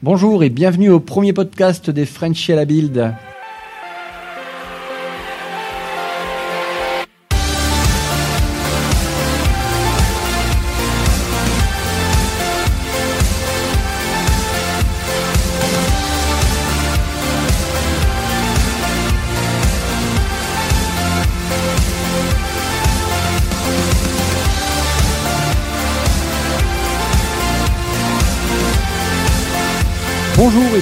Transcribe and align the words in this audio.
Bonjour 0.00 0.44
et 0.44 0.48
bienvenue 0.48 0.90
au 0.90 1.00
premier 1.00 1.32
podcast 1.32 1.90
des 1.90 2.06
Frenchies 2.06 2.52
à 2.52 2.56
la 2.56 2.64
Build. 2.64 3.14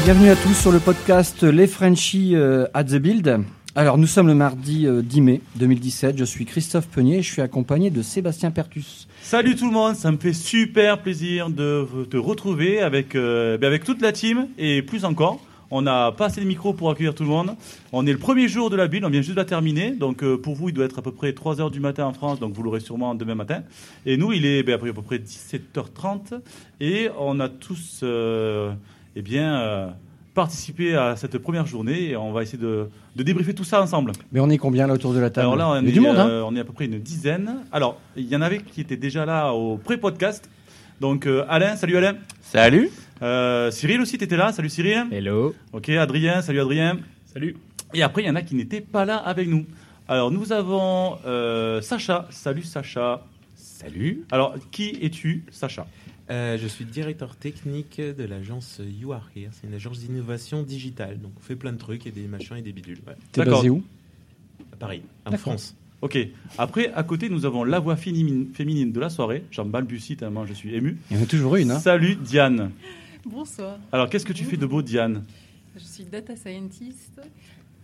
Bienvenue 0.06 0.30
à 0.30 0.36
tous 0.36 0.54
sur 0.54 0.70
le 0.70 0.78
podcast 0.78 1.42
Les 1.42 1.66
Frenchies 1.66 2.36
euh, 2.36 2.68
at 2.74 2.84
the 2.84 2.94
Build. 2.94 3.40
Alors 3.74 3.98
nous 3.98 4.06
sommes 4.06 4.28
le 4.28 4.36
mardi 4.36 4.86
euh, 4.86 5.02
10 5.02 5.20
mai 5.20 5.40
2017, 5.56 6.16
je 6.16 6.24
suis 6.24 6.44
Christophe 6.44 6.86
Peunier 6.86 7.18
et 7.18 7.22
je 7.22 7.32
suis 7.32 7.42
accompagné 7.42 7.90
de 7.90 8.02
Sébastien 8.02 8.52
Pertus. 8.52 9.08
Salut 9.20 9.56
tout 9.56 9.66
le 9.66 9.72
monde, 9.72 9.96
ça 9.96 10.12
me 10.12 10.16
fait 10.16 10.32
super 10.32 11.02
plaisir 11.02 11.50
de 11.50 11.88
te 12.08 12.16
retrouver 12.16 12.80
avec, 12.80 13.16
euh, 13.16 13.58
ben 13.58 13.66
avec 13.66 13.82
toute 13.82 14.00
la 14.00 14.12
team 14.12 14.46
et 14.58 14.80
plus 14.80 15.04
encore. 15.04 15.40
On 15.72 15.82
n'a 15.82 16.12
pas 16.12 16.26
assez 16.26 16.40
de 16.40 16.46
micros 16.46 16.72
pour 16.72 16.90
accueillir 16.90 17.14
tout 17.14 17.24
le 17.24 17.28
monde. 17.28 17.56
On 17.92 18.06
est 18.06 18.12
le 18.12 18.18
premier 18.18 18.46
jour 18.46 18.70
de 18.70 18.76
la 18.76 18.86
build, 18.86 19.04
on 19.04 19.10
vient 19.10 19.22
juste 19.22 19.34
de 19.34 19.40
la 19.40 19.44
terminer. 19.44 19.90
Donc 19.90 20.22
euh, 20.22 20.36
pour 20.36 20.54
vous, 20.54 20.68
il 20.68 20.72
doit 20.72 20.84
être 20.84 21.00
à 21.00 21.02
peu 21.02 21.10
près 21.10 21.32
3h 21.32 21.72
du 21.72 21.80
matin 21.80 22.04
en 22.04 22.12
France, 22.12 22.38
donc 22.38 22.52
vous 22.52 22.62
l'aurez 22.62 22.78
sûrement 22.78 23.16
demain 23.16 23.34
matin. 23.34 23.62
Et 24.04 24.16
nous, 24.16 24.32
il 24.32 24.46
est 24.46 24.62
ben, 24.62 24.74
à 24.74 24.78
peu 24.78 24.92
près 24.92 25.18
17h30 25.18 26.40
et 26.80 27.08
on 27.18 27.40
a 27.40 27.48
tous 27.48 28.00
euh, 28.04 28.72
eh 29.16 29.22
bien, 29.22 29.60
euh, 29.60 29.88
participé 30.34 30.94
à 30.94 31.16
cette 31.16 31.38
première 31.38 31.66
journée 31.66 32.10
et 32.10 32.16
on 32.16 32.30
va 32.32 32.42
essayer 32.42 32.58
de, 32.58 32.88
de 33.16 33.22
débriefer 33.22 33.54
tout 33.54 33.64
ça 33.64 33.80
ensemble. 33.80 34.12
Mais 34.32 34.40
on 34.40 34.50
est 34.50 34.58
combien 34.58 34.86
là 34.86 34.92
autour 34.94 35.14
de 35.14 35.18
la 35.18 35.30
table? 35.30 35.46
Alors 35.46 35.56
là, 35.56 35.68
on 35.70 35.80
Il 35.80 35.84
y 35.84 35.86
a 35.86 35.90
est, 35.90 35.92
du 35.92 36.00
monde, 36.00 36.18
hein? 36.18 36.28
euh, 36.28 36.42
on 36.46 36.54
est 36.54 36.60
à 36.60 36.64
peu 36.64 36.72
près 36.74 36.84
une 36.84 36.98
dizaine. 36.98 37.56
Alors, 37.72 37.98
il 38.16 38.26
y 38.26 38.36
en 38.36 38.42
avait 38.42 38.58
qui 38.60 38.82
étaient 38.82 38.96
déjà 38.98 39.24
là 39.24 39.52
au 39.52 39.78
pré-podcast. 39.78 40.48
Donc, 41.00 41.26
euh, 41.26 41.44
Alain, 41.48 41.76
salut 41.76 41.96
Alain. 41.96 42.16
Salut. 42.42 42.90
Euh, 43.22 43.70
Cyril 43.70 44.00
aussi, 44.02 44.18
t'étais 44.18 44.36
là. 44.36 44.52
Salut 44.52 44.68
Cyril. 44.68 45.06
Hello. 45.10 45.54
Ok, 45.72 45.88
Adrien, 45.88 46.42
salut 46.42 46.60
Adrien. 46.60 46.98
Salut. 47.32 47.56
Et 47.94 48.02
après, 48.02 48.22
il 48.22 48.26
y 48.26 48.30
en 48.30 48.34
a 48.36 48.42
qui 48.42 48.54
n'étaient 48.54 48.80
pas 48.82 49.04
là 49.06 49.16
avec 49.16 49.48
nous. 49.48 49.64
Alors, 50.08 50.30
nous 50.30 50.52
avons 50.52 51.16
euh, 51.26 51.80
Sacha. 51.80 52.26
Salut 52.30 52.62
Sacha. 52.62 53.22
Salut. 53.54 54.24
Alors, 54.30 54.54
qui 54.70 54.98
es-tu, 55.02 55.44
Sacha? 55.50 55.86
Euh, 56.28 56.58
je 56.58 56.66
suis 56.66 56.84
directeur 56.84 57.36
technique 57.36 58.00
de 58.00 58.24
l'agence 58.24 58.80
You 58.84 59.12
Are 59.12 59.28
Here. 59.36 59.50
C'est 59.52 59.68
une 59.68 59.74
agence 59.74 60.00
d'innovation 60.00 60.62
digitale. 60.62 61.20
Donc, 61.20 61.32
on 61.36 61.40
fait 61.40 61.56
plein 61.56 61.72
de 61.72 61.78
trucs 61.78 62.06
et 62.06 62.10
des 62.10 62.26
machins 62.26 62.56
et 62.56 62.62
des 62.62 62.72
bidules. 62.72 62.98
Ouais. 63.06 63.14
T'es 63.32 63.42
D'accord. 63.42 63.60
basé 63.60 63.70
où? 63.70 63.82
À 64.72 64.76
Paris, 64.76 65.02
en. 65.24 65.36
France. 65.36 65.76
Ok. 66.02 66.18
Après, 66.58 66.92
à 66.92 67.02
côté, 67.02 67.28
nous 67.28 67.46
avons 67.46 67.64
la 67.64 67.78
voix 67.78 67.96
féminine, 67.96 68.92
de 68.92 69.00
la 69.00 69.08
soirée. 69.08 69.44
J'en 69.50 69.64
balbutie 69.64 70.16
tellement 70.16 70.44
je 70.44 70.52
suis 70.52 70.74
ému. 70.74 70.98
Il 71.10 71.16
y 71.16 71.20
en 71.20 71.22
a 71.22 71.26
toujours 71.26 71.56
une. 71.56 71.70
Hein 71.70 71.78
Salut 71.78 72.16
Diane. 72.16 72.72
Bonsoir, 73.24 73.78
Alors, 73.90 74.08
qu'est-ce 74.08 74.26
que 74.26 74.32
tu 74.32 74.44
fais 74.44 74.56
de 74.56 74.66
beau, 74.66 74.82
Diane? 74.82 75.24
Je 75.76 75.82
suis 75.82 76.04
data 76.04 76.36
scientist 76.36 77.20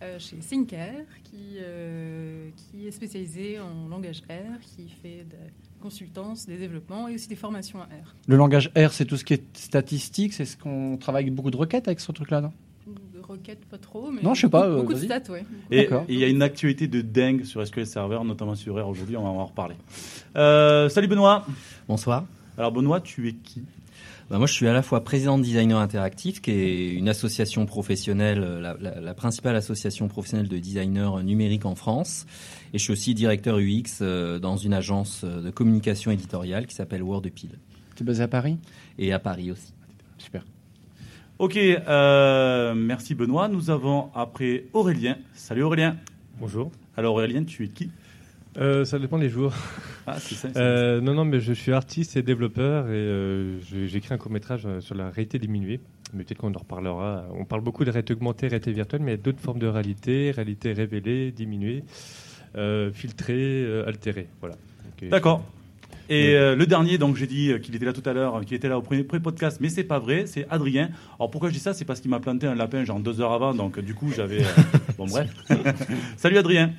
euh, 0.01 0.17
chez 0.19 0.37
Thinker, 0.37 1.05
qui, 1.23 1.57
euh, 1.59 2.49
qui 2.55 2.87
est 2.87 2.91
spécialisé 2.91 3.59
en 3.59 3.89
langage 3.89 4.21
R, 4.29 4.59
qui 4.61 4.89
fait 5.01 5.25
de 5.29 5.37
consultance, 5.83 6.45
des 6.45 6.55
développements 6.57 7.09
et 7.09 7.15
aussi 7.15 7.27
des 7.27 7.35
formations 7.35 7.79
à 7.81 7.83
R. 7.83 8.15
Le 8.27 8.37
langage 8.37 8.71
R, 8.77 8.91
c'est 8.91 9.03
tout 9.03 9.17
ce 9.17 9.25
qui 9.25 9.33
est 9.33 9.43
statistique, 9.57 10.31
c'est 10.31 10.45
ce 10.45 10.55
qu'on 10.55 10.95
travaille 10.97 11.23
avec 11.23 11.35
beaucoup 11.35 11.51
de 11.51 11.57
requêtes 11.57 11.89
avec 11.89 11.99
ce 11.99 12.09
truc-là, 12.13 12.39
non? 12.39 12.53
De 12.87 13.19
requêtes, 13.19 13.65
pas 13.65 13.77
trop, 13.77 14.09
mais 14.09 14.21
Non, 14.21 14.33
je 14.33 14.41
sais 14.41 14.49
pas, 14.49 14.61
beaucoup, 14.61 14.73
euh, 14.73 14.81
beaucoup 14.81 14.93
de 14.93 14.99
stats, 14.99 15.29
ouais. 15.29 15.43
Et 15.71 15.81
D'accord. 15.83 16.05
il 16.07 16.19
y 16.19 16.23
a 16.23 16.27
une 16.29 16.41
actualité 16.41 16.87
de 16.87 17.01
dingue 17.01 17.43
sur 17.43 17.65
SQL 17.67 17.85
Server, 17.85 18.19
notamment 18.23 18.55
sur 18.55 18.81
R 18.81 18.87
aujourd'hui, 18.87 19.17
on 19.17 19.23
va 19.23 19.29
en 19.29 19.45
reparler. 19.45 19.75
Euh, 20.37 20.87
salut 20.87 21.07
Benoît. 21.07 21.45
Bonsoir. 21.89 22.25
Alors 22.57 22.71
Benoît, 22.71 23.01
tu 23.01 23.27
es 23.27 23.33
qui? 23.33 23.63
Bah, 24.33 24.39
moi, 24.39 24.47
je 24.47 24.53
suis 24.53 24.67
à 24.67 24.73
la 24.73 24.81
fois 24.81 25.03
président 25.03 25.37
de 25.37 25.43
Designer 25.43 25.77
Interactif, 25.77 26.41
qui 26.41 26.49
est 26.49 26.89
une 26.95 27.07
association 27.07 27.67
professionnelle, 27.67 28.41
euh, 28.43 28.59
la, 28.59 28.75
la- 28.79 28.99
la 28.99 29.13
principale 29.13 29.55
association 29.55 30.07
professionnelle 30.07 30.47
de 30.47 30.57
designers 30.57 31.21
numériques 31.23 31.67
en 31.67 31.75
France. 31.75 32.25
Et 32.73 32.79
je 32.79 32.83
suis 32.83 32.93
aussi 32.93 33.13
directeur 33.13 33.59
UX 33.59 33.99
euh, 34.01 34.39
dans 34.39 34.57
une 34.57 34.73
agence 34.73 35.21
euh, 35.23 35.39
de 35.43 35.51
communication 35.51 36.09
éditoriale 36.09 36.65
qui 36.65 36.73
s'appelle 36.73 37.03
Wordpil. 37.03 37.59
T'es 37.95 38.03
basé 38.03 38.23
à 38.23 38.27
Paris? 38.27 38.57
Et 38.97 39.13
à 39.13 39.19
Paris 39.19 39.51
aussi. 39.51 39.71
Super. 40.17 40.43
Ok, 41.37 41.55
euh, 41.55 42.73
merci 42.73 43.13
Benoît. 43.13 43.47
Nous 43.49 43.69
avons 43.69 44.09
après 44.15 44.65
Aurélien. 44.73 45.15
Salut 45.35 45.61
Aurélien. 45.61 45.95
Bonjour. 46.39 46.71
Alors 46.97 47.13
Aurélien, 47.13 47.43
tu 47.43 47.65
es 47.65 47.67
qui? 47.67 47.91
Euh, 48.57 48.85
ça 48.85 48.99
dépend 48.99 49.17
des 49.17 49.29
jours. 49.29 49.53
Ah, 50.05 50.19
c'est 50.19 50.35
ça. 50.35 50.49
c'est 50.53 50.59
Euh, 50.59 51.01
non, 51.01 51.13
non, 51.13 51.25
mais 51.25 51.39
je 51.39 51.53
suis 51.53 51.71
artiste 51.71 52.17
et 52.17 52.21
développeur 52.21 52.87
et 52.87 52.91
euh, 52.91 53.59
j'ai 53.61 53.95
écrit 53.95 54.13
un 54.13 54.17
court 54.17 54.31
métrage 54.31 54.67
sur 54.79 54.95
la 54.95 55.09
réalité 55.09 55.39
diminuée. 55.39 55.79
Mais 56.13 56.23
peut-être 56.23 56.39
qu'on 56.39 56.53
en 56.53 56.59
reparlera. 56.59 57.25
On 57.33 57.45
parle 57.45 57.61
beaucoup 57.61 57.85
de 57.85 57.89
réalité 57.89 58.13
augmentée, 58.13 58.47
réalité 58.47 58.71
virtuelle, 58.71 59.01
mais 59.01 59.13
il 59.13 59.15
y 59.15 59.19
a 59.19 59.23
d'autres 59.23 59.39
formes 59.39 59.59
de 59.59 59.67
réalité, 59.67 60.31
réalité 60.31 60.73
révélée, 60.73 61.31
diminuée, 61.31 61.83
filtrée, 62.93 63.83
altérée. 63.87 64.27
Voilà. 64.39 64.55
D'accord. 65.09 65.43
Et 66.09 66.35
euh, 66.35 66.55
le 66.55 66.65
dernier, 66.65 66.97
donc 66.97 67.15
j'ai 67.15 67.27
dit 67.27 67.51
euh, 67.51 67.59
qu'il 67.59 67.75
était 67.75 67.85
là 67.85 67.93
tout 67.93 68.07
à 68.07 68.13
l'heure, 68.13 68.35
euh, 68.35 68.41
qu'il 68.41 68.55
était 68.57 68.67
là 68.67 68.77
au 68.77 68.81
premier 68.81 69.03
pré-podcast, 69.03 69.59
mais 69.61 69.69
c'est 69.69 69.85
pas 69.85 69.99
vrai, 69.99 70.25
c'est 70.25 70.45
Adrien. 70.49 70.89
Alors 71.17 71.31
pourquoi 71.31 71.49
je 71.49 71.53
dis 71.53 71.59
ça? 71.59 71.73
C'est 71.73 71.85
parce 71.85 72.01
qu'il 72.01 72.11
m'a 72.11 72.19
planté 72.19 72.45
un 72.45 72.55
lapin 72.55 72.83
genre 72.83 72.99
deux 72.99 73.21
heures 73.21 73.31
avant, 73.31 73.53
donc 73.53 73.79
du 73.79 73.93
coup 73.93 74.11
j'avais. 74.13 74.43
bon 74.97 75.05
bref. 75.05 75.29
Salut 76.17 76.37
Adrien. 76.37 76.71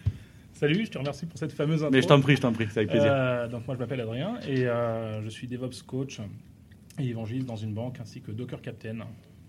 Salut, 0.54 0.86
je 0.86 0.90
te 0.90 0.98
remercie 0.98 1.26
pour 1.26 1.36
cette 1.36 1.52
fameuse 1.52 1.82
intro. 1.82 1.90
Mais 1.92 2.00
je 2.00 2.06
t'en 2.06 2.20
prie, 2.20 2.36
je 2.36 2.40
t'en 2.40 2.52
prie, 2.52 2.66
c'est 2.70 2.78
avec 2.78 2.90
plaisir. 2.90 3.10
Euh, 3.12 3.48
donc 3.48 3.66
moi 3.66 3.74
je 3.74 3.80
m'appelle 3.80 4.00
Adrien 4.00 4.38
et 4.48 4.66
euh, 4.66 5.20
je 5.22 5.28
suis 5.28 5.48
DevOps 5.48 5.82
coach 5.84 6.20
et 7.00 7.08
évangéliste 7.08 7.46
dans 7.46 7.56
une 7.56 7.74
banque 7.74 7.98
ainsi 8.00 8.20
que 8.20 8.30
Docker 8.30 8.62
Captain. 8.62 8.98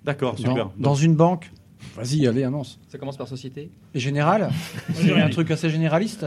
D'accord, 0.04 0.34
Dans, 0.34 0.38
super. 0.38 0.72
dans 0.78 0.96
une 0.96 1.16
banque 1.16 1.52
Vas-y, 1.96 2.26
allez, 2.26 2.44
annonce. 2.44 2.80
Ça 2.88 2.98
commence 2.98 3.18
par 3.18 3.28
société 3.28 3.70
Et 3.94 4.00
général 4.00 4.50
j'ai 5.00 5.10
C'est 5.10 5.22
un 5.22 5.30
truc 5.30 5.52
assez 5.52 5.70
généraliste 5.70 6.26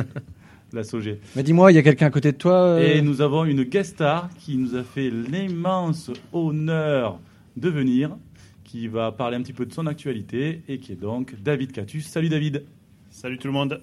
La 0.72 0.82
SOG. 0.82 1.18
Mais 1.36 1.42
dis-moi, 1.42 1.70
il 1.70 1.76
y 1.76 1.78
a 1.78 1.82
quelqu'un 1.82 2.06
à 2.06 2.10
côté 2.10 2.32
de 2.32 2.36
toi 2.36 2.54
euh, 2.54 2.94
Et 2.96 3.00
nous 3.00 3.22
avons 3.22 3.44
une 3.44 3.62
guest 3.62 3.94
star 3.94 4.28
qui 4.38 4.56
nous 4.56 4.74
a 4.74 4.82
fait 4.82 5.08
l'immense 5.08 6.10
honneur 6.32 7.20
de 7.56 7.68
venir, 7.68 8.16
qui 8.64 8.88
va 8.88 9.12
parler 9.12 9.36
un 9.36 9.42
petit 9.42 9.52
peu 9.52 9.64
de 9.66 9.72
son 9.72 9.86
actualité 9.86 10.62
et 10.68 10.78
qui 10.78 10.92
est 10.92 11.00
donc 11.00 11.34
David 11.42 11.72
Catus. 11.72 12.06
Salut 12.06 12.28
David. 12.28 12.64
Salut 13.10 13.38
tout 13.38 13.46
le 13.46 13.52
monde. 13.52 13.80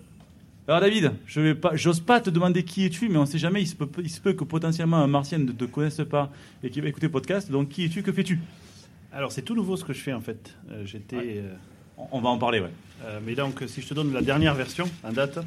Alors 0.68 0.80
David, 0.80 1.14
je 1.26 1.42
vais 1.42 1.56
pas, 1.56 1.76
j'ose 1.76 2.00
pas 2.00 2.22
te 2.22 2.30
demander 2.30 2.64
qui 2.64 2.86
es-tu, 2.86 3.10
mais 3.10 3.18
on 3.18 3.26
sait 3.26 3.40
jamais, 3.40 3.62
il 3.62 3.68
se 3.68 3.76
peut, 3.76 3.90
il 4.02 4.10
se 4.10 4.22
peut 4.22 4.34
que 4.34 4.44
potentiellement 4.44 4.98
un 4.98 5.08
martien 5.08 5.40
ne 5.40 5.52
te 5.52 5.66
connaisse 5.66 6.02
pas 6.10 6.32
et 6.64 6.70
qu'il 6.70 6.82
va 6.84 6.90
écouter 6.90 7.08
le 7.08 7.12
podcast. 7.12 7.50
Donc 7.52 7.70
qui 7.70 7.86
es-tu, 7.86 8.04
que 8.04 8.12
fais-tu? 8.12 8.40
Alors 9.12 9.32
c'est 9.32 9.42
tout 9.42 9.56
nouveau 9.56 9.76
ce 9.76 9.84
que 9.84 9.92
je 9.94 10.00
fais 10.00 10.14
en 10.14 10.22
fait. 10.22 10.56
Euh, 10.72 10.86
J'étais, 10.86 11.18
euh, 11.40 11.54
on, 11.98 12.08
on 12.14 12.22
va 12.22 12.30
en 12.30 12.38
parler, 12.38 12.60
ouais. 12.60 12.70
euh, 13.06 13.20
mais 13.26 13.36
donc 13.36 13.64
si 13.68 13.82
je 13.82 13.88
te 13.88 13.94
donne 13.94 14.14
la 14.14 14.22
dernière 14.22 14.54
version 14.56 14.86
en 15.04 15.12
date, 15.12 15.40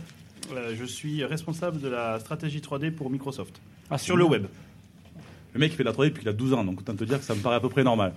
je 0.76 0.84
suis 0.84 1.25
responsable 1.25 1.81
de 1.81 1.88
la 1.88 2.19
stratégie 2.20 2.58
3D 2.58 2.91
pour 2.91 3.08
Microsoft 3.08 3.60
Ah, 3.91 3.96
sur 3.96 4.16
le 4.16 4.25
web. 4.25 4.46
Le 5.54 5.60
mec 5.60 5.72
il 5.72 5.76
fait 5.76 5.84
de 5.84 5.88
la 5.88 5.94
3D 5.94 6.06
depuis 6.06 6.20
qu'il 6.20 6.28
a 6.28 6.32
12 6.32 6.53
ans, 6.54 6.65
donc 6.65 6.81
autant 6.81 6.94
te 6.97 7.04
dire 7.04 7.19
que 7.19 7.25
ça 7.25 7.34
me 7.34 7.41
paraît 7.41 7.56
à 7.56 7.60
peu 7.60 7.69
près 7.69 7.84
normal. 7.84 8.12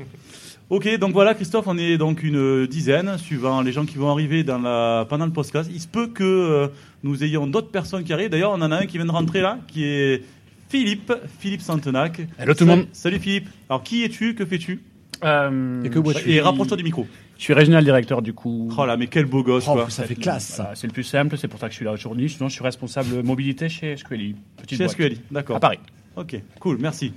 ok, 0.71 0.97
donc 0.97 1.13
voilà 1.13 1.35
Christophe, 1.35 1.65
on 1.67 1.77
est 1.77 1.97
donc 1.97 2.23
une 2.23 2.65
dizaine, 2.65 3.15
suivant 3.19 3.61
les 3.61 3.71
gens 3.71 3.85
qui 3.85 3.97
vont 3.97 4.09
arriver 4.09 4.43
dans 4.43 4.57
la, 4.59 5.05
pendant 5.07 5.25
le 5.27 5.31
podcast. 5.31 5.69
Il 5.71 5.79
se 5.79 5.87
peut 5.87 6.07
que 6.07 6.23
euh, 6.23 6.67
nous 7.03 7.23
ayons 7.23 7.45
d'autres 7.45 7.69
personnes 7.69 8.03
qui 8.03 8.11
arrivent. 8.11 8.29
D'ailleurs, 8.31 8.51
on 8.51 8.61
en 8.61 8.71
a 8.71 8.77
un 8.77 8.85
qui 8.87 8.97
vient 8.97 9.05
de 9.05 9.11
rentrer 9.11 9.41
là, 9.41 9.59
qui 9.67 9.83
est 9.85 10.23
Philippe, 10.69 11.13
Philippe 11.39 11.61
Santenac. 11.61 12.21
Hello 12.39 12.53
tout 12.55 12.65
le 12.65 12.71
monde. 12.75 12.87
Salut 12.91 13.19
Philippe. 13.19 13.47
Alors 13.69 13.83
qui 13.83 14.03
es-tu, 14.03 14.33
que 14.33 14.43
fais-tu? 14.45 14.81
Euh, 15.23 15.83
Et 15.83 15.89
que 15.89 15.99
bois-tu? 15.99 16.29
Et 16.31 16.41
rapproche-toi 16.41 16.77
du 16.77 16.83
micro. 16.83 17.07
Je 17.37 17.43
suis 17.43 17.53
régional 17.53 17.83
directeur 17.83 18.23
du 18.23 18.33
coup. 18.33 18.73
Oh 18.75 18.85
là, 18.87 18.97
mais 18.97 19.05
quel 19.07 19.25
beau 19.25 19.43
gosse 19.43 19.65
Oh, 19.67 19.73
quoi. 19.73 19.89
ça 19.91 20.03
fait 20.05 20.15
classe. 20.15 20.47
ça. 20.47 20.63
Voilà, 20.63 20.75
c'est 20.75 20.87
le 20.87 20.93
plus 20.93 21.03
simple, 21.03 21.37
c'est 21.37 21.47
pour 21.47 21.59
ça 21.59 21.67
que 21.67 21.71
je 21.73 21.77
suis 21.77 21.85
là 21.85 21.91
aujourd'hui. 21.91 22.29
Sinon, 22.29 22.49
je 22.49 22.55
suis 22.55 22.63
responsable 22.63 23.21
mobilité 23.23 23.69
chez 23.69 23.95
SQLI. 23.95 24.35
Petite 24.57 24.77
Chez 24.79 24.85
boîte. 24.85 24.91
SQLI, 24.91 25.21
d'accord. 25.29 25.57
À 25.57 25.59
Paris. 25.59 25.77
Ok, 26.17 26.35
cool, 26.59 26.77
merci. 26.79 27.13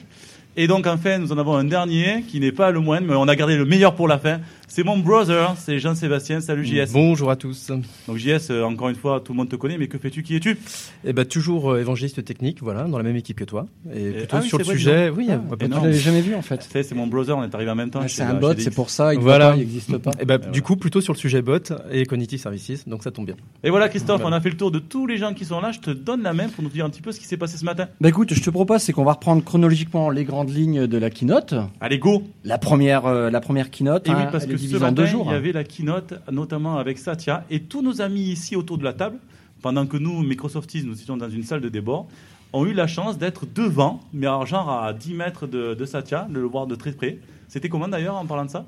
Et 0.59 0.67
donc 0.67 0.87
enfin, 0.87 1.17
nous 1.17 1.33
en 1.33 1.39
avons 1.39 1.57
un 1.57 1.65
dernier 1.65 2.23
qui 2.29 2.39
n'est 2.39 2.53
pas 2.53 2.71
le 2.71 2.81
moindre, 2.81 3.07
mais 3.09 3.15
on 3.15 3.29
a 3.29 3.35
gardé 3.35 3.57
le 3.57 3.65
meilleur 3.65 3.95
pour 3.95 4.09
la 4.09 4.19
fin. 4.19 4.41
C'est 4.73 4.85
mon 4.85 4.97
brother, 4.99 5.57
c'est 5.59 5.81
Jean-Sébastien. 5.81 6.41
Salut 6.41 6.65
JS. 6.65 6.93
Bonjour 6.93 7.29
à 7.33 7.35
tous. 7.35 7.73
Donc 8.07 8.17
JS, 8.19 8.51
euh, 8.53 8.63
encore 8.63 8.89
une 8.89 8.95
fois, 8.95 9.19
tout 9.21 9.33
le 9.33 9.37
monde 9.39 9.49
te 9.49 9.57
connaît, 9.57 9.77
mais 9.77 9.89
que 9.89 9.99
fais-tu? 9.99 10.23
Qui 10.23 10.37
es-tu? 10.37 10.57
Eh 11.05 11.13
ben 11.13 11.25
toujours 11.25 11.73
euh, 11.73 11.81
évangéliste 11.81 12.25
technique, 12.25 12.63
voilà, 12.63 12.85
dans 12.85 12.97
la 12.97 13.03
même 13.03 13.17
équipe 13.17 13.37
que 13.37 13.43
toi. 13.45 13.67
Et, 13.93 14.01
Et- 14.07 14.11
plutôt 14.13 14.37
ah 14.37 14.41
oui, 14.41 14.49
sur 14.49 14.59
le 14.59 14.65
vrai, 14.65 14.75
sujet, 14.75 15.11
oui, 15.11 15.27
Ah, 15.29 15.39
tout- 15.39 15.57
Je 15.61 15.69
l'avais 15.75 15.93
jamais 15.95 16.21
vu 16.21 16.37
en 16.37 16.43
fait. 16.43 16.59
Tu 16.59 16.69
sais, 16.71 16.85
c'est 16.85 16.95
mon 16.95 17.09
brother, 17.09 17.37
on 17.37 17.43
est 17.43 17.53
arrivé 17.53 17.69
en 17.69 17.75
même 17.75 17.91
temps. 17.91 17.99
Ah, 18.01 18.07
c'est 18.07 18.23
un 18.23 18.35
bot, 18.35 18.53
c'est 18.59 18.73
pour 18.73 18.91
ça. 18.91 19.13
Il 19.13 19.19
Voilà. 19.19 19.57
n'existe 19.57 19.99
pas. 19.99 20.13
Eh 20.21 20.25
ben, 20.25 20.37
voilà. 20.37 20.53
du 20.53 20.63
coup, 20.63 20.77
plutôt 20.77 21.01
sur 21.01 21.15
le 21.15 21.19
sujet 21.19 21.43
bot 21.43 21.73
et 21.91 22.07
cognitive 22.07 22.39
services, 22.39 22.87
donc 22.87 23.03
ça 23.03 23.11
tombe 23.11 23.27
bien. 23.27 23.37
Et 23.65 23.71
voilà, 23.71 23.89
Christophe, 23.89 24.23
on 24.25 24.31
a 24.33 24.41
fait 24.41 24.51
le 24.51 24.57
tour 24.57 24.71
de 24.71 24.79
tous 24.79 25.05
les 25.09 25.17
gens 25.17 25.35
qui 25.35 25.45
sont 25.45 25.61
là. 25.61 25.73
Je 25.73 25.81
te 25.81 25.91
donne 25.91 26.23
la 26.23 26.33
main 26.33 26.49
pour 26.49 26.63
nous 26.63 26.71
dire 26.71 26.85
un 26.85 26.91
petit 26.91 27.03
peu 27.03 27.11
ce 27.11 27.19
qui 27.19 27.27
s'est 27.27 27.37
passé 27.37 27.57
ce 27.59 27.65
matin. 27.65 27.89
Bah 28.01 28.09
écoute, 28.09 28.33
je 28.33 28.41
te 28.41 28.51
propose, 28.51 28.83
c'est 28.83 28.93
qu'on 28.93 29.05
va 29.05 29.15
reprendre 29.15 29.43
chronologiquement 29.43 30.11
les 30.11 30.23
grandes 30.23 30.55
lignes 30.55 30.87
de 30.87 30.97
la 30.97 31.11
keynote. 31.11 31.55
Allez, 31.81 31.99
go 31.99 32.23
La 32.45 32.59
première, 32.59 33.07
euh, 33.07 33.31
la 33.31 33.41
première 33.41 33.71
keynote, 33.73 34.07
Et 34.07 34.13
oui, 34.13 34.17
hein, 34.21 34.29
parce 34.31 34.47
que 34.47 34.60
est 34.67 34.69
ce 34.69 34.77
en 34.77 34.81
matin, 34.81 34.93
deux 34.93 35.07
jours. 35.07 35.27
il 35.29 35.33
y 35.33 35.35
avait 35.35 35.53
la 35.53 35.65
keynote, 35.65 36.15
notamment 36.31 36.79
avec 36.79 36.99
Satya 36.99 37.45
et 37.51 37.61
tous 37.61 37.83
nos 37.83 38.01
amis 38.01 38.23
ici 38.23 38.57
autour 38.57 38.79
de 38.79 38.85
la 38.85 38.93
table, 38.93 39.19
pendant 39.63 39.87
que 39.87 39.97
nous, 39.97 40.23
Microsofties, 40.23 40.85
nous 40.85 41.01
étions 41.01 41.17
dans 41.17 41.29
une 41.31 41.43
salle 41.43 41.61
de 41.61 41.69
débord, 41.69 42.07
ont 42.53 42.67
eu 42.67 42.73
la 42.73 42.87
chance 42.87 43.19
d'être 43.19 43.47
devant, 43.47 44.01
mais 44.13 44.27
alors 44.27 44.47
genre 44.47 44.71
à 44.71 44.93
10 44.93 45.15
mètres 45.15 45.47
de, 45.47 45.75
de 45.75 45.85
Satya, 45.85 46.27
de 46.31 46.35
le 46.35 46.47
voir 46.47 46.67
de 46.67 46.75
très 46.75 46.93
près. 46.93 47.19
C'était 47.49 47.69
comment 47.69 47.89
d'ailleurs 47.89 48.17
en 48.17 48.27
parlant 48.27 48.45
de 48.45 48.51
ça? 48.51 48.67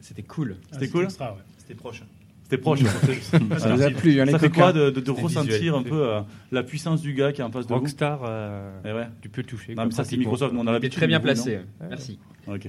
C'était 0.00 0.22
cool. 0.22 0.56
C'était 0.72 0.88
cool 0.88 1.04
ouais. 1.06 1.10
C'était 1.58 1.74
proche. 1.74 2.02
C'était 2.44 2.58
proche. 2.58 2.80
Ça 3.58 3.74
vous 3.74 3.82
a 3.82 3.90
plu, 3.90 4.16
Ça 4.30 4.38
fait 4.38 4.50
quoi 4.50 4.72
de, 4.72 4.90
de- 4.90 5.00
de 5.00 5.06
C'était 5.06 5.22
ressentir 5.22 5.54
visuel. 5.54 5.74
un 5.74 5.82
peu 5.82 6.06
euh, 6.08 6.20
la 6.52 6.62
puissance 6.62 7.00
du 7.00 7.14
gars 7.14 7.32
qui 7.32 7.40
est 7.40 7.44
en 7.44 7.50
face 7.50 7.66
de 7.66 7.72
vous? 7.72 7.80
Rockstar, 7.80 8.20
euh, 8.24 8.70
Eh 8.84 8.92
ouais. 8.92 9.08
tu 9.22 9.30
peux 9.30 9.40
le 9.40 9.46
toucher. 9.46 9.70
Non, 9.70 9.76
quoi, 9.76 9.84
mais 9.86 9.90
ça, 9.92 10.04
c'est. 10.04 10.16
Microsoft, 10.18 10.52
nous, 10.52 10.60
on 10.60 10.66
a 10.66 10.72
l'habitude. 10.72 10.92
très 10.98 11.06
bien 11.06 11.18
vous, 11.18 11.24
placé. 11.24 11.60
Merci. 11.88 12.18
Ok. 12.46 12.68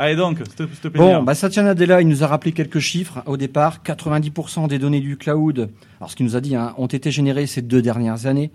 Allez 0.00 0.16
donc, 0.16 0.38
s'il 0.38 0.66
te 0.66 0.88
plaît. 0.88 0.98
Bon, 0.98 1.22
bah 1.22 1.34
Satya 1.34 1.62
Nadella, 1.62 2.00
il 2.00 2.08
nous 2.08 2.24
a 2.24 2.26
rappelé 2.26 2.52
quelques 2.52 2.78
chiffres 2.78 3.22
au 3.26 3.36
départ. 3.36 3.80
90% 3.84 4.66
des 4.66 4.78
données 4.78 5.00
du 5.00 5.18
cloud, 5.18 5.68
alors 6.00 6.10
ce 6.10 6.16
qu'il 6.16 6.24
nous 6.24 6.36
a 6.36 6.40
dit, 6.40 6.56
hein, 6.56 6.72
ont 6.78 6.86
été 6.86 7.10
générées 7.10 7.46
ces 7.46 7.60
deux 7.60 7.82
dernières 7.82 8.24
années. 8.24 8.50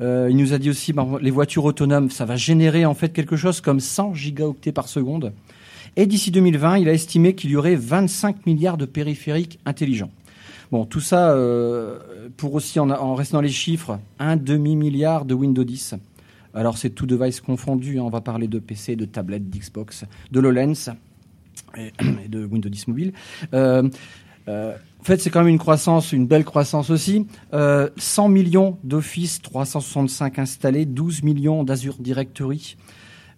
Euh, 0.00 0.28
il 0.30 0.36
nous 0.38 0.54
a 0.54 0.58
dit 0.58 0.70
aussi, 0.70 0.94
bah, 0.94 1.06
les 1.20 1.30
voitures 1.30 1.66
autonomes, 1.66 2.10
ça 2.10 2.24
va 2.24 2.36
générer 2.36 2.86
en 2.86 2.94
fait 2.94 3.10
quelque 3.10 3.36
chose 3.36 3.60
comme 3.60 3.80
100 3.80 4.14
gigaoctets 4.14 4.72
par 4.72 4.88
seconde. 4.88 5.34
Et 5.96 6.06
d'ici 6.06 6.30
2020, 6.30 6.78
il 6.78 6.88
a 6.88 6.94
estimé 6.94 7.34
qu'il 7.34 7.50
y 7.50 7.56
aurait 7.56 7.74
25 7.74 8.46
milliards 8.46 8.78
de 8.78 8.86
périphériques 8.86 9.58
intelligents. 9.66 10.10
Bon, 10.72 10.86
tout 10.86 11.00
ça 11.00 11.32
euh, 11.32 11.98
pour 12.38 12.54
aussi, 12.54 12.80
en, 12.80 12.88
en 12.88 13.14
restant 13.14 13.38
dans 13.38 13.42
les 13.42 13.50
chiffres, 13.50 13.98
un 14.18 14.36
demi-milliard 14.36 15.26
de 15.26 15.34
Windows 15.34 15.64
10. 15.64 15.96
Alors 16.58 16.76
c'est 16.76 16.90
tout 16.90 17.06
device 17.06 17.40
confondu, 17.40 17.98
hein, 17.98 18.02
on 18.02 18.10
va 18.10 18.20
parler 18.20 18.48
de 18.48 18.58
PC, 18.58 18.96
de 18.96 19.04
tablettes, 19.04 19.48
d'Xbox, 19.48 20.04
de 20.32 20.40
l'HoloLens 20.40 20.90
et, 21.76 21.92
et 22.24 22.28
de 22.28 22.44
Windows 22.44 22.68
10 22.68 22.88
mobile. 22.88 23.12
Euh, 23.54 23.88
euh, 24.48 24.74
en 25.00 25.04
fait, 25.04 25.20
c'est 25.20 25.30
quand 25.30 25.40
même 25.40 25.48
une 25.48 25.58
croissance, 25.58 26.12
une 26.12 26.26
belle 26.26 26.44
croissance 26.44 26.90
aussi. 26.90 27.26
Euh, 27.52 27.88
100 27.96 28.28
millions 28.28 28.78
d'Office 28.82 29.40
365 29.40 30.40
installés, 30.40 30.84
12 30.84 31.22
millions 31.22 31.62
d'Azure 31.62 31.98
Directory. 32.00 32.76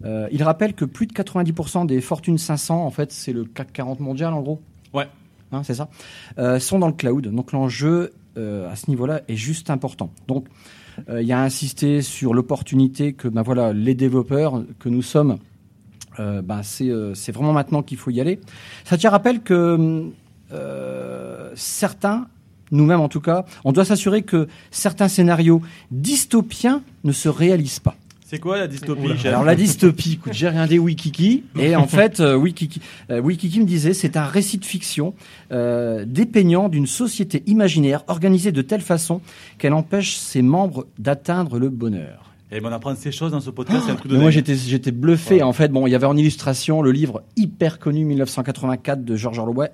Euh, 0.05 0.27
il 0.33 0.43
rappelle 0.43 0.73
que 0.73 0.87
plus 0.87 1.07
de 1.07 1.13
90% 1.13 1.85
des 1.85 2.01
Fortune 2.01 2.39
500, 2.39 2.87
en 2.87 2.91
fait, 2.91 3.13
c'est 3.13 3.35
le 3.35 3.45
CAC 3.45 3.71
40 3.73 4.01
mondial 4.01 4.33
en 4.33 4.41
gros. 4.41 4.63
Ouais. 4.95 5.09
Hein, 5.53 5.63
c'est 5.63 5.75
ça. 5.75 5.89
Euh, 6.39 6.59
sont 6.59 6.79
dans 6.79 6.87
le 6.87 6.95
cloud. 6.95 7.27
Donc 7.29 7.53
l'enjeu 7.53 8.13
euh, 8.37 8.71
à 8.71 8.77
ce 8.77 8.89
niveau-là 8.89 9.23
est 9.29 9.37
juste 9.37 9.71
important. 9.71 10.11
Donc 10.29 10.47
euh, 10.47 10.51
il 11.09 11.27
y 11.27 11.33
a 11.33 11.41
insisté 11.41 12.03
sur 12.03 12.35
l'opportunité 12.35 13.13
que 13.13 13.29
ben 13.29 13.43
voilà 13.43 13.73
les 13.73 13.95
développeurs 13.95 14.63
que 14.79 14.89
nous 14.89 15.03
sommes, 15.03 15.39
euh, 16.19 16.43
ben, 16.43 16.63
c'est 16.63 16.91
euh, 16.91 17.15
c'est 17.15 17.33
vraiment 17.33 17.53
maintenant 17.53 17.83
qu'il 17.83 17.97
faut 17.97 18.11
y 18.11 18.21
aller. 18.21 18.41
Ça 18.85 18.99
te 18.99 19.07
rappelle 19.07 19.41
que 19.41 20.11
euh, 20.53 21.51
certains, 21.55 22.27
nous-mêmes 22.73 23.01
en 23.01 23.09
tout 23.09 23.21
cas, 23.21 23.45
on 23.65 23.73
doit 23.73 23.85
s'assurer 23.85 24.23
que 24.23 24.49
certains 24.71 25.09
scénarios 25.09 25.63
dystopiens 25.91 26.83
ne 27.05 27.13
se 27.13 27.29
réalisent 27.29 27.81
pas. 27.81 27.97
C'est 28.31 28.39
quoi 28.39 28.59
la 28.59 28.69
dystopie 28.69 29.09
chef 29.19 29.27
Alors 29.27 29.43
la 29.43 29.57
dystopie, 29.57 30.13
écoute, 30.13 30.35
j'ai 30.35 30.49
regardé 30.49 30.79
Wikiki 30.79 31.43
et 31.59 31.75
en 31.75 31.87
fait 31.89 32.21
euh, 32.21 32.37
Wikiki, 32.37 32.81
euh, 33.11 33.21
Wikiki 33.21 33.59
me 33.59 33.65
disait 33.65 33.93
c'est 33.93 34.17
un 34.17 34.25
récit 34.25 34.59
de 34.59 34.65
fiction 34.65 35.15
euh, 35.51 36.05
dépeignant 36.07 36.69
d'une 36.69 36.87
société 36.87 37.43
imaginaire 37.49 38.05
organisée 38.07 38.53
de 38.53 38.63
telle 38.63 38.83
façon 38.83 39.21
qu'elle 39.59 39.73
empêche 39.73 40.15
ses 40.15 40.43
membres 40.43 40.87
d'atteindre 40.97 41.59
le 41.59 41.71
bonheur. 41.71 42.31
Et 42.53 42.61
ben, 42.61 42.69
on 42.69 42.73
apprend 42.73 42.95
ces 42.95 43.11
choses 43.11 43.33
dans 43.33 43.41
ce 43.41 43.51
podcast, 43.51 43.83
c'est 43.87 43.91
un 43.91 43.97
truc 43.97 44.13
de 44.13 44.17
moi 44.17 44.31
j'étais 44.31 44.55
j'étais 44.55 44.93
bluffé 44.93 45.37
Ouais. 45.37 45.43
en 45.43 45.53
fait. 45.53 45.67
Bon, 45.73 45.89
il 45.89 45.91
y 45.91 45.97
avait 45.97 46.07
en 46.07 46.17
illustration 46.17 46.83
le 46.83 46.93
livre 46.93 47.25
hyper 47.37 47.81
connu 47.81 48.05
1984 48.05 49.05
de 49.05 49.17
George 49.17 49.41
Orwell. 49.41 49.71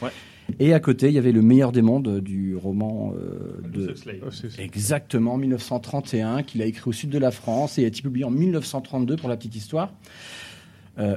Ouais. 0.00 0.10
Et 0.58 0.74
à 0.74 0.80
côté, 0.80 1.08
il 1.08 1.14
y 1.14 1.18
avait 1.18 1.32
le 1.32 1.42
meilleur 1.42 1.72
des 1.72 1.82
mondes 1.82 2.20
du 2.20 2.56
roman 2.56 3.14
euh, 3.16 3.60
de. 3.72 3.94
Oh, 4.24 4.28
Exactement, 4.58 5.36
1931, 5.38 6.42
qu'il 6.42 6.60
a 6.62 6.66
écrit 6.66 6.82
au 6.88 6.92
sud 6.92 7.10
de 7.10 7.18
la 7.18 7.30
France 7.30 7.78
et 7.78 7.84
a 7.84 7.86
été 7.86 8.02
publié 8.02 8.24
en 8.24 8.30
1932 8.30 9.16
pour 9.16 9.28
la 9.28 9.36
petite 9.36 9.56
histoire. 9.56 9.90
Euh, 10.98 11.16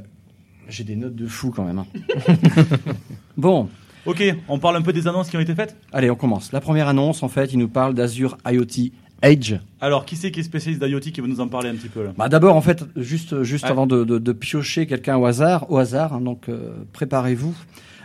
J'ai 0.70 0.84
des 0.84 0.96
notes 0.96 1.16
de 1.16 1.28
fou 1.28 1.52
quand 1.52 1.66
même. 1.66 1.80
hein. 1.80 1.88
bon, 3.38 3.70
Ok, 4.06 4.24
on 4.48 4.60
parle 4.60 4.76
un 4.78 4.84
peu 4.84 4.94
des 4.94 5.08
annonces 5.08 5.30
qui 5.32 5.38
ont 5.38 5.40
été 5.42 5.56
faites? 5.56 5.76
Allez, 5.92 6.12
on 6.12 6.16
commence. 6.16 6.52
La 6.52 6.62
première 6.62 6.88
annonce, 6.88 7.24
en 7.24 7.28
fait, 7.28 7.52
il 7.52 7.58
nous 7.58 7.68
parle 7.68 7.96
d'Azure 7.96 8.38
IoT 8.48 8.92
Edge. 9.24 9.56
Alors, 9.82 10.06
qui 10.06 10.16
c'est 10.16 10.30
qui 10.30 10.42
est 10.42 10.44
spécialiste 10.44 10.84
d'IoT 10.84 11.00
qui 11.00 11.22
veut 11.22 11.28
nous 11.28 11.40
en 11.42 11.48
parler 11.48 11.70
un 11.70 11.76
petit 11.76 11.90
peu 11.90 12.04
là? 12.04 12.14
Bah, 12.16 12.30
D'abord, 12.30 12.56
en 12.56 12.62
fait, 12.62 12.86
juste, 12.96 13.42
juste 13.42 13.64
Ouais. 13.64 13.72
avant 13.72 13.88
de, 13.88 14.04
de- 14.04 14.20
de 14.20 14.32
piocher 14.32 14.86
quelqu'un 14.86 15.18
au 15.18 15.26
hasard, 15.26 15.72
au 15.72 15.78
hasard 15.78 16.14
hein, 16.14 16.22
donc 16.22 16.50
euh, 16.50 16.74
préparez-vous. 16.94 17.56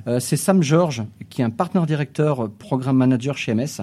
Euh, 0.07 0.21
C'est 0.21 0.37
Sam 0.37 0.63
George, 0.63 1.03
qui 1.29 1.43
est 1.43 1.45
un 1.45 1.51
partenaire 1.51 1.87
directeur, 1.87 2.45
euh, 2.45 2.49
programme 2.49 2.97
manager 2.97 3.37
chez 3.37 3.55
MS, 3.55 3.83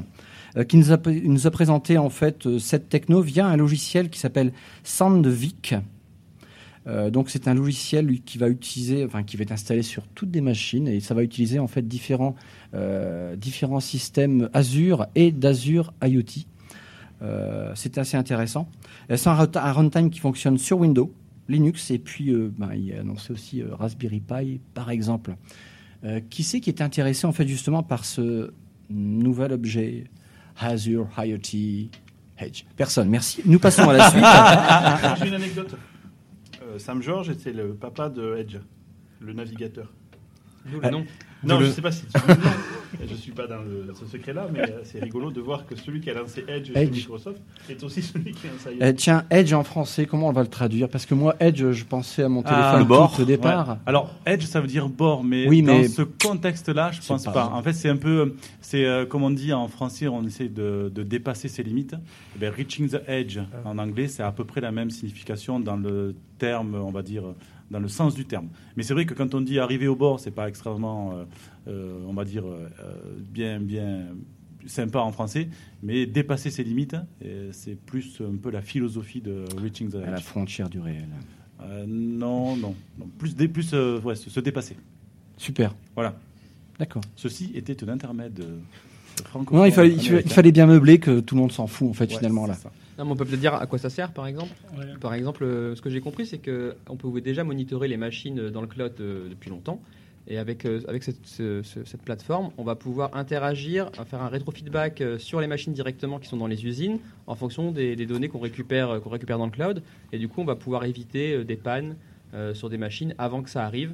euh, 0.57 0.63
qui 0.63 0.77
nous 0.77 0.91
a, 0.91 1.51
présenté 1.51 1.97
en 1.97 2.09
fait 2.09 2.57
cette 2.59 2.89
techno 2.89 3.21
via 3.21 3.47
un 3.47 3.57
logiciel 3.57 4.09
qui 4.09 4.19
s'appelle 4.19 4.53
Sandvik. 4.83 5.75
Donc 7.11 7.29
c'est 7.29 7.49
un 7.49 7.53
logiciel 7.53 8.21
qui 8.21 8.37
va 8.37 8.47
utiliser, 8.47 9.03
enfin 9.03 9.21
qui 9.23 9.35
va 9.35 9.41
être 9.43 9.51
installé 9.51 9.81
sur 9.81 10.07
toutes 10.07 10.31
des 10.31 10.39
machines 10.39 10.87
et 10.87 11.01
ça 11.01 11.13
va 11.13 11.21
utiliser 11.21 11.59
en 11.59 11.67
fait 11.67 11.85
différents 11.85 12.33
différents 13.35 13.81
systèmes 13.81 14.49
Azure 14.53 15.05
et 15.13 15.33
d'Azure 15.33 15.91
IoT. 16.01 16.45
Euh, 17.23 17.73
c'est 17.75 17.97
assez 17.97 18.15
intéressant. 18.15 18.69
C'est 19.13 19.27
un, 19.27 19.33
run- 19.33 19.51
un 19.55 19.71
runtime 19.73 20.09
qui 20.09 20.21
fonctionne 20.21 20.57
sur 20.57 20.79
Windows, 20.79 21.11
Linux 21.49 21.91
et 21.91 21.99
puis 21.99 22.33
ben, 22.57 22.69
il 22.73 22.93
a 22.93 23.01
annoncé 23.01 23.33
aussi 23.33 23.61
Raspberry 23.69 24.21
Pi 24.21 24.61
par 24.73 24.89
exemple. 24.89 25.35
Euh, 26.03 26.19
qui 26.29 26.44
c'est 26.44 26.59
qui 26.59 26.69
est 26.69 26.81
intéressé 26.81 27.25
en 27.25 27.31
fait 27.31 27.47
justement 27.47 27.83
par 27.83 28.05
ce 28.05 28.51
nouvel 28.89 29.51
objet? 29.53 30.05
Azure 30.59 31.07
IoT 31.17 31.89
Edge 32.39 32.63
Personne. 32.75 33.09
Merci. 33.09 33.41
Nous 33.45 33.59
passons 33.59 33.88
à 33.89 33.94
la 33.94 34.09
suite. 34.09 34.23
J'ai 35.21 35.27
une 35.27 35.35
anecdote. 35.35 35.75
Euh, 36.63 36.79
Sam 36.79 37.01
George 37.01 37.29
était 37.29 37.53
le 37.53 37.73
papa 37.75 38.09
de 38.09 38.35
Edge, 38.38 38.57
le 39.21 39.33
navigateur. 39.33 39.91
D'où 40.65 40.79
Ah. 40.81 40.88
le 40.88 40.91
nom. 40.97 41.05
Non, 41.44 41.59
je 41.59 41.65
ne 41.65 41.71
sais 41.71 41.81
pas 41.81 41.91
si 41.91 42.03
tu. 42.07 42.19
Je 43.05 43.11
ne 43.11 43.17
suis 43.17 43.31
pas 43.31 43.47
dans 43.47 43.61
le- 43.61 43.94
ce 43.94 44.05
secret-là, 44.05 44.47
mais 44.51 44.61
euh, 44.61 44.79
c'est 44.83 44.99
rigolo 45.03 45.31
de 45.31 45.39
voir 45.39 45.65
que 45.65 45.75
celui 45.75 46.01
qui 46.01 46.09
a 46.09 46.13
lancé 46.15 46.44
Edge, 46.47 46.67
chez 46.73 46.77
Edge. 46.79 46.91
Microsoft 46.95 47.39
est 47.69 47.83
aussi 47.83 48.01
celui 48.01 48.31
qui 48.31 48.47
a 48.47 48.51
lancé. 48.51 48.77
Euh, 48.81 48.94
tiens, 48.94 49.23
Edge 49.29 49.53
en 49.53 49.63
français, 49.63 50.05
comment 50.05 50.29
on 50.29 50.31
va 50.31 50.41
le 50.41 50.47
traduire? 50.49 50.89
Parce 50.89 51.05
que 51.05 51.13
moi, 51.13 51.35
Edge, 51.39 51.71
je 51.71 51.85
pensais 51.85 52.23
à 52.23 52.29
mon 52.29 52.41
Ah, 52.45 52.49
téléphone 52.49 52.79
le 52.79 52.85
bord. 52.85 53.15
tout 53.15 53.21
au 53.21 53.25
départ. 53.25 53.69
Ouais. 53.69 53.75
Alors, 53.85 54.13
Edge, 54.25 54.44
ça 54.45 54.61
veut 54.61 54.67
dire 54.67 54.89
bord, 54.89 55.23
mais, 55.23 55.47
Oui, 55.47 55.61
dans 55.61 55.73
mais- 55.77 55.88
ce 55.88 56.01
contexte-là, 56.01 56.91
je 56.91 57.01
C'est 57.01 57.07
pense 57.07 57.25
pas- 57.25 57.31
pas. 57.31 57.45
En 57.54 57.61
fait, 57.61 57.73
c'est 57.73 57.89
un 57.89 57.97
peu, 57.97 58.35
c'est 58.61 58.85
euh, 58.85 59.06
comme 59.06 59.23
on 59.23 59.31
dit 59.31 59.54
en 59.54 59.68
français, 59.68 60.07
on 60.07 60.23
essaie 60.23 60.49
de, 60.49 60.92
de 60.94 61.04
dépasser 61.04 61.47
ses 61.47 61.63
limites. 61.63 61.95
Eh 62.35 62.39
bien, 62.39 62.51
reaching 62.51 62.89
the 62.89 63.01
edge 63.07 63.37
Ah. 63.54 63.69
en 63.69 63.77
anglais, 63.77 64.07
c'est 64.07 64.23
à 64.23 64.31
peu 64.31 64.44
près 64.44 64.61
la 64.61 64.71
même 64.71 64.89
signification 64.89 65.59
dans 65.59 65.77
le 65.77 66.16
terme, 66.39 66.75
on 66.75 66.92
va 66.92 67.01
dire, 67.04 67.23
dans 67.71 67.80
le 67.80 67.88
sens 67.88 68.16
du 68.16 68.26
terme. 68.26 68.47
Mais 68.76 68.83
c'est 68.83 68.94
vrai 68.94 69.06
que 69.06 69.14
quand 69.14 69.33
on 69.36 69.42
dit 69.42 69.59
arriver 69.59 69.88
au 69.88 69.95
bord, 69.95 70.19
c'est 70.19 70.31
pas 70.31 70.47
extrêmement, 70.47 71.14
euh, 71.14 71.24
euh, 71.68 72.00
on 72.07 72.14
va 72.14 72.24
dire, 72.26 72.45
euh, 72.45 72.68
bien, 73.30 73.59
bien 73.59 74.07
sympa 74.66 75.00
en 75.00 75.12
français, 75.12 75.50
mais 75.83 76.06
dépasser 76.06 76.50
ses 76.52 76.64
limites, 76.64 76.95
c'est 77.52 77.76
plus 77.80 78.21
un 78.21 78.36
peu 78.36 78.52
la 78.52 78.62
philosophie 78.62 79.21
de 79.21 79.45
reaching 79.62 79.90
the 79.90 79.95
À 79.95 80.12
la 80.12 80.18
edge. 80.18 80.24
frontière 80.24 80.69
du 80.69 80.80
réel. 80.80 81.07
Euh, 81.62 81.86
non, 81.88 82.56
non, 82.56 82.76
non. 83.00 83.07
Plus, 83.18 83.36
dé- 83.36 83.47
plus 83.47 83.69
euh, 83.74 84.00
ouais, 84.02 84.16
se, 84.16 84.30
se 84.30 84.40
dépasser. 84.40 84.76
Super. 85.38 85.74
Voilà. 85.95 86.16
D'accord. 86.80 87.02
Ceci 87.16 87.52
était 87.56 87.83
un 87.83 87.90
intermède 87.90 88.40
euh. 88.42 88.59
Non, 89.52 89.66
il 89.66 89.71
fallait, 89.71 89.95
il 89.95 90.52
bien 90.52 90.68
meubler 90.68 91.00
que 91.00 91.19
tout 91.21 91.33
le 91.33 91.42
monde 91.42 91.52
s'en 91.52 91.66
fout, 91.66 91.90
en 91.90 91.94
fait, 91.94 92.12
Ouais, 92.12 92.18
finalement, 92.18 92.45
là. 92.45 92.54
ça. 92.54 92.71
Non, 92.97 93.06
mais 93.06 93.11
on 93.11 93.16
peut 93.16 93.25
peut-être 93.25 93.39
dire 93.39 93.54
à 93.54 93.66
quoi 93.68 93.77
ça 93.77 93.89
sert, 93.89 94.11
par 94.11 94.25
exemple. 94.27 94.51
Ouais. 94.77 94.85
Par 94.99 95.13
exemple, 95.13 95.44
euh, 95.44 95.75
ce 95.75 95.81
que 95.81 95.89
j'ai 95.89 96.01
compris, 96.01 96.25
c'est 96.25 96.39
que 96.39 96.75
on 96.89 96.95
peut 96.95 97.21
déjà 97.21 97.44
monitorer 97.44 97.87
les 97.87 97.97
machines 97.97 98.39
euh, 98.39 98.49
dans 98.49 98.61
le 98.61 98.68
cloud 98.68 98.94
euh, 98.99 99.30
depuis 99.30 99.49
longtemps. 99.49 99.80
Et 100.30 100.37
avec, 100.37 100.66
euh, 100.66 100.81
avec 100.89 101.04
cette, 101.04 101.25
ce- 101.25 101.61
ce- 101.63 101.85
cette 101.85 102.01
plateforme, 102.01 102.49
on 102.57 102.63
va 102.63 102.75
pouvoir 102.75 103.16
interagir, 103.16 103.89
faire 104.07 104.21
un 104.21 104.27
rétrofeedback 104.27 105.01
sur 105.19 105.39
les 105.39 105.47
machines 105.47 105.71
directement 105.73 106.19
qui 106.19 106.27
sont 106.27 106.35
dans 106.37 106.47
les 106.47 106.66
usines 106.66 106.99
en 107.27 107.35
fonction 107.35 107.71
des, 107.71 107.95
des 107.95 108.06
données 108.06 108.27
qu'on 108.27 108.39
récupère, 108.39 108.99
qu'on 109.01 109.09
récupère 109.09 109.37
dans 109.37 109.45
le 109.45 109.51
cloud. 109.51 109.81
Et 110.11 110.18
du 110.18 110.27
coup, 110.27 110.42
on 110.42 110.45
va 110.45 110.56
pouvoir 110.56 110.83
éviter 110.83 111.44
des 111.45 111.56
pannes 111.56 111.95
sur 112.54 112.69
des 112.69 112.77
machines 112.77 113.16
avant 113.18 113.42
que 113.42 113.49
ça 113.49 113.63
arrive. 113.63 113.94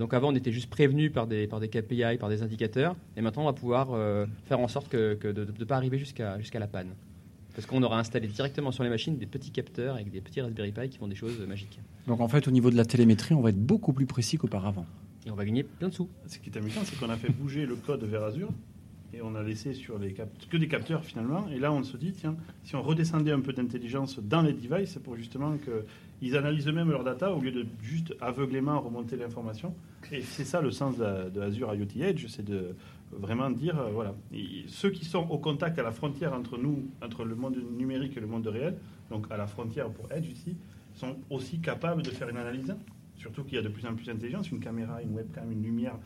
Donc 0.00 0.12
avant, 0.12 0.30
on 0.32 0.34
était 0.34 0.50
juste 0.50 0.68
prévenu 0.68 1.08
par 1.10 1.28
des, 1.28 1.46
par 1.46 1.60
des 1.60 1.68
KPI, 1.68 2.16
par 2.18 2.28
des 2.28 2.42
indicateurs, 2.42 2.96
et 3.16 3.20
maintenant, 3.22 3.42
on 3.44 3.46
va 3.46 3.52
pouvoir 3.52 3.90
faire 4.46 4.58
en 4.58 4.66
sorte 4.68 4.88
que, 4.88 5.14
que 5.14 5.28
de 5.28 5.46
ne 5.56 5.64
pas 5.64 5.76
arriver 5.76 5.96
jusqu'à 5.98 6.36
jusqu'à 6.40 6.58
la 6.58 6.66
panne. 6.66 6.88
Parce 7.60 7.68
qu'on 7.68 7.82
aura 7.82 7.98
installé 7.98 8.26
directement 8.26 8.72
sur 8.72 8.84
les 8.84 8.88
machines 8.88 9.18
des 9.18 9.26
petits 9.26 9.50
capteurs 9.50 9.96
avec 9.96 10.10
des 10.10 10.22
petits 10.22 10.40
Raspberry 10.40 10.72
Pi 10.72 10.88
qui 10.88 10.96
font 10.96 11.08
des 11.08 11.14
choses 11.14 11.38
magiques. 11.40 11.78
Donc 12.06 12.22
en 12.22 12.28
fait, 12.28 12.48
au 12.48 12.50
niveau 12.50 12.70
de 12.70 12.76
la 12.76 12.86
télémétrie, 12.86 13.34
on 13.34 13.42
va 13.42 13.50
être 13.50 13.62
beaucoup 13.62 13.92
plus 13.92 14.06
précis 14.06 14.38
qu'auparavant. 14.38 14.86
Et 15.26 15.30
on 15.30 15.34
va 15.34 15.44
gagner 15.44 15.62
plein 15.62 15.88
de 15.88 15.92
sous. 15.92 16.08
Ce 16.26 16.38
qui 16.38 16.48
est 16.48 16.56
amusant, 16.56 16.80
c'est 16.84 16.98
qu'on 16.98 17.10
a 17.10 17.18
fait 17.18 17.28
bouger 17.28 17.66
le 17.66 17.76
code 17.76 18.02
vers 18.04 18.22
Azure 18.22 18.48
et 19.12 19.20
on 19.20 19.34
a 19.34 19.42
laissé 19.42 19.74
sur 19.74 19.98
les 19.98 20.14
que 20.14 20.56
des 20.56 20.68
capteurs 20.68 21.04
finalement. 21.04 21.50
Et 21.50 21.58
là, 21.58 21.70
on 21.70 21.82
se 21.82 21.98
dit, 21.98 22.12
tiens, 22.12 22.34
si 22.64 22.76
on 22.76 22.82
redescendait 22.82 23.32
un 23.32 23.40
peu 23.40 23.52
d'intelligence 23.52 24.18
dans 24.20 24.40
les 24.40 24.54
devices 24.54 24.98
pour 25.04 25.16
justement 25.16 25.58
qu'ils 25.58 26.36
analysent 26.38 26.66
eux-mêmes 26.66 26.90
leur 26.90 27.04
data 27.04 27.30
au 27.30 27.42
lieu 27.42 27.52
de 27.52 27.66
juste 27.82 28.14
aveuglément 28.22 28.80
remonter 28.80 29.16
l'information. 29.16 29.74
Et 30.12 30.22
c'est 30.22 30.46
ça 30.46 30.62
le 30.62 30.70
sens 30.70 30.96
de, 30.96 31.28
de 31.28 31.40
Azure 31.42 31.74
IoT 31.74 32.02
Edge, 32.02 32.24
c'est 32.28 32.44
de 32.44 32.74
vraiment 33.12 33.50
dire, 33.50 33.78
euh, 33.78 33.90
voilà, 33.90 34.14
Et 34.32 34.64
ceux 34.68 34.90
qui 34.90 35.04
sont 35.04 35.26
au 35.30 35.38
contact 35.38 35.78
à 35.78 35.82
la 35.82 35.90
frontière 35.90 36.32
entre 36.32 36.58
nous, 36.58 36.88
entre 37.02 37.24
le 37.24 37.34
monde 37.34 37.56
numérique 37.78 38.16
et 38.16 38.20
le 38.20 38.26
monde 38.26 38.46
réel, 38.46 38.76
donc 39.10 39.26
à 39.30 39.36
la 39.36 39.46
frontière 39.46 39.88
pour 39.90 40.10
Edge 40.12 40.26
ici, 40.28 40.56
sont 40.94 41.16
aussi 41.30 41.60
capables 41.60 42.02
de 42.02 42.10
faire 42.10 42.28
une 42.28 42.36
analyse. 42.36 42.74
Surtout 43.16 43.44
qu'il 43.44 43.54
y 43.56 43.58
a 43.58 43.62
de 43.62 43.68
plus 43.68 43.84
en 43.86 43.94
plus 43.94 44.06
d'intelligence, 44.06 44.50
une 44.50 44.60
caméra, 44.60 45.02
une 45.02 45.12
webcam, 45.14 45.50
une 45.52 45.62
lumière. 45.62 45.96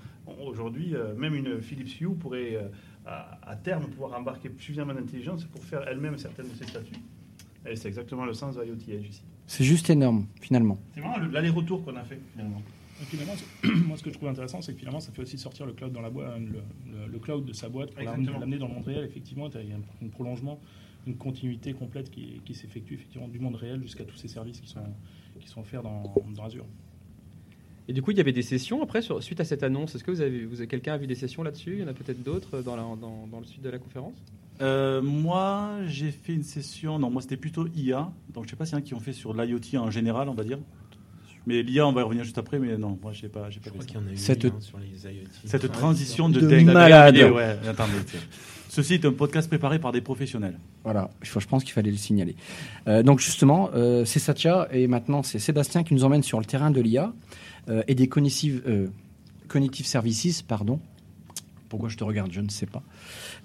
Aujourd'hui, 0.44 0.94
euh, 0.96 1.14
même 1.14 1.34
une 1.34 1.60
Philips 1.60 2.00
Hue 2.00 2.08
pourrait, 2.14 2.56
euh, 2.56 2.68
à, 3.06 3.38
à 3.50 3.56
terme, 3.56 3.86
pouvoir 3.86 4.18
embarquer 4.18 4.50
suffisamment 4.58 4.94
d'intelligence 4.94 5.44
pour 5.44 5.62
faire 5.62 5.86
elle-même 5.86 6.18
certaines 6.18 6.48
de 6.48 6.54
ses 6.54 6.64
statuts. 6.66 6.94
Et 7.66 7.76
c'est 7.76 7.88
exactement 7.88 8.24
le 8.24 8.34
sens 8.34 8.56
de 8.56 8.64
IoT 8.64 8.74
Edge 8.90 9.08
ici. 9.08 9.22
C'est 9.46 9.62
juste 9.64 9.90
énorme, 9.90 10.26
finalement. 10.40 10.78
C'est 10.94 11.00
vraiment 11.00 11.18
le- 11.18 11.28
l'aller-retour 11.28 11.84
qu'on 11.84 11.94
a 11.96 12.02
fait, 12.02 12.18
finalement. 12.32 12.62
Et 13.02 13.04
finalement, 13.06 13.34
moi, 13.86 13.96
ce 13.96 14.02
que 14.02 14.10
je 14.10 14.14
trouve 14.14 14.28
intéressant, 14.28 14.62
c'est 14.62 14.72
que 14.72 14.78
finalement, 14.78 15.00
ça 15.00 15.12
fait 15.12 15.22
aussi 15.22 15.36
sortir 15.38 15.66
le 15.66 15.72
cloud 15.72 15.92
dans 15.92 16.00
la 16.00 16.10
boîte, 16.10 16.38
le, 16.40 16.46
le- 16.46 17.12
le 17.12 17.18
cloud 17.18 17.44
de 17.44 17.52
sa 17.52 17.68
boîte 17.68 17.90
pour 17.90 18.02
l'amener 18.40 18.58
dans 18.58 18.68
le 18.68 18.74
monde 18.74 18.84
réel. 18.84 19.04
Effectivement, 19.04 19.48
il 19.50 19.68
y 19.68 19.72
a 19.72 19.76
un, 19.76 20.06
un 20.06 20.08
prolongement, 20.08 20.60
une 21.06 21.16
continuité 21.16 21.72
complète 21.74 22.10
qui, 22.10 22.40
qui 22.44 22.54
s'effectue 22.54 22.94
effectivement 22.94 23.28
du 23.28 23.38
monde 23.38 23.56
réel 23.56 23.82
jusqu'à 23.82 24.04
tous 24.04 24.16
ces 24.16 24.28
services 24.28 24.60
qui 24.60 24.68
sont, 24.68 24.80
qui 25.40 25.48
sont 25.48 25.60
offerts 25.60 25.82
dans, 25.82 26.14
dans 26.34 26.44
Azure. 26.44 26.66
Et 27.86 27.92
du 27.92 28.00
coup, 28.00 28.12
il 28.12 28.16
y 28.16 28.20
avait 28.20 28.32
des 28.32 28.42
sessions 28.42 28.82
après, 28.82 29.02
sur- 29.02 29.22
suite 29.22 29.40
à 29.40 29.44
cette 29.44 29.62
annonce. 29.62 29.94
Est-ce 29.94 30.04
que 30.04 30.10
vous 30.10 30.22
avez, 30.22 30.46
vous 30.46 30.60
avez- 30.60 30.68
quelqu'un 30.68 30.94
a 30.94 30.96
vu 30.98 31.06
des 31.06 31.14
sessions 31.14 31.42
là-dessus? 31.42 31.72
Il 31.74 31.78
y 31.80 31.82
en 31.84 31.88
a 31.88 31.92
peut-être 31.92 32.22
d'autres 32.22 32.62
dans, 32.62 32.76
la- 32.76 32.96
dans, 32.98 33.26
dans 33.26 33.40
le 33.40 33.44
suite 33.44 33.62
de 33.62 33.68
la 33.68 33.78
conférence? 33.78 34.14
Euh, 34.60 35.02
moi, 35.02 35.80
j'ai 35.86 36.10
fait 36.12 36.32
une 36.32 36.44
session. 36.44 36.98
Non, 36.98 37.10
moi, 37.10 37.20
c'était 37.20 37.36
plutôt 37.36 37.66
IA. 37.74 38.10
Donc, 38.32 38.44
je 38.44 38.50
sais 38.50 38.56
pas 38.56 38.64
s'il 38.64 38.74
y 38.74 38.76
en 38.76 38.78
a 38.78 38.82
qui 38.82 38.94
ont 38.94 39.00
fait 39.00 39.12
sur 39.12 39.34
l'IoT 39.34 39.76
en 39.78 39.90
général, 39.90 40.28
on 40.28 40.34
va 40.34 40.44
dire. 40.44 40.58
Mais 41.46 41.62
l'IA, 41.62 41.86
on 41.86 41.92
va 41.92 42.00
y 42.00 42.04
revenir 42.04 42.24
juste 42.24 42.38
après. 42.38 42.58
Mais 42.58 42.76
non, 42.78 42.98
moi, 43.02 43.12
j'ai 43.12 43.28
pas, 43.28 43.50
j'ai 43.50 43.60
pas 43.60 43.70
vu 43.70 43.72
crois 43.78 43.84
qu'il 43.84 43.96
y 43.96 43.98
en 43.98 44.06
a 44.08 44.12
eu 44.12 44.16
Cette- 44.16 44.44
une, 44.44 44.50
hein, 44.50 44.60
sur 44.60 44.78
les 44.78 44.86
IoT. 45.12 45.26
Cette 45.44 45.70
transition 45.72 46.28
de, 46.28 46.40
De 46.40 46.48
dingue. 46.48 46.66
malade. 46.66 47.16
Ouais, 47.16 47.56
attendez. 47.68 47.92
Ceci 48.68 48.94
est 48.94 49.04
un 49.04 49.12
podcast 49.12 49.46
préparé 49.48 49.78
par 49.78 49.92
des 49.92 50.00
professionnels. 50.00 50.58
Voilà, 50.82 51.08
je 51.22 51.38
je 51.38 51.46
pense 51.46 51.62
qu'il 51.62 51.72
fallait 51.74 51.92
le 51.92 51.96
signaler. 51.96 52.34
Euh, 52.88 53.04
donc 53.04 53.20
justement, 53.20 53.70
euh, 53.74 54.04
c'est 54.04 54.18
Satya 54.18 54.66
et 54.72 54.88
maintenant 54.88 55.22
c'est 55.22 55.38
Sébastien 55.38 55.84
qui 55.84 55.94
nous 55.94 56.02
emmène 56.02 56.24
sur 56.24 56.40
le 56.40 56.44
terrain 56.44 56.72
de 56.72 56.80
l'IA 56.80 57.12
euh, 57.68 57.82
et 57.86 57.94
des 57.94 58.08
cognitive, 58.08 58.62
euh, 58.66 58.88
cognitive 59.46 59.86
services, 59.86 60.42
pardon. 60.42 60.80
Pourquoi 61.68 61.88
je 61.88 61.96
te 61.96 62.02
regarde, 62.02 62.32
je 62.32 62.40
ne 62.40 62.48
sais 62.48 62.66
pas. 62.66 62.82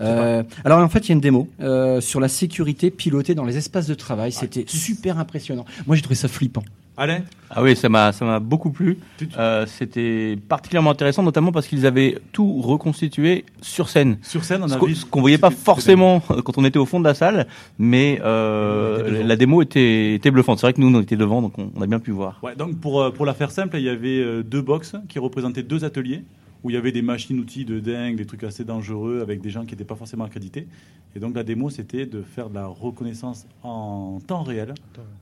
Euh, 0.02 0.42
alors 0.66 0.80
en 0.80 0.90
fait, 0.90 1.06
il 1.06 1.10
y 1.10 1.12
a 1.12 1.16
une 1.16 1.22
démo 1.22 1.48
euh, 1.60 2.02
sur 2.02 2.20
la 2.20 2.28
sécurité 2.28 2.90
pilotée 2.90 3.36
dans 3.36 3.46
les 3.46 3.58
espaces 3.58 3.86
de 3.88 3.94
travail. 3.94 4.32
C'était 4.32 4.66
super 4.68 5.20
impressionnant. 5.20 5.66
Moi, 5.86 5.96
j'ai 5.96 6.02
trouvé 6.02 6.16
ça 6.16 6.28
flippant. 6.28 6.64
Alain 7.00 7.22
Ah 7.50 7.64
oui, 7.64 7.78
ça 7.78 7.88
m'a 7.88 8.12
ça 8.12 8.26
m'a 8.26 8.40
beaucoup 8.40 8.72
plu. 8.72 9.00
Euh, 9.38 9.66
C'était 9.66 10.38
particulièrement 10.50 10.92
intéressant, 10.92 11.24
notamment 11.24 11.54
parce 11.54 11.66
qu'ils 11.66 11.86
avaient 11.86 12.18
tout 12.34 12.62
reconstitué 12.62 13.46
sur 13.62 13.88
scène. 13.88 14.18
Sur 14.22 14.44
scène, 14.44 14.62
on 14.64 14.68
Ce 14.68 14.74
a 14.76 14.94
ce 14.94 15.06
qu'on 15.06 15.22
voyait 15.22 15.38
pas 15.38 15.50
forcément 15.50 16.22
euh, 16.30 16.42
quand 16.42 16.58
on 16.58 16.66
était 16.66 16.78
au 16.78 16.86
fond 16.86 17.00
de 17.00 17.06
la 17.06 17.14
salle, 17.14 17.48
mais 17.78 18.20
euh, 18.24 19.24
la 19.24 19.36
démo 19.38 19.62
était, 19.62 20.14
était 20.16 20.30
bluffante. 20.30 20.60
C'est 20.60 20.68
vrai 20.68 20.74
que 20.74 20.82
nous, 20.82 20.94
on 20.94 21.02
était 21.02 21.16
devant, 21.16 21.42
donc 21.42 21.58
on, 21.58 21.72
on 21.74 21.82
a 21.82 21.88
bien 21.88 22.00
pu 22.00 22.12
voir. 22.12 22.38
Ouais, 22.44 22.56
donc 22.58 22.78
pour, 22.82 23.14
pour 23.14 23.26
la 23.26 23.34
faire 23.34 23.52
simple, 23.52 23.78
il 23.78 23.84
y 23.84 23.90
avait 23.90 24.44
deux 24.44 24.62
box 24.62 24.96
qui 25.08 25.20
représentaient 25.20 25.64
deux 25.64 25.86
ateliers 25.86 26.24
où 26.64 26.70
il 26.70 26.74
y 26.74 26.78
avait 26.78 26.92
des 26.92 27.02
machines-outils 27.02 27.66
de 27.66 27.80
dingue, 27.80 28.16
des 28.16 28.26
trucs 28.26 28.44
assez 28.44 28.64
dangereux 28.64 29.22
avec 29.22 29.42
des 29.42 29.50
gens 29.50 29.66
qui 29.66 29.74
n'étaient 29.74 29.86
pas 29.86 29.96
forcément 29.96 30.26
accrédités. 30.26 30.68
Et 31.16 31.20
donc 31.20 31.36
la 31.36 31.44
démo, 31.44 31.70
c'était 31.70 32.06
de 32.06 32.22
faire 32.22 32.50
de 32.50 32.56
la 32.56 32.68
reconnaissance 32.68 33.48
en 33.64 34.20
temps 34.26 34.44
réel. 34.44 34.74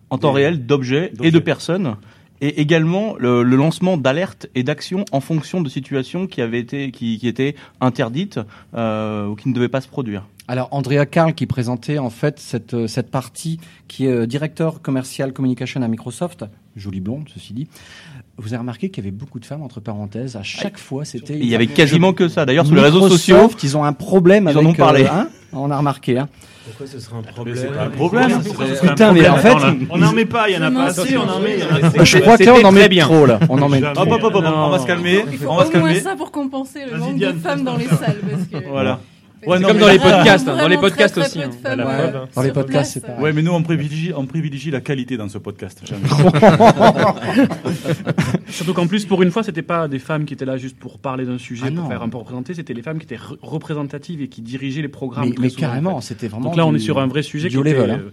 En 0.10 0.18
temps 0.18 0.32
réel, 0.32 0.66
d'objets 0.66 1.12
et 1.22 1.32
de 1.32 1.40
personnes. 1.40 1.96
Et 2.40 2.62
également 2.62 3.16
le, 3.18 3.42
le 3.42 3.56
lancement 3.56 3.98
d'alertes 3.98 4.48
et 4.54 4.62
d'actions 4.62 5.06
en 5.12 5.22
fonction 5.22 5.62
de 5.62 5.70
situations 5.70 6.28
qui 6.28 6.42
avaient 6.42 6.60
été 6.60 6.92
qui, 6.92 7.18
qui 7.18 7.28
étaient 7.28 7.56
interdites 7.82 8.40
euh, 8.76 9.28
ou 9.28 9.36
qui 9.36 9.50
ne 9.50 9.56
devaient 9.56 9.70
pas 9.70 9.82
se 9.82 9.88
produire. 9.88 10.28
Alors 10.48 10.68
Andrea 10.72 11.08
Karl 11.08 11.34
qui 11.34 11.48
présentait 11.48 11.98
en 11.98 12.12
fait 12.12 12.40
cette, 12.40 12.86
cette 12.86 13.10
partie 13.10 13.60
qui 13.88 14.06
est 14.06 14.12
euh, 14.12 14.28
directeur 14.28 14.84
commercial 14.84 15.34
communication 15.34 15.82
à 15.82 15.88
Microsoft, 15.88 16.46
jolie 16.78 17.00
blonde 17.02 17.28
ceci 17.34 17.54
dit. 17.54 17.68
Vous 18.38 18.50
avez 18.54 18.60
remarqué 18.60 18.90
qu'il 18.90 19.04
y 19.04 19.08
avait 19.08 19.16
beaucoup 19.16 19.40
de 19.40 19.46
femmes 19.46 19.64
entre 19.64 19.80
parenthèses. 19.80 20.36
À 20.36 20.44
chaque 20.44 20.78
fois, 20.78 21.06
c'était. 21.06 21.38
Il 21.38 21.46
y 21.48 21.56
avait 21.56 21.68
quasiment 21.68 22.14
que 22.14 22.28
ça. 22.28 22.46
D'ailleurs, 22.46 22.66
sur 22.66 22.76
les 22.76 22.82
réseaux 22.82 23.10
sociaux, 23.10 23.50
ils 23.64 23.76
ont 23.78 23.84
un 23.84 23.94
problème 23.94 24.46
ils 24.46 24.58
avec. 24.58 24.68
en 24.68 24.70
ont 24.70 24.74
parlé. 24.74 25.04
euh, 25.04 25.12
hein 25.12 25.28
on 25.54 25.72
a 25.72 25.78
remarqué. 25.78 26.18
Hein. 26.20 26.30
Pourquoi 26.66 26.88
ce 26.88 27.00
serait 27.00 27.16
un 27.18 27.22
problème 27.24 27.56
c'est 27.58 27.68
pas 27.68 27.84
un 27.84 27.90
problème, 27.90 28.42
Putain, 28.82 29.14
mais 29.14 29.28
en 29.30 29.38
fait, 29.38 29.56
On 29.90 29.98
n'en 29.98 30.12
met 30.12 30.26
pas, 30.26 30.50
il 30.50 30.56
y 30.56 30.58
en 30.58 30.62
a 30.64 30.72
pas 30.72 30.84
assez, 30.88 31.18
on 31.18 31.22
en 31.22 31.40
met. 31.40 31.58
il 31.58 31.60
y 31.60 31.64
en 31.64 31.70
a 31.70 31.88
assez. 31.88 32.06
je 32.06 32.18
crois 32.20 32.38
que 32.38 32.44
là, 32.44 32.54
on 32.62 32.66
en 32.66 32.72
met 32.74 32.90
trop 33.00 33.26
là. 33.26 33.40
On 33.50 33.62
en 33.62 33.70
met 33.70 33.80
trop. 33.82 34.02
Hop, 34.04 34.12
hop, 34.12 34.36
hop, 34.36 34.44
on 34.46 34.70
va 34.70 34.80
se 34.80 34.86
calmer. 34.86 35.24
Il 35.32 35.38
faut 35.38 35.50
On 35.50 35.56
va 35.56 35.64
se 35.66 35.70
au 35.70 35.80
moins 35.80 35.88
calmer. 35.88 36.00
ça 36.02 36.16
pour 36.16 36.32
compenser 36.32 36.82
le 36.92 36.98
manque 36.98 37.18
de 37.18 37.32
femmes 37.34 37.64
dans 37.64 37.78
les 37.78 37.88
salles. 37.88 38.20
Voilà. 38.70 39.00
Ouais, 39.46 39.60
non, 39.60 39.68
Comme 39.68 39.78
mais- 39.78 39.84
dans 39.84 39.90
les 39.90 40.00
podcasts, 40.00 40.48
hein, 40.48 40.58
dans 40.58 40.68
les 40.68 40.78
podcasts 40.78 41.14
très, 41.16 41.30
très 41.30 41.40
aussi, 41.40 41.44
hein. 41.44 41.52
femmes, 41.64 41.78
La 41.80 41.86
ouais, 41.88 41.94
preuve, 41.98 42.16
hein. 42.16 42.28
Dans 42.36 42.42
les 42.42 42.52
podcasts, 42.52 42.94
c'est 42.94 43.06
pas- 43.06 43.20
Ouais, 43.20 43.34
mais 43.34 43.44
nous, 43.44 43.52
on 43.52 43.62
privilégie, 43.62 44.12
on 44.16 44.26
privilégie 44.26 44.72
la 44.72 44.82
qualité 44.82 45.16
dans 45.16 45.30
ce 45.30 45.38
podcast. 45.38 45.82
Surtout 48.50 48.74
qu'en 48.74 48.88
plus, 48.88 49.06
pour 49.06 49.22
une 49.24 49.32
fois, 49.32 49.44
c'était 49.44 49.62
pas 49.62 49.88
des 49.88 50.00
femmes 50.00 50.26
qui 50.26 50.34
étaient 50.34 50.46
là 50.46 50.58
juste 50.58 50.78
pour 50.78 51.00
parler 51.00 51.26
d'un 51.26 51.38
sujet, 51.38 51.66
Ah 51.68 51.72
non. 51.72 51.82
pour 51.84 51.92
faire 51.92 52.02
un 52.02 52.10
peu 52.10 52.18
représenter, 52.18 52.54
c'était 52.54 52.74
les 52.74 52.82
femmes 52.82 52.98
qui 52.98 53.06
étaient 53.06 53.16
re- 53.16 53.38
représentatives 53.42 54.22
et 54.22 54.28
qui 54.28 54.42
dirigeaient 54.42 54.82
les 54.82 54.88
programmes. 54.88 55.30
Mais, 55.30 55.36
très 55.36 55.42
mais 55.44 55.50
souvent, 55.50 55.68
en 55.68 55.70
carrément, 55.70 56.02
fait. 56.02 56.08
c'était 56.08 56.28
vraiment. 56.28 56.46
Donc 56.46 56.56
là, 56.58 56.66
on 56.66 56.74
est 56.74 56.80
sur 56.80 57.00
un 57.00 57.08
vrai 57.08 57.24
sujet 57.24 57.50
du 57.50 57.56
qui 57.56 57.58
haut 57.58 57.62
était, 57.66 57.74
level, 57.74 57.92
hein. 57.92 58.00
euh, 58.06 58.10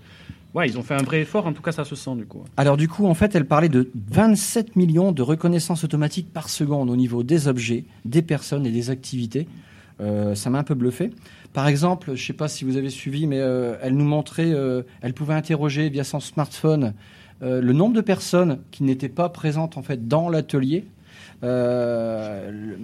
Ouais, 0.55 0.69
ils 0.69 0.79
ont 0.79 0.85
fait 0.85 0.95
un 0.95 1.03
vrai 1.03 1.23
effort, 1.23 1.47
en 1.49 1.53
tout 1.53 1.63
cas, 1.63 1.73
ça 1.73 1.85
se 1.85 1.97
sent 1.97 2.15
du 2.17 2.27
coup. 2.27 2.45
Alors 2.57 2.77
du 2.77 2.87
coup, 2.87 3.07
en 3.07 3.15
fait, 3.15 3.35
elle 3.35 3.45
parlait 3.45 3.69
de 3.69 3.91
27 4.13 4.77
millions 4.77 5.11
de 5.11 5.21
reconnaissances 5.21 5.83
automatiques 5.83 6.33
par 6.33 6.49
seconde 6.49 6.91
au 6.91 6.97
niveau 6.97 7.25
des 7.25 7.49
objets, 7.49 7.85
des 8.05 8.23
personnes 8.23 8.65
et 8.65 8.71
des 8.71 8.91
activités. 8.91 9.49
Euh, 10.01 10.35
ça 10.35 10.51
m'a 10.51 10.59
un 10.59 10.65
peu 10.65 10.75
bluffé. 10.75 11.11
Par 11.53 11.69
exemple, 11.69 12.09
je 12.09 12.23
ne 12.23 12.27
sais 12.27 12.33
pas 12.33 12.49
si 12.49 12.65
vous 12.65 12.77
avez 12.77 12.91
suivi, 12.91 13.27
mais 13.27 13.39
euh, 13.39 13.77
elle 13.81 13.97
nous 13.97 14.05
montrait, 14.05 14.53
euh, 14.53 14.83
elle 15.03 15.15
pouvait 15.15 15.35
interroger 15.35 15.89
via 15.89 16.05
son 16.05 16.21
smartphone 16.21 16.95
le 17.41 17.73
nombre 17.75 17.95
de 17.95 18.01
personnes 18.01 18.61
qui 18.71 18.85
n'étaient 18.85 19.11
pas 19.11 19.29
présentes 19.29 19.77
en 19.77 19.83
fait 19.83 20.09
dans 20.09 20.31
l'atelier. 20.31 20.87
Le- 21.43 22.79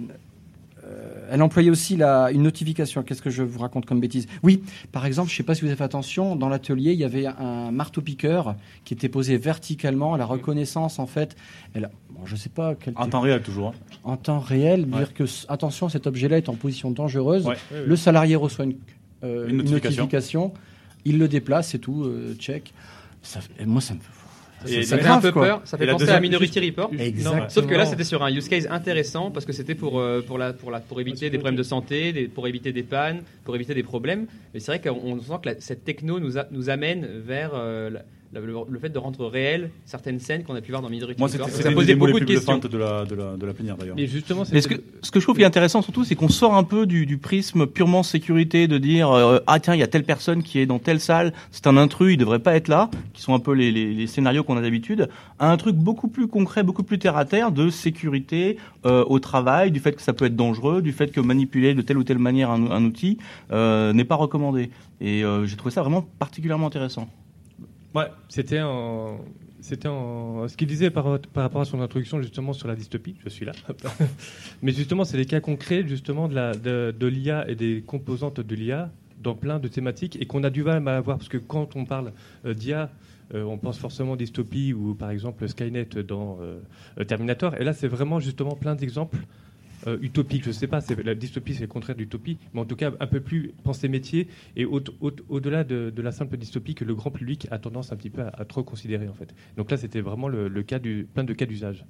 elle 1.31 1.41
employait 1.41 1.69
aussi 1.69 1.95
la, 1.95 2.31
une 2.31 2.43
notification. 2.43 3.01
Qu'est-ce 3.01 3.21
que 3.21 3.29
je 3.29 3.43
vous 3.43 3.59
raconte 3.59 3.85
comme 3.85 3.99
bêtise? 3.99 4.27
Oui, 4.43 4.61
par 4.91 5.05
exemple, 5.05 5.29
je 5.29 5.33
ne 5.33 5.37
sais 5.37 5.43
pas 5.43 5.55
si 5.55 5.61
vous 5.61 5.67
avez 5.67 5.77
fait 5.77 5.83
attention, 5.83 6.35
dans 6.35 6.49
l'atelier, 6.49 6.91
il 6.91 6.99
y 6.99 7.03
avait 7.03 7.25
un 7.25 7.71
marteau-piqueur 7.71 8.55
qui 8.83 8.93
était 8.93 9.09
posé 9.09 9.37
verticalement. 9.37 10.15
La 10.17 10.25
reconnaissance, 10.25 10.99
en 10.99 11.07
fait, 11.07 11.35
elle, 11.73 11.89
je 12.25 12.35
sais 12.35 12.49
pas 12.49 12.75
quel 12.75 12.93
En 12.97 13.07
temps 13.07 13.21
réel, 13.21 13.41
toujours. 13.41 13.69
hein. 13.69 13.95
en 14.03 14.17
temps 14.17 14.39
réel, 14.39 14.81
Ouais. 14.91 14.97
dire 14.99 15.13
que 15.13 15.23
attention, 15.49 15.89
cet 15.89 16.07
objet-là 16.07 16.37
est 16.37 16.49
en 16.49 16.55
position 16.55 16.91
dangereuse. 16.91 17.45
Ouais. 17.45 17.55
Le 17.85 17.95
salarié 17.95 18.35
reçoit 18.35 18.65
une, 18.65 18.75
euh, 19.23 19.47
Une 19.47 19.59
une 19.61 19.71
notification. 19.71 20.53
il 21.05 21.17
le 21.17 21.27
déplace, 21.27 21.69
c'est 21.69 21.79
tout, 21.79 22.03
euh, 22.03 22.33
check. 22.37 22.73
Ça, 23.21 23.41
fait- 23.41 23.63
et 23.63 23.65
moi, 23.65 23.81
ça 23.81 23.93
me 23.93 23.99
Et 24.67 24.83
Ça 24.83 24.95
fait 24.99 25.07
un 25.07 25.19
peu 25.19 25.31
quoi. 25.31 25.47
peur. 25.47 25.61
Ça 25.65 25.75
fait 25.75 25.87
penser 25.87 26.01
deuxième- 26.05 26.17
à 26.17 26.21
Minority 26.21 26.59
Report. 26.59 26.91
Exactement. 26.95 27.49
Sauf 27.49 27.65
que 27.65 27.73
là, 27.73 27.87
c'était 27.87 28.03
sur 28.03 28.21
un 28.21 28.31
use 28.31 28.47
case 28.47 28.67
intéressant 28.69 29.31
parce 29.31 29.43
que 29.43 29.53
c'était 29.53 29.73
pour, 29.73 29.99
euh, 29.99 30.21
pour, 30.21 30.37
la, 30.37 30.53
pour, 30.53 30.69
la, 30.69 30.79
pour 30.79 31.01
éviter 31.01 31.31
des 31.31 31.39
problèmes 31.39 31.55
de 31.55 31.63
santé, 31.63 32.13
des- 32.13 32.27
pour 32.27 32.47
éviter 32.47 32.71
des 32.71 32.83
pannes, 32.83 33.23
pour 33.43 33.55
éviter 33.55 33.73
des 33.73 33.81
problèmes. 33.81 34.27
Mais 34.53 34.59
c'est 34.59 34.71
vrai 34.77 34.79
qu'on 34.79 34.99
on 35.03 35.19
sent 35.19 35.33
que 35.41 35.49
la- 35.49 35.59
cette 35.59 35.83
techno 35.83 36.19
nous, 36.19 36.37
a- 36.37 36.45
nous 36.51 36.69
amène 36.69 37.07
vers 37.25 37.53
euh, 37.55 37.89
la- 37.89 38.01
le, 38.33 38.55
le 38.69 38.79
fait 38.79 38.89
de 38.89 38.97
rendre 38.97 39.25
réel 39.27 39.71
certaines 39.85 40.19
scènes 40.19 40.43
qu'on 40.43 40.55
a 40.55 40.61
pu 40.61 40.71
voir 40.71 40.81
dans 40.81 40.89
Minority 40.89 41.19
Moi, 41.19 41.27
Report. 41.29 41.49
c'était 41.49 41.63
Ça 41.63 41.71
posait 41.71 41.95
beaucoup 41.95 42.19
de 42.19 42.25
questions. 42.25 42.57
de 42.59 42.77
la, 42.77 43.05
de 43.05 43.15
la, 43.15 43.35
de 43.35 43.45
la 43.45 43.53
plénière, 43.53 43.75
d'ailleurs. 43.77 43.95
Mais 43.95 44.07
justement, 44.07 44.43
Mais 44.51 44.61
ce 44.61 44.67
que, 44.67 44.75
ce 45.01 45.11
que 45.11 45.19
je 45.19 45.25
trouve 45.25 45.35
qui 45.35 45.41
est 45.41 45.45
intéressant 45.45 45.81
surtout, 45.81 46.03
c'est 46.03 46.15
qu'on 46.15 46.29
sort 46.29 46.55
un 46.55 46.63
peu 46.63 46.85
du, 46.85 47.05
du 47.05 47.17
prisme 47.17 47.67
purement 47.67 48.03
sécurité, 48.03 48.67
de 48.67 48.77
dire 48.77 49.11
euh, 49.11 49.39
ah 49.47 49.59
tiens 49.59 49.73
il 49.75 49.79
y 49.79 49.83
a 49.83 49.87
telle 49.87 50.03
personne 50.05 50.43
qui 50.43 50.59
est 50.59 50.65
dans 50.65 50.79
telle 50.79 50.99
salle, 50.99 51.33
c'est 51.51 51.67
un 51.67 51.75
intrus, 51.77 52.13
il 52.13 52.17
devrait 52.17 52.39
pas 52.39 52.55
être 52.55 52.67
là, 52.67 52.89
qui 53.13 53.21
sont 53.21 53.33
un 53.33 53.39
peu 53.39 53.53
les, 53.53 53.71
les, 53.71 53.93
les 53.93 54.07
scénarios 54.07 54.43
qu'on 54.43 54.57
a 54.57 54.61
d'habitude, 54.61 55.09
à 55.39 55.51
un 55.51 55.57
truc 55.57 55.75
beaucoup 55.75 56.07
plus 56.07 56.27
concret, 56.27 56.63
beaucoup 56.63 56.83
plus 56.83 56.99
terre 56.99 57.17
à 57.17 57.25
terre 57.25 57.51
de 57.51 57.69
sécurité 57.69 58.57
euh, 58.85 59.03
au 59.07 59.19
travail, 59.19 59.71
du 59.71 59.79
fait 59.79 59.91
que 59.93 60.01
ça 60.01 60.13
peut 60.13 60.25
être 60.25 60.35
dangereux, 60.35 60.81
du 60.81 60.91
fait 60.93 61.11
que 61.11 61.19
manipuler 61.19 61.73
de 61.73 61.81
telle 61.81 61.97
ou 61.97 62.03
telle 62.03 62.19
manière 62.19 62.49
un, 62.51 62.71
un 62.71 62.85
outil 62.85 63.17
euh, 63.51 63.91
n'est 63.93 64.05
pas 64.05 64.15
recommandé. 64.15 64.69
Et 65.01 65.23
euh, 65.23 65.45
j'ai 65.45 65.55
trouvé 65.57 65.73
ça 65.73 65.81
vraiment 65.81 66.05
particulièrement 66.19 66.67
intéressant. 66.67 67.07
Ouais. 67.95 68.07
C'était 68.29 68.61
en... 68.61 69.19
C'était 69.59 69.87
en... 69.87 70.47
ce 70.47 70.57
qu'il 70.57 70.67
disait 70.67 70.89
par, 70.89 71.19
par 71.33 71.43
rapport 71.43 71.61
à 71.61 71.65
son 71.65 71.81
introduction 71.81 72.21
justement 72.21 72.53
sur 72.53 72.67
la 72.67 72.75
dystopie. 72.75 73.15
Je 73.23 73.29
suis 73.29 73.45
là. 73.45 73.51
Mais 74.61 74.71
justement, 74.71 75.03
c'est 75.03 75.17
les 75.17 75.25
cas 75.25 75.39
concrets 75.39 75.87
justement 75.87 76.27
de 76.27 76.33
la 76.33 76.53
de, 76.53 77.07
l'IA 77.07 77.47
et 77.47 77.55
des 77.55 77.83
composantes 77.85 78.39
de 78.39 78.55
l'IA 78.55 78.91
dans 79.21 79.35
plein 79.35 79.59
de 79.59 79.67
thématiques 79.67 80.17
et 80.19 80.25
qu'on 80.25 80.43
a 80.43 80.49
du 80.49 80.63
mal 80.63 80.87
à 80.87 80.97
avoir 80.97 81.17
parce 81.17 81.29
que 81.29 81.37
quand 81.37 81.75
on 81.75 81.85
parle 81.85 82.11
euh, 82.45 82.55
d'IA, 82.55 82.89
euh, 83.35 83.43
on 83.43 83.59
pense 83.59 83.77
forcément 83.77 84.15
dystopie 84.15 84.73
ou 84.73 84.95
par 84.95 85.11
exemple 85.11 85.47
Skynet 85.47 85.89
dans 86.07 86.39
euh, 86.41 87.03
Terminator. 87.05 87.53
Et 87.61 87.63
là, 87.63 87.73
c'est 87.73 87.87
vraiment 87.87 88.19
justement 88.19 88.55
plein 88.55 88.73
d'exemples 88.73 89.17
euh, 89.87 89.97
utopiques. 90.01 90.43
Je 90.43 90.49
ne 90.49 90.53
sais 90.53 90.67
pas, 90.67 90.81
c'est- 90.81 91.01
la 91.03 91.15
dystopie 91.15 91.53
c'est 91.55 91.61
le 91.61 91.67
contraire 91.67 91.95
d'utopie, 91.95 92.37
mais 92.53 92.61
en 92.61 92.65
tout 92.65 92.75
cas 92.75 92.91
un 92.99 93.07
peu 93.07 93.19
plus 93.19 93.51
pensée 93.63 93.87
métier 93.87 94.27
et 94.55 94.65
au- 94.65 94.81
au- 95.01 95.11
au-delà 95.29 95.63
de, 95.63 95.89
de 95.95 96.01
la 96.01 96.11
simple 96.11 96.37
dystopie 96.37 96.75
que 96.75 96.85
le 96.85 96.95
grand 96.95 97.11
public 97.11 97.47
a 97.51 97.57
tendance 97.59 97.91
un 97.91 97.95
petit 97.95 98.09
peu 98.09 98.21
à, 98.21 98.29
à 98.29 98.45
trop 98.45 98.63
considérer 98.63 99.07
en 99.07 99.13
fait. 99.13 99.33
Donc 99.57 99.71
là, 99.71 99.77
c'était 99.77 100.01
vraiment 100.01 100.27
le, 100.27 100.47
le 100.47 100.63
cas 100.63 100.79
du 100.79 101.07
plein 101.13 101.23
de 101.23 101.33
cas 101.33 101.45
d'usage. 101.45 101.85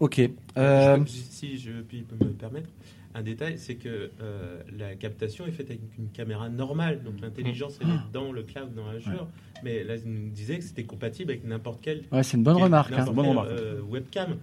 Ok. 0.00 0.20
Euh, 0.56 0.98
Je- 1.04 1.10
si 1.10 1.58
je 1.58 1.70
puis 1.82 2.04
me 2.20 2.30
permettre, 2.30 2.68
un 3.14 3.22
détail, 3.22 3.58
c'est 3.58 3.74
que 3.76 4.10
euh, 4.20 4.60
la 4.76 4.94
captation 4.94 5.46
est 5.46 5.52
faite 5.52 5.66
avec 5.68 5.80
une 5.98 6.08
caméra 6.08 6.48
normale, 6.48 7.02
donc 7.04 7.20
l'intelligence 7.20 7.78
elle 7.82 7.88
est 7.88 8.12
dans 8.12 8.32
le 8.32 8.42
cloud, 8.42 8.74
dans 8.74 8.88
Azure. 8.88 9.28
Mais 9.62 9.84
là, 9.84 9.96
il 9.96 10.10
nous 10.10 10.30
disait 10.30 10.58
que 10.58 10.64
c'était 10.64 10.82
compatible 10.84 11.30
avec 11.30 11.44
n'importe 11.46 11.80
quel. 11.82 12.02
Ouais, 12.10 12.22
c'est 12.22 12.36
une 12.36 12.42
bonne 12.42 12.54
quel- 12.56 12.64
remarque, 12.64 12.90
hein. 12.92 12.96
n'importe 12.98 13.14
Bonne 13.16 13.24
quelle, 13.26 13.36
remarque. 13.36 13.50
euh, 13.52 13.80
webcam. 13.82 14.36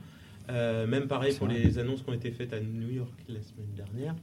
Euh, 0.50 0.88
même 0.88 1.08
pareil 1.08 1.36
pour 1.36 1.48
vrai. 1.48 1.60
les 1.60 1.77
annonces 1.79 2.01
qui 2.01 2.10
ont 2.10 2.13
été 2.13 2.32
faites 2.32 2.53
à 2.53 2.60
New 2.60 2.89
York 2.89 3.13
la 3.27 3.41
semaine 3.41 3.72
dernière. 3.75 4.15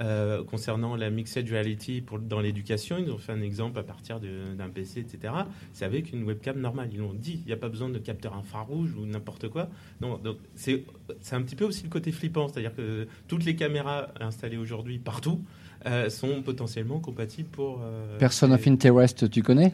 euh, 0.00 0.42
concernant 0.44 0.96
la 0.96 1.10
mixed 1.10 1.48
reality 1.48 2.00
pour, 2.00 2.18
dans 2.18 2.40
l'éducation, 2.40 2.96
ils 2.98 3.10
ont 3.10 3.18
fait 3.18 3.32
un 3.32 3.42
exemple 3.42 3.78
à 3.78 3.82
partir 3.82 4.18
d'un 4.20 4.68
PC, 4.70 5.00
etc. 5.00 5.34
C'est 5.72 5.84
avec 5.84 6.12
une 6.12 6.24
webcam 6.24 6.58
normale. 6.58 6.88
Ils 6.92 7.00
l'ont 7.00 7.12
dit. 7.12 7.40
Il 7.44 7.46
n'y 7.46 7.52
a 7.52 7.56
pas 7.56 7.68
besoin 7.68 7.88
de 7.90 7.98
capteur 7.98 8.34
infrarouge 8.34 8.94
ou 8.94 9.04
n'importe 9.04 9.48
quoi. 9.48 9.68
Non, 10.00 10.16
donc 10.18 10.38
c'est 10.54 10.84
c'est 11.20 11.34
un 11.34 11.42
petit 11.42 11.56
peu 11.56 11.64
aussi 11.64 11.82
le 11.82 11.90
côté 11.90 12.12
flippant, 12.12 12.48
c'est-à-dire 12.48 12.74
que 12.74 13.06
toutes 13.28 13.44
les 13.44 13.56
caméras 13.56 14.08
installées 14.20 14.56
aujourd'hui 14.56 14.98
partout 14.98 15.42
euh, 15.86 16.10
sont 16.10 16.42
potentiellement 16.42 16.98
compatibles 17.00 17.48
pour. 17.48 17.80
euh, 17.82 18.18
Person 18.18 18.50
of 18.52 18.66
Interest, 18.66 19.30
tu 19.30 19.42
connais 19.42 19.72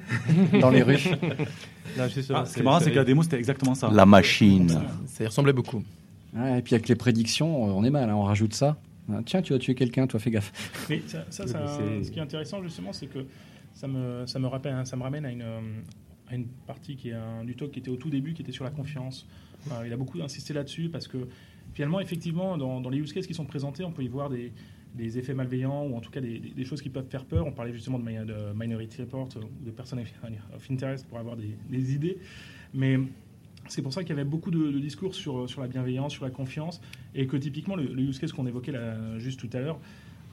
Dans 0.61 0.71
les 0.71 0.83
rues. 0.83 0.99
Ah, 1.99 2.09
ce 2.09 2.21
qui 2.55 2.61
est 2.61 2.63
marrant, 2.63 2.81
c'est 2.81 2.91
que 2.91 2.97
la 2.97 3.05
démo, 3.05 3.23
c'était 3.23 3.39
exactement 3.39 3.75
ça. 3.75 3.91
La 3.93 4.07
machine. 4.07 4.69
Ça 5.07 5.25
y 5.25 5.27
ressemblait 5.27 5.53
beaucoup. 5.53 5.83
Ouais, 6.35 6.59
et 6.59 6.63
puis 6.63 6.75
avec 6.75 6.89
les 6.89 6.95
prédictions, 6.97 7.63
on 7.63 7.83
est 7.85 7.91
mal, 7.91 8.11
hein, 8.11 8.15
on 8.15 8.25
rajoute 8.25 8.55
ça. 8.55 8.77
Ah, 9.11 9.21
Tiens, 9.25 9.41
tu 9.41 9.53
vas 9.53 9.59
tuer 9.59 9.75
quelqu'un, 9.75 10.07
toi, 10.07 10.21
fais 10.21 10.31
gaffe. 10.31 10.53
Mais 10.91 11.01
ça, 11.07 11.25
ça, 11.31 11.47
ça- 11.47 11.79
C'est- 11.79 12.05
ce 12.05 12.11
qui 12.11 12.19
est 12.19 12.23
intéressant 12.23 12.63
justement, 12.63 12.93
c'est 12.93 13.07
que 13.07 13.21
ça 13.75 13.87
me, 13.89 14.27
ça 14.27 14.39
me 14.39 14.47
rappelle, 14.47 14.85
ça 14.87 14.97
me 14.97 15.03
ramène 15.03 15.25
à 15.25 15.31
une, 15.31 15.43
euh, 15.43 15.61
à 16.29 16.35
une 16.35 16.47
partie 16.67 16.97
qui 16.97 17.11
est 17.11 17.15
un, 17.15 17.45
du 17.45 17.55
talk 17.55 17.71
qui 17.71 17.79
était 17.79 17.91
au 17.91 17.97
tout 17.97 18.11
début, 18.11 18.35
qui 18.35 18.43
était 18.43 18.53
sur 18.53 18.65
la 18.65 18.71
confiance. 18.71 19.27
Il 19.85 19.93
a 19.93 19.97
beaucoup 19.97 20.21
insisté 20.23 20.53
là-dessus 20.55 20.89
parce 20.91 21.09
que 21.09 21.19
finalement, 21.75 21.99
effectivement, 22.01 22.57
dans, 22.59 22.81
dans 22.81 22.91
les 22.91 22.99
use 22.99 23.13
cases 23.13 23.27
qui 23.27 23.35
sont 23.35 23.45
présentés, 23.47 23.85
on 23.85 23.91
peut 23.91 24.03
y 24.05 24.09
voir 24.09 24.29
des, 24.31 24.53
des 24.97 25.19
effets 25.19 25.35
malveillants 25.35 25.85
ou 25.87 25.95
en 25.97 26.01
tout 26.01 26.11
cas 26.11 26.21
des, 26.21 26.39
des- 26.39 26.51
des 26.51 26.65
choses 26.65 26.81
qui 26.83 26.89
peuvent 26.91 27.09
faire 27.09 27.25
peur. 27.25 27.47
On 27.47 27.53
parlait 27.53 27.73
justement 27.73 27.99
de, 27.99 28.05
mi- 28.05 28.27
de 28.27 28.53
Minority 28.55 29.03
Report 29.03 29.29
euh, 29.37 29.41
ou 29.41 29.65
de 29.65 29.71
personnes 29.71 30.01
of 30.01 30.71
interest 30.71 31.07
pour 31.07 31.19
avoir 31.19 31.37
des, 31.37 31.57
des 31.71 31.95
idées. 31.95 32.19
Mais 32.75 32.99
c'est 33.69 33.83
pour 33.83 33.93
ça 33.93 34.03
qu'il 34.03 34.11
y 34.11 34.19
avait 34.19 34.29
beaucoup 34.29 34.51
de, 34.51 34.79
discours 34.79 35.15
sur, 35.15 35.47
la 35.61 35.69
bienveillance, 35.69 36.13
sur 36.13 36.25
la 36.25 36.31
confiance, 36.31 36.81
et 37.15 37.27
que 37.27 37.37
typiquement 37.37 37.77
le, 37.77 37.85
le 37.85 38.03
use 38.03 38.19
case 38.19 38.33
qu'on 38.33 38.47
évoquait 38.47 38.73
juste 39.19 39.41
tout 39.41 39.51
à 39.53 39.61
l'heure, 39.61 39.79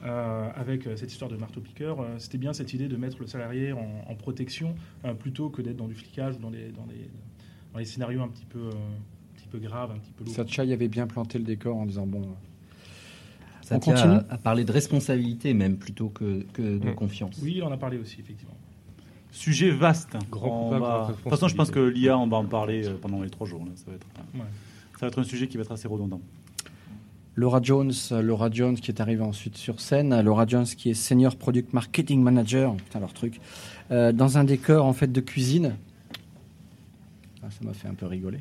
euh, 0.04 0.50
avec 0.54 0.86
euh, 0.86 0.96
cette 0.96 1.10
histoire 1.10 1.30
de 1.30 1.36
marteau-piqueur, 1.36 2.04
c'était 2.18 2.38
bien 2.38 2.52
cette 2.52 2.72
idée 2.74 2.88
de 2.88 2.96
mettre 2.96 3.18
le 3.20 3.26
salarié 3.26 3.72
en, 3.72 4.14
protection 4.16 4.74
plutôt 5.18 5.48
que 5.50 5.62
d'être 5.62 5.76
dans 5.76 5.88
du 5.88 5.94
flicage 5.94 6.36
ou 6.36 6.38
dans 6.40 6.50
dans 6.50 6.86
les, 7.78 7.84
scénarios 7.84 8.22
un 8.22 8.28
petit 8.28 8.44
peu, 8.46 8.68
un 8.68 9.36
petit 9.36 9.48
peu 9.48 9.58
graves, 9.58 9.90
un 9.90 9.98
petit 9.98 10.12
peu 10.12 10.24
lourds. 10.24 10.34
Satchai 10.34 10.72
avait 10.72 10.88
bien 10.88 11.06
planté 11.06 11.38
le 11.38 11.44
décor 11.44 11.76
en 11.76 11.86
disant 11.86 12.06
bon. 12.06 12.22
Ça 13.64 13.76
on 13.76 13.78
tient 13.80 13.94
continue 13.94 14.14
à, 14.14 14.34
à 14.34 14.38
parler 14.38 14.64
de 14.64 14.72
responsabilité 14.72 15.54
même 15.54 15.76
plutôt 15.76 16.08
que, 16.10 16.44
que 16.52 16.78
de 16.78 16.90
confiance. 16.92 17.38
Oui, 17.42 17.60
on 17.62 17.66
en 17.68 17.72
a 17.72 17.76
parlé 17.78 17.96
aussi, 17.98 18.20
effectivement. 18.20 18.54
Sujet 19.32 19.70
vaste. 19.70 20.16
Grand 20.30 20.68
va- 20.70 21.08
De 21.10 21.14
toute 21.14 21.30
façon, 21.30 21.48
je 21.48 21.56
pense 21.56 21.70
que 21.70 21.80
l'IA, 21.80 22.16
on 22.18 22.26
va 22.28 22.36
en 22.36 22.44
parler 22.44 22.86
euh, 22.86 22.94
pendant 23.00 23.20
les 23.22 23.30
trois 23.30 23.46
jours. 23.46 23.64
là. 23.64 23.72
Ça, 23.74 23.84
va 23.88 23.94
être, 23.96 24.06
euh, 24.18 24.38
Ouais. 24.38 24.44
ça 24.92 24.98
va 25.00 25.06
être 25.08 25.18
un 25.18 25.24
sujet 25.24 25.48
qui 25.48 25.56
va 25.56 25.62
être 25.62 25.72
assez 25.72 25.88
redondant. 25.88 26.20
Laura 27.36 27.60
Jones, 27.60 27.90
Laura 28.22 28.48
Jones 28.48 28.76
qui 28.76 28.92
est 28.92 29.00
arrivée 29.00 29.24
ensuite 29.24 29.56
sur 29.56 29.80
scène. 29.80 30.20
Laura 30.20 30.46
Jones 30.46 30.66
qui 30.66 30.90
est 30.90 30.94
senior 30.94 31.34
product 31.34 31.72
marketing 31.72 32.22
manager, 32.22 32.76
putain 32.76 33.00
leur 33.00 33.12
truc, 33.12 33.40
euh, 33.90 34.12
dans 34.12 34.38
un 34.38 34.44
décor 34.44 34.84
en 34.86 34.92
fait 34.92 35.10
de 35.10 35.20
cuisine. 35.20 35.74
Ah, 37.42 37.50
ça 37.50 37.64
m'a 37.64 37.72
fait 37.74 37.88
un 37.88 37.94
peu 37.94 38.06
rigoler. 38.06 38.38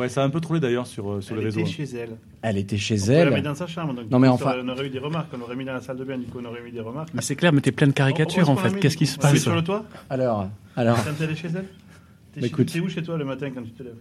Ouais, 0.00 0.08
ça 0.08 0.22
a 0.22 0.24
un 0.24 0.30
peu 0.30 0.40
trollé 0.40 0.60
d'ailleurs 0.60 0.86
sur, 0.86 1.10
euh, 1.10 1.20
sur 1.20 1.34
Elle 1.34 1.40
les 1.40 1.44
réseaux. 1.46 1.60
était 1.60 1.70
chez 1.70 1.84
elle. 1.96 2.16
Elle 2.42 2.58
était 2.58 2.76
chez 2.78 2.98
On 3.08 3.12
elle. 3.12 3.28
la 3.28 3.36
met 3.36 3.42
dans 3.42 3.54
sa 3.54 3.66
chambre. 3.66 3.94
Donc 3.94 4.10
non 4.10 4.18
mais 4.18 4.28
on 4.28 4.32
enfin, 4.32 4.52
aurait- 4.52 4.60
on 4.64 4.68
aurait 4.68 4.86
eu 4.86 4.90
des 4.90 4.98
remarques. 4.98 5.28
On 5.36 5.40
aurait 5.42 5.56
mis 5.56 5.64
dans 5.64 5.74
la 5.74 5.80
salle 5.80 5.96
de 5.98 6.04
bain. 6.04 6.18
Du 6.18 6.26
coup, 6.26 6.38
on 6.42 6.44
aurait 6.46 6.62
mis 6.62 6.72
des 6.72 6.80
remarques. 6.80 7.10
Mais 7.14 7.22
c'est 7.22 7.36
clair, 7.36 7.52
mais 7.52 7.60
t'es 7.60 7.72
plein 7.72 7.86
de 7.86 7.92
caricatures 7.92 8.48
On- 8.48 8.52
on 8.52 8.54
en 8.54 8.58
fait. 8.58 8.78
Qu'est-ce 8.80 8.96
qui 8.96 9.06
se. 9.06 9.16
On 9.18 9.20
passe 9.22 9.38
sur 9.38 9.54
le 9.54 9.62
toit 9.62 9.84
alors, 10.08 10.48
alors, 10.76 10.96
Quand 11.04 11.10
elle 11.22 11.30
est 11.30 11.36
chez 11.36 11.48
elle 11.48 11.66
T'es 12.32 12.40
Bah, 12.40 12.46
écoute. 12.46 12.72
T'es 12.72 12.80
où 12.80 12.88
chez 12.88 13.02
toi 13.02 13.16
le 13.18 13.24
matin 13.24 13.50
quand 13.54 13.62
tu 13.62 13.70
te 13.72 13.82
lèves 13.82 13.94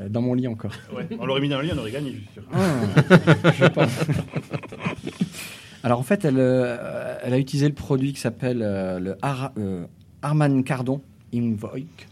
euh, 0.00 0.08
dans 0.08 0.20
mon 0.22 0.34
lit 0.34 0.46
encore. 0.48 0.72
Ouais. 0.94 1.06
On 1.18 1.24
l'aurait 1.26 1.40
mis 1.40 1.48
dans 1.48 1.58
le 1.58 1.64
lit, 1.64 1.72
on 1.74 1.78
aurait 1.78 1.90
gagné, 1.92 2.10
je 2.12 2.16
suis 2.18 2.28
sûr. 2.34 2.42
Ah, 2.52 3.50
je 3.58 3.64
pense. 3.66 3.90
Alors 5.82 5.98
en 6.00 6.02
fait, 6.02 6.24
elle, 6.24 6.38
euh, 6.38 7.16
elle 7.22 7.32
a 7.34 7.38
utilisé 7.38 7.68
le 7.68 7.74
produit 7.74 8.12
qui 8.12 8.20
s'appelle 8.20 8.60
euh, 8.62 8.98
le 8.98 9.16
Ar- 9.22 9.52
euh, 9.58 9.84
Harman 10.22 10.62
Kardon 10.62 11.02
Invoic. 11.34 12.06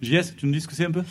JS, 0.00 0.34
tu 0.36 0.46
nous 0.46 0.52
dis 0.52 0.60
ce 0.60 0.68
que 0.68 0.74
c'est 0.74 0.86
un 0.86 0.90
peu? 0.92 1.02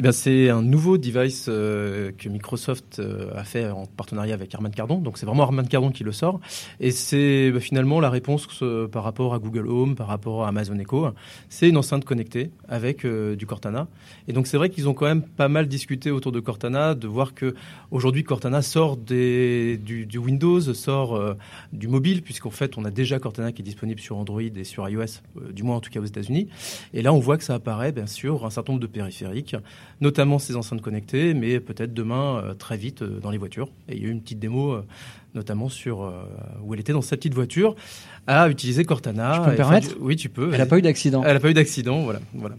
Eh 0.00 0.02
bien, 0.02 0.12
c'est 0.12 0.48
un 0.48 0.62
nouveau 0.62 0.96
device 0.96 1.44
euh, 1.50 2.10
que 2.16 2.30
Microsoft 2.30 3.00
euh, 3.00 3.36
a 3.36 3.44
fait 3.44 3.68
en 3.68 3.84
partenariat 3.84 4.32
avec 4.32 4.54
Harman 4.54 4.70
Kardon. 4.70 4.96
Donc, 4.96 5.18
c'est 5.18 5.26
vraiment 5.26 5.42
Harman 5.42 5.68
Kardon 5.68 5.90
qui 5.90 6.04
le 6.04 6.12
sort. 6.12 6.40
Et 6.80 6.90
c'est 6.90 7.50
bah, 7.50 7.60
finalement 7.60 8.00
la 8.00 8.08
réponse 8.08 8.48
euh, 8.62 8.88
par 8.88 9.04
rapport 9.04 9.34
à 9.34 9.38
Google 9.38 9.68
Home, 9.68 9.96
par 9.96 10.06
rapport 10.06 10.46
à 10.46 10.48
Amazon 10.48 10.78
Echo. 10.78 11.08
C'est 11.50 11.68
une 11.68 11.76
enceinte 11.76 12.06
connectée 12.06 12.50
avec 12.66 13.06
du 13.06 13.44
Cortana. 13.44 13.88
Et 14.26 14.32
donc, 14.32 14.46
c'est 14.46 14.56
vrai 14.56 14.70
qu'ils 14.70 14.88
ont 14.88 14.94
quand 14.94 15.04
même 15.04 15.20
pas 15.20 15.48
mal 15.48 15.68
discuté 15.68 16.10
autour 16.10 16.32
de 16.32 16.40
Cortana, 16.40 16.94
de 16.94 17.06
voir 17.06 17.34
que 17.34 17.54
aujourd'hui 17.90 18.24
Cortana 18.24 18.62
sort 18.62 18.96
des, 18.96 19.76
du, 19.76 20.06
du 20.06 20.16
Windows, 20.16 20.62
sort 20.62 21.36
du 21.74 21.88
mobile, 21.88 22.22
puisqu'en 22.22 22.48
fait, 22.48 22.78
on 22.78 22.86
a 22.86 22.90
déjà 22.90 23.18
Cortana 23.18 23.52
qui 23.52 23.60
est 23.60 23.64
disponible 23.66 24.00
sur 24.00 24.16
Android 24.16 24.40
et 24.40 24.64
sur 24.64 24.88
iOS, 24.88 25.20
du 25.52 25.62
moins 25.62 25.76
en 25.76 25.80
tout 25.80 25.90
cas 25.90 26.00
aux 26.00 26.06
États-Unis. 26.06 26.48
Et 26.94 27.02
là, 27.02 27.12
on 27.12 27.20
voit 27.20 27.36
que 27.36 27.44
ça 27.44 27.52
apparaît, 27.52 27.92
bien 27.92 28.06
sûr, 28.06 28.46
un 28.46 28.50
certain 28.50 28.72
nombre 28.72 28.82
de 28.82 28.90
périphériques, 28.90 29.56
notamment 30.00 30.38
ces 30.38 30.56
enceintes 30.56 30.80
connectées, 30.82 31.34
mais 31.34 31.60
peut-être 31.60 31.92
demain, 31.94 32.42
euh, 32.44 32.54
très 32.54 32.76
vite, 32.76 33.02
euh, 33.02 33.20
dans 33.20 33.30
les 33.30 33.38
voitures. 33.38 33.68
Et 33.88 33.96
il 33.96 34.02
y 34.02 34.06
a 34.06 34.08
eu 34.08 34.12
une 34.12 34.20
petite 34.22 34.38
démo, 34.38 34.72
euh, 34.72 34.84
notamment 35.34 35.68
sur 35.68 36.02
euh, 36.02 36.22
où 36.64 36.74
elle 36.74 36.80
était 36.80 36.92
dans 36.92 37.02
sa 37.02 37.16
petite 37.16 37.34
voiture, 37.34 37.74
à 38.26 38.48
utiliser 38.48 38.84
Cortana. 38.84 39.34
Je 39.34 39.40
peux 39.42 39.50
me 39.50 39.56
permettre 39.56 39.88
du- 39.88 39.94
Oui, 40.00 40.16
tu 40.16 40.28
peux. 40.28 40.50
Elle 40.52 40.58
n'a 40.58 40.66
pas 40.66 40.78
eu 40.78 40.82
d'accident. 40.82 41.22
Elle 41.24 41.34
n'a 41.34 41.40
pas 41.40 41.50
eu 41.50 41.54
d'accident, 41.54 42.00
voilà. 42.02 42.20
voilà. 42.34 42.56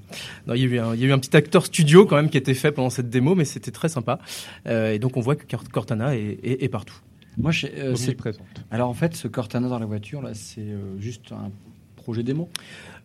Non, 0.47 0.53
il, 0.53 0.61
y 0.61 0.63
a 0.63 0.67
eu 0.67 0.79
un, 0.79 0.93
il 0.95 1.01
y 1.01 1.05
a 1.05 1.07
eu 1.07 1.11
un 1.11 1.19
petit 1.19 1.35
acteur 1.35 1.65
studio 1.65 2.05
quand 2.05 2.15
même 2.15 2.29
qui 2.29 2.37
a 2.37 2.39
été 2.39 2.53
fait 2.53 2.71
pendant 2.71 2.89
cette 2.89 3.09
démo, 3.09 3.35
mais 3.35 3.45
c'était 3.45 3.71
très 3.71 3.89
sympa. 3.89 4.19
Euh, 4.67 4.93
et 4.93 4.99
donc 4.99 5.17
on 5.17 5.21
voit 5.21 5.35
que 5.35 5.45
Cort- 5.45 5.67
Cortana 5.69 6.15
est, 6.15 6.39
est- 6.43 6.63
est 6.63 6.69
partout. 6.69 6.95
Moi, 7.37 7.51
je- 7.51 7.67
euh, 7.67 7.95
c'est- 7.95 8.09
Omniprésente. 8.09 8.45
Alors 8.71 8.89
en 8.89 8.93
fait, 8.93 9.15
ce 9.15 9.27
Cortana 9.27 9.67
dans 9.69 9.79
la 9.79 9.85
voiture 9.85 10.21
là, 10.21 10.31
c'est 10.33 10.61
euh, 10.61 10.99
juste 10.99 11.31
un 11.31 11.49
projet 11.95 12.23
démo? 12.23 12.49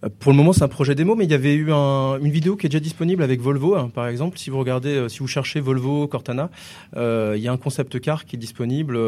Euh, 0.05 0.09
Pour 0.19 0.33
le 0.33 0.37
moment, 0.37 0.53
c'est 0.53 0.63
un 0.63 0.69
projet 0.69 0.95
démo, 0.95 1.15
mais 1.17 1.25
il 1.25 1.31
y 1.31 1.35
avait 1.35 1.55
eu 1.55 1.73
un- 1.73 2.19
une 2.21 2.31
vidéo 2.31 2.57
qui 2.57 2.67
est 2.67 2.69
déjà 2.69 2.81
disponible 2.81 3.23
avec 3.23 3.41
Volvo, 3.41 3.77
hein, 3.77 3.91
par 3.95 4.07
exemple. 4.09 4.39
Si 4.39 4.51
vous 4.51 4.59
regardez, 4.59 4.91
euh, 4.95 5.09
si 5.09 5.21
vous 5.21 5.27
cherchez 5.27 5.61
Volvo 5.61 6.07
Cortana, 6.07 6.51
euh, 6.97 7.35
il 7.37 7.43
y 7.43 7.49
a 7.49 7.53
un 7.53 7.57
concept 7.57 7.99
car 8.01 8.25
qui 8.27 8.37
est 8.37 8.39
disponible 8.39 8.99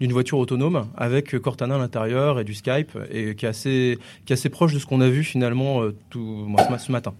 d'une 0.00 0.12
voiture 0.12 0.38
autonome 0.38 0.86
avec 0.96 1.38
Cortana 1.38 1.76
à 1.76 1.78
l'intérieur 1.78 2.40
et 2.40 2.44
du 2.44 2.54
Skype, 2.54 2.96
et 3.10 3.34
qui 3.34 3.46
est 3.46 3.48
assez, 3.48 3.98
qui 4.26 4.32
est 4.32 4.34
assez 4.34 4.48
proche 4.48 4.74
de 4.74 4.78
ce 4.78 4.86
qu'on 4.86 5.00
a 5.00 5.08
vu 5.08 5.22
finalement 5.24 5.82
ce 6.12 6.92
matin. 6.92 7.12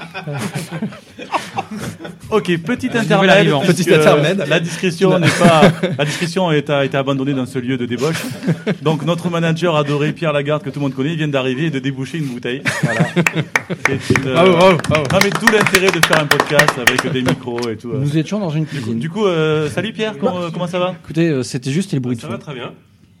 Ok, 2.30 2.56
petit 2.58 2.86
nouvel 2.86 3.00
intermède. 3.02 3.66
Petit. 3.66 4.48
La 4.50 4.60
discrétion 4.60 5.18
n'est 5.18 5.28
pas. 5.28 5.62
La 5.98 6.04
discrétion 6.04 6.48
a 6.48 6.56
été, 6.56 6.72
a 6.72 6.84
été 6.84 6.96
abandonnée 6.96 7.34
dans 7.34 7.46
ce 7.46 7.58
lieu 7.58 7.76
de 7.76 7.86
débauche. 7.86 8.22
Donc 8.82 9.04
notre 9.04 9.28
manager 9.30 9.74
adoré 9.76 10.12
Pierre 10.12 10.32
Lagarde 10.32 10.62
que 10.62 10.70
tout 10.70 10.78
le 10.78 10.84
monde 10.84 10.94
connaît, 10.94 11.10
il 11.12 11.16
vient 11.16 11.28
d'arriver 11.28 11.66
et 11.66 11.70
de 11.70 11.78
déboucher 11.80 12.18
une 12.18 12.26
bouteille. 12.26 12.62
Voilà. 12.82 13.00
C'est 13.86 14.18
une, 14.18 14.28
euh, 14.28 14.32
Bravo, 14.34 14.52
bravo, 14.56 14.76
bravo. 14.88 15.04
Non 15.12 15.18
mais 15.24 15.30
d'où 15.30 15.46
l'intérêt 15.52 15.90
de 15.90 16.06
faire 16.06 16.20
un 16.20 16.26
podcast 16.26 16.70
avec 16.78 17.12
des 17.12 17.22
micros 17.22 17.68
et 17.68 17.76
tout. 17.76 17.90
euh. 17.92 17.98
Nous 18.00 18.16
étions 18.16 18.38
dans 18.38 18.50
une 18.50 18.64
Du 18.64 18.68
coup, 18.70 18.76
cuisine. 18.76 18.98
du 18.98 19.10
coup, 19.10 19.26
euh, 19.26 19.68
salut 19.68 19.92
Pierre, 19.92 20.16
comment, 20.18 20.50
comment 20.52 20.66
ça 20.68 20.78
va? 20.78 20.94
Écoutez, 21.02 21.28
euh, 21.28 21.42
c'était 21.42 21.70
juste 21.72 21.92
les 21.92 22.00
bruits 22.00 22.16
de 22.16 22.20
Ça 22.20 22.28
va 22.28 22.38
très 22.38 22.54
bien. 22.54 22.72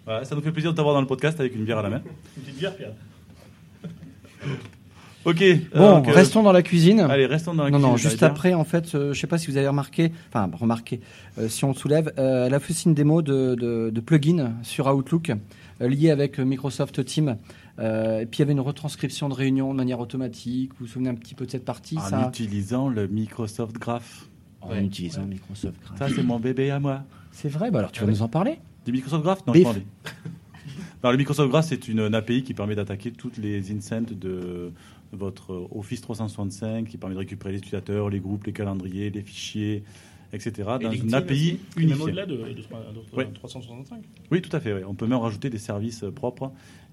Ouais, 0.06 0.24
ça 0.24 0.34
nous 0.34 0.42
fait 0.42 0.52
plaisir 0.52 0.70
de 0.72 0.76
t'avoir 0.76 0.94
dans 0.94 1.00
le 1.00 1.06
podcast 1.06 1.38
avec 1.40 1.54
une 1.54 1.64
bière 1.64 1.78
à 1.78 1.82
la 1.82 1.90
main. 1.90 2.00
Une 2.36 2.42
petite 2.42 2.58
bière, 2.58 2.74
Pierre. 2.76 2.92
Ok. 5.24 5.42
Bon, 5.74 6.00
restons 6.02 6.42
dans 6.42 6.52
la 6.52 6.62
cuisine. 6.62 7.00
Allez, 7.00 7.26
restons 7.26 7.54
dans 7.54 7.64
la 7.64 7.70
non, 7.70 7.76
cuisine. 7.76 7.90
non, 7.90 7.96
j'allais 7.96 8.10
juste 8.10 8.22
après, 8.22 8.54
en 8.54 8.64
fait, 8.64 8.94
euh, 8.94 9.12
je 9.12 9.20
sais 9.20 9.26
pas 9.26 9.36
si 9.38 9.50
vous 9.50 9.56
avez 9.58 9.68
remarqué, 9.68 10.12
enfin 10.32 10.50
remarqué, 10.58 11.00
euh, 11.38 11.48
si 11.48 11.64
on 11.64 11.74
soulève, 11.74 12.12
euh, 12.18 12.46
elle 12.46 12.54
a 12.54 12.60
fait 12.60 12.72
une 12.84 12.94
démo 12.94 13.20
de, 13.20 13.54
de, 13.54 13.90
de 13.92 14.00
plugin 14.00 14.52
sur 14.62 14.86
Outlook 14.86 15.30
euh, 15.82 15.88
lié 15.88 16.10
avec 16.10 16.38
euh, 16.40 16.44
Microsoft 16.44 17.04
Teams 17.04 17.36
Euh, 17.78 18.20
et 18.20 18.26
puis 18.26 18.38
il 18.38 18.40
y 18.40 18.42
avait 18.42 18.52
une 18.52 18.60
retranscription 18.60 19.30
de 19.30 19.34
réunion 19.34 19.72
de 19.72 19.76
manière 19.78 20.00
automatique. 20.00 20.70
Vous 20.78 20.84
vous 20.84 20.92
souvenez 20.92 21.08
un 21.08 21.14
petit 21.14 21.34
peu 21.34 21.46
de 21.46 21.50
cette 21.50 21.64
partie 21.64 21.96
En 21.96 22.00
ça? 22.02 22.26
utilisant 22.28 22.90
le 22.90 23.06
Microsoft 23.08 23.76
Graph. 23.78 24.26
En 24.60 24.74
utilisant 24.76 25.24
Microsoft 25.24 25.76
Graph. 25.82 25.98
Ça, 25.98 26.14
c'est 26.14 26.22
mon 26.22 26.38
bébé 26.38 26.70
à 26.70 26.78
moi. 26.78 27.04
C'est 27.32 27.48
vrai, 27.48 27.70
bah 27.70 27.78
alors 27.78 27.92
tu 27.92 28.00
vas 28.02 28.06
nous 28.10 28.20
en 28.20 28.28
parler 28.28 28.58
Du 28.84 28.92
Microsoft 28.92 29.22
Graph? 29.22 29.46
Non, 29.46 29.52
Bif. 29.54 29.62
je 29.62 29.68
m'en 29.68 29.72
vais. 29.74 29.84
Alors, 31.02 31.12
le 31.12 31.18
Microsoft 31.18 31.48
Graph, 31.50 31.64
c'est 31.66 31.88
une, 31.88 32.00
une 32.00 32.14
API 32.14 32.42
qui 32.42 32.52
permet 32.52 32.74
d'attaquer 32.74 33.10
toutes 33.12 33.38
les 33.38 33.72
incents 33.72 34.02
de 34.10 34.72
votre 35.12 35.68
Office 35.74 36.00
365, 36.00 36.86
qui 36.88 36.96
permet 36.98 37.14
de 37.14 37.20
récupérer 37.20 37.52
les 37.52 37.58
utilisateurs, 37.58 38.08
les 38.10 38.20
groupes, 38.20 38.44
les 38.44 38.52
calendriers, 38.52 39.10
les 39.10 39.22
fichiers, 39.22 39.82
etc. 40.32 40.70
Et 40.80 40.84
dans 40.84 40.92
une 40.92 41.14
API 41.14 41.48
et 41.48 41.52
Même 41.80 41.84
unifiée. 41.88 42.02
au-delà 42.04 42.26
de, 42.26 42.36
de, 42.36 42.62
trois- 42.62 42.80
de- 42.80 43.16
Ouais. 43.16 43.28
365. 43.34 44.02
Oui, 44.30 44.40
tout 44.42 44.54
à 44.56 44.60
fait. 44.60 44.72
ouais. 44.72 44.84
On 44.84 44.94
peut 44.94 45.06
même 45.06 45.18
rajouter 45.18 45.50
des 45.50 45.58
services 45.58 46.04
euh, 46.04 46.12
propres 46.12 46.52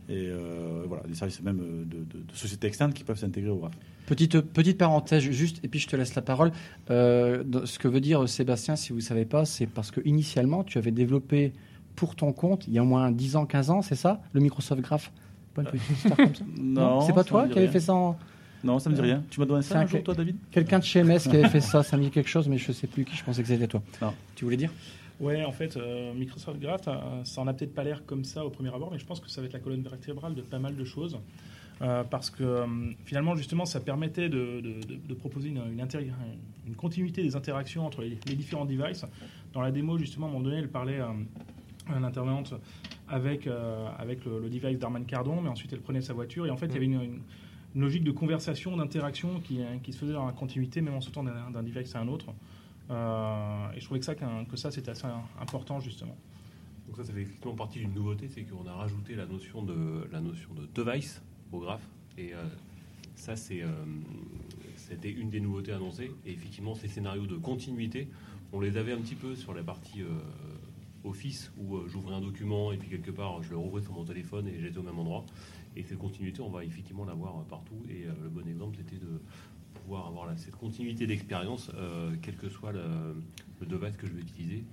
et 0.09 0.27
euh, 0.29 0.83
voilà, 0.87 1.03
des 1.07 1.13
services 1.15 1.41
même 1.43 1.59
euh, 1.59 1.83
de, 1.85 1.97
de- 1.97 2.23
de 2.25 2.33
sociétés 2.33 2.65
externes 2.67 2.93
qui 2.93 3.03
peuvent 3.03 3.19
s'intégrer 3.19 3.49
au 3.51 3.57
Graph. 3.57 3.73
Petite, 4.07 4.39
petite 4.39 4.77
parenthèse 4.77 5.21
juste, 5.21 5.59
et 5.63 5.67
puis 5.67 5.79
je 5.79 5.87
te 5.87 5.95
laisse 5.97 6.15
la 6.15 6.21
parole. 6.21 6.51
Euh, 6.89 7.43
ce 7.65 7.77
que 7.77 7.87
veut 7.89 7.99
dire 7.99 8.27
Sébastien, 8.27 8.75
si 8.77 8.89
vous 8.93 8.99
ne 8.99 9.01
savez 9.03 9.25
pas, 9.25 9.43
c'est 9.45 9.67
parce 9.67 9.91
que 9.91 9.99
initialement, 10.05 10.63
tu 10.63 10.77
avais 10.77 10.91
développé 10.91 11.51
pour 11.95 12.15
ton 12.15 12.31
compte, 12.31 12.65
il 12.67 12.73
y 12.73 12.77
a 12.79 12.83
au 12.83 12.85
moins 12.85 13.11
10 13.11 13.35
ans, 13.35 13.45
15 13.45 13.69
ans, 13.69 13.81
c'est 13.81 13.95
ça 13.95 14.21
Le 14.33 14.39
Microsoft 14.39 14.81
Graph? 14.81 15.11
Pas 15.63 15.71
une 15.71 15.79
petite 15.79 15.97
histoire 15.97 16.17
comme 16.17 16.35
ça 16.35 16.43
Non, 16.57 17.01
C'est 17.01 17.13
pas 17.13 17.23
ça 17.23 17.29
toi 17.29 17.41
me 17.43 17.47
dit 17.47 17.53
qui 17.53 17.59
avais 17.59 17.67
rien. 17.67 17.73
fait 17.73 17.79
ça 17.79 17.93
en- 17.93 18.17
Non, 18.63 18.79
ça 18.79 18.89
me 18.89 18.95
dit 18.95 19.01
rien. 19.01 19.23
Tu 19.29 19.39
m'as 19.39 19.45
donné 19.45 19.61
C'est 19.61 19.73
ça 19.73 19.79
un 19.79 19.83
un 19.83 19.87
jour, 19.87 19.99
que- 19.99 20.05
toi, 20.05 20.13
David? 20.15 20.35
Quelqu'un 20.51 20.79
de 20.79 20.83
chez 20.83 21.03
MS 21.03 21.19
qui 21.19 21.35
avait 21.35 21.49
fait 21.49 21.61
ça, 21.61 21.83
ça 21.83 21.97
me 21.97 22.03
dit 22.03 22.09
quelque 22.11 22.29
chose, 22.29 22.47
mais 22.47 22.57
je 22.57 22.71
sais 22.71 22.87
plus 22.87 23.05
qui, 23.05 23.15
je 23.15 23.23
pensais 23.23 23.41
que 23.41 23.47
c'était 23.47 23.67
toi. 23.67 23.81
Non. 24.01 24.13
Tu 24.35 24.45
voulais 24.45 24.57
dire? 24.57 24.71
Ouais, 25.19 25.43
en 25.43 25.51
fait, 25.51 25.75
euh, 25.77 26.13
Microsoft 26.13 26.59
Graph, 26.59 26.87
euh, 26.87 26.93
ça 27.23 27.41
en 27.41 27.47
a 27.47 27.53
peut-être 27.53 27.73
pas 27.73 27.83
l'air 27.83 28.05
comme 28.05 28.23
ça 28.23 28.45
au 28.45 28.49
premier 28.51 28.69
abord, 28.73 28.89
mais 28.91 28.99
je 28.99 29.05
pense 29.05 29.19
que 29.19 29.29
ça 29.29 29.41
va 29.41 29.47
être 29.47 29.53
la 29.53 29.59
colonne 29.59 29.81
vertébrale 29.81 30.35
de 30.35 30.41
pas 30.41 30.59
mal 30.59 30.75
de 30.75 30.83
choses. 30.85 31.17
Euh, 31.81 32.03
parce 32.03 32.31
que 32.31 32.43
euh, 32.43 32.65
finalement, 33.05 33.35
justement, 33.35 33.65
ça 33.65 33.79
permettait 33.79 34.29
de, 34.29 34.61
de- 34.61 34.81
de- 34.87 34.99
de 35.07 35.13
proposer 35.13 35.49
une, 35.49 35.61
une, 35.71 35.79
intér- 35.83 36.05
une 36.67 36.73
continuité 36.75 37.21
des 37.21 37.35
interactions 37.35 37.85
entre 37.85 38.01
les, 38.01 38.17
les 38.27 38.35
différents 38.35 38.65
devices. 38.65 39.05
Dans 39.53 39.61
la 39.61 39.71
démo, 39.71 39.97
justement, 39.99 40.25
à 40.25 40.29
un 40.29 40.33
moment 40.33 40.43
donné, 40.43 40.57
elle 40.57 40.69
parlait 40.69 40.99
euh, 40.99 41.05
à 41.95 41.99
l'intervenante 41.99 42.53
avec, 43.09 43.47
euh, 43.47 43.87
avec 43.97 44.25
le, 44.25 44.39
le 44.39 44.49
device 44.49 44.79
d'Arman 44.79 45.05
Cardon, 45.05 45.41
mais 45.41 45.49
ensuite 45.49 45.71
elle 45.73 45.81
prenait 45.81 46.01
sa 46.01 46.13
voiture 46.13 46.45
et 46.45 46.49
en 46.49 46.57
fait, 46.57 46.67
il 46.67 46.73
y 46.73 46.77
avait 46.77 46.85
une, 46.85 47.01
une- 47.01 47.21
une 47.75 47.81
logique 47.81 48.03
de 48.05 48.11
conversation, 48.11 48.75
d'interaction 48.77 49.39
qui, 49.41 49.61
euh, 49.61 49.77
qui 49.83 49.93
se 49.93 49.99
faisait 49.99 50.13
dans 50.13 50.25
la 50.25 50.31
continuité, 50.31 50.81
même 50.81 50.95
en 50.95 51.01
sautant 51.01 51.23
d'un 51.23 51.61
device 51.63 51.93
à 51.95 51.99
un 51.99 52.07
autre. 52.07 52.33
Euh, 52.89 53.71
et 53.75 53.79
je 53.79 53.85
trouvais 53.85 53.99
que 53.99 54.05
ça, 54.05 54.15
que 54.15 54.55
ça 54.57 54.71
c'était 54.71 54.89
assez 54.91 55.05
important, 55.39 55.79
justement. 55.79 56.15
Donc 56.87 56.95
ça, 56.97 57.03
ça 57.03 57.13
fait 57.13 57.21
effectivement 57.21 57.53
partie 57.55 57.79
d'une 57.79 57.93
nouveauté, 57.93 58.29
c'est 58.29 58.43
qu'on 58.43 58.65
a 58.67 58.73
rajouté 58.73 59.13
la 59.15 59.25
notion 59.25 59.61
de 59.61 60.07
la 60.11 60.21
notion 60.21 60.49
de 60.55 60.67
device 60.73 61.21
au 61.51 61.59
graphe. 61.59 61.85
Et 62.17 62.33
euh, 62.33 62.37
ça, 63.15 63.35
c'est 63.35 63.61
euh, 63.61 63.67
c'était 64.77 65.11
une 65.11 65.29
des 65.29 65.41
nouveautés 65.41 65.73
annoncées. 65.73 66.11
Et 66.25 66.31
effectivement, 66.31 66.73
ces 66.73 66.87
scénarios 66.87 67.27
de 67.27 67.35
continuité, 67.35 68.07
on 68.53 68.61
les 68.61 68.77
avait 68.77 68.93
un 68.93 69.01
petit 69.01 69.15
peu 69.15 69.35
sur 69.35 69.53
la 69.53 69.61
partie 69.63 70.01
euh, 70.01 70.07
Office 71.07 71.51
où 71.57 71.75
euh, 71.75 71.87
j'ouvrais 71.87 72.15
un 72.15 72.21
document 72.21 72.71
et 72.71 72.77
puis 72.77 72.89
quelque 72.89 73.11
part 73.11 73.41
je 73.43 73.49
le 73.49 73.57
rouvrais 73.57 73.81
sur 73.81 73.93
mon 73.93 74.03
téléphone 74.03 74.47
et 74.47 74.59
j'étais 74.59 74.77
au 74.77 74.83
même 74.83 74.99
endroit. 74.99 75.25
Et 75.75 75.83
cette 75.83 75.99
continuité, 75.99 76.41
on 76.41 76.49
va 76.49 76.63
effectivement 76.63 77.05
l'avoir 77.05 77.37
euh, 77.37 77.43
partout. 77.49 77.83
Et 77.89 78.05
euh, 78.05 78.11
le 78.23 78.29
bon 78.29 78.47
exemple, 78.47 78.77
c'était 78.77 79.03
de 79.03 79.21
pouvoir 79.73 80.07
avoir 80.07 80.37
cette 80.37 80.55
continuité 80.55 81.07
d'expérience, 81.07 81.71
quel 82.21 82.35
que 82.35 82.49
soit 82.49 82.71
le, 82.73 82.81
le 83.61 83.91
que 83.91 84.07
je 84.07 84.13
vais 84.13 84.21
utiliser. 84.21 84.63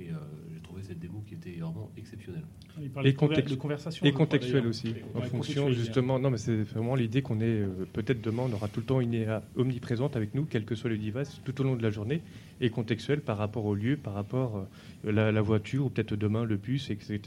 Et 0.00 0.10
euh, 0.10 0.14
j'ai 0.52 0.60
trouvé 0.60 0.82
cette 0.82 0.98
démo 0.98 1.22
qui 1.24 1.34
était 1.34 1.52
vraiment 1.52 1.88
exceptionnelle. 1.96 2.42
Il 2.82 2.90
parlait 2.90 3.10
Et, 3.10 3.12
de 3.12 3.16
conver- 3.18 3.28
context- 3.36 3.50
de 3.50 3.54
conversation, 3.54 4.04
et 4.04 4.08
je 4.08 4.14
crois, 4.14 4.26
contextuel 4.26 4.54
d'ailleurs. 4.62 4.68
aussi, 4.70 4.94
en 5.14 5.20
fonction 5.22 5.70
justement. 5.70 6.18
Non, 6.18 6.30
mais 6.30 6.36
c'est 6.38 6.62
vraiment 6.62 6.96
l'idée 6.96 7.22
qu'on 7.22 7.40
est 7.40 7.60
euh, 7.60 7.86
peut-être 7.92 8.20
demain, 8.20 8.42
on 8.48 8.52
aura 8.52 8.66
tout 8.66 8.80
le 8.80 8.86
temps 8.86 9.00
une 9.00 9.12
IA 9.12 9.44
omniprésente 9.54 10.16
avec 10.16 10.34
nous, 10.34 10.46
quel 10.46 10.64
que 10.64 10.74
soit 10.74 10.90
le 10.90 10.98
device, 10.98 11.40
tout 11.44 11.60
au 11.60 11.64
long 11.64 11.76
de 11.76 11.82
la 11.82 11.90
journée, 11.90 12.22
et 12.60 12.70
contextuel 12.70 13.20
par 13.20 13.38
rapport 13.38 13.64
au 13.66 13.76
lieu, 13.76 13.96
par 13.96 14.14
rapport 14.14 14.66
à 15.06 15.12
la, 15.12 15.30
la 15.30 15.40
voiture, 15.42 15.86
ou 15.86 15.90
peut-être 15.90 16.16
demain 16.16 16.44
le 16.44 16.56
bus, 16.56 16.90
etc. 16.90 17.20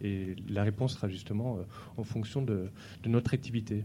Et 0.00 0.34
la 0.48 0.64
réponse 0.64 0.94
sera 0.94 1.08
justement 1.08 1.58
euh, 1.58 1.62
en 1.96 2.02
fonction 2.02 2.42
de, 2.42 2.68
de 3.04 3.08
notre 3.08 3.32
activité, 3.34 3.84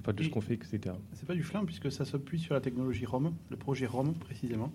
enfin 0.00 0.14
de 0.14 0.22
ce 0.22 0.30
qu'on 0.30 0.40
fait, 0.40 0.54
etc. 0.54 0.94
C'est 1.12 1.26
pas 1.26 1.34
du 1.34 1.42
flan 1.42 1.66
puisque 1.66 1.92
ça 1.92 2.06
s'appuie 2.06 2.38
sur 2.38 2.54
la 2.54 2.62
technologie 2.62 3.04
ROM, 3.04 3.34
le 3.50 3.56
projet 3.58 3.84
ROM 3.84 4.14
précisément, 4.14 4.72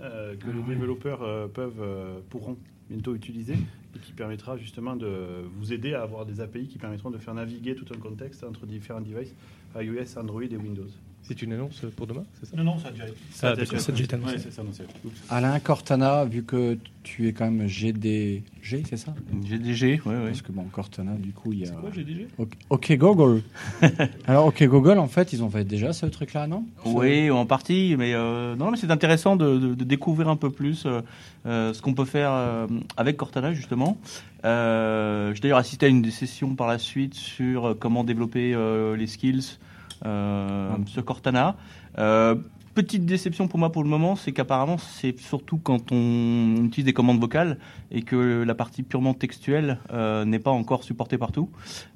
euh, 0.00 0.36
que 0.36 0.46
Ah 0.46 0.62
développeurs 0.62 1.22
euh, 1.22 1.48
peuvent, 1.48 1.80
euh, 1.80 2.20
pourront 2.30 2.56
bientôt 2.88 3.14
utiliser 3.14 3.54
et 3.54 3.98
qui 3.98 4.12
permettra 4.12 4.56
justement 4.56 4.94
de 4.94 5.44
vous 5.56 5.72
aider 5.72 5.94
à 5.94 6.02
avoir 6.02 6.24
des 6.24 6.40
API 6.40 6.68
qui 6.68 6.78
permettront 6.78 7.10
de 7.10 7.18
faire 7.18 7.34
naviguer 7.34 7.74
tout 7.74 7.86
un 7.92 7.98
contexte 7.98 8.44
entre 8.44 8.64
différents 8.64 9.00
devices, 9.00 9.34
iOS, 9.74 10.18
Android 10.18 10.42
et 10.42 10.56
Windows. 10.56 10.88
C'est 11.28 11.42
une 11.42 11.52
annonce 11.52 11.82
pour 11.94 12.06
demain, 12.06 12.24
c'est 12.40 12.48
ça? 12.48 12.56
Non, 12.56 12.64
non, 12.64 12.78
ça 12.78 12.88
a 12.88 12.90
déjà 12.90 13.04
été- 13.06 13.14
Ça 13.30 13.50
a 13.50 13.56
déjà- 13.56 13.78
ça 13.78 13.90
a 13.90 13.92
déjà 13.92 14.04
été 14.04 14.14
annoncé. 14.14 14.38
c'est 14.38 14.50
ça, 14.50 14.62
annoncé. 14.62 14.82
Oups. 15.04 15.14
Alain 15.28 15.60
Cortana, 15.60 16.24
vu 16.24 16.42
que 16.42 16.78
tu 17.02 17.28
es 17.28 17.34
quand 17.34 17.50
même 17.50 17.68
GDG, 17.68 18.82
c'est 18.88 18.96
ça? 18.96 19.14
GDG, 19.44 20.00
oui, 20.06 20.14
oui. 20.16 20.24
Parce 20.28 20.40
que 20.40 20.52
bon, 20.52 20.64
Cortana, 20.72 21.12
du 21.16 21.32
coup, 21.32 21.52
il 21.52 21.60
y 21.60 21.68
a. 21.68 21.72
quoi, 21.72 21.90
GDG 21.90 22.28
Ok, 22.38 22.52
ok 22.70 22.96
Google. 22.96 23.42
Alors, 24.26 24.46
ok 24.46 24.62
Google, 24.64 24.98
en 24.98 25.06
fait, 25.06 25.34
ils 25.34 25.42
ont 25.44 25.50
fait 25.50 25.64
déjà 25.64 25.92
ce 25.92 26.06
truc-là, 26.06 26.46
non? 26.46 26.64
Oui, 26.86 27.30
en 27.30 27.44
partie, 27.44 27.94
mais 27.98 28.14
euh, 28.14 28.56
non, 28.56 28.70
mais 28.70 28.78
c'est 28.78 28.90
intéressant 28.90 29.36
de, 29.36 29.58
de- 29.58 29.74
de 29.74 29.84
découvrir 29.84 30.28
un 30.30 30.36
peu 30.36 30.48
plus 30.50 30.84
euh, 30.86 31.02
euh, 31.44 31.74
ce 31.74 31.82
qu'on 31.82 31.92
peut 31.94 32.06
faire 32.06 32.30
euh, 32.32 32.66
avec 32.96 33.18
Cortana 33.18 33.52
justement. 33.52 33.98
Euh, 34.46 35.34
J'ai 35.34 35.40
d'ailleurs 35.40 35.58
assisté 35.58 35.86
à 35.86 35.88
une 35.90 36.00
des 36.02 36.10
sessions 36.10 36.54
par 36.54 36.68
la 36.68 36.78
suite 36.78 37.14
sur 37.14 37.76
comment 37.78 38.02
développer 38.04 38.54
euh, 38.54 38.96
les 38.96 39.06
skills 39.06 39.58
euh, 40.04 40.70
sur 40.86 41.04
Cortana. 41.04 41.56
Euh, 41.98 42.36
petite 42.74 43.04
déception 43.06 43.48
pour 43.48 43.58
moi 43.58 43.72
pour 43.72 43.82
le 43.82 43.88
moment, 43.88 44.14
c'est 44.14 44.32
qu'apparemment 44.32 44.78
c'est 44.78 45.18
surtout 45.18 45.58
quand 45.58 45.90
on 45.92 46.64
utilise 46.64 46.84
des 46.84 46.92
commandes 46.92 47.20
vocales 47.20 47.58
et 47.90 48.02
que 48.02 48.44
la 48.44 48.54
partie 48.54 48.82
purement 48.82 49.14
textuelle 49.14 49.78
euh, 49.92 50.24
n'est 50.24 50.38
pas 50.38 50.52
encore 50.52 50.84
supportée 50.84 51.18
partout. 51.18 51.50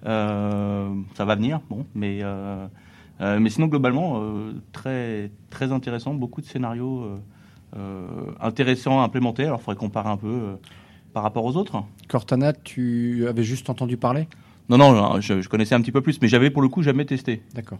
Euh, 0.06 0.92
ça 1.14 1.24
va 1.24 1.34
venir, 1.36 1.60
bon, 1.70 1.86
mais 1.94 2.20
euh, 3.20 3.38
mais 3.38 3.50
sinon, 3.50 3.68
globalement, 3.68 4.20
euh, 4.20 4.52
très, 4.72 5.30
très 5.48 5.70
intéressant, 5.70 6.14
beaucoup 6.14 6.40
de 6.40 6.46
scénarios 6.46 7.06
euh, 7.76 8.06
intéressants 8.40 9.00
à 9.00 9.04
implémenter. 9.04 9.44
Alors, 9.44 9.60
il 9.60 9.64
faudrait 9.64 9.78
comparer 9.78 10.08
un 10.08 10.16
peu 10.16 10.56
par 11.12 11.22
rapport 11.22 11.44
aux 11.44 11.56
autres. 11.56 11.84
Cortana, 12.08 12.52
tu 12.52 13.26
avais 13.28 13.44
juste 13.44 13.70
entendu 13.70 13.96
parler? 13.96 14.26
Non, 14.68 14.78
non, 14.78 15.20
je, 15.20 15.40
je 15.42 15.48
connaissais 15.48 15.74
un 15.74 15.80
petit 15.80 15.92
peu 15.92 16.00
plus, 16.00 16.20
mais 16.22 16.28
j'avais 16.28 16.50
pour 16.50 16.62
le 16.62 16.68
coup 16.68 16.82
jamais 16.82 17.04
testé. 17.04 17.42
D'accord. 17.54 17.78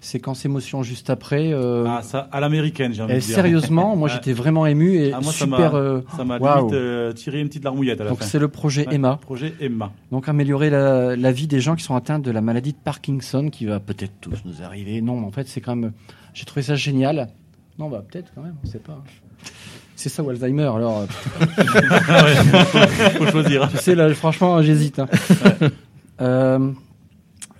Séquence 0.00 0.44
émotion 0.44 0.82
juste 0.82 1.10
après. 1.10 1.52
euh, 1.52 1.84
Ah, 1.86 2.02
ça, 2.02 2.28
à 2.32 2.40
l'américaine, 2.40 2.92
j'ai 2.92 3.02
envie 3.02 3.12
et 3.12 3.16
de 3.16 3.20
dire. 3.20 3.34
sérieusement, 3.36 3.94
moi 3.94 4.08
Ah. 4.10 4.14
j'étais 4.16 4.32
vraiment 4.32 4.66
ému 4.66 4.96
et 4.96 5.12
Ah, 5.12 5.20
moi, 5.20 5.32
super. 5.32 5.48
m'a- 5.72 5.78
euh, 5.78 6.00
ça 6.16 6.24
m'a 6.24 6.38
limite 6.38 6.72
euh, 6.72 7.12
tiré 7.12 7.40
une 7.40 7.46
petite 7.46 7.62
larmouillette 7.62 8.00
à 8.00 8.04
la 8.04 8.10
Donc 8.10 8.18
fin. 8.18 8.24
c'est 8.24 8.40
le 8.40 8.48
projet 8.48 8.84
Ouais, 8.88 8.96
Emma. 8.96 9.18
Projet 9.22 9.54
Emma. 9.60 9.92
Donc 10.10 10.28
améliorer 10.28 10.70
la, 10.70 11.14
la 11.14 11.30
vie 11.32 11.46
des 11.46 11.60
gens 11.60 11.76
qui 11.76 11.84
sont 11.84 11.94
atteints 11.94 12.18
de 12.18 12.30
la 12.32 12.40
maladie 12.40 12.72
de 12.72 12.78
Parkinson, 12.82 13.48
qui 13.48 13.64
va 13.66 13.78
peut-être 13.78 14.14
tous 14.20 14.42
nous 14.44 14.60
arriver. 14.64 15.00
Non, 15.02 15.20
mais 15.20 15.26
en 15.26 15.30
fait, 15.30 15.46
c'est 15.46 15.60
quand 15.60 15.76
même. 15.76 15.92
J'ai 16.34 16.46
trouvé 16.46 16.62
ça 16.62 16.74
génial. 16.74 17.28
Non, 17.78 17.88
bah 17.88 18.02
peut-être 18.10 18.32
quand 18.34 18.42
même, 18.42 18.56
on 18.64 18.66
sait 18.66 18.80
pas. 18.80 19.04
C'est 19.96 20.08
ça 20.08 20.22
ou 20.22 20.30
Alzheimer, 20.30 20.62
alors. 20.64 21.00
euh, 21.00 21.06
Ouais, 22.24 22.34
faut 23.18 23.26
choisir. 23.26 23.68
Tu 23.70 23.76
sais, 23.78 23.94
là, 23.94 24.12
franchement, 24.14 24.60
j'hésite. 24.62 24.98
hein. 24.98 25.08
Euh, 26.20 26.70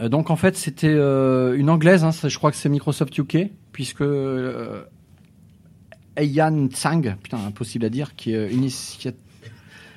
euh, 0.00 0.08
donc 0.08 0.30
en 0.30 0.36
fait, 0.36 0.56
c'était 0.56 0.88
euh, 0.88 1.56
une 1.56 1.70
anglaise. 1.70 2.04
hein, 2.04 2.10
je 2.24 2.36
crois 2.36 2.50
que 2.50 2.56
c'est 2.56 2.68
Microsoft 2.68 3.16
UK, 3.16 3.48
puisque 3.72 4.00
euh, 4.00 4.82
Ayan 6.16 6.66
Tsang, 6.68 7.14
putain, 7.22 7.38
impossible 7.46 7.84
à 7.84 7.88
dire, 7.88 8.14
qui 8.16 8.32
est 8.34 8.50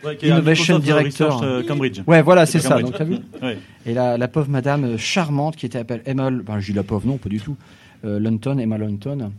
Ouais, 0.04 0.16
Innovation 0.22 0.78
Director. 0.78 1.42
Euh, 1.44 1.64
Cambridge. 1.64 2.02
Ouais, 2.06 2.22
voilà, 2.22 2.46
c'est 2.46 2.60
ça. 2.60 2.80
Donc, 2.80 3.02
vu 3.02 3.18
Ouais. 3.42 3.58
Et 3.88 3.94
la, 3.96 4.18
la 4.20 4.28
pauvre 4.28 4.50
madame 4.50 4.98
charmante 5.00 5.56
qui 5.56 5.66
était 5.66 5.80
appelée 5.80 6.02
Emma, 6.06 6.30
ben, 6.30 6.60
je 6.60 6.68
dis 6.72 6.74
la 6.74 6.84
pauvre, 6.84 7.08
non, 7.08 7.18
pas 7.18 7.30
du 7.30 7.40
tout, 7.40 7.58
euh, 8.04 8.20
Lunton, 8.20 8.60
Emma 8.60 8.78
Lunton. 8.78 9.32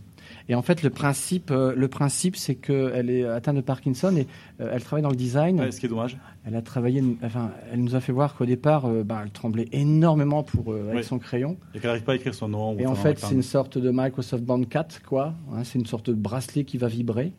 Et 0.49 0.55
en 0.55 0.63
fait, 0.63 0.83
le 0.83 0.91
principe, 0.91 1.51
euh, 1.51 1.75
le 1.77 1.89
principe, 1.89 2.37
c'est 2.37 2.55
qu'elle 2.55 3.11
est 3.11 3.25
atteinte 3.25 3.57
de 3.57 3.61
Parkinson 3.61 4.15
et 4.17 4.27
euh, 4.61 4.71
elle 4.73 4.83
travaille 4.83 5.03
dans 5.03 5.11
le 5.11 5.17
design. 5.17 5.61
Ouais, 5.61 5.73
ce 5.73 5.81
qui 5.81 5.87
est 5.87 5.89
dommage. 5.89 6.17
Elle 6.45 6.55
a 6.55 6.63
travaillé, 6.63 7.03
enfin, 7.25 7.51
elle 7.73 7.83
nous 7.83 7.97
a 7.97 8.01
fait 8.01 8.13
voir 8.13 8.37
qu'au 8.37 8.47
départ, 8.47 8.87
euh, 8.87 9.03
ben, 9.03 9.23
elle 9.25 9.31
tremblait 9.31 9.67
énormément 9.73 10.45
pour 10.45 10.73
avec 10.75 11.05
son 11.05 11.19
crayon. 11.19 11.57
Et 11.75 11.81
qu'elle 11.81 11.91
n'arrive 11.91 12.05
pas 12.05 12.13
à 12.13 12.17
écrire 12.17 12.35
son 12.35 12.49
nom. 12.49 12.77
Et 12.79 12.87
en 12.87 12.95
fait, 12.95 13.19
c'est 13.19 13.35
une 13.35 13.43
sorte 13.43 13.79
de 13.79 13.91
Microsoft 13.93 14.45
Band 14.45 14.63
4, 14.63 15.03
quoi. 15.03 15.35
hein, 15.53 15.65
c'est 15.65 15.79
une 15.79 15.87
sorte 15.87 16.11
de 16.11 16.15
bracelet 16.15 16.65
qui 16.65 16.79
va 16.79 16.87
vibrer 16.87 17.33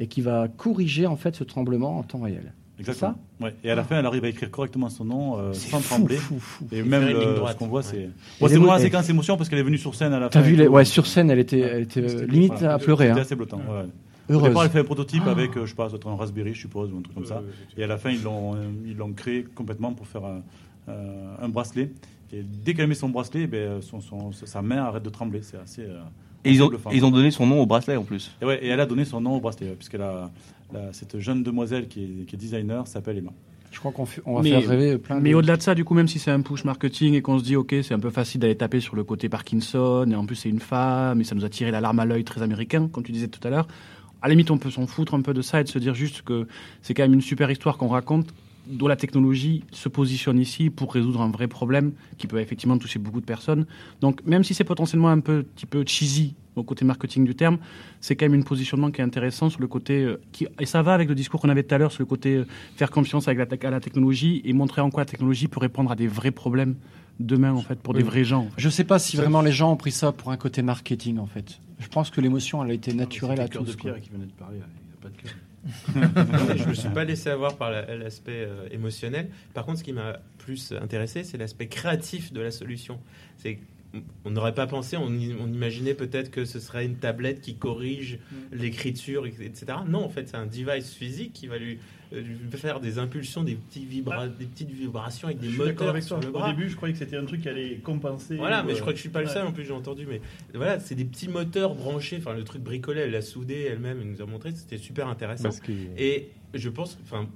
et 0.00 0.06
qui 0.08 0.20
va 0.20 0.48
corriger 0.48 1.06
en 1.06 1.16
fait 1.16 1.36
ce 1.36 1.44
tremblement 1.44 1.98
en 1.98 2.02
temps 2.02 2.20
réel. 2.20 2.52
Exactement. 2.78 3.14
ça 3.40 3.44
Ouais. 3.44 3.54
Et 3.64 3.70
à 3.70 3.74
la 3.74 3.82
fin, 3.84 3.98
elle 3.98 4.06
arrive 4.06 4.24
à 4.24 4.28
écrire 4.28 4.50
correctement 4.50 4.88
son 4.88 5.04
nom 5.04 5.38
euh, 5.38 5.52
sans 5.52 5.78
fou, 5.80 5.94
trembler. 5.94 6.16
fou, 6.16 6.38
fou. 6.38 6.66
Et 6.72 6.82
même 6.82 7.06
ligne 7.06 7.18
ce 7.48 7.56
qu'on 7.56 7.66
voit, 7.68 7.82
c'est. 7.82 7.96
Ouais. 7.96 8.10
Bon, 8.40 8.48
c'est 8.48 8.58
mots- 8.58 8.66
la 8.68 8.78
séquence 8.78 9.08
émotion 9.08 9.36
parce 9.36 9.48
qu'elle 9.48 9.58
est 9.58 9.62
venue 9.64 9.78
sur 9.78 9.94
scène 9.94 10.12
à 10.12 10.20
la 10.20 10.28
T'as 10.28 10.40
fin. 10.40 10.46
vu 10.46 10.54
et 10.54 10.56
les, 10.56 10.68
ouais, 10.68 10.84
sur 10.84 11.06
scène, 11.06 11.30
elle 11.30 11.38
était, 11.40 11.58
elle 11.60 11.82
était 11.82 12.00
euh, 12.00 12.26
limite 12.26 12.52
Voilà. 12.54 12.74
à 12.74 12.78
pleurer. 12.78 13.06
C'était 13.08 13.18
hein. 13.18 13.22
assez 13.22 13.34
blottant. 13.34 13.58
ouais. 13.58 13.84
Au 14.28 14.32
Heureuse. 14.34 14.48
départ, 14.50 14.64
elle 14.64 14.70
fait 14.70 14.80
un 14.80 14.84
prototype 14.84 15.26
avec, 15.26 15.56
euh, 15.56 15.64
je 15.64 15.70
sais 15.70 15.74
pas, 15.74 15.88
un 16.06 16.14
Raspberry, 16.16 16.52
je 16.54 16.60
suppose, 16.60 16.92
ou 16.92 16.98
un 16.98 17.00
truc 17.02 17.14
comme 17.14 17.24
ça. 17.24 17.42
Et 17.78 17.82
à 17.82 17.86
la 17.86 17.96
fin, 17.96 18.10
ils 18.10 18.22
l'ont, 18.22 18.54
euh, 18.54 18.58
ils 18.86 18.94
l'ont 18.96 19.12
créé 19.12 19.42
complètement 19.54 19.92
pour 19.94 20.06
faire 20.06 20.24
un, 20.26 20.42
euh, 20.90 21.34
un 21.40 21.48
bracelet. 21.48 21.90
Et 22.32 22.42
dès 22.42 22.74
qu'elle 22.74 22.88
met 22.88 22.94
son 22.94 23.08
bracelet, 23.08 23.46
ben, 23.46 23.80
son, 23.80 24.02
son- 24.02 24.30
sa 24.32 24.60
main 24.60 24.82
arrête 24.84 25.02
de 25.02 25.08
trembler. 25.08 25.40
C'est 25.42 25.56
assez. 25.56 25.80
euh, 25.82 25.98
Et 26.44 26.52
ils 26.52 26.62
ont, 26.62 26.70
ils 26.92 27.04
ont 27.06 27.10
donné 27.10 27.30
son 27.30 27.46
nom 27.46 27.62
au 27.62 27.64
bracelet 27.66 27.96
en 27.96 28.04
plus. 28.04 28.30
Et, 28.42 28.44
ouais, 28.44 28.62
et 28.62 28.68
elle 28.68 28.80
a 28.80 28.86
donné 28.86 29.06
son 29.06 29.20
nom 29.22 29.34
au 29.34 29.40
bracelet, 29.40 29.68
ouais, 29.68 29.74
puisque 29.76 29.96
la, 30.72 30.92
cette 30.92 31.18
jeune 31.18 31.42
demoiselle 31.42 31.88
qui 31.88 32.04
est, 32.04 32.26
qui 32.26 32.36
est 32.36 32.38
designer 32.38 32.86
s'appelle 32.86 33.18
Emma. 33.18 33.32
Je 33.70 33.78
crois 33.78 33.92
qu'on 33.92 34.06
on 34.24 34.36
va 34.36 34.42
mais, 34.42 34.50
faire 34.50 34.68
rêver 34.68 34.98
plein 34.98 35.20
mais 35.20 35.30
de... 35.30 35.34
au-delà 35.34 35.56
de 35.56 35.62
ça, 35.62 35.74
du 35.74 35.84
coup, 35.84 35.94
même 35.94 36.08
si 36.08 36.18
c'est 36.18 36.30
un 36.30 36.40
push 36.40 36.64
marketing 36.64 37.14
et 37.14 37.22
qu'on 37.22 37.38
se 37.38 37.44
dit, 37.44 37.54
ok, 37.54 37.74
c'est 37.82 37.92
un 37.92 37.98
peu 37.98 38.10
facile 38.10 38.40
d'aller 38.40 38.56
taper 38.56 38.80
sur 38.80 38.96
le 38.96 39.04
côté 39.04 39.28
Parkinson, 39.28 40.06
et 40.10 40.14
en 40.14 40.24
plus 40.24 40.36
c'est 40.36 40.48
une 40.48 40.60
femme, 40.60 41.20
et 41.20 41.24
ça 41.24 41.34
nous 41.34 41.44
a 41.44 41.48
tiré 41.50 41.70
la 41.70 41.80
larme 41.80 42.00
à 42.00 42.06
l'œil 42.06 42.24
très 42.24 42.42
américain, 42.42 42.88
comme 42.88 43.04
tu 43.04 43.12
disais 43.12 43.28
tout 43.28 43.46
à 43.46 43.50
l'heure. 43.50 43.68
À 44.22 44.28
la 44.28 44.32
limite, 44.32 44.50
on 44.50 44.58
peut 44.58 44.70
s'en 44.70 44.86
foutre 44.86 45.14
un 45.14 45.20
peu 45.20 45.34
de 45.34 45.42
ça 45.42 45.60
et 45.60 45.64
de 45.64 45.68
se 45.68 45.78
dire 45.78 45.94
juste 45.94 46.22
que 46.22 46.48
c'est 46.82 46.94
quand 46.94 47.02
même 47.02 47.14
une 47.14 47.20
super 47.20 47.50
histoire 47.50 47.76
qu'on 47.76 47.88
raconte, 47.88 48.28
dont 48.70 48.86
la 48.88 48.96
technologie 48.96 49.64
se 49.72 49.88
positionne 49.88 50.38
ici 50.38 50.70
pour 50.70 50.92
résoudre 50.92 51.20
un 51.22 51.30
vrai 51.30 51.48
problème 51.48 51.92
qui 52.18 52.26
peut 52.26 52.38
effectivement 52.40 52.78
toucher 52.78 52.98
beaucoup 52.98 53.20
de 53.20 53.26
personnes. 53.26 53.66
Donc, 54.00 54.24
même 54.26 54.44
si 54.44 54.54
c'est 54.54 54.64
potentiellement 54.64 55.08
un 55.08 55.20
peu, 55.20 55.42
petit 55.42 55.66
peu 55.66 55.84
cheesy 55.86 56.34
au 56.56 56.62
côté 56.64 56.84
marketing 56.84 57.24
du 57.24 57.34
terme, 57.34 57.58
c'est 58.00 58.16
quand 58.16 58.28
même 58.28 58.40
un 58.40 58.42
positionnement 58.42 58.90
qui 58.90 59.00
est 59.00 59.04
intéressant 59.04 59.48
sur 59.48 59.60
le 59.60 59.68
côté 59.68 60.02
euh, 60.02 60.20
qui, 60.32 60.46
et 60.58 60.66
ça 60.66 60.82
va 60.82 60.92
avec 60.94 61.08
le 61.08 61.14
discours 61.14 61.40
qu'on 61.40 61.48
avait 61.50 61.62
tout 61.62 61.74
à 61.74 61.78
l'heure 61.78 61.92
sur 61.92 62.02
le 62.02 62.06
côté 62.06 62.34
euh, 62.34 62.46
faire 62.76 62.90
confiance 62.90 63.28
avec 63.28 63.38
la, 63.38 63.68
à 63.68 63.70
la 63.70 63.80
technologie 63.80 64.42
et 64.44 64.52
montrer 64.52 64.80
en 64.80 64.90
quoi 64.90 65.02
la 65.02 65.06
technologie 65.06 65.46
peut 65.46 65.60
répondre 65.60 65.92
à 65.92 65.96
des 65.96 66.08
vrais 66.08 66.32
problèmes 66.32 66.74
demain 67.20 67.52
en 67.52 67.62
fait 67.62 67.78
pour 67.80 67.94
des 67.94 68.02
Oui. 68.02 68.06
vrais 68.08 68.24
gens. 68.24 68.40
en 68.40 68.44
fait. 68.50 68.54
Je 68.60 68.68
sais 68.68 68.84
pas 68.84 68.98
si 68.98 69.16
vraiment 69.16 69.40
les 69.40 69.52
gens 69.52 69.72
ont 69.72 69.76
pris 69.76 69.92
ça 69.92 70.10
pour 70.12 70.30
un 70.32 70.36
côté 70.36 70.62
marketing 70.62 71.18
en 71.18 71.26
fait. 71.26 71.60
Je 71.78 71.86
pense 71.88 72.10
que 72.10 72.20
l'émotion 72.20 72.64
elle 72.64 72.70
a 72.72 72.74
été 72.74 72.92
naturelle 72.92 73.38
à 73.40 73.44
le 73.44 73.48
cœur 73.48 73.64
tous. 73.64 73.76
de 73.76 73.80
quoi. 73.80 73.92
Pierre 73.92 74.02
qui 74.02 74.10
venait 74.10 74.26
de 74.26 74.32
parler, 74.32 74.56
il 74.56 74.58
n'y 74.58 74.64
a 74.64 75.00
pas 75.00 75.08
de 75.10 75.16
cœur. 75.16 75.32
Je 75.94 76.68
me 76.68 76.74
suis 76.74 76.88
pas 76.88 77.04
laissé 77.04 77.30
avoir 77.30 77.56
par 77.56 77.70
la- 77.70 77.96
l'aspect 77.96 78.44
euh, 78.46 78.68
émotionnel. 78.70 79.28
Par 79.54 79.64
contre, 79.66 79.78
ce 79.78 79.84
qui 79.84 79.92
m'a 79.92 80.18
plus 80.38 80.72
intéressé, 80.80 81.24
c'est 81.24 81.36
l'aspect 81.38 81.68
créatif 81.68 82.32
de 82.32 82.40
la 82.40 82.50
solution. 82.50 82.98
On 84.24 84.30
n'aurait 84.30 84.54
pas 84.54 84.66
pensé, 84.66 84.96
on, 84.98 85.08
imaginait 85.10 85.94
peut-être 85.94 86.30
que 86.30 86.44
ce 86.44 86.60
serait 86.60 86.84
une 86.84 86.96
tablette 86.96 87.40
qui 87.40 87.54
corrige 87.56 88.18
l'écriture, 88.52 89.26
etc. 89.26 89.64
Non, 89.88 90.04
en 90.04 90.08
fait, 90.10 90.28
c'est 90.28 90.36
un 90.36 90.46
device 90.46 90.92
physique 90.92 91.32
qui 91.32 91.46
va 91.46 91.56
lui, 91.56 91.78
euh, 92.12 92.20
lui 92.20 92.36
faire 92.58 92.80
des 92.80 92.98
impulsions, 92.98 93.42
des, 93.44 93.54
petits 93.54 93.86
vibra- 93.86 94.28
des 94.28 94.44
petites 94.44 94.70
vibrations 94.70 95.28
avec 95.28 95.40
des 95.40 95.46
Je 95.46 95.52
suis 95.52 95.58
d'accord 95.58 95.72
moteurs 95.74 95.88
avec 95.90 96.02
sur 96.02 96.20
le 96.20 96.28
Au 96.28 96.32
bras. 96.32 96.50
début, 96.52 96.68
je 96.68 96.76
croyais 96.76 96.92
que 96.92 96.98
c'était 96.98 97.16
un 97.16 97.24
truc 97.24 97.40
qui 97.40 97.48
allait 97.48 97.76
compenser. 97.76 98.36
Voilà, 98.36 98.62
mais 98.62 98.72
euh, 98.72 98.76
je 98.76 98.80
crois 98.82 98.92
que 98.92 98.98
je 98.98 99.02
suis 99.02 99.10
pas 99.10 99.20
le 99.22 99.26
ouais. 99.28 99.32
seul 99.32 99.46
en 99.46 99.52
plus, 99.52 99.64
j'ai 99.64 99.72
entendu. 99.72 100.06
Mais 100.06 100.20
voilà, 100.54 100.80
c'est 100.80 100.94
des 100.94 101.06
petits 101.06 101.28
moteurs 101.28 101.74
branchés. 101.74 102.16
Enfin, 102.18 102.34
le 102.34 102.44
truc 102.44 102.62
bricolé, 102.62 103.00
elle 103.00 103.12
l'a 103.12 103.22
soudé 103.22 103.68
elle-même, 103.70 103.98
elle 104.02 104.10
nous 104.10 104.20
a 104.22 104.26
montré, 104.26 104.52
c'était 104.52 104.76
super 104.78 105.08
intéressant. 105.08 105.44
Parce 105.44 105.60
que- 105.60 105.72
Et 105.96 106.28
je 106.52 106.68
pense, 106.68 106.98
enfin, 107.04 107.26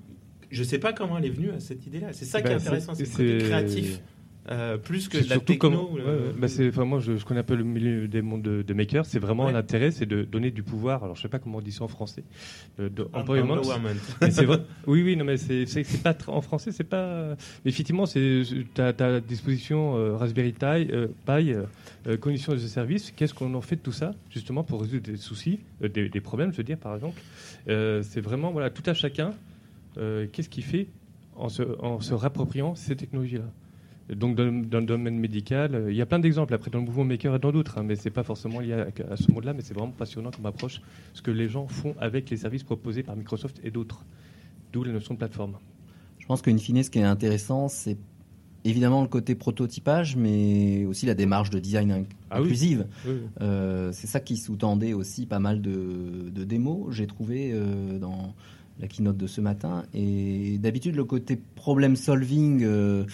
je 0.51 0.63
sais 0.63 0.79
pas 0.79 0.93
comment 0.93 1.17
elle 1.17 1.25
est 1.25 1.31
venue 1.31 1.51
à 1.51 1.61
cette 1.61 1.87
idée-là. 1.87 2.13
C'est 2.13 2.27
ça 2.27 2.43
qui 2.43 2.49
est 2.49 2.51
Bah, 2.51 2.61
intéressant, 2.61 2.95
c'est 2.95 3.05
le 3.05 3.09
côté 3.11 3.41
c'est- 3.41 3.47
créatif. 3.47 4.01
Euh, 4.51 4.77
plus 4.77 5.09
que 5.09 5.19
de 5.19 5.23
la 5.23 5.37
surtout 5.37 5.53
techno. 5.53 5.91
ouais, 5.93 6.03
ouais. 6.03 6.33
Bah, 6.37 6.49
c'est- 6.49 6.77
moi, 6.79 6.99
je, 6.99 7.17
je 7.17 7.25
connais 7.25 7.41
un 7.41 7.45
peu 7.45 7.55
le 7.55 7.63
milieu 7.65 8.09
des 8.09 8.23
mondes 8.23 8.43
de, 8.43 8.63
de 8.63 8.75
makers. 8.75 9.07
C'est 9.07 9.21
vraiment 9.21 9.47
Ouais. 9.47 9.53
l'intérêt, 9.53 9.91
c'est 9.93 10.05
de 10.07 10.23
donner 10.25 10.51
du 10.51 10.63
pouvoir. 10.65 11.05
Alors, 11.05 11.15
je 11.17 11.23
sais 11.23 11.29
pas 11.29 11.39
comment 11.39 11.59
on 11.59 11.61
dit 11.61 11.71
ça 11.71 11.85
en 11.85 11.89
français. 11.89 12.25
euh, 12.81 12.89
de 12.89 13.07
empowerment. 13.13 13.61
c'est 14.31 14.45
vrai- 14.45 14.63
Oui, 14.87 15.03
oui, 15.03 15.17
non, 15.17 15.25
mais 15.25 15.37
c'est 15.37 16.03
pas 16.03 16.17
en 16.27 16.41
français, 16.41 16.73
c'est 16.73 16.83
pas. 16.85 17.37
mais 17.65 17.71
effectivement, 17.71 18.05
c'est 18.07 18.43
tu 18.75 18.81
as, 18.81 18.89
à 18.99 19.21
disposition 19.21 19.97
euh, 19.97 20.17
Raspberry 20.17 20.53
Pi, 20.53 20.65
euh, 20.65 21.07
euh, 21.29 21.65
euh, 22.09 22.17
conditions 22.17 22.53
de 22.53 22.59
service. 22.59 23.13
Qu'est-ce 23.15 23.35
qu'on 23.35 23.55
en 23.55 23.61
fait 23.61 23.77
de 23.77 23.81
tout 23.83 23.93
ça, 23.93 24.13
justement, 24.31 24.65
pour 24.65 24.81
résoudre 24.81 25.03
des 25.05 25.17
soucis, 25.17 25.61
euh, 25.85 25.89
des, 25.89 26.09
des 26.09 26.21
problèmes, 26.21 26.51
je 26.53 26.57
veux 26.57 26.65
dire, 26.65 26.79
par 26.79 26.95
exemple? 26.97 27.21
Euh, 27.69 28.03
c'est 28.03 28.21
vraiment 28.21 28.51
voilà, 28.51 28.71
tout 28.71 28.83
à 28.87 28.95
chacun. 28.95 29.35
euh, 29.99 30.27
Qu'est-ce 30.33 30.49
qu'il 30.49 30.65
fait 30.65 30.89
en 31.37 31.49
se, 31.49 31.63
en 31.81 32.01
se 32.01 32.13
rappropriant 32.15 32.75
ces 32.75 32.97
technologies-là? 32.97 33.45
Donc 34.15 34.37
dans, 34.37 34.51
dans 34.53 34.81
le 34.81 34.87
domaine 34.87 35.19
médical, 35.19 35.75
euh, 35.75 35.91
il 35.91 35.97
y 35.97 36.03
a 36.03 36.07
plein 36.07 36.19
d'exemples 36.19 36.55
après 36.55 36.71
dans 36.71 36.79
le 36.79 36.85
mouvement 36.85 37.05
maker 37.05 37.35
et 37.37 37.39
dans 37.39 37.53
d'autres, 37.53 37.79
hein, 37.79 37.83
mais 37.83 37.97
c'est 37.97 38.11
pas 38.11 38.23
forcément 38.23 38.61
lié 38.61 38.73
à, 38.73 39.13
à 39.13 39.17
ce 39.17 39.31
monde-là, 39.31 39.53
mais 39.55 39.63
c'est 39.63 39.75
vraiment 39.75 39.93
passionnant 39.93 40.31
comme 40.31 40.47
approche 40.47 40.81
ce 41.15 41.23
que 41.23 41.31
les 41.31 41.49
gens 41.49 41.67
font 41.67 41.95
avec 41.99 42.31
les 42.31 42.37
services 42.37 42.63
proposés 42.63 43.03
par 43.03 43.17
Microsoft 43.17 43.61
et 43.65 43.71
d'autres. 43.71 44.05
D'où 44.73 44.85
la 44.85 44.93
notion 44.93 45.15
de 45.15 45.19
plateforme. 45.19 45.57
Je 46.19 46.27
pense 46.27 46.41
qu'in 46.41 46.57
fine, 46.57 46.83
ce 46.83 46.89
qui 46.91 46.99
est 46.99 47.03
intéressant, 47.03 47.69
c'est 47.69 47.99
évidemment 48.65 49.03
le 49.03 49.09
côté 49.09 49.35
prototypage, 49.35 50.17
mais 50.17 50.85
aussi 50.85 51.05
la 51.05 51.15
démarche 51.15 51.51
de 51.51 51.59
design 51.59 52.07
Ah 52.31 52.39
inclusive. 52.39 52.87
Oui, 53.05 53.13
oui. 53.13 53.21
Euh, 53.41 53.91
c'est 53.93 54.07
ça 54.07 54.21
qui 54.21 54.37
sous-tendait 54.37 54.93
aussi 54.93 55.27
pas 55.27 55.41
mal 55.41 55.61
de, 55.61 56.31
de 56.31 56.45
démos, 56.45 56.95
j'ai 56.95 57.07
trouvé 57.07 57.51
euh, 57.53 57.99
dans 57.99 58.35
la 58.83 58.89
keynote 58.89 59.17
de 59.17 59.27
ce 59.29 59.41
matin. 59.41 59.85
Et 59.95 60.59
d'habitude, 60.59 60.97
le 60.97 61.05
côté 61.05 61.37
problem 61.55 61.97
solving, 61.97 62.63
euh, 62.65 63.05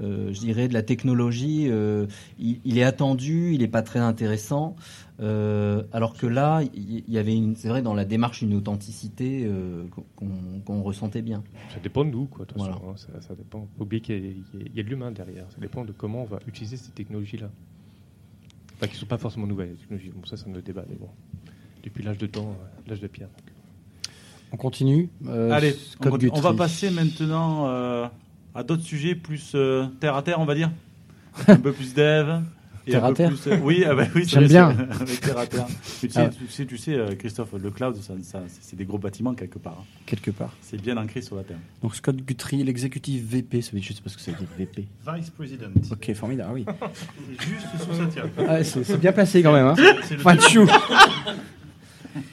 euh, 0.00 0.32
je 0.32 0.40
dirais, 0.40 0.66
de 0.68 0.72
la 0.74 0.82
technologie, 0.82 1.66
euh, 1.68 2.06
il, 2.40 2.58
il 2.64 2.78
est 2.78 2.82
attendu, 2.82 3.52
il 3.52 3.60
n'est 3.60 3.68
pas 3.68 3.82
très 3.82 4.00
intéressant. 4.00 4.74
Alors 5.20 6.14
que 6.16 6.26
là, 6.26 6.62
il 6.74 7.04
il 7.06 7.12
y, 7.14 7.18
avait, 7.18 7.34
une- 7.36 7.56
c'est 7.56 7.68
vrai, 7.68 7.82
dans 7.82 7.94
la 7.94 8.04
démarche, 8.04 8.40
une 8.42 8.54
authenticité 8.54 9.48
qu'on 10.64 10.82
ressentait 10.82 11.22
bien. 11.22 11.42
Ça 11.74 11.80
dépend 11.80 12.04
de 12.04 12.10
nous, 12.10 12.26
quoi. 12.26 12.44
de 12.44 12.50
toute 12.50 12.58
Voilà. 12.58 12.74
façon, 12.74 12.90
hein, 12.90 12.96
ça, 12.96 13.28
ça 13.28 13.34
dépend. 13.34 13.66
Faut 13.76 13.82
oublier 13.84 14.00
qu'il 14.00 14.14
y, 14.16 14.28
a- 14.28 14.80
y 14.80 14.84
de 14.84 14.88
l'humain 14.88 15.10
derrière. 15.10 15.44
Ça 15.50 15.60
dépend 15.60 15.84
de 15.84 15.92
comment 15.92 16.22
on 16.22 16.26
va 16.26 16.38
utiliser 16.46 16.76
ces 16.76 16.90
technologies-là. 16.92 17.50
Enfin, 18.76 18.86
qui 18.86 18.94
ne 18.94 18.98
sont 18.98 19.06
pas 19.06 19.18
forcément 19.18 19.46
nouvelles, 19.48 19.70
les 19.70 19.76
technologies. 19.76 20.10
Bon, 20.14 20.24
ça, 20.24 20.36
c'est 20.36 20.48
un 20.48 20.52
autre 20.54 20.62
débat, 20.64 20.84
mais 20.88 20.94
bon. 20.96 21.08
Depuis 21.82 22.04
l'âge 22.04 22.18
de 22.18 22.26
temps, 22.26 22.56
l'âge 22.86 23.00
de 23.00 23.08
pierre. 23.08 23.28
On 24.52 24.56
continue. 24.56 25.08
Euh, 25.28 25.50
Allez, 25.50 25.76
on, 26.04 26.10
continue. 26.10 26.30
on 26.34 26.40
va 26.40 26.54
passer 26.54 26.90
maintenant 26.90 27.66
euh, 27.68 28.06
à 28.54 28.62
d'autres 28.62 28.82
sujets 28.84 29.14
plus 29.14 29.52
euh, 29.54 29.86
terre 30.00 30.14
à 30.16 30.22
terre, 30.22 30.40
on 30.40 30.44
va 30.46 30.54
dire. 30.54 30.70
un 31.48 31.56
peu 31.56 31.72
plus 31.72 31.94
dev. 31.94 32.40
et 32.86 32.92
Terre 32.92 33.04
à 33.04 33.12
terre 33.12 33.28
plus, 33.30 33.46
euh, 33.52 33.58
Oui, 33.62 33.84
ah 33.86 33.94
bah 33.94 34.06
oui 34.14 34.22
c'est 34.24 34.40
J'aime 34.40 34.48
bien. 34.48 34.68
avec 35.00 35.20
terre 35.20 35.38
à 35.38 35.46
terre. 35.46 35.66
Mais 36.02 36.08
tu, 36.08 36.14
sais, 36.14 36.20
Ah. 36.22 36.28
tu 36.30 36.46
sais, 36.48 36.64
tu 36.66 36.78
sais, 36.78 36.94
euh, 36.94 37.14
Christophe, 37.14 37.50
le 37.62 37.70
cloud, 37.70 37.94
ça, 37.96 38.14
ça, 38.22 38.40
c'est 38.60 38.74
des 38.76 38.86
gros 38.86 38.96
bâtiments 38.98 39.34
quelque 39.34 39.58
part. 39.58 39.76
hein. 39.80 39.84
Quelque 40.06 40.30
part. 40.30 40.56
C'est 40.62 40.80
bien 40.80 40.96
ancré 40.96 41.20
sur 41.20 41.36
la 41.36 41.42
terre. 41.44 41.58
Donc 41.82 41.94
Scott 41.94 42.16
Guthrie, 42.16 42.64
l'exécutif 42.64 43.22
VP, 43.22 43.60
ça 43.60 43.72
veut 43.72 43.78
dire- 43.80 43.88
je 43.90 43.92
sais 43.94 44.00
pas 44.02 44.08
ce 44.08 44.16
que 44.16 44.22
ça 44.22 44.32
veut 44.32 44.38
dire 44.38 44.48
VP. 44.58 44.86
Vice 45.14 45.30
President. 45.30 45.68
Ok, 45.92 46.12
formidable, 46.14 46.48
ah 46.50 46.54
oui. 46.54 46.64
Juste 47.38 47.84
sous 47.84 47.94
sa 47.94 48.06
tire. 48.06 48.24
Ah, 48.48 48.64
c'est 48.64 48.82
c'est 48.82 48.98
bien 48.98 49.12
placé 49.12 49.42
quand 49.42 49.52
même. 49.52 49.66
Hein. 49.66 49.74
C'est 50.04 50.16
le- 50.16 50.22
Point 50.22 50.36
de 50.36 50.40
chou. 50.40 50.66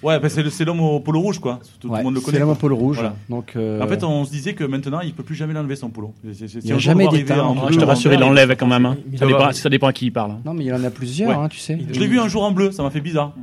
Ouais, 0.03 0.19
bah, 0.19 0.29
c'est 0.29 0.49
c'est 0.49 0.65
l'homme 0.65 0.79
au 0.81 0.99
polo 0.99 1.19
rouge, 1.21 1.39
quoi. 1.39 1.59
Tout, 1.79 1.89
Ouais, 1.89 1.99
le 1.99 2.03
monde 2.03 2.13
le 2.15 2.19
c'est 2.19 2.25
connaît. 2.27 2.39
l'homme 2.39 2.49
au 2.49 2.55
polo 2.55 2.75
rouge. 2.75 2.95
Voilà. 2.97 3.15
Donc, 3.29 3.53
euh, 3.55 3.81
En 3.81 3.87
fait, 3.87 4.03
on 4.03 4.25
se 4.25 4.31
disait 4.31 4.53
que 4.53 4.63
maintenant, 4.63 5.01
il 5.01 5.13
peut 5.13 5.23
plus 5.23 5.35
jamais 5.35 5.53
l'enlever 5.53 5.75
son 5.75 5.89
polo. 5.89 6.13
C'est- 6.23 6.47
c'est- 6.47 6.55
Il 6.57 6.61
si 6.61 6.67
y 6.69 6.71
a 6.71 6.77
jamais 6.77 7.07
d'état 7.07 7.35
je 7.69 7.77
te 7.77 7.83
rassure, 7.85 8.11
en 8.11 8.13
il 8.13 8.19
l'enlève 8.19 8.55
quand 8.55 8.67
même. 8.67 8.85
hein. 8.85 8.97
Ça, 9.17 9.25
dépend, 9.25 9.37
avoir- 9.39 9.53
ça 9.53 9.69
dépend 9.69 9.87
à 9.87 9.93
qui 9.93 10.05
il 10.07 10.11
parle. 10.11 10.31
hein. 10.31 10.41
Non, 10.45 10.53
mais 10.53 10.63
il 10.63 10.67
y 10.67 10.73
en 10.73 10.83
a 10.83 10.89
plusieurs, 10.89 11.29
Ouais. 11.29 11.35
hein, 11.35 11.49
tu 11.49 11.59
sais. 11.59 11.77
Je 11.91 11.99
l'ai 11.99 12.07
vu 12.07 12.19
un 12.19 12.27
jour 12.27 12.43
en 12.43 12.51
bleu, 12.51 12.71
ça 12.71 12.83
m'a 12.83 12.89
fait 12.91 13.01
bizarre. 13.01 13.33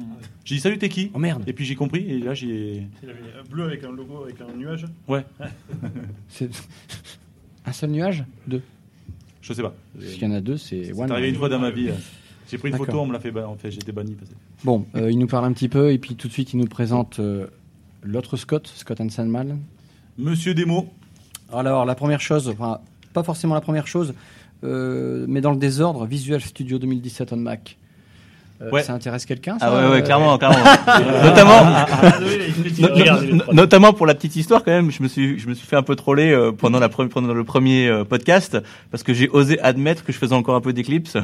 J'ai 0.45 0.57
dit 0.57 0.61
salut, 0.61 0.77
t'es 0.79 0.89
qui 0.89 1.11
Oh 1.15 1.19
merde. 1.21 1.45
Et 1.47 1.53
puis 1.53 1.65
j'ai 1.65 1.77
compris, 1.77 2.05
et 2.09 2.19
là 2.19 2.35
j'ai. 2.35 2.83
Il 3.03 3.09
avait 3.11 3.19
un 3.41 3.49
bleu 3.49 3.65
avec 3.65 3.85
un 3.85 3.93
logo, 3.93 4.25
avec 4.25 4.37
un 4.41 4.57
nuage. 4.59 4.87
Ouais, 5.07 5.25
C'est 6.29 6.51
un 7.65 7.73
seul 7.73 7.91
nuage? 7.91 8.25
Deux. 8.49 8.63
je 9.41 9.53
sais 9.53 9.63
pas. 9.63 9.73
Parce 9.99 10.13
qu'il 10.15 10.23
y 10.25 10.27
en 10.27 10.35
a 10.35 10.41
deux, 10.41 10.57
c'est 10.57 10.85
C'est 10.93 11.11
arrivé 11.11 11.29
une 11.29 11.37
fois 11.37 11.49
dans 11.49 11.61
ma 11.61 11.71
vie. 11.71 11.91
J'ai 12.53 12.59
pris 12.59 12.69
une 12.69 12.77
photo, 12.77 13.01
on 13.01 13.07
me 13.07 13.15
l'a 13.15 13.19
fait, 13.19 13.35
en 13.43 13.57
fait, 13.57 13.71
j'étais 13.71 13.93
banni. 13.93 14.15
Bon, 14.63 14.85
euh, 14.95 15.11
il 15.11 15.19
nous 15.19 15.27
parle 15.27 15.47
un 15.47 15.55
petit 15.55 15.71
peu 15.71 15.91
et 15.91 15.97
puis 15.97 16.17
tout 16.17 16.29
de 16.29 16.33
suite 16.35 16.53
il 16.53 16.59
nous 16.59 16.67
présente 16.67 17.19
euh, 17.19 17.47
l'autre 18.03 18.37
Scott, 18.37 18.71
Scott 18.77 19.01
Hansenmal. 19.01 19.57
Monsieur 20.19 20.53
Demo, 20.53 20.87
Alors 21.51 21.87
la 21.87 21.95
première 21.95 22.21
chose, 22.21 22.51
enfin, 22.51 22.81
pas 23.15 23.23
forcément 23.23 23.55
la 23.55 23.63
première 23.63 23.87
chose, 23.87 24.13
euh, 24.65 25.25
mais 25.31 25.41
dans 25.41 25.53
le 25.53 25.57
désordre, 25.57 26.05
Visual 26.05 26.43
Studio 26.43 26.79
2017 26.79 27.33
on 27.33 27.39
Mac. 27.39 27.79
Euh, 28.63 28.71
Ouais. 28.71 28.83
Ça 28.85 28.93
intéresse 28.93 29.27
quelqu'un 29.27 29.57
Ah 29.61 29.71
ouais, 29.73 29.77
ouais, 29.89 29.97
Euh, 29.97 30.01
clairement, 30.03 30.39
clairement. 30.39 30.57
notamment, 31.25 31.51
Ah, 31.65 32.19
no- 32.21 33.39
trop- 33.41 33.53
notamment 33.55 33.93
pour 33.93 34.07
la 34.07 34.15
petite 34.15 34.37
histoire 34.37 34.63
quand 34.63 34.71
même, 34.71 34.91
je 34.91 35.03
me 35.03 35.09
suis, 35.09 35.39
je 35.39 35.49
me 35.49 35.55
suis 35.55 35.67
fait 35.67 35.75
un 35.77 35.83
peu 35.83 35.97
troller 35.97 36.31
euh, 36.31 36.53
pendant 36.53 36.79
la 36.79 36.89
pre- 36.89 37.09
pendant 37.09 37.35
le 37.35 37.45
premier 37.45 37.89
euh, 37.89 38.05
podcast 38.05 38.57
parce 38.91 39.03
que 39.03 39.13
j'ai 39.15 39.29
osé 39.29 39.59
admettre 39.61 40.05
que 40.05 40.13
je 40.13 40.19
faisais 40.19 40.35
encore 40.35 40.55
un 40.55 40.61
peu 40.61 40.73
d'éclipse 40.73 41.17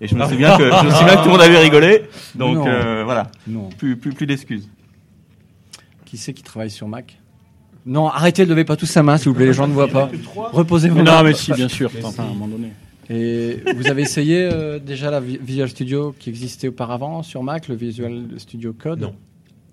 et 0.00 0.06
je 0.08 0.14
me 0.14 0.24
souviens 0.26 0.56
que 0.58 0.64
je 0.64 0.84
me 0.86 0.90
souviens 0.90 1.16
que 1.16 1.20
tout 1.20 1.24
le 1.26 1.30
monde 1.30 1.40
avait 1.40 1.58
rigolé. 1.60 2.02
Donc 2.34 2.56
Non. 2.56 2.66
euh, 2.66 3.02
voilà, 3.04 3.28
Non. 3.46 3.70
plus 3.78 3.96
plus 3.96 4.12
plus 4.12 4.26
d'excuses. 4.26 4.68
Qui 6.04 6.18
c'est 6.18 6.34
qui 6.34 6.42
travaille 6.42 6.70
sur 6.70 6.88
Mac? 6.88 7.18
Non, 7.86 8.08
arrêtez, 8.08 8.44
ne 8.44 8.50
levez 8.50 8.64
pas 8.64 8.76
tous 8.76 8.86
sa 8.86 9.02
main, 9.02 9.16
s'il 9.16 9.30
vous 9.30 9.34
plaît, 9.34 9.46
les 9.46 9.52
gens 9.54 9.66
ne 9.66 9.72
voient 9.72 9.88
pas. 9.88 10.08
Reposez 10.52 10.88
vos 10.88 10.96
Mais 10.96 11.02
mains. 11.04 11.16
non, 11.18 11.22
mais 11.24 11.32
si, 11.34 11.52
bien 11.52 11.68
sûr. 11.68 11.90
Enfin, 12.04 12.22
à 12.22 12.26
un 12.26 12.28
moment 12.28 12.46
donné. 12.46 12.70
Et 13.14 13.58
vous 13.76 13.88
avez 13.88 14.02
essayé 14.02 14.48
euh, 14.52 14.78
déjà 14.78 15.10
la 15.10 15.20
Vi- 15.20 15.38
Visual 15.38 15.68
Studio 15.68 16.14
qui 16.18 16.30
existait 16.30 16.68
auparavant 16.68 17.22
sur 17.22 17.42
Mac, 17.42 17.68
le 17.68 17.74
Visual 17.74 18.24
Studio 18.38 18.72
Code 18.72 19.00
Non. 19.02 19.14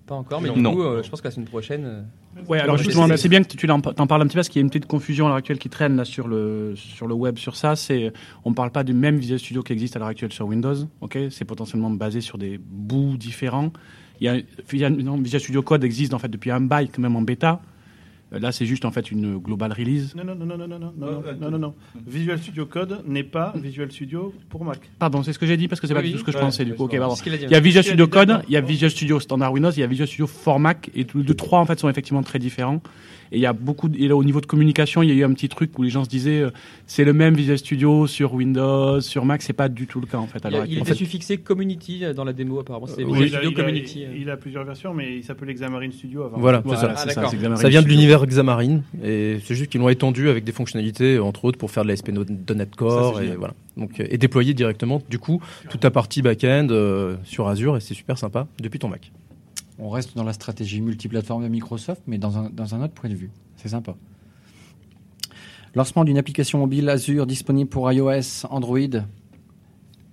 Pas 0.06 0.16
encore, 0.16 0.40
mais 0.40 0.48
Non. 0.50 0.70
du 0.72 0.76
coup, 0.76 0.82
euh, 0.82 1.02
je 1.04 1.08
pense 1.08 1.20
que 1.20 1.28
la 1.28 1.30
semaine 1.30 1.46
prochaine. 1.48 1.84
euh, 1.84 2.02
Ouais, 2.48 2.58
alors 2.60 2.76
justement, 2.76 3.06
tester. 3.08 3.22
c'est 3.22 3.28
bien 3.28 3.42
que 3.42 3.48
tu 3.48 3.70
en 3.70 3.80
t'en 3.80 4.06
parles 4.06 4.22
un 4.22 4.26
petit 4.26 4.34
peu 4.34 4.38
parce 4.38 4.48
qu'il 4.48 4.60
y 4.60 4.62
a 4.62 4.64
une 4.64 4.70
petite 4.70 4.86
confusion 4.86 5.26
à 5.26 5.28
l'heure 5.28 5.38
actuelle 5.38 5.58
qui 5.58 5.68
traîne 5.68 5.96
là 5.96 6.04
sur 6.04 6.28
le 6.28 6.74
sur 6.76 7.06
le 7.06 7.14
web 7.14 7.38
sur 7.38 7.56
ça. 7.56 7.76
C'est 7.76 8.12
on 8.44 8.52
parle 8.52 8.70
pas 8.72 8.84
du 8.84 8.92
même 8.92 9.16
Visual 9.18 9.38
Studio 9.38 9.62
qui 9.62 9.72
existe 9.72 9.96
à 9.96 9.98
l'heure 10.00 10.08
actuelle 10.08 10.32
sur 10.32 10.46
Windows. 10.46 10.74
Ok, 11.00 11.18
c'est 11.30 11.44
potentiellement 11.44 11.90
basé 11.90 12.20
sur 12.20 12.38
des 12.38 12.58
bouts 12.58 13.16
différents. 13.16 13.72
Il 14.20 14.26
y 14.26 14.28
a, 14.28 14.36
il 14.36 14.78
y 14.78 14.84
a- 14.84 14.90
non, 14.90 15.16
Visual 15.16 15.40
Studio 15.40 15.62
Code 15.62 15.82
existe 15.84 16.12
en 16.12 16.18
fait 16.18 16.28
depuis 16.28 16.50
un 16.50 16.60
bail 16.60 16.88
quand 16.88 17.00
même 17.02 17.16
en 17.16 17.22
bêta. 17.22 17.60
Là, 18.32 18.52
c'est 18.52 18.64
juste 18.66 18.84
en 18.84 18.92
fait 18.92 19.10
une 19.10 19.38
global 19.38 19.72
release. 19.72 20.14
Non, 20.14 20.22
non, 20.24 20.36
non, 20.36 20.46
non, 20.46 20.56
non, 20.56 20.68
non, 20.68 20.78
non, 20.78 20.92
non, 20.96 21.34
non, 21.40 21.50
non, 21.50 21.58
non. 21.58 21.74
Visual 22.06 22.38
Studio 22.38 22.64
Code 22.64 23.02
n'est 23.06 23.24
pas 23.24 23.52
Visual 23.56 23.90
Studio 23.90 24.32
pour 24.48 24.64
Mac. 24.64 24.78
Pardon, 25.00 25.22
c'est 25.24 25.32
ce 25.32 25.38
que 25.38 25.46
j'ai 25.46 25.56
dit 25.56 25.66
parce 25.66 25.80
que 25.80 25.88
c'est 25.88 25.94
Oui, 25.94 25.98
pas 26.00 26.02
du 26.06 26.10
tout 26.12 26.14
oui. 26.16 26.20
ce 26.20 26.24
que 26.26 26.32
je 26.32 26.36
Ouais, 26.36 26.42
pensais 26.44 26.64
du 26.64 26.74
coup. 26.74 26.84
Ok, 26.84 26.96
pardon. 26.96 27.14
dit. 27.14 27.22
Il 27.42 27.50
y 27.50 27.54
a 27.56 27.60
Visual 27.60 27.82
Studio 27.84 28.06
Code, 28.06 28.42
il 28.46 28.52
y 28.54 28.56
a 28.56 28.60
Visual 28.60 28.90
Studio 28.90 29.18
Standard 29.18 29.52
Windows, 29.52 29.70
il 29.72 29.80
y 29.80 29.82
a 29.82 29.86
Visual 29.88 30.06
Studio 30.06 30.28
for 30.28 30.60
Mac 30.60 30.90
et 30.94 31.04
tous 31.04 31.18
les 31.18 31.24
deux 31.24 31.34
trois 31.34 31.58
en 31.58 31.66
fait 31.66 31.78
sont 31.80 31.88
effectivement 31.88 32.22
très 32.22 32.38
différents. 32.38 32.80
Et 33.32 33.36
il 33.38 33.40
y 33.40 33.46
a 33.46 33.52
beaucoup 33.52 33.88
de- 33.88 33.96
et 33.98 34.08
là, 34.08 34.16
au 34.16 34.24
niveau 34.24 34.40
de 34.40 34.46
communication, 34.46 35.02
il 35.02 35.08
y 35.08 35.12
a 35.12 35.14
eu 35.14 35.24
un 35.24 35.32
petit 35.32 35.48
truc 35.48 35.78
où 35.78 35.82
les 35.82 35.90
gens 35.90 36.02
se 36.04 36.08
disaient 36.08 36.40
euh, 36.40 36.50
c'est 36.86 37.04
le 37.04 37.12
même 37.12 37.34
Visual 37.34 37.58
Studio 37.58 38.06
sur 38.08 38.34
Windows, 38.34 39.00
sur 39.00 39.24
Mac, 39.24 39.42
c'est 39.42 39.52
pas 39.52 39.68
du 39.68 39.86
tout 39.86 40.00
le 40.00 40.06
cas 40.06 40.18
en 40.18 40.26
fait. 40.26 40.44
à 40.44 40.50
Il, 40.66 40.72
il 40.72 40.78
était 40.78 40.94
suffixé 40.94 41.38
Community 41.38 42.04
euh, 42.04 42.12
dans 42.12 42.24
la 42.24 42.32
démo 42.32 42.58
apparemment. 42.60 42.86
Euh, 42.86 43.04
Visual 43.04 43.18
il, 43.20 43.22
a, 43.34 43.38
Studio 43.38 43.50
il 43.50 43.54
a- 43.60 43.62
Community. 43.64 44.04
il 44.20 44.30
a 44.30 44.36
plusieurs 44.36 44.64
versions, 44.64 44.92
mais 44.94 45.16
il 45.16 45.22
s'appelait 45.24 45.54
Xamarin 45.54 45.90
Studio 45.92 46.24
avant. 46.24 46.38
Voilà, 46.38 46.60
Voilà, 46.64 46.96
c'est 46.96 47.10
ça. 47.12 47.22
Ah, 47.24 47.56
ça, 47.56 47.68
vient 47.68 47.82
de 47.82 47.88
l'univers 47.88 48.26
Xamarin 48.26 48.80
et 49.04 49.38
c'est 49.44 49.54
juste 49.54 49.70
qu'ils 49.70 49.80
l'ont 49.80 49.88
étendu 49.88 50.28
avec 50.28 50.44
des 50.44 50.52
fonctionnalités, 50.52 51.18
entre 51.18 51.44
autres 51.44 51.58
pour 51.58 51.70
faire 51.70 51.84
de 51.84 51.88
la 51.88 51.96
SP.NET 51.96 52.74
Core 52.76 53.16
Ça, 53.18 53.24
et 53.24 53.36
voilà. 53.36 53.54
Donc 53.76 54.00
et 54.00 54.18
déployer 54.18 54.54
directement 54.54 55.00
du 55.08 55.18
coup 55.18 55.40
toute 55.70 55.80
ta 55.80 55.90
partie 55.90 56.20
back-end 56.22 56.66
euh, 56.70 57.16
sur 57.24 57.46
Azure 57.48 57.76
et 57.76 57.80
c'est 57.80 57.94
super 57.94 58.18
sympa 58.18 58.46
depuis 58.60 58.78
ton 58.80 58.88
Mac. 58.88 59.12
On 59.80 59.88
reste 59.88 60.14
dans 60.16 60.24
la 60.24 60.32
stratégie 60.34 60.80
multiplateforme 60.80 61.42
de 61.42 61.48
Microsoft, 61.48 62.02
mais 62.06 62.18
dans 62.18 62.36
un, 62.38 62.50
dans 62.50 62.74
un 62.74 62.82
autre 62.82 62.92
point 62.94 63.08
de 63.10 63.14
vue. 63.14 63.30
C'est 63.56 63.68
sympa. 63.68 63.94
Lancement 65.74 66.04
d'une 66.04 66.18
application 66.18 66.58
mobile 66.58 66.88
Azure 66.88 67.26
disponible 67.26 67.70
pour 67.70 67.90
iOS, 67.92 68.44
Android 68.50 68.78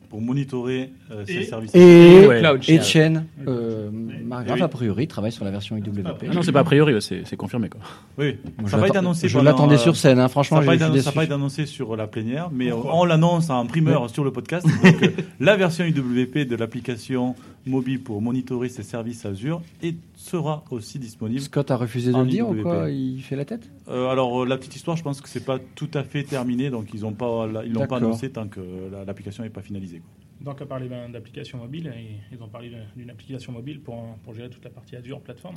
Pour 0.09 0.21
monitorer 0.21 0.91
euh, 1.11 1.25
ces 1.25 1.33
Et- 1.33 1.43
services. 1.45 1.71
et, 1.75 2.27
Ouais. 2.27 2.39
Cloud 2.41 2.61
et. 2.67 2.79
Chen. 2.81 3.25
Euh, 3.47 3.89
Margrave, 3.91 4.57
oui. 4.57 4.61
a 4.61 4.67
priori, 4.67 5.07
travaille 5.07 5.31
sur 5.31 5.43
la 5.43 5.51
version 5.51 5.75
IWP. 5.75 6.05
Ah 6.05 6.13
non, 6.33 6.43
c'est 6.43 6.51
pas 6.51 6.59
a 6.59 6.63
priori, 6.63 6.93
c'est 7.01 7.35
confirmé 7.35 7.69
quoi. 7.69 7.81
Oui, 8.19 8.37
Moi, 8.59 8.69
ça 8.69 8.77
n'a 8.77 8.83
été 8.83 8.93
l'attends- 8.93 8.99
annoncé. 8.99 9.27
Je 9.27 9.39
l'attendais 9.39 9.75
euh, 9.75 9.79
sur 9.79 9.95
scène, 9.97 10.19
hein, 10.19 10.23
Ça 10.23 10.29
franchement, 10.29 10.61
n'a 10.61 10.77
ça 10.77 10.85
a 10.85 10.89
déçu. 10.91 11.11
pas 11.11 11.23
été 11.23 11.33
annoncé 11.33 11.65
sur 11.65 11.95
la 11.97 12.05
plénière, 12.07 12.49
mais 12.53 12.69
Pourquoi 12.69 12.95
on 12.95 13.03
l'annonce 13.05 13.49
en 13.49 13.65
primeur 13.65 14.09
sur 14.11 14.23
le 14.23 14.31
podcast. 14.31 14.65
Donc, 14.65 14.75
euh, 15.03 15.09
la 15.39 15.57
version 15.57 15.83
IWP 15.85 16.45
de 16.47 16.55
l'application 16.55 17.35
mobile 17.69 18.01
pour 18.01 18.21
monitorer 18.21 18.69
ses 18.69 18.83
services 18.83 19.25
Azure 19.25 19.61
et 19.81 19.95
sera 20.15 20.63
aussi 20.71 20.99
disponible. 20.99 21.41
Scott 21.41 21.71
a 21.71 21.77
refusé 21.77 22.11
de 22.11 22.17
le 22.17 22.25
dire 22.25 22.49
ou 22.49 22.55
quoi 22.55 22.89
Il 22.89 23.21
fait 23.21 23.35
la 23.35 23.45
tête? 23.45 23.69
Euh, 23.87 24.07
alors 24.09 24.43
euh, 24.43 24.45
la 24.45 24.57
petite 24.57 24.75
histoire, 24.75 24.97
je 24.97 25.03
pense 25.03 25.21
que 25.21 25.29
c'est 25.29 25.45
pas 25.45 25.59
tout 25.75 25.89
à 25.93 26.03
fait 26.03 26.23
terminé, 26.23 26.69
donc 26.69 26.93
ils 26.93 27.05
ont 27.05 27.13
pas, 27.13 27.47
ils 27.65 27.71
l'ont 27.73 27.87
pas 27.87 27.97
annoncé 27.97 28.29
tant 28.29 28.47
que 28.47 28.59
la- 28.91 29.05
l'application 29.05 29.43
n'est 29.43 29.49
pas 29.49 29.61
finalisée. 29.61 29.99
quoi. 29.99 30.09
Donc, 30.39 30.61
à 30.61 30.65
parler 30.65 30.87
ben, 30.87 31.09
d'application 31.09 31.57
mobile, 31.57 31.87
et 31.95 32.19
ils 32.31 32.43
ont 32.43 32.47
parlé 32.47 32.71
d'une 32.95 33.09
application 33.09 33.51
mobile 33.51 33.79
pour, 33.81 34.03
pour 34.23 34.33
gérer 34.35 34.49
toute 34.49 34.63
la 34.63 34.69
partie 34.69 34.95
Azure 34.95 35.19
plateforme. 35.19 35.55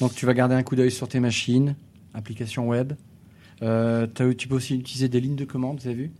Donc 0.00 0.14
tu 0.14 0.26
vas 0.26 0.34
garder 0.34 0.54
un 0.54 0.62
coup 0.62 0.76
d'œil 0.76 0.90
sur 0.90 1.08
tes 1.08 1.20
machines, 1.20 1.76
application 2.14 2.68
web. 2.68 2.92
Euh, 3.62 4.06
tu 4.36 4.48
peux 4.48 4.56
aussi 4.56 4.74
utiliser 4.76 5.08
des 5.08 5.20
lignes 5.20 5.36
de 5.36 5.44
commande, 5.44 5.80
vous 5.80 5.86
avez 5.86 5.96
vu? 5.96 6.12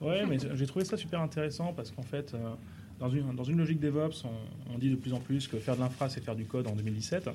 Ouais, 0.00 0.26
mais 0.26 0.36
j'ai 0.54 0.66
trouvé 0.66 0.84
ça 0.84 0.96
super 0.96 1.20
intéressant 1.20 1.72
parce 1.72 1.90
qu'en 1.90 2.02
fait, 2.02 2.34
euh, 2.34 2.54
dans, 3.02 3.44
une, 3.44 3.58
logique 3.58 3.80
DevOps, 3.80 4.24
on, 4.72 4.78
dit 4.78 4.90
de 4.90 4.96
plus 4.96 5.12
en 5.12 5.18
plus 5.18 5.48
que 5.48 5.58
faire 5.58 5.74
de 5.74 5.80
l'infra, 5.80 6.08
c'est 6.08 6.22
faire 6.22 6.36
du 6.36 6.44
code 6.44 6.68
en 6.68 6.74
2017. 6.74 7.30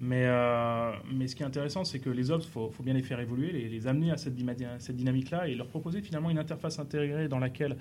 Mais, 0.00 0.24
euh, 0.24 0.92
mais 1.12 1.26
ce 1.26 1.36
qui 1.36 1.42
est 1.42 1.46
intéressant, 1.46 1.84
c'est 1.84 1.98
que 1.98 2.08
les 2.08 2.30
ops, 2.30 2.46
il 2.46 2.50
faut, 2.50 2.72
bien 2.82 2.94
les 2.94 3.02
faire 3.02 3.20
évoluer, 3.20 3.68
les, 3.68 3.86
amener 3.86 4.12
à 4.12 4.16
cette, 4.16 4.34
dynamique-là 4.36 5.48
et 5.48 5.54
leur 5.54 5.66
proposer 5.66 6.00
finalement 6.00 6.30
une 6.30 6.38
interface 6.38 6.78
intégrée 6.78 7.28
dans 7.28 7.38
laquelle 7.38 7.76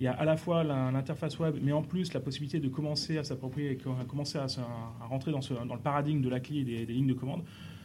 il 0.00 0.04
y 0.04 0.06
a 0.08 0.12
à 0.12 0.24
la 0.24 0.36
fois 0.36 0.64
l'interface 0.64 1.38
web, 1.38 1.56
mais 1.62 1.72
en 1.72 1.82
plus 1.82 2.12
la 2.14 2.20
possibilité 2.20 2.58
de 2.58 2.68
commencer 2.68 3.18
à 3.18 3.24
s'approprier, 3.24 3.78
à 4.00 4.04
commencer 4.04 4.38
à, 4.38 4.46
rentrer 5.06 5.30
dans, 5.30 5.40
le 5.74 5.80
paradigme 5.80 6.22
de 6.22 6.28
la 6.28 6.40
clé 6.40 6.60
et 6.60 6.64
des, 6.64 6.92
lignes 6.92 7.06
de 7.06 7.14
commande. 7.14 7.42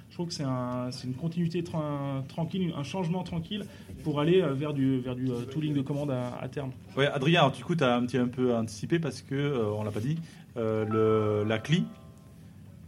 Je 0.10 0.15
trouve 0.15 0.28
que 0.28 0.34
c'est 0.34 0.43
un- 0.43 0.89
c'est 0.91 1.06
une 1.06 1.15
continuité 1.15 1.62
tra- 1.62 2.26
tranquille, 2.28 2.73
un 2.76 2.84
changement 2.84 3.23
tranquille 3.23 3.65
pour 4.08 4.22
aller 4.22 4.41
euh, 4.41 4.54
vers 4.54 4.74
du, 4.74 5.00
vers 5.02 5.15
du 5.15 5.28
euh, 5.30 5.41
tooling 5.52 5.74
de 5.74 5.82
commande 5.82 6.12
à, 6.12 6.38
à 6.41 6.48
terme. 6.48 6.72
Ouais, 6.96 7.08
Adrien, 7.08 7.41
alors, 7.41 7.52
du 7.52 7.62
coup, 7.62 7.76
tu 7.76 7.84
as 7.84 7.93
un 7.93 8.06
petit 8.06 8.17
un 8.17 8.30
peu 8.30 8.56
anticipé 8.56 9.00
parce 9.00 9.22
que, 9.22 9.36
euh, 9.36 9.65
on 9.78 9.84
l'a 9.84 9.91
pas 9.91 10.00
dit, 10.00 10.17
euh, 10.56 11.41
le, 11.43 11.46
la 11.46 11.60
CLI. 11.60 11.84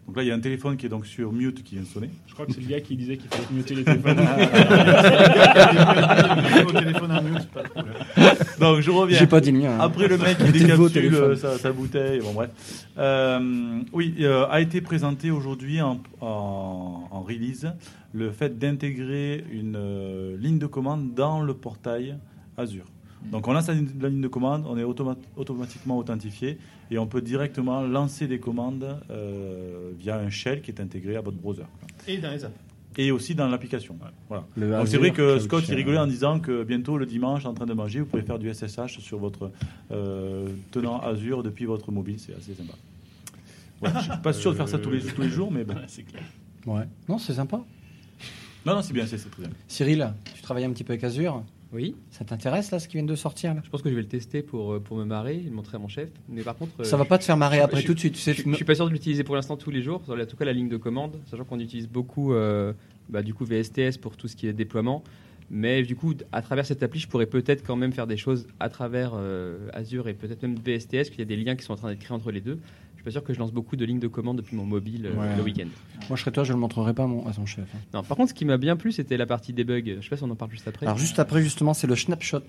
Donc 0.08 0.16
là, 0.16 0.24
il 0.24 0.28
y 0.28 0.32
a 0.32 0.34
un 0.34 0.40
téléphone 0.40 0.78
qui 0.78 0.86
est 0.86 0.90
donc 0.90 1.06
sur 1.06 1.34
mute 1.34 1.62
qui 1.64 1.76
vient 1.76 1.84
de 1.84 1.88
sonner. 1.88 2.10
Je 2.26 2.34
crois 2.34 2.46
que 2.46 2.54
c'est 2.54 2.62
le 2.62 2.68
gars 2.68 2.80
qui 2.80 2.96
disait 2.96 3.18
qu'il 3.18 3.30
fallait 3.30 3.44
muter 3.52 3.76
les 3.76 3.84
téléphones. 3.84 4.18
Donc 8.60 8.82
je 8.82 8.90
reviens. 8.92 9.18
J'ai 9.20 9.28
pas 9.28 9.40
dit 9.40 9.52
le 9.52 9.60
mien. 9.60 9.72
hein. 9.74 9.78
Après 9.82 10.08
le 10.08 10.18
mec 10.18 10.38
qui 10.38 10.52
décapsule 10.52 11.38
sa, 11.38 11.58
sa 11.60 11.72
bouteille, 11.72 12.20
bon 12.22 12.34
bref. 12.34 12.50
Euh, 12.98 13.80
oui, 13.94 14.16
euh, 14.22 14.48
a 14.50 14.60
été 14.62 14.82
présenté 14.82 15.30
aujourd'hui 15.32 15.80
en 15.82 16.00
release 17.30 17.68
le 18.14 18.32
fait 18.32 18.58
d'intégrer 18.58 19.44
une 19.52 19.76
euh, 19.78 20.38
ligne 20.38 20.60
de 20.60 20.66
commande 20.68 21.14
dans 21.14 21.42
le 21.42 21.54
portail 21.54 22.18
Azure. 22.58 22.86
Donc 23.32 23.48
on 23.48 23.54
lance 23.54 23.68
la, 23.68 23.74
ligne- 23.74 23.90
la 24.02 24.10
ligne 24.10 24.22
de 24.22 24.28
commande, 24.30 24.64
on 24.68 24.78
est 24.78 24.84
automa- 24.84 25.18
automatiquement 25.36 25.98
authentifié 25.98 26.58
et 26.90 26.98
on 26.98 27.06
peut 27.08 27.22
directement 27.22 27.82
lancer 27.82 28.28
des 28.28 28.40
commandes 28.40 28.98
euh, 29.12 29.92
via 30.00 30.18
un 30.18 30.30
shell 30.30 30.62
qui 30.62 30.72
est 30.72 30.80
intégré 30.80 31.16
à 31.18 31.22
votre 31.22 31.38
browser. 31.38 31.64
Et 32.08 32.18
dans 32.18 32.32
les 32.32 32.44
apps. 32.46 32.56
Et 32.98 33.12
aussi 33.12 33.36
dans 33.36 33.48
l'application. 33.48 33.98
Voilà. 34.30 34.46
Donc 34.80 34.88
c'est 34.88 34.98
vrai 34.98 35.12
que 35.12 35.38
Scott 35.40 35.64
il 35.70 35.76
rigolait 35.76 36.00
en 36.00 36.08
disant 36.08 36.40
que 36.40 36.64
bientôt 36.64 36.98
le 36.98 37.06
dimanche 37.06 37.46
en 37.46 37.54
train 37.54 37.66
de 37.66 37.74
manger 37.74 38.00
vous 38.00 38.06
pouvez 38.08 38.24
faire 38.24 38.40
du 38.40 38.52
SSH 38.54 39.00
sur 39.00 39.20
votre 39.20 39.52
euh, 39.92 40.48
tenant 40.72 41.00
Azure 41.00 41.44
depuis 41.44 41.66
votre 41.66 41.92
mobile, 41.92 42.20
c'est 42.20 42.34
assez 42.36 42.54
sympa. 42.56 42.74
Ouais, 43.82 43.90
je 43.96 44.12
suis 44.12 44.22
pas 44.24 44.34
sûr 44.34 44.52
de 44.52 44.58
faire 44.58 44.68
ça 44.68 44.80
tous 44.80 44.90
les, 44.92 45.00
tous 45.02 45.22
les 45.22 45.30
jours, 45.30 45.52
mais 45.52 45.64
bon. 45.64 45.76
C'est 45.88 46.04
clair. 46.04 46.24
Ouais. 46.66 46.84
Non, 47.08 47.18
c'est 47.18 47.34
sympa. 47.34 47.64
Non, 48.66 48.76
non, 48.76 48.82
c'est 48.82 48.94
bien, 48.94 49.06
c'est 49.08 49.18
très 49.18 49.42
bien. 49.44 49.52
Cyril, 49.68 50.14
tu 50.36 50.42
travailles 50.42 50.66
un 50.66 50.72
petit 50.72 50.84
peu 50.84 50.94
avec 50.94 51.04
Azure. 51.04 51.44
Oui, 51.72 51.96
Ça 52.10 52.26
t'intéresse 52.26 52.72
là, 52.72 52.80
ce 52.80 52.88
qui 52.88 52.98
vient 52.98 53.06
de 53.06 53.16
sortir 53.16 53.54
là? 53.54 53.62
Je 53.64 53.70
pense 53.70 53.84
que 53.84 53.90
je 53.92 53.96
vais 53.96 54.02
le 54.02 54.08
tester 54.08 54.42
pour, 54.42 54.74
euh, 54.74 54.80
pour 54.80 54.98
me 54.98 55.06
marrer 55.06 55.36
et 55.36 55.42
le 55.44 55.52
montrer 55.52 55.76
à 55.76 55.80
mon 55.80 55.88
chef. 55.88 56.10
Mais 56.28 56.42
par 56.42 56.56
contre, 56.58 56.72
euh, 56.80 56.84
Ça 56.84 56.98
va 56.98 57.06
pas 57.06 57.20
te 57.20 57.24
faire 57.24 57.38
marrer 57.38 57.58
je- 57.58 57.62
après 57.62 57.82
je- 57.82 57.86
tout 57.86 57.94
de 57.94 58.00
suite. 58.00 58.16
Tu 58.16 58.22
sais, 58.22 58.34
je, 58.34 58.42
je 58.44 58.56
suis 58.56 58.66
pas 58.66 58.74
sûr 58.74 58.88
de 58.88 58.92
l'utiliser 58.92 59.24
pour 59.24 59.36
l'instant 59.36 59.56
tous 59.56 59.70
les 59.70 59.84
jours, 59.84 60.02
en 60.10 60.26
tout 60.26 60.36
cas 60.36 60.46
la 60.46 60.54
ligne 60.54 60.68
de 60.68 60.78
commande, 60.78 61.20
sachant 61.30 61.44
qu'on 61.46 61.60
utilise 61.60 61.88
beaucoup 61.88 62.34
euh, 62.34 62.74
bah, 63.08 63.22
du 63.22 63.36
coup 63.36 63.46
VSTS 63.46 64.00
pour 64.02 64.18
tout 64.18 64.28
ce 64.28 64.36
qui 64.36 64.48
est 64.48 64.54
déploiement. 64.54 65.04
Mais 65.52 65.84
du 65.84 65.96
coup, 65.96 66.14
à 66.32 66.42
travers 66.42 66.66
cette 66.66 66.82
appli, 66.82 67.00
je 67.00 67.08
pourrais 67.08 67.26
peut-être 67.28 67.64
quand 67.66 67.76
même 67.76 67.94
faire 67.94 68.08
des 68.08 68.18
choses 68.18 68.48
à 68.60 68.70
travers 68.70 69.12
euh, 69.16 69.70
Azure 69.74 70.08
et 70.08 70.16
peut-être 70.16 70.42
même 70.42 70.56
VSTS, 70.56 71.12
qu'il 71.12 71.20
y 71.20 71.22
a 71.22 71.26
des 71.26 71.36
liens 71.38 71.56
qui 71.56 71.64
sont 71.66 71.74
en 71.74 71.76
train 71.76 71.90
d'être 71.90 72.00
créés 72.00 72.16
entre 72.16 72.32
les 72.32 72.42
deux. 72.42 72.60
Je 73.00 73.04
suis 73.04 73.06
pas 73.06 73.12
sûr 73.12 73.24
que 73.24 73.34
je 73.34 73.40
lance 73.40 73.54
beaucoup 73.54 73.78
de 73.78 73.86
lignes 73.86 74.00
de 74.02 74.10
commande 74.10 74.36
depuis 74.38 74.58
mon 74.58 74.66
mobile 74.66 75.06
euh, 75.06 75.18
Ouais. 75.18 75.36
le 75.38 75.42
week-end. 75.42 75.68
Moi, 76.10 76.18
je 76.18 76.22
serais 76.22 76.32
toi, 76.32 76.44
je 76.44 76.52
le 76.52 76.60
montrerai 76.60 76.94
pas 76.94 77.04
à, 77.04 77.08
mon- 77.08 77.26
à 77.26 77.32
son 77.32 77.46
chef. 77.46 77.64
hein. 77.74 77.78
Non, 77.94 78.04
par 78.04 78.18
contre, 78.18 78.30
ce 78.32 78.34
qui 78.34 78.44
m'a 78.44 78.58
bien 78.58 78.76
plu, 78.76 78.92
c'était 78.92 79.16
la 79.16 79.26
partie 79.26 79.54
debug. 79.54 79.96
Je 80.00 80.04
sais 80.04 80.10
pas 80.10 80.18
si 80.18 80.24
on 80.24 80.30
en 80.30 80.36
parle 80.36 80.52
juste 80.52 80.68
après. 80.68 80.86
Alors 80.86 80.98
juste 80.98 81.18
après, 81.18 81.42
justement, 81.42 81.74
c'est 81.74 81.88
le 81.88 81.96
snapshot. 81.96 82.42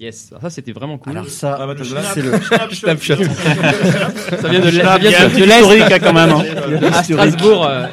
Yes, 0.00 0.28
Alors 0.32 0.40
ça 0.42 0.48
c'était 0.50 0.72
vraiment 0.72 0.96
cool. 0.96 1.12
Alors 1.12 1.28
ça, 1.28 1.58
Ah 1.60 1.66
bah, 1.66 1.74
t'as 1.76 1.84
c'est 1.84 2.22
le 2.22 2.32
Snapshot. 2.72 3.16
ça 3.16 4.48
vient 4.48 4.60
de, 4.60 4.70
ça 4.70 4.98
vient 4.98 5.10
il 5.10 5.10
y 5.10 5.14
a 5.14 5.22
un 5.24 5.28
de, 5.28 5.30
petit 5.30 5.40
de 5.42 5.44
l'Est. 5.46 5.60
historique, 5.60 5.82
hein, 5.92 5.98
quand 6.00 6.12
même, 6.14 6.30
hein. 6.30 6.88
À 6.92 7.02
Strasbourg. 7.02 7.66
euh, 7.66 7.86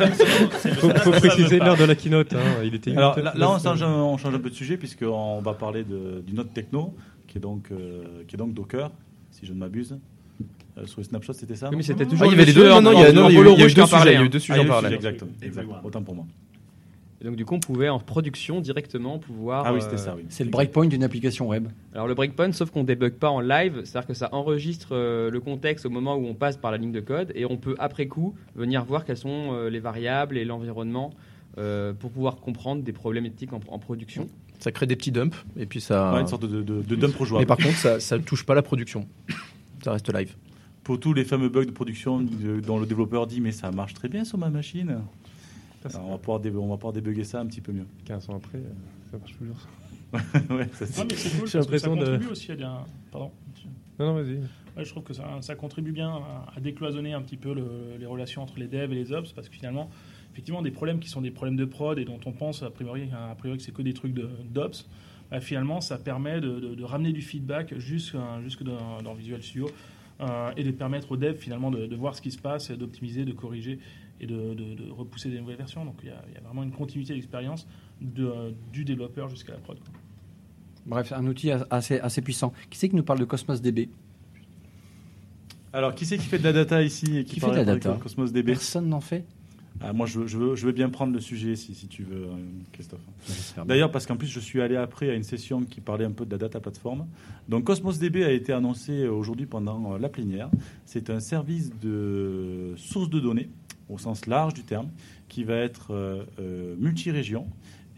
faut, 0.80 0.90
faut 0.90 1.12
préciser 1.12 1.60
l'heure 1.60 1.78
de 1.78 1.84
la 1.84 1.96
keynote. 1.96 2.34
hein. 2.34 2.40
Il 2.64 2.74
était 2.76 2.96
Alors 2.96 3.20
là, 3.20 3.34
là, 3.36 3.52
on, 3.52 3.60
change, 3.60 3.84
un- 3.84 3.90
on 3.92 4.18
change 4.18 4.34
un 4.34 4.40
peu 4.40 4.50
de 4.50 4.56
sujet 4.56 4.78
puisqu'on 4.78 5.42
va 5.42 5.54
parler 5.54 5.84
de- 5.84 6.24
d'une 6.26 6.40
autre 6.40 6.54
techno 6.54 6.96
qui 7.28 7.38
est 7.38 7.42
donc, 7.42 7.68
euh, 7.72 8.04
qui 8.28 8.36
est 8.36 8.40
donc 8.40 8.54
Docker, 8.54 8.90
si 9.32 9.46
je 9.46 9.54
ne 9.54 9.58
m'abuse. 9.60 9.98
Euh, 10.78 10.86
sur 10.86 11.02
les 11.02 11.08
snapshots, 11.08 11.34
c'était 11.34 11.56
ça 11.56 11.68
Oui, 11.68 11.72
non 11.74 11.78
mais 11.78 11.84
c'était 11.84 12.04
Ah, 12.04 12.10
toujours 12.10 12.28
il 12.28 12.32
y 12.32 12.34
avait 12.36 12.46
les 12.46 12.54
deux. 12.54 12.62
monsieur 12.70 12.76
Non, 12.76 12.82
non, 12.82 12.92
il 12.92 13.02
y 13.02 13.04
a, 13.04 13.10
eu- 13.10 13.14
deux 13.14 13.86
sujets. 13.86 14.06
Il 14.06 14.14
y 14.14 14.16
a 14.16 14.20
hein. 14.20 14.24
eu 14.24 14.30
deux 14.30 14.40
sujets 14.40 14.60
Ah, 14.60 14.64
en 14.64 14.68
parallèle. 14.68 14.96
sujet, 14.98 15.10
exact, 15.10 15.26
exact. 15.42 15.68
Autant 15.84 16.02
pour 16.04 16.16
moi. 16.16 16.26
Et 17.22 17.26
donc 17.26 17.36
du 17.36 17.44
coup, 17.44 17.56
on 17.56 17.60
pouvait 17.60 17.90
en 17.90 18.00
production 18.00 18.62
directement 18.62 19.20
pouvoir. 19.20 19.64
Ah 19.66 19.74
oui, 19.74 19.80
euh, 19.80 19.82
c'était 19.84 19.98
ça, 19.98 20.16
oui. 20.16 20.24
c'est 20.30 20.46
le 20.46 20.50
breakpoint 20.50 20.88
d'une 20.88 21.04
application 21.04 21.50
web. 21.50 21.68
Alors 21.94 22.08
le 22.08 22.14
breakpoint, 22.16 22.54
sauf 22.54 22.72
qu'on 22.72 22.86
débug 22.86 23.14
pas 23.16 23.30
en 23.30 23.42
live, 23.42 23.82
c'est-à-dire 23.84 24.08
que 24.08 24.14
ça 24.14 24.30
enregistre 24.32 24.90
euh, 24.94 25.30
le 25.30 25.40
contexte 25.42 25.86
au 25.86 25.90
moment 25.90 26.16
où 26.16 26.26
on 26.26 26.34
passe 26.34 26.56
par 26.56 26.72
la 26.72 26.78
ligne 26.78 26.94
de 26.94 27.02
code 27.02 27.34
et 27.36 27.44
on 27.46 27.58
peut 27.58 27.76
après 27.78 28.08
coup 28.08 28.36
venir 28.56 28.86
voir 28.86 29.04
quelles 29.04 29.18
sont 29.18 29.50
euh, 29.52 29.70
les 29.70 29.80
variables 29.80 30.38
et 30.38 30.46
l'environnement 30.46 31.12
euh, 31.58 31.92
pour 31.92 32.12
pouvoir 32.12 32.38
comprendre 32.38 32.84
des 32.84 32.94
problématiques 32.94 33.52
en, 33.52 33.60
en 33.68 33.80
production. 33.80 34.30
Ça 34.60 34.72
crée 34.72 34.86
des 34.86 34.96
petits 34.96 35.12
dumps 35.12 35.36
et 35.58 35.66
puis 35.66 35.82
ça. 35.82 36.14
Ouais, 36.14 36.22
une 36.22 36.28
sorte 36.28 36.46
de, 36.46 36.62
de, 36.62 36.82
de 36.82 36.96
dump 36.96 37.14
Mais 37.38 37.46
par 37.46 37.58
contre, 37.58 37.76
ça, 37.76 38.00
ça 38.00 38.18
touche 38.20 38.46
pas 38.46 38.56
la 38.56 38.62
production. 38.62 39.06
Ça 39.84 39.92
reste 39.92 40.14
live. 40.14 40.36
Pour 40.90 41.00
tous 41.00 41.14
les 41.14 41.24
fameux 41.24 41.50
bugs 41.50 41.66
de 41.66 41.70
production 41.72 42.20
dont 42.20 42.80
le 42.80 42.88
développeur 42.88 43.28
dit 43.28 43.42
mais 43.42 43.52
ça 43.52 43.70
marche 43.70 43.94
très 43.94 44.08
bien 44.10 44.26
sur 44.26 44.40
ma 44.40 44.50
machine. 44.50 44.90
Alors, 45.86 46.08
on, 46.08 46.10
va 46.14 46.18
pouvoir 46.18 46.40
dé- 46.40 46.50
on 46.50 46.68
va 46.68 46.78
pouvoir 46.78 46.94
débugger 46.94 47.24
ça 47.24 47.40
un 47.42 47.46
petit 47.46 47.62
peu 47.62 47.72
mieux. 47.72 47.86
15 48.06 48.28
ans 48.32 48.38
après, 48.38 48.58
euh, 48.58 48.72
ça 49.12 49.20
marche 49.20 49.38
toujours. 49.38 49.58
ouais, 50.58 50.68
ça, 50.74 50.88
c'est- 50.88 51.00
Non, 51.00 51.06
mais 51.08 51.16
c'est 51.16 51.30
cool 51.38 51.48
parce 51.52 51.68
que 51.68 51.78
ça 51.78 51.90
de- 51.90 51.94
contribue 51.94 52.26
aussi 52.32 52.52
à 52.52 52.56
dire. 52.56 52.86
Pardon. 53.12 53.30
Non, 54.00 54.08
non, 54.08 54.14
vas-y. 54.16 54.38
Ouais, 54.76 54.84
je 54.84 54.90
trouve 54.90 55.04
que 55.04 55.14
ça, 55.14 55.26
ça 55.42 55.54
contribue 55.54 55.92
bien 55.92 56.10
à, 56.10 56.54
à 56.56 56.60
décloisonner 56.60 57.14
un 57.14 57.22
petit 57.22 57.38
peu 57.38 57.54
le- 57.54 57.96
les 58.00 58.08
relations 58.08 58.42
entre 58.42 58.58
les 58.58 58.66
devs 58.68 58.92
et 58.92 58.96
les 58.96 59.12
ops 59.12 59.32
parce 59.34 59.48
que 59.48 59.54
finalement, 59.54 59.92
effectivement, 60.34 60.64
des 60.64 60.72
problèmes 60.72 61.00
qui 61.00 61.10
sont 61.10 61.22
des 61.22 61.30
problèmes 61.30 61.56
de 61.58 61.66
prod 61.66 62.00
et 62.00 62.04
dont 62.06 62.20
on 62.26 62.32
pense 62.32 62.64
a 62.64 62.72
priori, 62.72 63.10
a 63.14 63.36
priori 63.36 63.60
que 63.60 63.64
c'est 63.64 63.72
que 63.76 63.84
des 63.84 63.94
trucs 63.94 64.16
de- 64.16 64.28
d'ops, 64.52 64.88
bah, 65.30 65.40
finalement, 65.40 65.82
ça 65.82 66.00
permet 66.00 66.42
de, 66.42 66.60
de- 66.60 66.74
de 66.74 66.84
ramener 66.84 67.14
du 67.14 67.22
feedback 67.22 67.78
jusque, 67.78 68.16
jusque 68.42 68.64
dans, 68.64 69.04
dans 69.04 69.14
Visual 69.14 69.44
Studio 69.44 69.70
euh, 70.22 70.52
et 70.58 70.64
de 70.64 70.72
permettre 70.72 71.12
aux 71.12 71.18
devs 71.18 71.38
finalement 71.38 71.72
de, 71.72 71.86
de 71.88 71.96
voir 71.96 72.16
ce 72.16 72.22
qui 72.22 72.32
se 72.32 72.38
passe, 72.40 72.72
d'optimiser, 72.72 73.26
de 73.26 73.32
corriger 73.34 73.80
et 74.22 74.28
de, 74.28 74.54
de- 74.54 74.76
de 74.76 74.92
repousser 74.92 75.30
des 75.30 75.40
nouvelles 75.40 75.56
versions. 75.58 75.86
Donc 75.86 75.96
il 76.04 76.08
y 76.10 76.12
a, 76.12 76.22
il 76.28 76.34
y 76.34 76.38
a 76.38 76.42
vraiment 76.42 76.64
une 76.64 76.72
continuité 76.72 77.14
d'expérience 77.14 77.68
de, 78.02 78.26
euh, 78.26 78.52
du 78.74 78.84
développeur 78.86 79.30
jusqu'à 79.30 79.54
la 79.54 79.60
prod. 79.60 79.80
quoi. 79.80 79.94
Bref, 80.86 81.12
un 81.14 81.26
outil 81.28 81.52
assez, 81.70 82.00
assez 82.00 82.22
puissant. 82.22 82.52
Qui 82.70 82.78
c'est 82.80 82.90
qui 82.90 82.96
nous 82.96 83.04
parle 83.04 83.20
de 83.20 83.26
Cosmos 83.26 83.62
DB 83.62 83.90
Alors, 85.72 85.94
qui 85.94 86.06
c'est 86.06 86.18
qui 86.18 86.26
fait 86.26 86.40
de 86.40 86.44
la 86.44 86.54
data 86.54 86.82
ici 86.82 87.18
et 87.18 87.24
qui, 87.24 87.36
Qui 87.36 87.40
fait 87.42 87.52
de 87.52 87.56
la 87.56 87.66
data? 87.66 87.98
Cosmos 88.02 88.32
DB 88.32 88.54
Personne 88.54 88.88
n'en 88.90 89.02
fait 89.02 89.24
Ah, 89.82 89.94
Moi, 89.94 90.06
je, 90.08 90.28
je 90.28 90.38
veux, 90.38 90.56
je 90.56 90.66
veux 90.66 90.72
bien 90.74 90.90
prendre 90.90 91.14
le 91.14 91.20
sujet 91.22 91.56
si, 91.56 91.74
si 91.74 91.88
tu 91.88 92.04
veux, 92.04 92.24
euh, 92.26 92.36
Christophe. 92.74 93.00
D'ailleurs, 93.66 93.92
parce 93.92 94.06
qu'en 94.06 94.18
plus, 94.18 94.28
je 94.28 94.40
suis 94.40 94.62
allé 94.62 94.76
après 94.76 95.10
à 95.10 95.14
une 95.14 95.24
session 95.24 95.62
qui 95.64 95.80
parlait 95.80 96.06
un 96.06 96.12
peu 96.12 96.26
de 96.26 96.32
la 96.32 96.38
data 96.38 96.60
platform. 96.60 97.06
Donc, 97.48 97.64
Cosmos 97.64 97.98
DB 97.98 98.24
a 98.26 98.32
été 98.32 98.52
annoncé 98.52 99.08
aujourd'hui 99.08 99.46
pendant 99.46 99.94
euh, 99.94 99.98
la 99.98 100.10
plénière. 100.10 100.50
C'est 100.86 101.10
un 101.10 101.20
service 101.22 101.72
de 101.82 102.74
source 102.76 103.10
de 103.10 103.20
données, 103.20 103.50
au 103.88 103.98
sens 103.98 104.26
large 104.26 104.54
du 104.54 104.64
terme, 104.64 104.90
qui 105.30 105.44
va 105.46 105.56
être 105.56 105.92
euh, 105.94 106.24
euh, 106.40 106.76
multi-région 106.78 107.48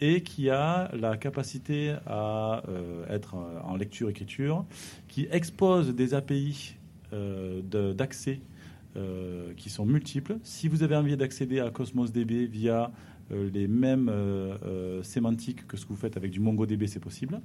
et 0.02 0.22
qui 0.22 0.50
a 0.50 0.92
la 1.00 1.16
capacité 1.18 1.96
à 2.08 2.64
euh, 2.70 3.06
être 3.10 3.36
euh, 3.36 3.60
en 3.64 3.76
lecture-écriture, 3.76 4.66
qui 5.08 5.28
expose 5.32 5.94
des 5.96 6.14
API 6.14 6.76
euh, 7.14 7.62
de- 7.70 7.94
d'accès 7.94 8.40
euh, 8.98 9.54
qui 9.56 9.70
sont 9.70 9.86
multiples. 9.86 10.38
Si 10.44 10.68
vous 10.68 10.84
avez 10.84 10.96
envie 10.98 11.16
d'accéder 11.16 11.60
à 11.62 11.70
Cosmos 11.70 12.12
DB 12.12 12.46
via 12.46 12.92
euh, 13.32 13.50
les 13.54 13.68
mêmes 13.68 14.10
euh, 14.10 15.02
sémantiques 15.04 15.66
que 15.66 15.78
ce 15.78 15.86
que 15.86 15.94
vous 15.94 16.00
faites 16.00 16.18
avec 16.18 16.32
du 16.32 16.42
MongoDB, 16.42 16.88
c'est 16.88 17.00
possible. 17.00 17.40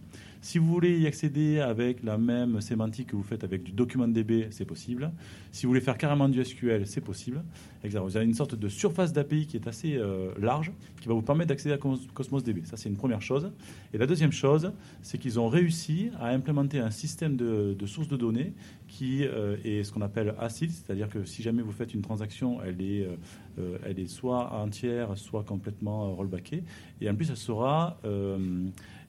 Si 0.47 0.59
vous 0.59 0.66
voulez 0.66 0.97
y 1.01 1.09
accéder 1.09 1.59
avec 1.59 2.05
la 2.05 2.18
même 2.18 2.61
sémantique 2.61 3.09
que 3.09 3.16
vous 3.16 3.24
faites 3.24 3.42
avec 3.42 3.64
du 3.64 3.72
DocumentDB, 3.72 4.47
c'est 4.51 4.64
possible. 4.64 5.11
Si 5.51 5.66
vous 5.66 5.70
voulez 5.70 5.80
faire 5.80 5.99
carrément 5.99 6.28
du 6.28 6.44
SQL, 6.44 6.86
c'est 6.86 7.01
possible. 7.01 7.42
Vous 7.82 8.16
avez 8.16 8.26
une 8.26 8.34
sorte 8.34 8.55
de 8.55 8.68
surface 8.68 9.12
d'API 9.12 9.49
qui 9.49 9.57
est 9.57 9.66
assez 9.66 9.97
euh, 9.97 10.30
large, 10.38 10.70
qui 11.01 11.09
va 11.09 11.14
vous 11.14 11.22
permettre 11.22 11.49
d'accéder 11.49 11.74
à 11.74 11.78
Cos- 11.78 12.07
Cosmos 12.14 12.44
DB. 12.44 12.62
Ça, 12.64 12.76
c'est 12.76 12.88
une 12.88 12.97
première 12.97 13.22
chose. 13.22 13.51
Et 13.92 13.99
la 13.99 14.07
deuxième 14.07 14.30
chose, 14.30 14.70
c'est 15.03 15.18
qu'ils 15.18 15.40
ont 15.40 15.49
réussi 15.49 16.11
à 16.20 16.28
implémenter 16.28 16.78
un 16.78 16.90
système 16.90 17.36
de, 17.36 17.76
sources 17.86 18.07
de 18.09 18.16
données 18.16 18.53
qui 18.86 19.24
euh, 19.24 19.57
est 19.64 19.82
ce 19.82 19.92
qu'on 19.92 20.03
appelle 20.03 20.32
ACID, 20.38 20.70
c'est-à-dire 20.70 21.09
que 21.09 21.24
si 21.24 21.42
jamais 21.42 21.62
vous 21.62 21.72
faites 21.72 21.92
une 21.92 22.03
transaction, 22.03 22.62
elle 22.62 22.80
est, 22.80 23.09
euh, 23.59 23.78
elle 23.84 23.99
est 23.99 24.07
soit 24.07 24.53
entière, 24.53 25.18
soit 25.18 25.42
complètement 25.42 26.14
rollbackée. 26.14 26.62
Et 27.01 27.11
en 27.11 27.16
plus, 27.16 27.30
elle 27.30 27.36
sera, 27.36 27.99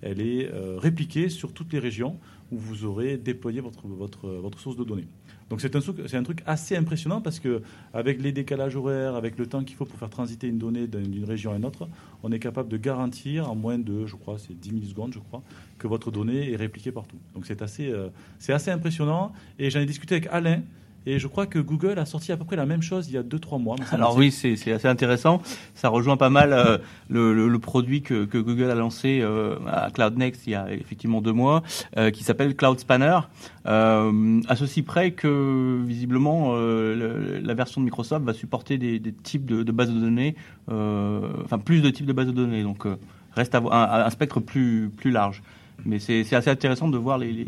elle 0.02 0.22
est 0.22 0.52
euh, 0.52 0.78
répliquée 0.78 1.30
sur 1.30 1.54
toutes 1.54 1.74
les 1.74 1.80
régions 1.80 2.18
où 2.52 2.58
vous 2.58 2.86
aurez 2.86 3.18
déployé 3.18 3.62
votre, 3.62 4.60
source 4.60 4.78
de 4.78 4.84
données. 4.84 5.08
Donc 5.50 5.62
c'est 5.62 5.76
un, 5.76 5.80
truc- 5.82 6.44
assez 6.46 6.76
impressionnant 6.76 7.22
parce 7.22 7.40
que 7.40 7.62
avec 7.94 8.22
les 8.22 8.32
décalages 8.32 8.76
horaires, 8.76 9.16
avec 9.16 9.38
le 9.38 9.48
temps 9.48 9.64
qu'il 9.64 9.76
faut 9.76 9.86
pour 9.86 9.98
faire 9.98 10.10
transiter 10.10 10.48
une 10.48 10.58
donnée 10.58 10.88
d'une 10.88 11.26
région 11.26 11.52
à 11.52 11.58
une 11.58 11.66
autre, 11.66 11.88
on 12.24 12.32
est 12.32 12.40
capable 12.40 12.70
de 12.70 12.78
garantir 12.78 13.50
en 13.50 13.56
moins 13.56 13.78
de, 13.78 14.06
je 14.06 14.16
crois, 14.16 14.38
c'est 14.38 14.58
10 14.58 14.72
millisecondes, 14.74 15.14
je 15.14 15.20
crois, 15.20 15.42
que 15.78 15.88
votre 15.88 16.12
donnée 16.12 16.52
est 16.52 16.56
répliquée 16.56 16.92
partout. 16.92 17.18
Donc 17.34 17.46
c'est 17.46 17.62
assez, 17.62 17.90
euh, 17.90 18.10
c'est 18.40 18.54
assez 18.54 18.72
impressionnant. 18.72 19.34
Et 19.60 19.70
j'en 19.70 19.80
ai 19.80 19.86
discuté 19.86 20.16
avec 20.16 20.28
Alain. 20.32 20.62
Et 21.10 21.20
je 21.20 21.28
crois 21.28 21.46
que 21.46 21.58
Google 21.60 22.00
a 22.00 22.06
sorti 22.06 22.34
à 22.34 22.38
peu 22.38 22.44
près 22.44 22.58
la 22.58 22.66
même 22.66 22.82
chose 22.82 23.08
il 23.08 23.14
y 23.14 23.18
a 23.18 23.24
2-3 23.24 23.62
mois. 23.62 23.78
Alors 23.92 24.18
oui, 24.18 24.30
c'est 24.30 24.72
assez 24.74 24.88
intéressant. 24.90 25.42
Ça 25.74 25.88
rejoint 25.88 26.18
pas 26.18 26.30
mal 26.30 26.52
euh, 26.52 26.78
le, 27.10 27.34
le- 27.34 27.48
le 27.48 27.60
produit 27.60 28.02
que, 28.02 28.26
que 28.26 28.38
Google 28.38 28.70
a 28.70 28.76
lancé 28.76 29.22
euh, 29.22 29.56
à 29.72 29.90
Cloud 29.90 30.18
Next 30.18 30.46
il 30.48 30.50
y 30.52 30.56
a 30.56 30.70
effectivement 30.74 31.22
deux 31.22 31.32
mois, 31.32 31.64
euh, 31.98 32.12
qui 32.12 32.24
s'appelle 32.26 32.56
Cloud 32.58 32.80
Spanner. 32.80 33.20
À 33.66 34.56
ceci 34.56 34.82
près 34.84 35.12
que 35.12 35.82
visiblement 35.86 36.56
le- 36.56 37.40
la 37.42 37.54
version 37.54 37.80
de 37.82 37.86
Microsoft 37.86 38.26
va 38.26 38.34
supporter 38.34 38.78
des, 38.78 39.00
des 39.00 39.14
types 39.14 39.46
de, 39.46 39.64
de 39.64 39.72
bases 39.72 39.94
de 39.94 40.00
données, 40.00 40.36
enfin 40.68 41.58
plus 41.64 41.82
de 41.82 41.90
types 41.90 42.06
de 42.06 42.14
bases 42.14 42.28
de 42.28 42.32
données. 42.34 42.64
Donc 42.64 42.86
reste 43.34 43.56
à 43.56 43.60
un, 43.60 44.06
un 44.06 44.10
spectre 44.10 44.40
plus 44.40 44.90
plus 44.96 45.12
large. 45.12 45.42
Mais 45.86 46.00
c'est 46.00 46.24
c'est 46.24 46.36
assez 46.36 46.50
intéressant 46.50 46.88
de 46.90 46.98
voir 46.98 47.18
les, 47.18 47.32
les, 47.32 47.46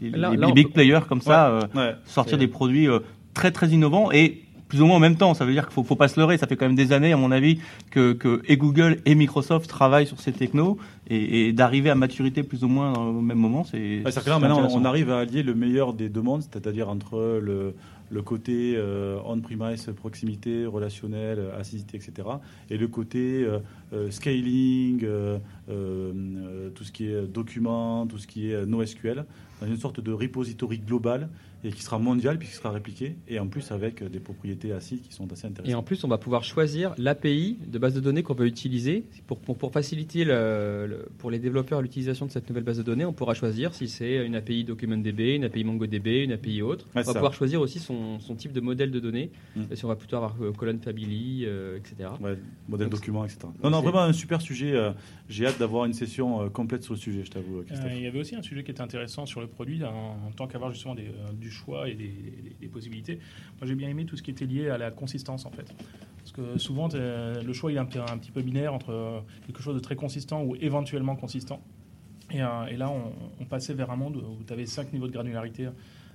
les- 0.00 0.10
Là- 0.10 0.30
les 0.30 0.36
là, 0.36 0.48
on 0.48 0.52
big 0.52 0.66
peut- 0.68 0.72
players 0.74 1.00
comme 1.08 1.20
ça 1.20 1.48
euh, 1.48 1.60
Ouais, 1.74 1.94
sortir 2.04 2.38
des 2.38 2.46
produits 2.48 2.88
euh, 2.88 3.00
très 3.34 3.50
très 3.50 3.68
innovants 3.68 4.10
et 4.12 4.42
plus 4.68 4.80
ou 4.82 4.86
moins 4.86 4.96
en 4.98 5.00
même 5.00 5.16
temps. 5.16 5.34
Ça 5.34 5.44
veut 5.44 5.52
dire 5.52 5.64
qu'il 5.64 5.72
faut, 5.74 5.82
faut 5.82 5.96
pas 5.96 6.06
se 6.06 6.18
leurrer. 6.20 6.38
Ça 6.38 6.46
fait 6.46 6.54
quand 6.56 6.66
même 6.66 6.76
des 6.76 6.92
années, 6.92 7.12
à 7.12 7.16
mon 7.16 7.32
avis, 7.32 7.58
que, 7.90 8.12
que 8.12 8.40
et 8.46 8.56
Google 8.56 8.98
et 9.04 9.16
Microsoft 9.16 9.68
travaillent 9.68 10.06
sur 10.06 10.20
ces 10.20 10.30
technos 10.32 10.78
et, 11.08 11.48
et 11.48 11.52
d'arriver 11.52 11.90
à 11.90 11.96
maturité 11.96 12.44
plus 12.44 12.62
ou 12.62 12.68
moins 12.68 12.92
au 12.92 13.20
même 13.20 13.38
moment, 13.38 13.64
c'est. 13.64 13.78
Ouais, 14.04 14.12
maintenant, 14.40 14.68
on 14.72 14.84
arrive 14.84 15.10
à 15.10 15.18
allier 15.20 15.42
le 15.42 15.54
meilleur 15.54 15.92
des 15.92 16.08
deux 16.08 16.22
mondes, 16.22 16.42
c'est-à-dire 16.42 16.88
entre 16.88 17.40
le, 17.42 17.74
le 18.10 18.22
côté 18.22 18.74
euh, 18.76 19.18
on-premise, 19.24 19.86
proximité, 19.96 20.66
relationnel, 20.66 21.38
euh, 21.38 21.58
acidité, 21.58 21.96
etc., 21.96 22.28
et 22.68 22.76
le 22.76 22.88
côté 22.88 23.46
euh, 23.92 24.10
scaling, 24.10 25.00
tout 26.74 26.84
ce 26.84 26.92
qui 26.92 27.06
est 27.06 27.26
document, 27.26 28.06
tout 28.06 28.18
ce 28.18 28.26
qui 28.26 28.50
est 28.50 28.66
NoSQL, 28.66 29.24
dans 29.60 29.66
une 29.66 29.76
sorte 29.76 30.00
de 30.00 30.12
repository 30.12 30.78
global 30.78 31.28
et 31.64 31.70
qui 31.70 31.82
sera 31.82 31.98
mondial 31.98 32.38
puisqu'il 32.38 32.56
sera 32.56 32.70
répliqué, 32.70 33.16
et 33.28 33.38
en 33.38 33.46
plus 33.46 33.70
avec 33.72 34.02
euh, 34.02 34.08
des 34.08 34.20
propriétés 34.20 34.72
acides 34.72 35.02
qui 35.02 35.12
sont 35.12 35.30
assez 35.32 35.46
Et 35.46 35.50
intéressantes. 35.50 35.74
en 35.78 35.82
plus, 35.82 36.02
on 36.04 36.08
va 36.08 36.18
pouvoir 36.18 36.42
choisir 36.44 36.94
l'API 36.98 37.58
de 37.66 37.78
base 37.78 37.94
de 37.94 38.00
données 38.00 38.22
qu'on 38.22 38.34
veut 38.34 38.46
utiliser. 38.46 39.04
Pour, 39.26 39.38
pour, 39.38 39.56
pour 39.58 39.72
faciliter 39.72 40.24
le- 40.24 40.86
le- 40.88 41.08
pour 41.18 41.30
les 41.30 41.38
développeurs 41.38 41.82
l'utilisation 41.82 42.26
de 42.26 42.30
cette 42.30 42.48
nouvelle 42.48 42.64
base 42.64 42.78
de 42.78 42.82
données, 42.82 43.04
on 43.04 43.12
pourra 43.12 43.34
choisir 43.34 43.74
si 43.74 43.88
c'est 43.88 44.24
une 44.24 44.34
API 44.34 44.64
DocumentDB, 44.64 45.34
une 45.36 45.44
API 45.44 45.64
MongoDB, 45.64 46.24
une 46.24 46.32
API 46.32 46.62
autre. 46.62 46.86
Ouais, 46.86 46.90
on 46.96 46.98
va 47.00 47.04
ça. 47.04 47.12
pouvoir 47.14 47.34
choisir 47.34 47.60
aussi 47.60 47.78
son, 47.78 48.18
son 48.20 48.34
type 48.34 48.52
de 48.52 48.60
modèle 48.60 48.90
de 48.90 49.00
données. 49.00 49.30
Mm. 49.56 49.62
Et 49.70 49.76
si 49.76 49.84
on 49.84 49.88
va 49.88 49.96
plutôt 49.96 50.16
avoir 50.16 50.36
euh, 50.40 50.52
colonne 50.52 50.78
Family, 50.80 51.44
euh, 51.44 51.76
etc. 51.76 52.08
Ouais, 52.20 52.36
modèle 52.68 52.88
Donc, 52.88 52.98
document, 53.00 53.24
etc. 53.24 53.40
Non, 53.62 53.70
non, 53.70 53.80
vraiment 53.82 54.00
un 54.00 54.12
super 54.12 54.40
sujet. 54.40 54.72
euh, 54.74 54.92
J'ai 55.28 55.46
hâte 55.46 55.58
d'avoir 55.58 55.84
une 55.84 55.92
session 55.92 56.48
complète 56.50 56.82
sur 56.84 56.94
le 56.94 56.98
sujet, 57.00 57.22
je 57.24 57.30
t'avoue, 57.30 57.62
Christophe. 57.64 57.86
Euh, 57.90 57.94
il 57.96 58.02
y 58.02 58.06
avait 58.06 58.18
aussi 58.20 58.34
un 58.34 58.42
sujet 58.42 58.64
qui 58.64 58.70
était 58.70 58.80
intéressant 58.80 59.26
sur 59.26 59.40
le 59.40 59.46
produit, 59.46 59.84
en, 59.84 59.90
en 60.26 60.30
tant 60.34 60.46
qu'avoir 60.46 60.72
justement 60.72 60.94
des, 60.94 61.02
euh, 61.08 61.32
choix 61.50 61.88
et 61.88 61.94
des, 61.94 62.68
possibilités. 62.68 63.16
Moi, 63.58 63.66
j'ai 63.66 63.74
bien 63.74 63.88
aimé 63.88 64.04
tout 64.04 64.16
ce 64.16 64.22
qui 64.22 64.30
était 64.30 64.46
lié 64.46 64.70
à 64.70 64.78
la 64.78 64.90
consistance, 64.90 65.44
en 65.44 65.50
fait. 65.50 65.74
Parce 66.18 66.32
que 66.32 66.58
souvent, 66.58 66.88
le 66.92 67.52
choix 67.52 67.72
il 67.72 67.76
est 67.76 67.80
un, 67.80 67.86
petit- 67.86 68.30
peu 68.30 68.42
binaire 68.42 68.72
entre 68.72 68.90
euh, 68.90 69.20
quelque 69.46 69.62
chose 69.62 69.74
de 69.74 69.80
très 69.80 69.96
consistant 69.96 70.44
ou 70.44 70.54
éventuellement 70.56 71.16
consistant. 71.16 71.60
Et, 72.30 72.42
euh, 72.42 72.76
là, 72.76 72.90
on, 72.90 73.44
passait 73.44 73.74
vers 73.74 73.90
un 73.90 73.96
monde 73.96 74.16
où 74.16 74.44
tu 74.44 74.52
avais 74.52 74.66
cinq 74.66 74.92
niveaux 74.92 75.08
de 75.08 75.12
granularité 75.12 75.68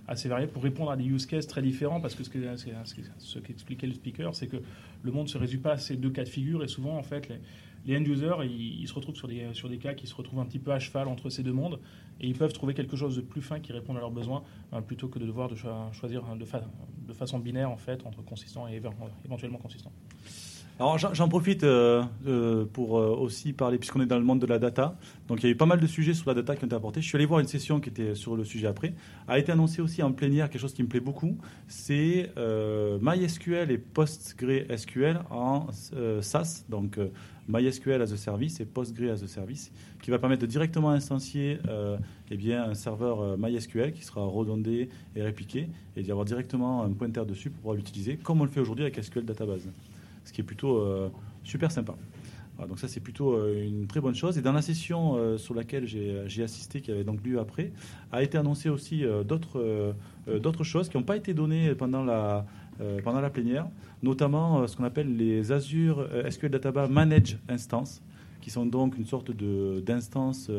assez 0.07 0.29
variés 0.29 0.47
pour 0.47 0.63
répondre 0.63 0.91
à 0.91 0.95
des 0.95 1.03
use 1.03 1.25
cases 1.25 1.47
très 1.47 1.61
différents. 1.61 1.99
Parce 1.99 2.15
que 2.15 2.23
ce 2.23 2.29
que- 2.29 2.55
ce 2.55 2.65
que- 2.65 3.01
ce 3.17 3.39
qu'expliquait 3.39 3.87
le 3.87 3.93
speaker, 3.93 4.33
c'est 4.33 4.47
que 4.47 4.57
le 5.03 5.11
monde 5.11 5.25
ne 5.25 5.29
se 5.31 5.37
résume 5.37 5.61
pas 5.61 5.73
à 5.73 5.77
ces 5.77 5.97
deux 5.97 6.11
cas 6.11 6.23
de 6.23 6.29
figure. 6.29 6.63
Et 6.63 6.67
souvent, 6.69 6.97
en 6.97 7.03
fait, 7.03 7.27
les, 7.27 7.39
les 7.85 7.97
end-users, 7.97 8.35
ils, 8.43 8.87
se 8.87 8.93
retrouvent 8.93 9.15
sur 9.15 9.27
des, 9.27 9.77
cas 9.77 9.93
qui 9.93 10.07
se 10.07 10.15
retrouvent 10.15 10.39
un 10.39 10.45
petit 10.45 10.59
peu 10.59 10.71
à 10.71 10.79
cheval 10.79 11.07
entre 11.07 11.29
ces 11.29 11.43
deux 11.43 11.53
mondes. 11.53 11.79
Et 12.19 12.27
ils 12.27 12.37
peuvent 12.37 12.53
trouver 12.53 12.73
quelque 12.73 12.95
chose 12.95 13.15
de 13.15 13.21
plus 13.21 13.41
fin 13.41 13.59
qui 13.59 13.73
réponde 13.73 13.97
à 13.97 13.99
leurs 13.99 14.11
besoins, 14.11 14.43
euh, 14.73 14.81
plutôt 14.81 15.07
que 15.07 15.19
de 15.19 15.25
devoir 15.25 15.49
de 15.49 15.55
cho- 15.55 15.91
choisir 15.91 16.23
de, 16.35 16.45
de 17.07 17.13
façon 17.13 17.39
binaire, 17.39 17.69
en 17.69 17.77
fait, 17.77 18.05
entre 18.05 18.23
consistant 18.23 18.67
et 18.67 18.79
éve- 18.79 18.89
éventuellement 19.25 19.59
consistant. 19.59 19.91
Alors 20.77 20.97
j'en 20.97 21.29
profite 21.29 21.63
euh, 21.63 22.03
euh, 22.27 22.65
pour 22.65 22.99
euh, 22.99 23.15
aussi 23.15 23.53
parler, 23.53 23.77
puisqu'on 23.77 24.01
est 24.01 24.05
dans 24.05 24.19
le 24.19 24.25
monde 24.25 24.39
de 24.39 24.45
la 24.45 24.59
data. 24.59 24.97
Donc 25.29 25.41
il 25.41 25.45
y 25.45 25.47
a 25.47 25.51
eu 25.53 25.55
pas 25.55 25.65
mal 25.65 25.79
de 25.79 25.87
sujets 25.87 26.13
sur 26.13 26.27
la 26.27 26.33
data 26.33 26.53
qui 26.53 26.65
ont 26.65 26.67
été 26.67 26.75
apportés. 26.75 27.01
Je 27.01 27.07
suis 27.07 27.15
allé 27.15 27.25
voir 27.25 27.39
une 27.39 27.47
session 27.47 27.79
qui 27.79 27.87
était 27.87 28.13
sur 28.13 28.35
le 28.35 28.43
sujet 28.43 28.67
après. 28.67 28.93
A 29.29 29.39
été 29.39 29.53
annoncé 29.53 29.81
aussi 29.81 30.03
en 30.03 30.11
plénière 30.11 30.49
quelque 30.49 30.61
chose 30.61 30.73
qui 30.73 30.83
me 30.83 30.89
plaît 30.89 30.99
beaucoup, 30.99 31.37
c'est 31.69 32.29
MySQL 33.01 33.71
et 33.71 33.77
PostgreSQL 33.77 35.21
en 35.29 35.67
SaaS, 36.19 36.65
donc 36.67 36.99
MySQL 37.47 38.01
as 38.01 38.11
a 38.11 38.17
service 38.17 38.59
et 38.59 38.65
Postgre 38.65 39.11
as 39.11 39.23
a 39.23 39.27
service, 39.27 39.71
qui 40.01 40.11
va 40.11 40.19
permettre 40.19 40.41
de 40.41 40.47
directement 40.47 40.89
instancier 40.89 41.57
eh 42.31 42.37
bien, 42.37 42.63
un 42.63 42.73
serveur 42.73 43.37
MySQL 43.37 43.93
qui 43.93 44.03
sera 44.03 44.25
redondé 44.25 44.89
et 45.15 45.21
répliqué, 45.21 45.69
et 45.95 46.03
d'y 46.03 46.11
avoir 46.11 46.25
directement 46.25 46.83
un 46.83 46.91
pointeur 46.91 47.25
dessus 47.25 47.49
pour 47.49 47.59
pouvoir 47.59 47.75
l'utiliser, 47.75 48.17
comme 48.17 48.41
on 48.41 48.43
le 48.43 48.49
fait 48.49 48.59
aujourd'hui 48.59 48.83
avec 48.83 49.01
SQL 49.01 49.23
Database 49.23 49.67
ce 50.25 50.33
qui 50.33 50.41
est 50.41 50.43
plutôt 50.43 50.77
euh, 50.77 51.09
super 51.43 51.71
sympa. 51.71 51.95
Donc 52.69 52.79
ça 52.79 52.87
c'est 52.87 53.01
plutôt 53.01 53.33
euh, 53.33 53.65
une 53.65 53.85
très 53.85 53.99
bonne 53.99 54.15
chose. 54.15 54.37
Et 54.37 54.41
dans 54.41 54.53
la 54.53 54.61
session 54.61 55.15
euh, 55.15 55.37
sur 55.37 55.53
laquelle 55.53 55.85
j'ai 55.85 56.43
assisté, 56.43 56.81
qui 56.81 56.91
avait 56.91 57.03
donc 57.03 57.23
lieu 57.23 57.39
après, 57.39 57.71
a 58.11 58.23
été 58.23 58.37
annoncé 58.37 58.69
aussi 58.69 59.03
d'autres 59.25 60.63
choses 60.63 60.89
qui 60.89 60.97
n'ont 60.97 61.03
pas 61.03 61.17
été 61.17 61.33
données 61.33 61.73
pendant 61.75 62.03
la 62.03 62.45
la 62.79 63.29
plénière, 63.29 63.67
notamment 64.03 64.67
ce 64.67 64.75
qu'on 64.75 64.83
appelle 64.83 65.15
les 65.15 65.53
Azure 65.53 66.09
SQL 66.29 66.49
Database 66.49 66.89
Manage 66.89 67.37
Instance, 67.47 68.01
qui 68.41 68.49
sont 68.49 68.65
donc 68.65 68.97
une 68.97 69.05
sorte 69.05 69.31
d'instance 69.31 70.51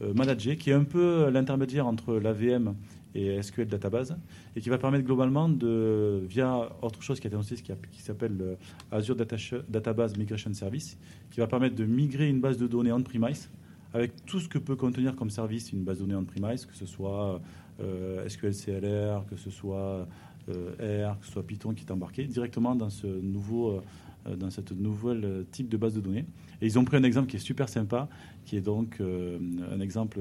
managée, 0.00 0.56
qui 0.56 0.70
est 0.70 0.74
un 0.74 0.82
peu 0.82 1.30
l'intermédiaire 1.30 1.86
entre 1.86 2.14
l'AVM 2.16 2.74
et 3.16 3.42
SQL 3.42 3.66
Database, 3.66 4.16
et 4.54 4.60
qui 4.60 4.68
va 4.68 4.78
permettre 4.78 5.04
globalement 5.04 5.48
de, 5.48 6.22
via 6.28 6.70
autre 6.82 7.02
chose 7.02 7.18
qui 7.18 7.26
a 7.26 7.28
été 7.28 7.34
annoncée, 7.34 7.56
qui, 7.56 7.72
qui 7.92 8.02
s'appelle 8.02 8.36
le 8.36 8.56
Azure 8.90 9.16
Data- 9.16 9.36
Database 9.68 10.16
Migration 10.16 10.52
Service, 10.52 10.98
qui 11.30 11.40
va 11.40 11.46
permettre 11.46 11.74
de 11.76 11.84
migrer 11.84 12.28
une 12.28 12.40
base 12.40 12.58
de 12.58 12.66
données 12.66 12.92
on-premise 12.92 13.48
avec 13.94 14.26
tout 14.26 14.40
ce 14.40 14.48
que 14.48 14.58
peut 14.58 14.76
contenir 14.76 15.16
comme 15.16 15.30
service 15.30 15.72
une 15.72 15.82
base 15.84 15.98
de 15.98 16.02
données 16.04 16.16
on-premise, 16.16 16.66
que 16.66 16.74
ce 16.74 16.84
soit 16.84 17.40
euh, 17.80 18.28
SQL 18.28 18.52
CLR, 18.54 19.24
que 19.26 19.36
ce 19.36 19.50
soit 19.50 20.06
euh, 20.48 21.10
R, 21.10 21.18
que 21.18 21.26
ce 21.26 21.32
soit 21.32 21.42
Python 21.46 21.72
qui 21.72 21.84
est 21.84 21.90
embarqué 21.90 22.24
directement 22.26 22.74
dans 22.74 22.90
ce 22.90 23.06
nouveau, 23.06 23.80
euh, 24.28 24.36
dans 24.36 24.50
cette 24.50 24.72
nouvelle 24.72 25.24
euh, 25.24 25.42
type 25.50 25.68
de 25.68 25.76
base 25.76 25.94
de 25.94 26.00
données. 26.00 26.26
Et 26.60 26.66
ils 26.66 26.78
ont 26.78 26.84
pris 26.84 26.96
un 26.96 27.02
exemple 27.04 27.28
qui 27.28 27.36
est 27.36 27.40
super 27.40 27.68
sympa, 27.68 28.08
qui 28.44 28.56
est 28.56 28.60
donc 28.60 28.98
euh, 29.00 29.38
un 29.72 29.80
exemple, 29.80 30.18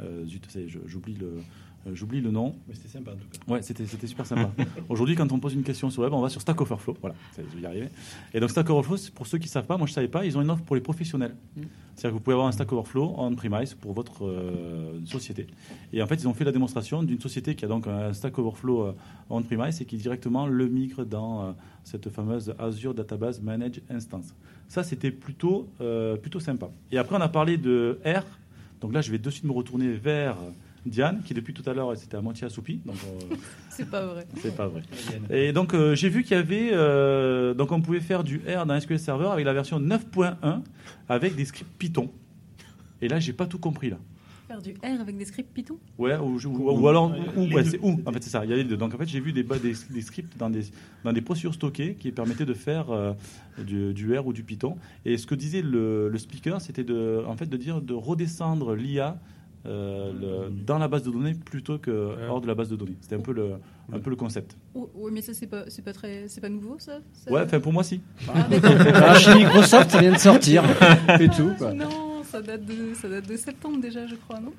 euh, 0.00 0.24
j'oublie 0.86 1.14
le, 1.14 1.26
euh, 1.26 1.40
j'oublie 1.94 2.20
le 2.20 2.30
nom. 2.30 2.54
Mais 2.68 2.74
c'était 2.74 2.88
sympa 2.88 3.12
en 3.12 3.14
tout 3.14 3.26
cas. 3.30 3.52
Ouais, 3.52 3.62
c'était 3.62 3.86
c'était 3.86 4.06
super 4.06 4.26
sympa. 4.26 4.50
Aujourd'hui, 4.88 5.14
quand 5.14 5.30
on 5.32 5.38
pose 5.38 5.54
une 5.54 5.62
question 5.62 5.90
sur 5.90 6.02
le 6.02 6.08
web, 6.08 6.14
on 6.14 6.20
va 6.20 6.28
sur 6.28 6.40
Stack 6.40 6.60
Overflow. 6.60 6.96
Voilà, 7.00 7.16
ça, 7.34 7.42
je 7.48 7.56
vais 7.56 7.62
y 7.62 7.66
arriver. 7.66 7.88
Et 8.34 8.40
donc 8.40 8.50
Stack 8.50 8.68
Overflow, 8.70 8.96
c'est 8.96 9.12
pour 9.12 9.26
ceux 9.26 9.38
qui 9.38 9.46
ne 9.46 9.50
savent 9.50 9.66
pas, 9.66 9.76
moi 9.76 9.86
je 9.86 9.92
ne 9.92 9.94
savais 9.94 10.08
pas, 10.08 10.24
ils 10.24 10.36
ont 10.36 10.42
une 10.42 10.50
offre 10.50 10.64
pour 10.64 10.76
les 10.76 10.82
professionnels. 10.82 11.34
C'est-à-dire 11.94 12.10
que 12.10 12.14
vous 12.14 12.20
pouvez 12.20 12.34
avoir 12.34 12.48
un 12.48 12.52
Stack 12.52 12.72
Overflow 12.72 13.14
on-premise 13.16 13.74
pour 13.74 13.92
votre 13.92 14.24
euh, 14.24 15.04
société. 15.04 15.48
Et 15.92 16.00
en 16.00 16.06
fait, 16.06 16.14
ils 16.14 16.28
ont 16.28 16.34
fait 16.34 16.44
la 16.44 16.52
démonstration 16.52 17.02
d'une 17.02 17.20
société 17.20 17.56
qui 17.56 17.64
a 17.64 17.68
donc 17.68 17.86
un 17.88 18.12
Stack 18.12 18.38
Overflow 18.38 18.86
euh, 18.86 18.92
on-premise 19.30 19.80
et 19.80 19.84
qui 19.84 19.96
directement 19.96 20.46
le 20.46 20.68
migre 20.68 21.04
dans 21.04 21.42
euh, 21.42 21.52
cette 21.84 22.08
fameuse 22.08 22.54
Azure 22.58 22.94
Database 22.94 23.40
Managed 23.40 23.82
Instance. 23.90 24.34
Ça, 24.68 24.82
c'était 24.82 25.10
plutôt, 25.10 25.68
euh, 25.80 26.16
plutôt 26.16 26.40
sympa. 26.40 26.70
Et 26.92 26.98
après, 26.98 27.16
on 27.16 27.20
a 27.20 27.28
parlé 27.28 27.56
de 27.56 27.98
R. 28.04 28.22
Donc 28.80 28.92
là, 28.92 29.00
je 29.00 29.10
vais 29.10 29.18
de 29.18 29.30
suite 29.30 29.44
me 29.44 29.52
retourner 29.52 29.92
vers 29.92 30.36
Diane, 30.88 31.22
qui 31.24 31.34
depuis 31.34 31.54
tout 31.54 31.68
à 31.68 31.74
l'heure, 31.74 31.90
elle 31.92 31.98
s'était 31.98 32.16
à 32.16 32.20
moitié 32.20 32.46
assoupie. 32.46 32.80
Donc, 32.84 32.96
euh, 33.30 33.34
C'est 33.70 33.88
pas 33.88 34.04
vrai. 34.06 34.26
c'est 34.42 34.56
pas 34.56 34.66
vrai. 34.66 34.82
Et 35.30 35.52
donc 35.52 35.72
euh, 35.74 35.94
j'ai 35.94 36.08
vu 36.08 36.24
qu'il 36.24 36.36
y 36.36 36.40
avait 36.40 36.70
euh, 36.72 37.54
donc 37.54 37.70
on 37.70 37.80
pouvait 37.80 38.00
faire 38.00 38.24
du 38.24 38.38
R 38.48 38.66
dans 38.66 38.78
SQL 38.80 38.98
Server 38.98 39.28
avec 39.28 39.44
la 39.44 39.52
version 39.52 39.78
9.1 39.80 40.62
avec 41.08 41.36
des 41.36 41.44
scripts 41.44 41.70
Python. 41.78 42.10
Et 43.00 43.06
là 43.08 43.20
j'ai 43.20 43.32
pas 43.32 43.46
tout 43.46 43.58
compris 43.60 43.90
là. 43.90 43.98
Faire 44.48 44.62
du 44.62 44.72
R 44.82 45.00
avec 45.00 45.16
des 45.18 45.26
scripts 45.26 45.52
Python? 45.54 45.76
Ouais, 45.98 46.16
ou, 46.16 46.38
ou- 46.44 46.70
ou 46.80 46.88
alors 46.88 47.12
ou, 47.36 47.42
ouais, 47.52 47.62
c'est 47.64 47.78
ou. 47.82 48.00
En 48.06 48.12
fait 48.12 48.24
c'est 48.24 48.30
ça. 48.30 48.44
Il 48.44 48.50
y 48.50 48.54
a 48.54 48.56
les 48.56 48.64
deux. 48.64 48.76
Donc 48.78 48.94
en 48.94 48.98
fait 48.98 49.06
j'ai 49.06 49.20
vu 49.20 49.32
des, 49.32 49.42
ba- 49.44 49.58
des, 49.58 49.74
des 49.90 50.00
scripts 50.00 50.36
dans 50.38 50.48
des 50.50 50.62
dans 51.04 51.12
des 51.12 51.20
procédures 51.20 51.54
stockées 51.54 51.94
qui 51.94 52.10
permettaient 52.12 52.46
de 52.46 52.54
faire 52.54 52.90
euh, 52.90 53.12
du, 53.64 53.92
du 53.94 54.18
R 54.18 54.26
ou 54.26 54.32
du 54.32 54.42
Python. 54.42 54.76
Et 55.04 55.18
ce 55.18 55.26
que 55.26 55.34
disait 55.36 55.62
le, 55.62 56.08
le 56.08 56.18
speaker, 56.18 56.60
c'était 56.62 56.82
de 56.84 57.22
en 57.28 57.36
fait 57.36 57.46
de 57.46 57.56
dire 57.58 57.80
de 57.82 57.92
redescendre 57.94 58.74
l'IA 58.74 59.18
euh, 59.68 60.12
le- 60.48 60.50
dans 60.50 60.78
la 60.78 60.88
base 60.88 61.02
de 61.02 61.10
données 61.10 61.34
plutôt 61.34 61.78
que 61.78 62.14
hors 62.28 62.40
de 62.40 62.46
la 62.46 62.54
base 62.54 62.68
de 62.70 62.76
données. 62.76 62.96
C'était 63.00 63.16
un 63.16 63.20
peu 63.20 63.32
le 63.32 63.52
un 63.92 63.98
peu 64.00 64.10
le 64.10 64.16
concept. 64.16 64.56
oh, 64.74 64.90
ouais, 64.96 65.10
mais 65.10 65.20
ça, 65.22 65.32
c'est 65.34 65.46
pas, 65.46 65.64
c'est 65.68 65.82
pas, 65.82 65.92
très, 65.92 66.24
c'est 66.28 66.40
pas 66.40 66.48
nouveau, 66.50 66.76
ça, 66.78 66.98
Ça- 67.12 67.30
Ouais, 67.32 67.42
enfin 67.44 67.60
pour 67.60 67.72
moi 67.72 67.82
si. 67.82 68.00
Ah. 68.28 68.46
Ah, 68.94 69.14
chez 69.18 69.34
Microsoft, 69.34 69.90
ça 69.90 70.00
vient 70.00 70.12
de 70.12 70.18
sortir. 70.18 70.62
Et 71.20 71.28
tout. 71.28 71.52
quoi. 71.56 71.72
Non, 71.72 72.22
ça 72.24 72.42
date, 72.42 72.64
de, 72.66 72.94
ça 72.94 73.08
date 73.08 73.28
de 73.28 73.36
septembre 73.36 73.80
déjà, 73.80 74.06
je 74.06 74.14
crois, 74.16 74.40
non? 74.40 74.52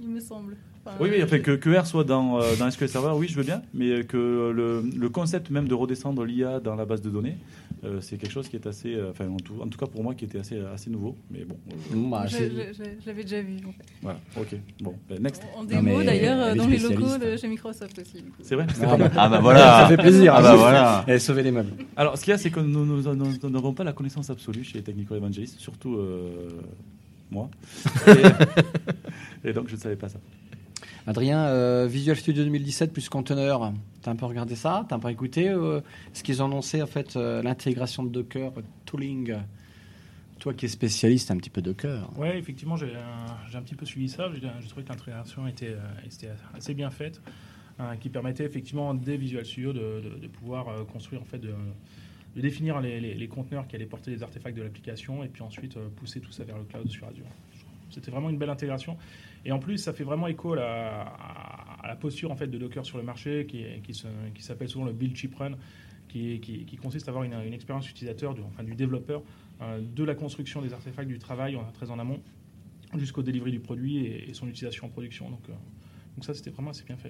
Il 0.00 0.08
me 0.08 0.20
semble. 0.20 0.56
Enfin, 0.84 0.96
Oui, 1.00 1.08
oui, 1.12 1.22
enfin, 1.22 1.40
que, 1.40 1.50
que 1.56 1.70
R 1.76 1.86
soit 1.86 2.04
dans, 2.04 2.40
euh, 2.40 2.54
dans 2.58 2.70
SQL 2.70 2.88
Server, 2.88 3.12
oui, 3.16 3.26
je 3.28 3.36
veux 3.36 3.42
bien, 3.42 3.62
mais 3.74 4.04
que 4.04 4.16
le, 4.54 4.82
le 4.96 5.08
concept 5.08 5.50
même 5.50 5.68
de 5.68 5.74
redescendre 5.74 6.24
l'IA 6.24 6.60
dans 6.60 6.74
la 6.76 6.84
base 6.86 7.02
de 7.02 7.10
données, 7.10 7.36
euh, 7.84 8.00
c'est 8.00 8.16
quelque 8.16 8.32
chose 8.32 8.48
qui 8.48 8.56
est 8.56 8.66
assez, 8.66 8.94
euh, 8.94 9.10
enfin, 9.10 9.28
en 9.28 9.36
tout, 9.36 9.54
en 9.60 9.68
tout 9.68 9.78
cas 9.78 9.86
pour 9.86 10.02
moi, 10.02 10.14
qui 10.14 10.24
était 10.24 10.38
assez, 10.38 10.58
assez 10.74 10.90
nouveau. 10.90 11.16
Mais 11.30 11.44
bon, 11.44 11.56
euh, 11.70 12.10
bah, 12.10 12.26
je, 12.26 13.06
l'avais 13.06 13.22
déjà 13.22 13.40
vu. 13.40 13.56
En, 13.66 13.72
fait. 13.72 13.84
voilà, 14.02 14.20
ok, 14.36 14.56
bon, 14.80 14.94
ben, 15.08 15.22
next. 15.22 15.42
en 15.56 15.64
démo 15.64 16.02
d'ailleurs 16.02 16.56
dans 16.56 16.66
les 16.66 16.78
locaux 16.78 17.18
de 17.18 17.36
chez 17.36 17.48
Microsoft 17.48 17.98
aussi. 17.98 18.24
C'est 18.42 18.56
vrai 18.56 18.66
Ah 18.82 18.96
bah, 18.96 19.10
Ah 19.16 19.28
bah 19.28 19.40
voilà. 19.40 19.82
Ça 19.82 19.88
fait 19.88 19.96
plaisir. 19.96 20.34
Ah 20.34 20.42
bah 20.42 20.56
voilà. 20.56 21.04
A 21.06 21.18
sauvé 21.18 21.42
les 21.42 21.52
meubles. 21.52 21.72
Alors, 21.96 22.18
ce 22.18 22.24
qu'il 22.24 22.32
y 22.32 22.34
a, 22.34 22.38
c'est 22.38 22.50
que 22.50 22.60
nous 22.60 23.50
n'avons 23.50 23.72
pas 23.72 23.84
la 23.84 23.92
connaissance 23.92 24.30
absolue 24.30 24.64
chez 24.64 24.78
les 24.78 24.84
Technical 24.84 25.18
Evangelistes, 25.18 25.60
surtout 25.60 25.96
euh, 25.96 26.48
moi. 27.30 27.50
Et, 29.44 29.50
et 29.50 29.52
donc, 29.52 29.68
je 29.68 29.76
ne 29.76 29.80
savais 29.80 29.96
pas 29.96 30.08
ça. 30.08 30.18
Adrien, 31.08 31.46
euh, 31.46 31.86
Visual 31.88 32.16
Studio 32.18 32.44
2017 32.44 32.92
plus 32.92 33.08
conteneur, 33.08 33.72
t'as 34.02 34.10
un 34.10 34.16
peu 34.16 34.26
regardé 34.26 34.54
ça 34.56 34.84
T'as 34.86 34.96
un 34.96 34.98
peu 34.98 35.08
écouté 35.08 35.48
euh, 35.48 35.80
ce 36.12 36.22
qu'ils 36.22 36.42
ont 36.42 36.46
annoncé 36.46 36.82
en 36.82 36.86
fait 36.86 37.16
euh, 37.16 37.42
l'intégration 37.42 38.02
de 38.02 38.10
Docker, 38.10 38.52
tooling? 38.84 39.34
Toi 40.38 40.52
qui 40.52 40.66
es 40.66 40.68
spécialiste 40.68 41.30
un 41.30 41.38
petit 41.38 41.48
peu 41.48 41.62
Docker. 41.62 42.10
Ouais, 42.18 42.38
effectivement, 42.38 42.76
j'ai 42.76 42.92
un, 42.94 43.56
un 43.58 43.62
petit 43.62 43.74
peu 43.74 43.86
suivi 43.86 44.08
ça. 44.10 44.30
J'ai 44.34 44.68
trouvé 44.68 44.84
que 44.84 44.90
l'intégration 44.90 45.48
était, 45.48 45.74
était 46.04 46.28
assez 46.54 46.74
bien 46.74 46.90
faite, 46.90 47.20
qui 48.00 48.08
permettait 48.10 48.44
effectivement 48.44 48.92
des 48.94 49.16
Visual 49.16 49.44
Studio 49.46 49.72
de, 49.72 49.80
de- 50.00 50.18
de 50.20 50.26
pouvoir 50.28 50.86
construire, 50.92 51.22
en 51.22 51.24
fait, 51.24 51.38
de, 51.38 51.54
de 52.36 52.40
définir 52.40 52.80
les, 52.80 53.00
les- 53.00 53.28
conteneurs 53.28 53.66
qui 53.66 53.74
allaient 53.76 53.86
porter 53.86 54.10
les 54.12 54.22
artefacts 54.22 54.56
de 54.56 54.62
l'application 54.62 55.24
et 55.24 55.28
puis 55.28 55.42
ensuite 55.42 55.76
pousser 55.96 56.20
tout 56.20 56.30
ça 56.30 56.44
vers 56.44 56.58
le 56.58 56.64
cloud 56.64 56.88
sur 56.88 57.08
Azure. 57.08 57.24
C'était 57.90 58.10
vraiment 58.12 58.28
une 58.30 58.38
belle 58.38 58.50
intégration. 58.50 58.96
Et 59.48 59.52
en 59.52 59.58
plus, 59.58 59.78
ça 59.78 59.94
fait 59.94 60.04
vraiment 60.04 60.26
écho 60.28 60.52
à 60.52 60.56
la, 60.56 61.00
à- 61.02 61.84
à 61.84 61.88
la 61.88 61.96
posture 61.96 62.30
en 62.30 62.36
fait, 62.36 62.48
de 62.48 62.58
Docker 62.58 62.84
sur 62.84 62.98
le 62.98 63.02
marché 63.02 63.46
qui, 63.46 63.64
qui, 63.82 63.94
se- 63.94 64.06
qui 64.34 64.42
s'appelle 64.42 64.68
souvent 64.68 64.84
le 64.84 64.92
build 64.92 65.16
chip 65.16 65.34
run, 65.36 65.52
qui, 66.08 66.38
qui- 66.40 66.66
qui 66.66 66.76
consiste 66.76 67.08
à 67.08 67.12
avoir 67.12 67.24
une, 67.24 67.32
une 67.32 67.54
expérience 67.54 67.88
utilisateur, 67.88 68.34
du, 68.34 68.42
enfin 68.42 68.62
du 68.62 68.74
développeur, 68.74 69.22
euh, 69.62 69.80
de 69.80 70.04
la 70.04 70.14
construction 70.14 70.60
des 70.60 70.74
artefacts 70.74 71.08
du 71.08 71.18
travail 71.18 71.58
très 71.72 71.90
en 71.90 71.98
amont 71.98 72.20
jusqu'au 72.98 73.22
delivery 73.22 73.50
du 73.52 73.60
produit 73.60 74.04
et, 74.04 74.28
et 74.28 74.34
son 74.34 74.46
utilisation 74.48 74.84
en 74.86 74.90
production. 74.90 75.30
Donc, 75.30 75.40
euh, 75.48 75.52
donc 76.16 76.24
ça, 76.26 76.34
c'était 76.34 76.50
vraiment 76.50 76.70
assez 76.70 76.84
bien 76.84 76.98
fait. 76.98 77.08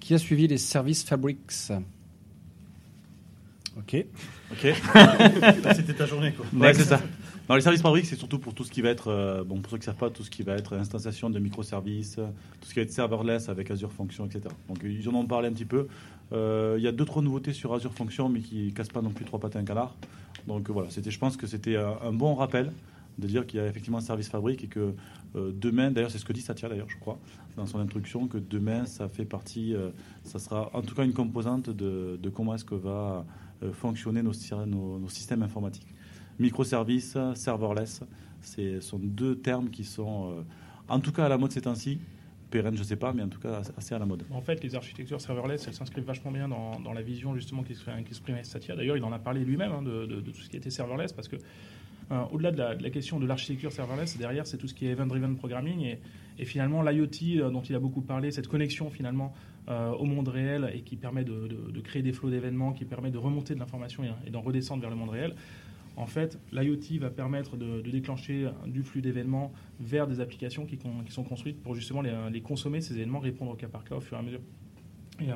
Qui 0.00 0.12
a 0.12 0.18
suivi 0.18 0.46
les 0.46 0.58
services 0.58 1.02
Fabrics? 1.02 1.70
Ok. 3.78 4.04
Ok. 4.52 4.60
C'était 5.74 5.94
ta 5.94 6.06
journée 6.06 6.32
quoi. 6.32 6.44
Ouais, 6.54 6.74
c'est 6.74 6.84
ça. 6.84 7.00
Dans 7.46 7.56
les 7.56 7.60
services 7.60 7.82
fabriques, 7.82 8.06
c'est 8.06 8.16
surtout 8.16 8.38
pour 8.38 8.54
tout 8.54 8.64
ce 8.64 8.70
qui 8.70 8.80
va 8.80 8.88
être, 8.88 9.08
euh, 9.08 9.44
bon, 9.44 9.60
pour 9.60 9.70
ceux 9.70 9.76
qui 9.76 9.82
ne 9.82 9.92
savent 9.92 9.96
pas, 9.96 10.08
tout 10.08 10.22
ce 10.22 10.30
qui 10.30 10.42
va 10.42 10.54
être 10.54 10.74
instanciation 10.76 11.28
de 11.28 11.38
microservices, 11.38 12.16
euh, 12.18 12.26
tout 12.58 12.68
ce 12.68 12.72
qui 12.72 12.76
va 12.76 12.84
être 12.84 12.92
serverless 12.92 13.50
avec 13.50 13.70
Azure 13.70 13.92
Function, 13.92 14.24
etc. 14.24 14.46
Donc 14.66 14.78
ils 14.82 15.06
en 15.10 15.14
ont 15.14 15.26
parlé 15.26 15.48
un 15.48 15.52
petit 15.52 15.66
peu. 15.66 15.86
Euh, 16.32 16.76
Il 16.78 16.82
y 16.82 16.88
a 16.88 16.92
deux 16.92 17.04
trois 17.04 17.20
nouveautés 17.20 17.52
sur 17.52 17.74
Azure 17.74 17.92
Function, 17.92 18.30
mais 18.30 18.40
qui 18.40 18.72
cassent 18.72 18.88
pas 18.88 19.02
non 19.02 19.10
plus 19.10 19.26
trois 19.26 19.38
pattes 19.38 19.56
à 19.56 19.58
un 19.58 19.64
canard. 19.64 19.94
Donc 20.46 20.70
voilà, 20.70 20.88
je 20.88 21.18
pense 21.18 21.36
que 21.36 21.46
c'était 21.46 21.76
un, 21.76 22.12
bon 22.12 22.34
rappel 22.34 22.72
de 23.18 23.26
dire 23.26 23.46
qu'il 23.46 23.60
y 23.60 23.62
a 23.62 23.66
effectivement 23.66 23.98
un 23.98 24.02
service 24.02 24.30
fabrique 24.30 24.64
et 24.64 24.66
que 24.66 24.94
euh, 25.36 25.52
demain, 25.54 25.90
d'ailleurs, 25.90 26.10
c'est 26.10 26.18
ce 26.18 26.24
que 26.24 26.32
dit 26.32 26.40
Satya 26.40 26.70
d'ailleurs, 26.70 26.88
je 26.88 26.98
crois, 26.98 27.18
dans 27.56 27.66
son 27.66 27.78
introduction, 27.78 28.26
que 28.26 28.38
demain, 28.38 28.86
ça 28.86 29.08
fait 29.10 29.26
partie, 29.26 29.74
ça 30.22 30.38
sera 30.38 30.70
en 30.72 30.80
tout 30.80 30.94
cas 30.94 31.04
une 31.04 31.12
composante 31.12 31.68
de, 31.68 32.18
comment 32.34 32.54
est-ce 32.54 32.64
que 32.64 32.74
va 32.74 33.26
fonctionner 33.72 34.22
nos 34.22 35.08
systèmes 35.08 35.42
informatiques. 35.42 35.94
Microservices, 36.38 37.16
serverless, 37.34 38.02
ce 38.44 38.80
sont 38.80 38.98
deux 38.98 39.36
termes 39.36 39.70
qui 39.70 39.84
sont 39.84 40.30
euh, 40.30 40.42
en 40.88 41.00
tout 41.00 41.12
cas 41.12 41.26
à 41.26 41.28
la 41.28 41.38
mode 41.38 41.52
ces 41.52 41.62
temps-ci. 41.62 41.98
Je 42.52 42.60
ne 42.60 42.76
sais 42.84 42.94
pas, 42.94 43.12
mais 43.12 43.22
en 43.22 43.28
tout 43.28 43.40
cas 43.40 43.62
assez 43.76 43.96
à 43.96 43.98
la 43.98 44.06
mode. 44.06 44.22
En 44.30 44.40
fait, 44.40 44.62
les 44.62 44.76
architectures 44.76 45.20
serverless, 45.20 45.66
elles 45.66 45.74
s'inscrivent 45.74 46.04
vachement 46.04 46.30
bien 46.30 46.46
dans, 46.46 46.92
la 46.92 47.02
vision 47.02 47.34
justement 47.34 47.64
qu'exprimait 47.64 48.44
Satya. 48.44 48.76
D'ailleurs, 48.76 48.96
il 48.96 49.02
en 49.02 49.10
a 49.10 49.18
parlé 49.18 49.44
lui-même 49.44 49.72
hein, 49.72 49.82
de, 49.82 50.20
tout 50.20 50.40
ce 50.40 50.48
qui 50.48 50.56
était 50.56 50.70
serverless 50.70 51.12
parce 51.12 51.26
que 51.26 51.34
euh, 52.12 52.22
au-delà 52.30 52.52
de 52.52 52.58
la, 52.80 52.90
question 52.90 53.18
de 53.18 53.26
l'architecture 53.26 53.72
serverless, 53.72 54.16
derrière, 54.18 54.46
c'est 54.46 54.56
tout 54.56 54.68
ce 54.68 54.74
qui 54.74 54.86
est 54.86 54.90
event-driven 54.90 55.34
programming 55.34 55.96
et, 56.38 56.44
finalement 56.44 56.82
l'IoT 56.82 57.40
euh, 57.40 57.50
dont 57.50 57.62
il 57.62 57.74
a 57.74 57.80
beaucoup 57.80 58.02
parlé, 58.02 58.30
cette 58.30 58.46
connexion 58.46 58.88
finalement 58.88 59.34
au 59.66 60.04
monde 60.04 60.28
réel 60.28 60.70
et 60.74 60.82
qui 60.82 60.94
permet 60.94 61.24
de, 61.24 61.80
créer 61.82 62.02
des 62.02 62.12
flots 62.12 62.28
d'événements, 62.30 62.72
qui 62.72 62.84
permet 62.84 63.10
de 63.10 63.18
remonter 63.18 63.54
de 63.54 63.58
l'information 63.58 64.04
et 64.26 64.30
d'en 64.30 64.42
redescendre 64.42 64.82
vers 64.82 64.90
le 64.90 64.96
monde 64.96 65.08
réel. 65.08 65.34
En 65.96 66.06
fait, 66.06 66.38
l'IoT 66.52 67.00
va 67.00 67.10
permettre 67.10 67.56
de, 67.56 67.80
déclencher 67.80 68.48
du 68.66 68.82
flux 68.82 69.00
d'événements 69.00 69.52
vers 69.80 70.06
des 70.06 70.20
applications 70.20 70.66
qui, 70.66 70.78
sont 71.08 71.22
construites 71.22 71.62
pour 71.62 71.74
justement 71.74 72.02
les, 72.02 72.40
consommer, 72.40 72.80
ces 72.80 72.94
événements, 72.94 73.20
répondre 73.20 73.52
au 73.52 73.54
cas 73.54 73.68
par 73.68 73.84
cas 73.84 73.94
au 73.94 74.00
fur 74.00 74.16
et 74.16 74.20
à 74.20 74.22
mesure. 74.22 74.40
Et, 75.20 75.30
euh, 75.30 75.34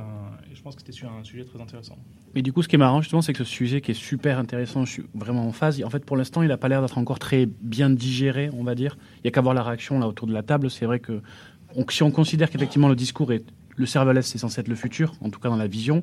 et 0.50 0.56
je 0.56 0.62
pense 0.62 0.74
que 0.74 0.82
c'était 0.84 1.06
un 1.06 1.22
sujet 1.22 1.44
très 1.44 1.61
intéressant. 1.61 1.96
Mais 2.34 2.42
du 2.42 2.52
coup, 2.52 2.62
ce 2.62 2.68
qui 2.68 2.74
est 2.74 2.78
marrant, 2.78 3.00
justement, 3.00 3.22
c'est 3.22 3.32
que 3.32 3.44
ce 3.44 3.50
sujet 3.50 3.80
qui 3.80 3.92
est 3.92 3.94
super 3.94 4.38
intéressant, 4.38 4.84
je 4.84 4.90
suis 4.90 5.04
vraiment 5.14 5.46
en 5.46 5.52
phase. 5.52 5.82
En 5.84 5.90
fait, 5.90 6.04
pour 6.04 6.16
l'instant, 6.16 6.42
il 6.42 6.48
n'a 6.48 6.56
pas 6.56 6.68
l'air 6.68 6.82
d'être 6.82 6.98
encore 6.98 7.20
très 7.20 7.46
bien 7.46 7.88
digéré, 7.88 8.50
on 8.52 8.64
va 8.64 8.74
dire. 8.74 8.98
Il 9.18 9.20
n'y 9.24 9.28
a 9.28 9.30
qu'à 9.30 9.40
voir 9.40 9.54
la 9.54 9.62
réaction 9.62 9.98
là 10.00 10.09
autour 10.09 10.26
de 10.26 10.32
la 10.32 10.42
table. 10.42 10.70
C'est 10.70 10.86
vrai 10.86 10.98
que 10.98 11.22
si 11.90 12.02
on 12.02 12.11
considère 12.11 12.50
qu'effectivement 12.50 12.88
le 12.88 12.96
discours 12.96 13.32
est 13.32 13.44
le 13.76 13.86
serverless, 13.86 14.26
c'est 14.26 14.38
censé 14.38 14.61
être 14.61 14.68
le 14.68 14.74
futur, 14.74 15.14
en 15.20 15.30
tout 15.30 15.38
cas 15.38 15.48
dans 15.48 15.56
la 15.56 15.68
vision. 15.68 16.02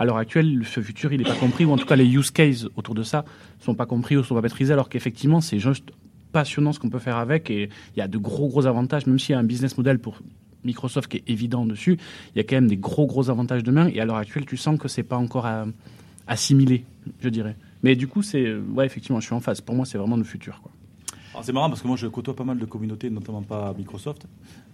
À 0.00 0.06
l'heure 0.06 0.16
actuelle, 0.16 0.62
ce 0.64 0.80
futur, 0.80 1.12
il 1.12 1.18
n'est 1.18 1.28
pas 1.28 1.34
compris, 1.34 1.66
ou 1.66 1.72
en 1.72 1.76
tout 1.76 1.84
cas 1.84 1.94
les 1.94 2.06
use 2.06 2.30
cases 2.30 2.66
autour 2.74 2.94
de 2.94 3.02
ça 3.02 3.26
sont 3.58 3.74
pas 3.74 3.84
compris 3.84 4.16
ou 4.16 4.24
sont 4.24 4.34
pas 4.34 4.40
maîtrisés, 4.40 4.72
alors 4.72 4.88
qu'effectivement, 4.88 5.42
c'est 5.42 5.58
juste 5.58 5.90
passionnant 6.32 6.72
ce 6.72 6.80
qu'on 6.80 6.88
peut 6.88 6.98
faire 6.98 7.18
avec, 7.18 7.50
et 7.50 7.68
il 7.94 7.98
y 7.98 8.00
a 8.00 8.08
de 8.08 8.16
gros 8.16 8.48
gros 8.48 8.64
avantages, 8.64 9.06
même 9.06 9.18
s'il 9.18 9.34
y 9.34 9.36
a 9.36 9.38
un 9.38 9.44
business 9.44 9.76
model 9.76 9.98
pour 9.98 10.22
Microsoft 10.64 11.10
qui 11.10 11.18
est 11.18 11.24
évident 11.28 11.66
dessus, 11.66 11.98
il 12.34 12.38
y 12.38 12.40
a 12.40 12.44
quand 12.44 12.56
même 12.56 12.68
des 12.68 12.78
gros 12.78 13.06
gros 13.06 13.28
avantages 13.28 13.62
demain, 13.62 13.88
et 13.92 14.00
à 14.00 14.06
l'heure 14.06 14.16
actuelle, 14.16 14.46
tu 14.46 14.56
sens 14.56 14.78
que 14.78 14.88
c'est 14.88 15.02
pas 15.02 15.18
encore 15.18 15.44
euh, 15.44 15.66
assimilé, 16.26 16.86
je 17.20 17.28
dirais. 17.28 17.56
Mais 17.82 17.94
du 17.94 18.06
coup, 18.06 18.22
c'est 18.22 18.54
ouais, 18.54 18.86
effectivement, 18.86 19.20
je 19.20 19.26
suis 19.26 19.34
en 19.34 19.40
face. 19.40 19.60
Pour 19.60 19.74
moi, 19.74 19.84
c'est 19.84 19.98
vraiment 19.98 20.16
le 20.16 20.24
futur. 20.24 20.62
C'est 21.42 21.52
marrant 21.52 21.68
parce 21.68 21.80
que 21.80 21.86
moi 21.86 21.96
je 21.96 22.06
côtoie 22.06 22.34
pas 22.36 22.44
mal 22.44 22.58
de 22.58 22.64
communautés, 22.66 23.08
notamment 23.08 23.42
pas 23.42 23.72
Microsoft. 23.78 24.26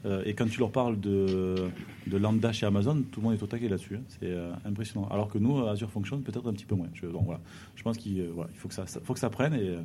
Euh, 0.05 0.23
et 0.25 0.35
quand 0.35 0.49
tu 0.49 0.59
leur 0.59 0.71
parles 0.71 0.99
de, 0.99 1.69
de 2.07 2.17
lambda 2.17 2.53
chez 2.53 2.67
Amazon, 2.67 3.03
tout 3.13 3.21
le 3.21 3.25
monde 3.27 3.35
est 3.39 3.43
au 3.43 3.47
taquet 3.47 3.69
là-dessus. 3.69 3.97
hein. 3.97 4.03
C'est 4.09 4.31
euh, 4.31 4.53
impressionnant. 4.65 5.07
Alors 5.11 5.29
que 5.29 5.39
nous, 5.39 5.67
Azure 5.67 5.91
fonctionne 5.91 6.23
peut-être 6.23 6.49
un 6.49 6.53
petit 6.53 6.65
peu 6.65 6.75
moins. 6.75 6.89
Je, 6.95 7.07
bon, 7.07 7.23
voilà. 7.25 7.41
je 7.77 7.83
pense 7.83 7.99
qu'il 7.99 8.21
euh, 8.21 8.31
voilà, 8.35 8.51
il 8.55 8.59
faut, 8.59 8.69
que 8.69 8.75
ça, 8.75 8.87
ça- 8.87 9.01
faut 9.05 9.13
que 9.15 9.21
ça 9.21 9.31
prenne 9.31 9.55
et, 9.55 9.69
euh, 9.69 9.81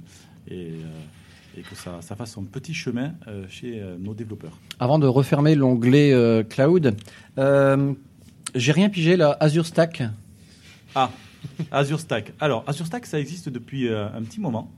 et, 0.47 0.69
euh, 0.71 1.59
et 1.59 1.61
que 1.61 1.75
ça, 1.75 2.01
ça 2.01 2.15
fasse 2.15 2.31
son 2.31 2.43
petit 2.43 2.73
chemin 2.73 3.13
euh, 3.27 3.45
chez 3.49 3.79
euh, 3.81 3.97
nos 3.99 4.13
développeurs. 4.13 4.57
Avant 4.79 4.97
de 4.97 5.07
refermer 5.07 5.55
l'onglet 5.55 6.13
euh, 6.13 6.43
cloud, 6.43 6.95
euh, 7.37 7.93
j'ai 8.55 8.71
rien 8.71 8.89
pigé 8.89 9.17
là, 9.17 9.35
Azure 9.39 9.65
Stack. 9.65 10.03
Ah, 10.95 11.11
Azure 11.71 11.99
Stack. 11.99 12.33
Alors, 12.39 12.63
Azure 12.67 12.85
Stack, 12.85 13.05
ça 13.05 13.19
existe 13.19 13.49
depuis 13.49 13.87
euh, 13.87 14.07
un 14.13 14.21
petit 14.23 14.39
moment. 14.39 14.71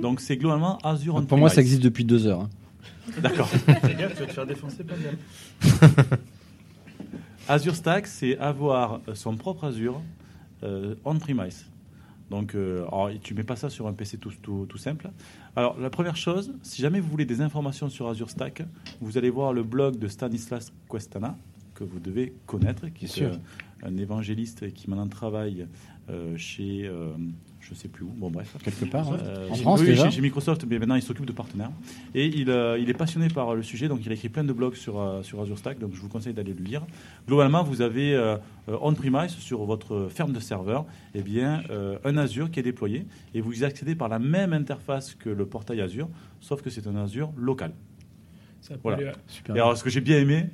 Donc, 0.00 0.20
c'est 0.20 0.36
globalement 0.36 0.78
Azure 0.78 1.16
on 1.16 1.22
Pour 1.24 1.38
moi, 1.38 1.50
ça 1.50 1.60
existe 1.60 1.82
depuis 1.82 2.04
deux 2.04 2.26
heures. 2.26 2.40
hein. 2.42 2.50
D'accord. 3.22 3.48
Fais 3.48 3.94
gaffe, 3.94 4.14
tu 4.14 4.20
vas 4.20 4.26
te 4.26 4.32
faire 4.32 4.46
défoncer 4.46 4.84
pas 4.84 4.94
bien. 4.96 5.10
Azure 7.48 7.74
Stack, 7.76 8.06
c'est 8.06 8.38
avoir 8.38 9.00
euh, 9.08 9.14
son 9.14 9.36
propre 9.36 9.64
Azure 9.64 10.00
euh, 10.62 10.94
on-premise. 11.04 11.66
Donc, 12.30 12.54
euh, 12.54 12.86
alors, 12.88 13.10
tu 13.22 13.34
mets 13.34 13.42
pas 13.44 13.56
ça 13.56 13.68
sur 13.68 13.86
un 13.86 13.92
PC 13.92 14.16
tout, 14.16 14.32
tout, 14.40 14.64
tout 14.66 14.78
simple. 14.78 15.10
Alors, 15.56 15.78
la 15.78 15.90
première 15.90 16.16
chose, 16.16 16.54
si 16.62 16.80
jamais 16.80 17.00
vous 17.00 17.08
voulez 17.10 17.26
des 17.26 17.42
informations 17.42 17.90
sur 17.90 18.08
Azure 18.08 18.30
Stack, 18.30 18.62
vous 19.00 19.18
allez 19.18 19.28
voir 19.30 19.52
le 19.52 19.62
blog 19.62 19.98
de 19.98 20.08
Stanislas 20.08 20.72
Questana, 20.90 21.36
que 21.74 21.84
vous 21.84 22.00
devez 22.00 22.32
connaître, 22.46 22.86
qui 22.88 23.04
est 23.04 23.08
sûr. 23.08 23.32
euh, 23.32 23.36
un 23.86 23.96
évangéliste 23.98 24.62
et 24.62 24.72
qui 24.72 24.88
maintenant 24.88 25.06
travaille 25.08 25.66
chez, 26.36 26.82
euh, 26.84 27.08
je 27.60 27.72
sais 27.74 27.88
plus 27.88 28.04
où, 28.04 28.08
bon 28.08 28.30
bref. 28.30 28.54
Quelque 28.62 28.84
part. 28.84 29.10
Euh, 29.12 29.48
En 29.50 29.54
France, 29.54 29.80
oui, 29.80 29.86
déjà 29.86 30.04
chez, 30.10 30.16
chez 30.16 30.20
Microsoft, 30.20 30.66
mais 30.68 30.78
maintenant 30.78 30.96
il 30.96 31.02
s'occupe 31.02 31.24
de 31.24 31.32
partenaires. 31.32 31.70
Et 32.14 32.26
il, 32.26 32.50
euh, 32.50 32.78
il 32.78 32.90
est 32.90 32.94
passionné 32.94 33.28
par 33.28 33.54
le 33.54 33.62
sujet, 33.62 33.88
donc 33.88 34.00
il 34.04 34.10
a 34.10 34.14
écrit 34.14 34.28
plein 34.28 34.44
de 34.44 34.52
blogs 34.52 34.74
sur, 34.74 35.00
euh, 35.00 35.22
sur 35.22 35.40
Azure 35.40 35.56
Stack, 35.58 35.78
donc 35.78 35.94
je 35.94 36.00
vous 36.00 36.08
conseille 36.08 36.34
d'aller 36.34 36.52
le 36.52 36.62
lire. 36.62 36.82
Globalement, 37.26 37.62
vous 37.62 37.80
avez 37.80 38.14
euh, 38.14 38.36
euh, 38.68 38.76
on-premise 38.82 39.30
sur 39.30 39.64
votre 39.64 40.08
ferme 40.10 40.32
de 40.32 40.40
serveurs, 40.40 40.84
eh 41.14 41.22
bien, 41.22 41.62
euh, 41.70 41.96
un 42.04 42.16
Azure 42.18 42.50
qui 42.50 42.60
est 42.60 42.64
déployé, 42.64 43.06
et 43.32 43.40
vous 43.40 43.62
y 43.62 43.64
accédez 43.64 43.94
par 43.94 44.08
la 44.10 44.18
même 44.18 44.52
interface 44.52 45.14
que 45.14 45.30
le 45.30 45.46
portail 45.46 45.80
Azure, 45.80 46.08
sauf 46.40 46.60
que 46.60 46.68
c'est 46.68 46.86
un 46.86 46.96
Azure 46.96 47.32
local. 47.36 47.72
Ça 48.60 48.74
Voilà. 48.82 49.12
Super. 49.26 49.56
Et 49.56 49.58
alors, 49.58 49.76
ce 49.76 49.84
que 49.84 49.90
j'ai 49.90 50.00
bien 50.00 50.18
aimé, 50.18 50.46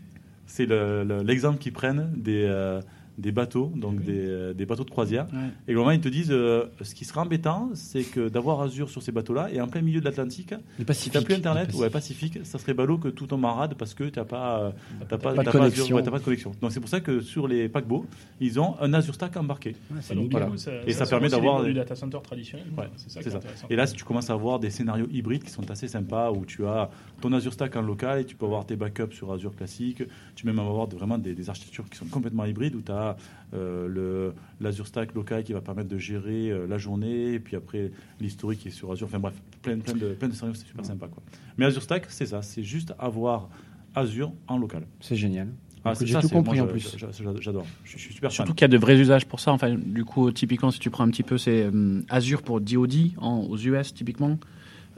c'est 0.47 0.67
le- 0.67 1.05
le- 1.05 1.23
l'exemple 1.23 1.59
qu'ils 1.59 1.73
prennent 1.73 2.13
des, 2.17 2.45
euh, 2.45 2.81
des 3.21 3.33
bateaux, 3.33 3.71
donc 3.77 4.03
des, 4.03 4.27
euh, 4.27 4.55
des 4.55 4.67
bateaux 4.67 4.85
de 4.85 4.91
croisière. 4.91 5.27
Ouais. 5.33 5.39
Et 5.69 5.73
globalement, 5.73 5.93
ils 5.93 6.01
te 6.01 6.09
disent 6.09 6.31
euh, 6.33 6.65
ce 6.81 6.95
qui 6.95 7.05
serait 7.05 7.21
embêtant, 7.21 7.71
c'est 7.75 8.03
que 8.03 8.29
d'avoir 8.29 8.61
Azure 8.63 8.89
sur 8.91 9.03
ces 9.03 9.13
bateaux-là 9.13 9.49
et 9.53 9.61
en 9.61 9.69
plein 9.69 9.83
milieu 9.83 10.01
de 10.01 10.05
l'Atlantique, 10.07 10.49
si 10.49 10.55
tu 10.75 10.81
n'as 10.81 10.85
Pacifique. 10.87 11.25
plus 11.25 11.35
Internet 11.35 11.71
ou 11.75 11.79
ouais, 11.79 11.91
Pacifique, 11.91 12.39
ça 12.45 12.59
serait 12.59 12.75
ballot 12.75 12.99
que 12.99 13.09
tout 13.09 13.27
tombe 13.27 13.45
en 13.45 13.55
rade 13.55 13.75
parce 13.75 13.95
que 13.95 14.05
tu 14.05 14.19
n'as 14.19 14.25
pas, 14.25 14.61
euh, 14.63 14.71
t'as 15.09 15.19
pas, 15.19 15.35
Pas 15.35 15.43
de 15.45 15.49
Azure, 15.59 15.93
ouais, 15.97 16.03
pas 16.03 16.19
de 16.19 16.25
connexion. 16.25 16.53
Donc 16.61 16.73
c'est 16.73 16.81
pour 16.81 16.89
ça 16.89 17.01
que 17.01 17.21
sur 17.21 17.47
les 17.47 17.69
paquebots, 17.69 18.07
ils 18.41 18.59
ont 18.59 18.75
un 18.81 18.93
Azure 18.95 19.15
Stack 19.15 19.37
embarqué. 19.37 19.77
Ça 20.01 20.15
Donc, 20.15 20.31
voilà. 20.31 20.49
ça- 20.57 20.73
Et 20.87 20.93
ça 20.93 21.05
ça 21.05 21.11
permet 21.11 21.29
d'avoir 21.29 21.63
du 21.63 21.75
data 21.75 21.95
center 21.95 22.19
traditionnel. 22.23 22.67
Ouais, 22.77 22.89
c'est 22.97 23.11
ça 23.11 23.23
ça. 23.23 23.37
intéressant. 23.37 23.67
Et 23.71 23.77
là, 23.77 23.87
si 23.87 23.95
tu 23.95 24.05
commences 24.05 24.31
à 24.31 24.33
avoir 24.33 24.59
des 24.59 24.71
scénarios 24.71 25.07
hybrides 25.13 25.45
qui 25.45 25.51
sont 25.51 25.71
assez 25.71 25.89
sympas, 25.89 26.31
où 26.31 26.45
tu 26.47 26.65
as 26.67 26.91
ton 27.21 27.33
Azure 27.33 27.53
Stack 27.53 27.77
en 27.77 27.83
local 27.83 28.21
et 28.21 28.25
tu 28.25 28.35
peux 28.37 28.47
avoir 28.47 28.65
tes 28.67 28.77
backups 28.77 29.15
sur 29.15 29.33
Azure 29.33 29.55
classique. 29.55 30.03
Tu 30.35 30.45
peux 30.45 30.51
même 30.51 30.59
avoir 30.59 30.89
de- 30.89 30.97
vraiment 30.97 31.19
des, 31.19 31.35
des 31.35 31.49
architectures 31.51 31.89
qui 31.91 31.99
sont 31.99 32.07
complètement 32.07 32.45
hybrides, 32.45 32.75
où 32.75 32.83
tu 32.83 32.93
as 32.93 33.10
euh, 33.55 33.87
le- 33.89 34.33
l'Azure 34.61 34.87
Stack 34.87 35.15
local 35.15 35.43
qui 35.45 35.53
va 35.53 35.61
permettre 35.61 35.89
de 35.89 35.99
gérer 35.99 36.51
euh, 36.51 36.67
la 36.67 36.79
journée, 36.79 37.33
et 37.35 37.41
puis 37.41 37.57
après 37.57 37.91
l'historique 38.21 38.61
qui 38.61 38.69
est 38.69 38.73
sur 38.73 38.91
Azure. 38.93 39.07
Enfin 39.07 39.19
bref, 39.19 39.35
plein, 39.63 39.79
plein, 39.79 39.95
de, 39.95 40.15
plein 40.15 40.29
de 40.29 40.35
scénarios, 40.35 40.55
c'est 40.55 40.67
super 40.67 40.85
sympa. 40.85 41.07
Quoi. 41.09 41.23
Mais 41.59 41.65
Azure 41.67 41.83
Stack, 41.83 42.07
c'est 42.09 42.27
ça, 42.27 42.43
c'est 42.43 42.63
juste 42.63 42.95
avoir 42.99 43.49
Azure 43.95 44.33
en 44.47 44.59
local. 44.59 44.87
C'est 45.01 45.17
génial. 45.17 45.49
Ah, 45.85 45.95
J'ai 45.99 46.15
tout 46.21 46.29
compris 46.29 46.59
moi, 46.59 46.67
en 46.67 46.69
je- 46.69 46.73
plus. 46.73 46.97
J'adore, 47.41 47.65
je, 47.85 47.97
suis 47.97 48.13
super 48.13 48.31
Surtout 48.31 48.53
qu'il 48.53 48.63
y 48.63 48.65
a 48.67 48.69
de 48.69 48.77
vrais 48.77 48.99
usages 49.01 49.25
pour 49.25 49.41
ça. 49.41 49.51
Enfin, 49.51 49.75
du 49.75 50.05
coup, 50.05 50.31
typiquement, 50.31 50.71
si 50.71 50.79
tu 50.79 50.91
prends 50.91 51.05
un 51.05 51.11
petit 51.11 51.23
peu, 51.23 51.39
c'est 51.39 51.63
euh, 51.73 52.03
Azure 52.11 52.43
pour 52.43 52.61
DoD 52.61 53.13
en- 53.17 53.39
aux 53.49 53.57
US, 53.57 53.95
typiquement. 53.95 54.39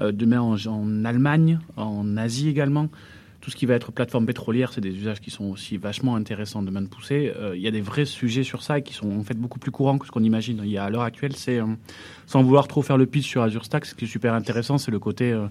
Euh, 0.00 0.10
demain 0.10 0.40
en, 0.40 0.56
en 0.66 1.04
Allemagne, 1.04 1.60
en 1.76 2.16
Asie 2.16 2.48
également. 2.48 2.88
Tout 3.42 3.50
ce 3.50 3.56
qui 3.56 3.66
va 3.66 3.74
être 3.74 3.90
plateforme 3.90 4.24
pétrolière, 4.24 4.72
c'est 4.72 4.80
des 4.80 4.96
usages 4.96 5.20
qui 5.20 5.32
sont 5.32 5.46
aussi 5.46 5.76
vachement 5.76 6.14
intéressants 6.14 6.62
demain 6.62 6.80
de 6.80 6.86
pousser. 6.86 7.32
Euh, 7.36 7.56
Il 7.56 7.60
y 7.60 7.66
a 7.66 7.72
des 7.72 7.80
vrais 7.80 8.04
sujets 8.04 8.44
sur 8.44 8.62
ça 8.62 8.78
et 8.78 8.82
qui 8.84 8.94
sont 8.94 9.10
en 9.10 9.24
fait 9.24 9.34
beaucoup 9.34 9.58
plus 9.58 9.72
courants 9.72 9.98
que 9.98 10.06
ce 10.06 10.12
qu'on 10.12 10.22
imagine. 10.22 10.60
Il 10.62 10.70
y 10.70 10.78
a 10.78 10.84
à 10.84 10.90
l'heure 10.90 11.02
actuelle, 11.02 11.34
c'est 11.34 11.58
euh, 11.58 11.66
sans 12.26 12.44
vouloir 12.44 12.68
trop 12.68 12.82
faire 12.82 12.96
le 12.96 13.04
pitch 13.04 13.26
sur 13.28 13.42
Azure 13.42 13.64
Stack, 13.64 13.84
ce 13.84 13.94
qui 13.96 14.04
est 14.04 14.08
super 14.08 14.32
intéressant, 14.32 14.78
c'est 14.78 14.92
le 14.92 15.00
côté. 15.00 15.32
euh, 15.32 15.48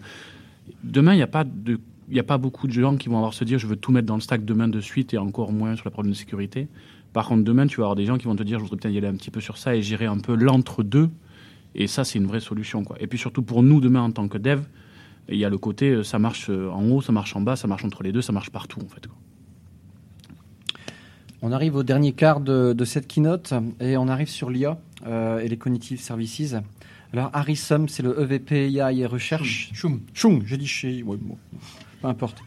demain, 0.85 1.13
il 1.13 1.17
n'y 1.17 1.21
a 1.21 1.27
pas 1.27 1.43
de 1.43 1.79
il 2.07 2.13
n'y 2.15 2.19
a 2.19 2.23
pas 2.23 2.37
beaucoup 2.37 2.67
de 2.67 2.73
gens 2.73 2.97
qui 2.97 3.07
vont 3.07 3.17
avoir 3.17 3.33
se 3.33 3.45
dire 3.45 3.57
je 3.59 3.67
veux 3.67 3.77
tout 3.77 3.91
mettre 3.91 4.07
dans 4.07 4.15
le 4.15 4.21
stack 4.21 4.43
demain 4.43 4.67
de 4.67 4.81
suite 4.81 5.13
et 5.13 5.17
encore 5.17 5.53
moins 5.53 5.75
sur 5.75 5.85
la 5.85 5.91
problème 5.91 6.11
de 6.11 6.17
sécurité. 6.17 6.67
Par 7.13 7.27
contre, 7.27 7.43
demain, 7.43 7.67
tu 7.67 7.77
vas 7.77 7.83
avoir 7.83 7.95
des 7.95 8.05
gens 8.05 8.17
qui 8.17 8.25
vont 8.25 8.35
te 8.35 8.43
dire 8.43 8.57
je 8.59 8.63
voudrais 8.63 8.77
peut-être 8.77 8.93
y 8.93 8.97
aller 8.97 9.07
un 9.07 9.15
petit 9.15 9.31
peu 9.31 9.39
sur 9.39 9.57
ça 9.57 9.75
et 9.75 9.81
gérer 9.81 10.05
un 10.05 10.17
peu 10.17 10.35
l'entre-deux. 10.35 11.09
Et 11.75 11.87
ça, 11.87 12.03
c'est 12.03 12.19
une 12.19 12.27
vraie 12.27 12.41
solution. 12.41 12.83
Quoi. 12.83 12.97
Et 13.01 13.07
puis 13.07 13.17
surtout 13.17 13.43
pour 13.43 13.63
nous, 13.63 13.79
demain, 13.79 14.01
en 14.01 14.11
tant 14.11 14.27
que 14.27 14.37
dev, 14.37 14.61
il 15.29 15.37
y 15.37 15.45
a 15.45 15.49
le 15.49 15.57
côté 15.57 15.89
euh, 15.89 16.03
ça 16.03 16.19
marche 16.19 16.49
euh, 16.49 16.69
en 16.69 16.89
haut, 16.89 17.01
ça 17.01 17.11
marche 17.11 17.35
en 17.35 17.41
bas, 17.41 17.55
ça 17.55 17.67
marche 17.67 17.85
entre 17.85 18.03
les 18.03 18.11
deux, 18.11 18.21
ça 18.21 18.33
marche 18.33 18.49
partout 18.49 18.79
en 18.79 18.89
fait. 18.89 19.07
On 21.43 21.51
arrive 21.51 21.75
au 21.75 21.83
dernier 21.83 22.13
quart 22.13 22.39
de, 22.39 22.73
de 22.73 22.85
cette 22.85 23.07
keynote 23.07 23.53
et 23.79 23.97
on 23.97 24.07
arrive 24.07 24.29
sur 24.29 24.51
l'IA 24.51 24.77
euh, 25.07 25.39
et 25.39 25.47
les 25.47 25.57
Cognitive 25.57 25.99
Services. 25.99 26.55
Alors, 27.13 27.29
Harrison, 27.33 27.85
c'est 27.89 28.03
le 28.03 28.21
EVP 28.21 28.69
IA 28.69 28.93
et 28.93 29.05
recherche. 29.05 29.71
Choum. 29.73 30.01
Choum, 30.13 30.43
j'ai 30.45 30.57
dit 30.57 30.67
chez. 30.67 31.03
ouais, 31.03 31.17
bon, 31.17 31.37
peu 32.01 32.07
importe. 32.07 32.43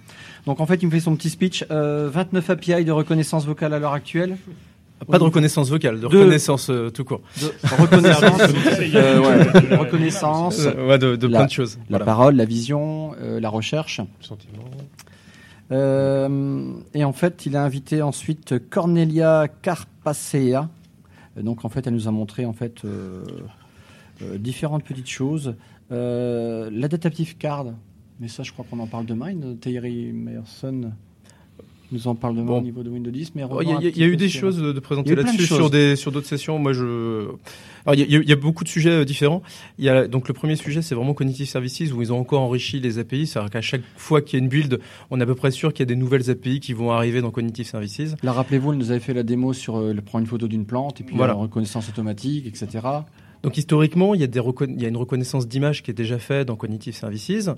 Donc, 0.47 0.61
en 0.61 0.67
fait, 0.67 0.83
il 0.83 0.87
me 0.87 0.91
fait 0.91 1.01
son 1.01 1.17
petit 1.17 1.29
speech. 1.29 1.65
Euh, 1.71 2.09
29 2.11 2.51
API 2.51 2.85
de 2.85 2.93
reconnaissance 2.93 3.45
vocale 3.47 3.75
à 3.75 3.79
l'heure 3.79 3.93
actuelle. 3.93 4.39
Pas 5.09 5.19
de 5.19 5.25
reconnaissance 5.25 5.69
vocale, 5.69 5.97
de 5.97 6.01
De- 6.03 6.07
reconnaissance 6.07 6.71
euh, 6.71 6.89
tout 6.91 7.05
court. 7.05 7.21
De 7.41 7.83
reconnaissance. 7.83 8.41
euh, 8.95 9.21
ouais, 9.21 9.77
reconnaissance. 9.77 10.61
Euh, 10.61 10.87
ouais, 10.89 10.99
de, 10.99 11.17
de 11.17 11.27
la, 11.27 11.41
plein 11.41 11.47
de 11.47 11.51
choses. 11.53 11.77
La 11.91 11.99
Voilà. 11.99 12.05
parole, 12.07 12.37
la 12.37 12.45
vision, 12.47 13.13
euh, 13.21 13.39
la 13.41 13.49
recherche. 13.51 14.01
Sentiment. 14.21 14.65
Euh, 15.73 16.73
et 16.95 17.05
en 17.05 17.13
fait, 17.13 17.47
il 17.47 17.57
a 17.57 17.63
invité 17.65 18.03
ensuite 18.03 18.55
Cornelia 18.71 19.49
Carpacea. 19.63 20.69
Donc, 21.37 21.65
en 21.65 21.69
fait, 21.69 21.87
elle 21.87 21.95
nous 21.95 22.07
a 22.09 22.11
montré 22.13 22.47
en 22.47 22.53
fait 22.53 22.85
euh, 22.85 23.25
euh, 24.23 24.39
différentes 24.39 24.85
petites 24.85 25.09
choses. 25.11 25.55
Euh, 25.93 26.71
L'adaptative 26.73 27.37
card, 27.37 27.67
mais 28.21 28.29
ça, 28.29 28.43
je 28.43 28.53
crois 28.53 28.65
qu'on 28.71 28.79
en 28.79 28.87
parle 28.87 29.07
demain. 29.07 29.33
Thierry 29.61 30.13
Meyerson 30.13 30.93
nous 31.95 32.09
en 32.09 32.15
parle 32.15 32.35
demain 32.37 32.47
Bon. 32.47 32.59
au 32.59 32.63
niveau 32.63 32.83
de 32.83 32.91
Windows 32.91 33.11
10. 33.11 33.35
Mais 33.35 33.45
Oh, 33.49 33.61
Il 33.63 33.69
y, 33.69 33.73
a- 33.73 33.81
y 33.81 34.05
eu 34.05 34.17
des 34.17 34.29
sur- 34.29 34.41
choses 34.41 34.59
de 34.59 34.79
présenter 34.81 35.15
là-dessus 35.15 35.47
sur 35.47 35.71
des 35.71 35.97
sur 35.97 36.13
d'autres 36.13 36.27
sessions. 36.27 36.59
Moi, 36.59 36.73
je 36.75 37.29
il 37.93 38.01
y, 38.01 38.03
a- 38.17 38.21
y 38.21 38.31
y 38.31 38.35
beaucoup 38.35 38.65
de 38.65 38.69
sujets 38.69 38.91
euh, 38.91 39.05
différents. 39.05 39.43
Il 39.79 39.85
y 39.85 39.89
a 39.89 40.07
donc 40.09 40.29
le 40.29 40.35
premier 40.35 40.57
sujet, 40.57 40.83
c'est 40.83 40.95
vraiment 40.95 41.15
Cognitive 41.15 41.47
Services 41.47 41.93
où 41.93 42.03
ils 42.03 42.13
ont 42.13 42.19
encore 42.19 42.43
enrichi 42.43 42.81
les 42.81 42.99
API. 42.99 43.27
C'est-à-dire 43.27 43.51
qu'à 43.51 43.61
chaque 43.61 43.83
fois 43.97 44.21
qu'il 44.23 44.39
y 44.39 44.43
a 44.43 44.45
une 44.45 44.49
build, 44.49 44.81
on 45.11 45.21
est 45.21 45.23
à 45.23 45.27
peu 45.27 45.35
près 45.35 45.51
sûr 45.51 45.73
qu'il 45.73 45.81
y 45.81 45.89
a 45.89 45.95
des 45.95 45.97
nouvelles 45.97 46.31
API 46.31 46.61
qui 46.61 46.73
vont 46.73 46.91
arriver 46.93 47.21
dans 47.21 47.31
Cognitive 47.31 47.67
Services. 47.67 48.15
Là, 48.23 48.33
rappelez-vous, 48.33 48.73
elle 48.73 48.79
nous 48.79 48.91
avait 48.91 49.01
fait 49.01 49.15
la 49.15 49.23
démo 49.23 49.53
sur 49.53 49.77
euh, 49.79 49.95
prendre 50.05 50.23
une 50.23 50.29
photo 50.29 50.49
d'une 50.49 50.67
plante 50.67 51.01
et 51.01 51.05
puis 51.05 51.17
Voilà. 51.17 51.35
la 51.35 51.39
reconnaissance 51.39 51.89
automatique, 51.89 52.47
etc. 52.47 52.87
Donc 53.45 53.59
historiquement, 53.59 54.15
il 54.15 54.23
y 54.23 54.25
a, 54.25 54.27
des 54.27 54.41
il 54.69 54.81
y 54.81 54.87
a 54.87 54.89
une 54.89 54.97
reconnaissance 54.97 55.47
d'image 55.47 55.83
qui 55.83 55.91
est 55.91 55.95
déjà 55.95 56.19
faite 56.19 56.49
dans 56.49 56.57
Cognitive 56.57 56.95
Services, 56.95 57.51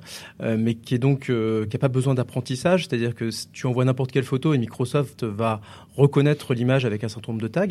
euh, 0.42 0.56
mais 0.58 0.74
qui 0.74 0.96
est 0.96 0.98
donc 0.98 1.30
euh, 1.30 1.64
qui 1.64 1.76
n'a 1.76 1.78
pas 1.78 1.86
besoin 1.86 2.14
d'apprentissage, 2.14 2.88
c'est-à-dire 2.88 3.14
que 3.14 3.30
si 3.30 3.48
tu 3.52 3.68
envoies 3.68 3.84
n'importe 3.84 4.10
quelle 4.10 4.24
photo 4.24 4.52
et 4.52 4.58
Microsoft 4.58 5.22
va 5.22 5.60
reconnaître 5.96 6.54
l'image 6.54 6.84
avec 6.84 7.04
un 7.04 7.08
certain 7.08 7.32
nombre 7.32 7.42
de 7.42 7.48
tags. 7.48 7.66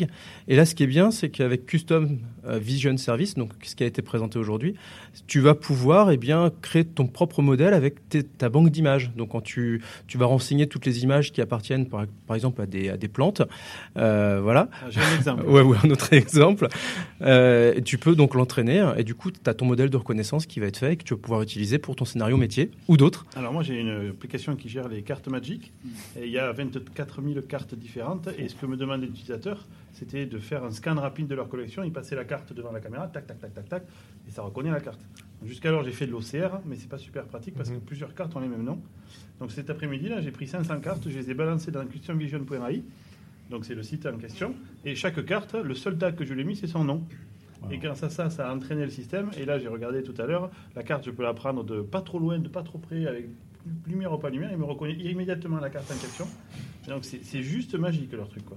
Et 0.48 0.56
là, 0.56 0.64
ce 0.64 0.74
qui 0.74 0.82
est 0.82 0.88
bien, 0.88 1.10
c'est 1.10 1.28
qu'avec 1.28 1.66
Custom 1.66 2.18
euh, 2.46 2.58
Vision 2.58 2.96
Service, 2.96 3.34
donc 3.34 3.52
ce 3.62 3.76
qui 3.76 3.84
a 3.84 3.86
été 3.86 4.00
présenté 4.00 4.38
aujourd'hui, 4.38 4.76
tu 5.26 5.40
vas 5.40 5.54
pouvoir 5.54 6.10
eh 6.10 6.16
bien 6.16 6.50
créer 6.62 6.86
ton 6.86 7.06
propre 7.06 7.42
modèle 7.42 7.74
avec 7.74 7.96
ta 8.38 8.48
banque 8.48 8.70
d'images. 8.70 9.12
Donc 9.14 9.32
quand 9.32 9.42
tu 9.42 9.82
tu 10.06 10.16
vas 10.16 10.26
renseigner 10.26 10.66
toutes 10.66 10.86
les 10.86 11.02
images 11.02 11.32
qui 11.32 11.42
appartiennent 11.42 11.86
par, 11.86 12.06
par 12.26 12.34
exemple 12.34 12.62
à 12.62 12.66
des 12.66 12.88
à 12.88 12.96
des 12.96 13.08
plantes, 13.08 13.42
euh, 13.98 14.40
voilà. 14.42 14.70
Ah, 14.72 14.86
J'ai 14.88 15.00
un 15.00 15.16
exemple. 15.16 15.44
Ouais, 15.44 15.60
ouais, 15.60 15.76
un 15.84 15.90
autre 15.90 16.12
exemple. 16.14 16.68
Tu 17.84 17.98
peux 17.98 18.05
donc 18.14 18.34
l'entraîner 18.34 18.92
et 18.96 19.04
du 19.04 19.14
coup, 19.14 19.30
tu 19.30 19.40
as 19.46 19.54
ton 19.54 19.66
modèle 19.66 19.90
de 19.90 19.96
reconnaissance 19.96 20.46
qui 20.46 20.60
va 20.60 20.66
être 20.66 20.76
fait 20.76 20.92
et 20.92 20.96
que 20.96 21.04
tu 21.04 21.14
vas 21.14 21.20
pouvoir 21.20 21.42
utiliser 21.42 21.78
pour 21.78 21.96
ton 21.96 22.04
scénario 22.04 22.36
métier 22.36 22.70
ou 22.88 22.96
d'autres. 22.96 23.26
Alors 23.34 23.52
moi 23.52 23.62
j'ai 23.62 23.80
une 23.80 24.10
application 24.10 24.56
qui 24.56 24.68
gère 24.68 24.88
les 24.88 25.02
cartes 25.02 25.28
Magic 25.28 25.72
et 26.18 26.26
il 26.26 26.30
y 26.30 26.38
a 26.38 26.52
24 26.52 27.22
000 27.22 27.40
cartes 27.46 27.74
différentes 27.74 28.28
et 28.38 28.48
ce 28.48 28.54
que 28.54 28.66
me 28.66 28.76
demandait 28.76 29.06
l'utilisateur 29.06 29.66
c'était 29.92 30.26
de 30.26 30.38
faire 30.38 30.62
un 30.62 30.70
scan 30.70 30.94
rapide 30.94 31.26
de 31.26 31.34
leur 31.34 31.48
collection, 31.48 31.82
il 31.82 31.92
passait 31.92 32.16
la 32.16 32.24
carte 32.24 32.52
devant 32.52 32.70
la 32.70 32.80
caméra, 32.80 33.08
tac 33.08 33.26
tac 33.26 33.40
tac 33.40 33.54
tac 33.54 33.68
tac 33.68 33.82
et 34.28 34.30
ça 34.30 34.42
reconnaît 34.42 34.70
la 34.70 34.80
carte. 34.80 35.00
Jusqu'alors 35.44 35.84
j'ai 35.84 35.92
fait 35.92 36.06
de 36.06 36.12
l'OCR 36.12 36.60
mais 36.66 36.76
c'est 36.76 36.88
pas 36.88 36.98
super 36.98 37.24
pratique 37.24 37.54
parce 37.54 37.70
que 37.70 37.76
plusieurs 37.76 38.14
cartes 38.14 38.36
ont 38.36 38.40
les 38.40 38.48
mêmes 38.48 38.64
noms. 38.64 38.80
Donc 39.40 39.52
cet 39.52 39.70
après-midi 39.70 40.08
là 40.08 40.20
j'ai 40.20 40.32
pris 40.32 40.46
500 40.46 40.80
cartes, 40.80 41.08
je 41.08 41.18
les 41.18 41.30
ai 41.30 41.34
balancées 41.34 41.70
dans 41.70 41.84
customvision.ai 41.86 42.82
donc 43.50 43.64
c'est 43.64 43.74
le 43.74 43.82
site 43.82 44.06
en 44.06 44.18
question 44.18 44.54
et 44.84 44.94
chaque 44.94 45.24
carte, 45.24 45.54
le 45.54 45.74
seul 45.74 45.96
tag 45.96 46.14
que 46.14 46.24
je 46.24 46.34
lui 46.34 46.42
ai 46.42 46.44
mis 46.44 46.56
c'est 46.56 46.66
son 46.66 46.84
nom. 46.84 47.02
Et 47.70 47.78
grâce 47.78 48.02
à 48.02 48.10
ça, 48.10 48.30
ça 48.30 48.48
a 48.48 48.54
entraîné 48.54 48.84
le 48.84 48.90
système. 48.90 49.30
Et 49.38 49.44
là, 49.44 49.58
j'ai 49.58 49.68
regardé 49.68 50.02
tout 50.02 50.14
à 50.18 50.26
l'heure, 50.26 50.50
la 50.74 50.82
carte, 50.82 51.04
je 51.04 51.10
peux 51.10 51.22
la 51.22 51.34
prendre 51.34 51.64
de 51.64 51.80
pas 51.80 52.02
trop 52.02 52.18
loin, 52.18 52.38
de 52.38 52.48
pas 52.48 52.62
trop 52.62 52.78
près, 52.78 53.06
avec 53.06 53.26
lumière 53.86 54.12
ou 54.12 54.18
pas 54.18 54.30
lumière. 54.30 54.50
Il 54.52 54.58
me 54.58 54.64
reconnaît 54.64 54.94
immédiatement 54.94 55.58
la 55.58 55.70
carte 55.70 55.90
en 55.90 55.96
question. 55.96 56.26
Donc, 56.88 57.04
c'est 57.04 57.42
juste 57.42 57.74
magique 57.74 58.12
leur 58.12 58.28
truc, 58.28 58.44
quoi. 58.44 58.56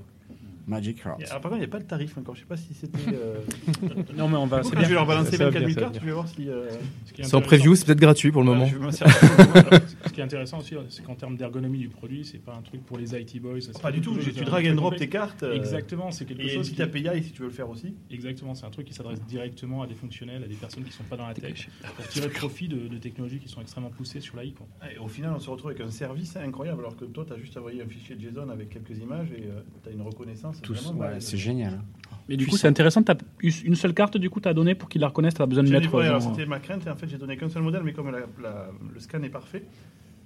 Magic 0.70 1.04
Cards. 1.04 1.18
Et 1.20 1.26
alors, 1.26 1.42
par 1.42 1.52
contre, 1.52 1.56
il 1.64 1.66
n'y 1.66 1.70
a 1.70 1.72
pas 1.72 1.80
de 1.80 1.88
tarif 1.88 2.18
encore. 2.18 2.36
Je 2.36 2.42
ne 2.42 2.46
sais 2.46 2.48
pas 2.50 2.58
si 2.58 2.74
c'était. 2.74 2.98
euh, 3.14 3.36
Non, 4.18 4.28
mais 4.30 4.38
on 4.38 4.46
va. 4.46 4.64
C'est 4.64 4.72
je 4.72 4.76
bien. 4.78 4.88
vais 4.88 4.94
leur 4.94 5.06
balancer 5.06 5.32
Ça 5.38 5.46
va 5.46 5.50
24 5.50 5.60
bien, 5.66 5.68
000 5.68 5.74
ça 5.74 5.80
va 5.80 5.82
cartes, 5.82 5.92
bien. 5.94 6.02
je 6.02 6.06
vais 6.06 6.12
voir 6.14 6.28
si. 6.28 6.50
euh, 6.50 6.70
Ce 7.06 7.14
qui 7.14 7.22
est 7.22 7.24
C'est 7.26 7.34
en 7.36 7.40
intéressant- 7.40 7.42
preview, 7.42 7.76
c'est 7.76 7.86
peut-être 7.86 8.00
gratuit 8.00 8.32
pour 8.32 8.44
le 8.44 8.48
voilà, 8.52 8.60
moment. 8.66 8.72
je 8.72 8.78
vais 8.78 8.86
m'en 8.86 8.92
servir. 8.92 9.20
Ce 10.06 10.14
qui 10.14 10.22
est 10.22 10.24
intéressant 10.24 10.60
aussi, 10.60 10.76
c'est 10.90 11.04
qu'en 11.04 11.16
termes 11.16 11.36
d'ergonomie 11.38 11.78
du 11.80 11.90
produit, 11.90 12.24
c'est 12.26 12.38
pas 12.40 12.54
un 12.56 12.62
truc 12.62 12.86
pour 12.86 12.98
les 12.98 13.14
IT 13.20 13.42
boys. 13.42 13.60
c'est 13.62 13.82
Pas 13.82 13.92
du 13.92 14.02
tout. 14.02 14.14
quelque 14.16 14.32
Tu 14.32 14.40
de 14.40 14.46
drag 14.46 14.68
and 14.68 14.76
drop 14.76 14.96
tes 14.96 15.10
cartes. 15.10 15.44
euh, 15.44 15.56
Exactement, 15.56 16.12
c'est 16.12 16.26
quelque 16.26 16.42
Et 16.44 16.50
chose 16.50 16.70
qui... 16.72 16.82
API 16.82 17.24
si 17.24 17.32
tu 17.32 17.42
veux 17.42 17.48
le 17.48 17.54
faire 17.54 17.70
aussi. 17.70 17.94
Exactement, 18.12 18.54
c'est 18.56 18.66
un 18.66 18.70
truc 18.70 18.86
qui 18.88 18.94
s'adresse 18.94 19.22
directement 19.28 19.82
à 19.84 19.88
des 19.88 19.96
fonctionnels, 19.96 20.44
à 20.44 20.48
des 20.48 20.56
personnes 20.56 20.84
qui 20.84 20.92
sont 20.92 21.04
pas 21.04 21.18
dans 21.18 21.28
la 21.28 21.34
tech, 21.34 21.70
pour 21.96 22.08
tirer 22.08 22.30
profit 22.30 22.68
de, 22.68 22.88
de 22.88 22.98
technologies 22.98 23.40
qui 23.40 23.50
sont 23.50 23.62
extrêmement 23.62 23.90
poussées 23.90 24.20
sur 24.22 24.36
l'AI. 24.38 24.52
quoi. 24.54 24.68
Et 24.94 24.98
au 24.98 25.08
final, 25.08 25.34
on 25.36 25.40
se 25.40 25.50
retrouve 25.50 25.72
avec 25.72 25.82
un 25.82 25.92
service 25.92 26.36
incroyable, 26.38 26.80
alors 26.82 26.96
que 26.96 27.06
toi, 27.06 27.26
tu 27.26 27.34
as 27.34 27.38
juste 27.38 27.56
envoyé 27.58 27.82
un 27.82 27.88
fichier 27.88 28.16
JSON 28.20 28.50
avec 28.50 28.70
quelques 28.70 28.98
images 28.98 29.32
et 29.32 29.44
tu 29.84 29.90
as 29.90 29.92
une 29.92 30.02
reconnaissance. 30.02 30.59
Tous, 30.62 30.92
ouais, 30.96 31.20
c'est 31.20 31.38
génial. 31.38 31.80
Mais 32.28 32.38
du 32.38 32.46
coup, 32.46 32.58
c'est 32.58 32.68
intéressant. 32.68 33.02
Tu 33.02 33.12
as 33.12 33.18
une 33.66 33.76
seule 33.76 33.94
carte, 33.94 34.18
du 34.18 34.30
coup, 34.30 34.40
tu 34.40 34.48
as 34.48 34.54
donné 34.54 34.76
pour 34.76 34.88
qu'il 34.88 35.02
la 35.02 35.08
reconnaisse. 35.08 35.34
Tu 35.34 35.42
as 35.42 35.46
besoin 35.48 35.64
de 35.64 35.70
mettre. 35.72 35.94
ouais, 35.96 36.04
euh, 36.06 36.20
genre, 36.20 36.22
c'était 36.36 36.46
ma 36.46 36.60
crainte, 36.60 36.86
et 36.86 36.90
en 36.90 36.96
fait, 36.96 37.08
j'ai 37.08 37.18
donné 37.18 37.38
qu'un 37.38 37.50
seul 37.50 37.64
modèle, 37.64 37.82
mais 37.84 37.94
comme 37.94 38.12
la- 38.12 38.20
la- 38.42 38.70
le 38.94 39.00
scan 39.00 39.24
est 39.24 39.30
parfait, 39.30 39.64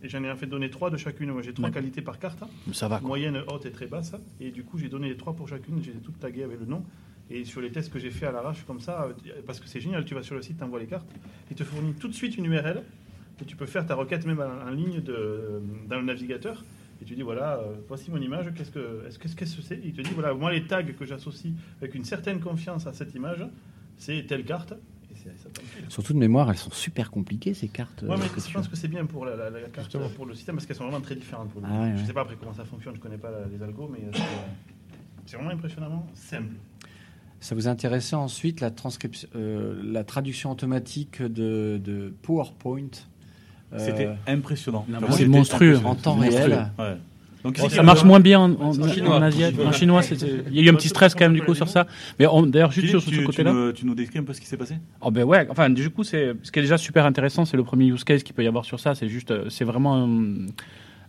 et 0.03 0.09
j'en 0.09 0.21
ai 0.23 0.29
en 0.29 0.35
fait 0.35 0.47
donné 0.47 0.69
trois 0.69 0.89
de 0.89 0.97
chacune. 0.97 1.31
Moi, 1.31 1.41
j'ai 1.41 1.53
trois 1.53 1.69
qualités 1.71 2.01
par 2.01 2.19
carte, 2.19 2.43
Ça 2.73 2.89
va. 2.89 2.99
quoi. 2.99 3.07
moyenne, 3.07 3.37
haute 3.47 3.65
et 3.65 3.71
très 3.71 3.87
basse, 3.87 4.13
et 4.41 4.51
du 4.51 4.63
coup, 4.63 4.77
j'ai 4.77 4.89
donné 4.89 5.07
les 5.07 5.15
trois 5.15 5.33
pour 5.33 5.47
chacune, 5.47 5.81
j'ai 5.81 5.91
toutes 5.93 6.19
taguées 6.19 6.43
avec 6.43 6.59
le 6.59 6.65
nom. 6.65 6.83
Et 7.31 7.45
sur 7.45 7.61
les 7.61 7.71
tests 7.71 7.91
que 7.91 7.99
j'ai 7.99 8.11
fait 8.11 8.25
à 8.25 8.33
l'arrache, 8.33 8.65
comme 8.67 8.81
ça, 8.81 9.03
euh, 9.09 9.31
parce 9.47 9.61
que 9.61 9.67
c'est 9.69 9.79
génial, 9.79 10.03
tu 10.03 10.13
vas 10.13 10.23
sur 10.23 10.35
le 10.35 10.41
site, 10.41 10.57
tu 10.57 10.63
envoies 10.65 10.79
les 10.81 10.87
cartes, 10.87 11.07
il 11.49 11.55
te 11.55 11.63
fournit 11.63 11.93
tout 11.93 12.09
de 12.09 12.13
suite 12.13 12.37
une 12.37 12.45
URL, 12.45 12.83
et 13.41 13.45
tu 13.45 13.55
peux 13.55 13.65
faire 13.65 13.85
ta 13.85 13.95
requête 13.95 14.25
même 14.25 14.41
en, 14.41 14.67
en 14.67 14.71
ligne 14.71 14.99
de, 14.99 15.61
dans 15.87 15.99
le 15.99 16.03
navigateur. 16.03 16.65
Et 17.03 17.05
tu 17.05 17.15
dis 17.15 17.21
voilà, 17.21 17.55
euh, 17.57 17.75
voici 17.89 18.09
mon 18.11 18.17
image, 18.21 18.53
qu'est-ce 18.55 18.71
que 18.71 19.03
est-ce 19.05 19.19
que 19.19 19.27
qu'est-ce 19.27 19.57
que 19.57 19.61
c'est? 19.61 19.77
Il 19.83 19.91
te 19.91 20.01
dit 20.01 20.11
voilà, 20.13 20.33
moi 20.33 20.53
les 20.53 20.65
tags 20.65 20.81
que 20.83 21.03
j'associe 21.05 21.53
avec 21.81 21.95
une 21.95 22.05
certaine 22.05 22.39
confiance 22.39 22.87
à 22.87 22.93
cette 22.93 23.13
image, 23.13 23.45
c'est 23.97 24.25
telle 24.25 24.45
carte. 24.45 24.71
Et 25.11 25.15
c'est- 25.17 25.37
ça. 25.37 25.49
Surtout 25.89 26.13
de 26.13 26.17
mémoire, 26.17 26.49
elles 26.49 26.55
sont 26.57 26.71
super 26.71 27.11
compliquées 27.11 27.53
ces 27.53 27.67
cartes. 27.67 28.03
Ouais, 28.03 28.11
euh, 28.11 28.17
mais 28.17 28.29
que 28.29 28.39
je 28.39 28.53
pense 28.53 28.69
que 28.69 28.77
c'est 28.77 28.87
bien 28.87 29.05
pour 29.05 29.25
la, 29.25 29.35
la- 29.35 29.49
la 29.49 29.67
carte, 29.67 29.97
pour 30.15 30.25
le 30.25 30.33
système, 30.33 30.55
parce 30.55 30.65
qu'elles 30.65 30.77
sont 30.77 30.85
vraiment 30.85 31.01
très 31.01 31.15
différentes. 31.15 31.49
Pour 31.49 31.61
Ah 31.65 31.81
ouais, 31.81 31.91
Je 31.93 31.99
ouais. 31.99 32.07
sais 32.07 32.13
pas 32.13 32.21
après 32.21 32.37
comment 32.39 32.53
ça 32.53 32.63
fonctionne, 32.63 32.95
je 32.95 33.01
connais 33.01 33.17
pas 33.17 33.31
les 33.51 33.61
algos, 33.61 33.89
mais 33.91 33.99
euh, 34.07 34.11
c'est, 34.13 34.21
c'est 35.25 35.35
vraiment 35.35 35.51
impressionnamment 35.51 36.07
simple. 36.13 36.53
Ça 37.41 37.53
vous 37.53 37.67
intéressait 37.67 38.15
ensuite 38.15 38.61
la 38.61 38.71
transcription, 38.71 39.27
euh, 39.35 39.81
la 39.83 40.05
traduction 40.05 40.51
automatique 40.51 41.21
de, 41.21 41.81
de 41.83 42.13
PowerPoint? 42.21 42.87
Euh, 43.73 43.77
C'était 43.79 44.09
impressionnant. 44.27 44.85
Enfin, 44.89 45.05
mais 45.09 45.15
c'est 45.15 45.25
monstrueux. 45.27 45.69
impressionnant. 45.75 45.91
en 45.91 45.95
temps 45.95 46.15
réel. 46.15 46.67
Ouais. 46.79 46.97
Donc, 47.43 47.57
c'est- 47.57 47.69
ça 47.69 47.83
marche 47.83 48.05
moins 48.05 48.21
bien 48.21 48.39
en, 48.39 48.51
en- 48.53 48.79
En 48.81 48.87
chinois. 48.87 49.15
en 49.17 49.21
asiatique. 49.21 49.59
En 49.65 49.71
chinois, 49.73 50.01
il 50.49 50.55
y 50.55 50.59
a 50.59 50.63
eu 50.63 50.69
un 50.69 50.75
petit 50.75 50.87
stress 50.87 51.13
quand 51.13 51.25
même 51.25 51.33
du 51.33 51.41
coup 51.41 51.53
sur 51.53 51.67
ça. 51.67 51.87
Mais 52.17 52.25
d'ailleurs, 52.47 52.71
juste 52.71 52.87
Philippe, 52.87 53.01
sur 53.01 53.13
ce 53.13 53.25
côté-là. 53.25 53.71
tu 53.75 53.85
nous 53.85 53.95
décris 53.95 54.19
un 54.19 54.23
peu 54.23 54.31
ce 54.31 54.39
qui 54.39 54.47
s'est 54.47 54.55
passé? 54.55 54.75
Oh 55.01 55.11
ben 55.11 55.23
ouais, 55.25 55.45
enfin 55.49 55.69
du 55.69 55.89
coup 55.89 56.05
c'est 56.05 56.33
ce 56.41 56.51
qui 56.53 56.59
est 56.59 56.61
déjà 56.61 56.77
super 56.77 57.05
intéressant, 57.05 57.43
c'est 57.43 57.57
le 57.57 57.63
premier 57.65 57.87
use 57.87 58.05
case 58.05 58.23
qu'il 58.23 58.33
peut 58.33 58.45
y 58.45 58.47
avoir 58.47 58.63
sur 58.63 58.79
ça, 58.79 58.95
c'est 58.95 59.09
juste 59.09 59.31
euh, 59.31 59.49
c'est 59.49 59.65
vraiment 59.65 59.95
un, 60.05 60.45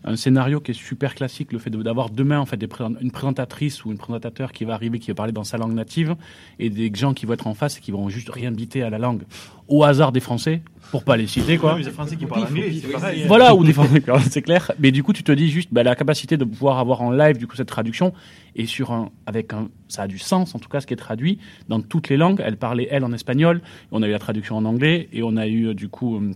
un 0.05 0.17
scénario 0.17 0.61
qui 0.61 0.73
est 0.73 0.75
super 0.75 1.15
classique, 1.15 1.53
le 1.53 1.59
fait 1.59 1.71
d'avoir 1.71 2.11
demain 2.11 2.39
en 2.39 2.47
fait 2.47 2.57
des 2.57 2.69
une 3.01 3.11
présentatrice 3.11 3.85
ou 3.85 3.91
une 3.91 3.99
présentateur 3.99 4.53
qui 4.53 4.65
va 4.65 4.75
arriver 4.75 4.99
qui 4.99 5.11
va 5.11 5.15
parler 5.15 5.33
dans 5.33 5.45
sa 5.45 5.57
langue 5.57 5.73
native 5.73 6.15
et 6.59 6.71
des 6.71 6.91
gens 6.95 7.15
qui 7.15 7.27
vont 7.27 7.33
être 7.33 7.47
en 7.47 7.55
face 7.55 7.79
et 7.79 7.81
qui 7.81 7.91
vont 7.91 8.09
juste 8.09 8.29
rien 8.29 8.53
biter 8.53 8.83
à 8.83 8.91
la 8.91 8.99
langue 8.99 9.23
au 9.67 9.83
hasard 9.83 10.13
des 10.13 10.21
français 10.21 10.63
pour 10.91 11.05
pas 11.05 11.17
les 11.17 11.27
citer 11.27 11.57
quoi. 11.57 11.77
Mais 11.77 11.83
les 11.83 11.91
Français 11.91 12.17
qui 12.17 12.27
parlent 12.27 12.45
anglais, 12.45 12.73
c'est 12.81 12.93
pareil. 12.93 13.25
Voilà, 13.27 13.55
ou 13.55 13.65
des 13.65 13.73
Français, 13.73 14.03
c'est 14.31 14.43
clair. 14.43 14.71
Mais 14.79 14.91
du 14.91 15.03
coup, 15.03 15.13
tu 15.13 15.23
te 15.23 15.33
dis 15.33 15.49
juste 15.49 15.71
bah, 15.73 15.83
la 15.83 15.97
capacité 15.97 16.37
de 16.37 16.45
pouvoir 16.45 16.79
avoir 16.79 17.01
en 17.01 17.11
live 17.11 17.39
du 17.39 17.47
coup 17.47 17.57
cette 17.57 17.69
traduction 17.69 18.13
et 18.55 18.67
sur 18.67 18.93
un 18.93 19.11
avec 19.27 19.53
un 19.53 19.69
ça 19.89 20.03
a 20.03 20.07
du 20.07 20.19
sens 20.19 20.55
en 20.55 20.59
tout 20.59 20.69
cas 20.69 20.81
ce 20.81 20.87
qui 20.87 20.95
est 20.95 20.99
traduit 20.99 21.39
dans 21.69 21.81
toutes 21.81 22.11
les 22.11 22.17
langues. 22.17 22.43
Elle 22.45 22.59
parlait 22.59 22.89
elle 22.91 23.05
en 23.05 23.13
espagnol, 23.13 23.63
on 23.91 24.03
a 24.03 24.09
eu 24.09 24.11
la 24.11 24.19
traduction 24.19 24.57
en 24.57 24.65
anglais 24.67 25.09
et 25.13 25.23
on 25.23 25.37
a 25.37 25.47
eu 25.47 25.69
euh, 25.69 25.75
du 25.75 25.89
coup 25.89 26.17
euh, 26.17 26.33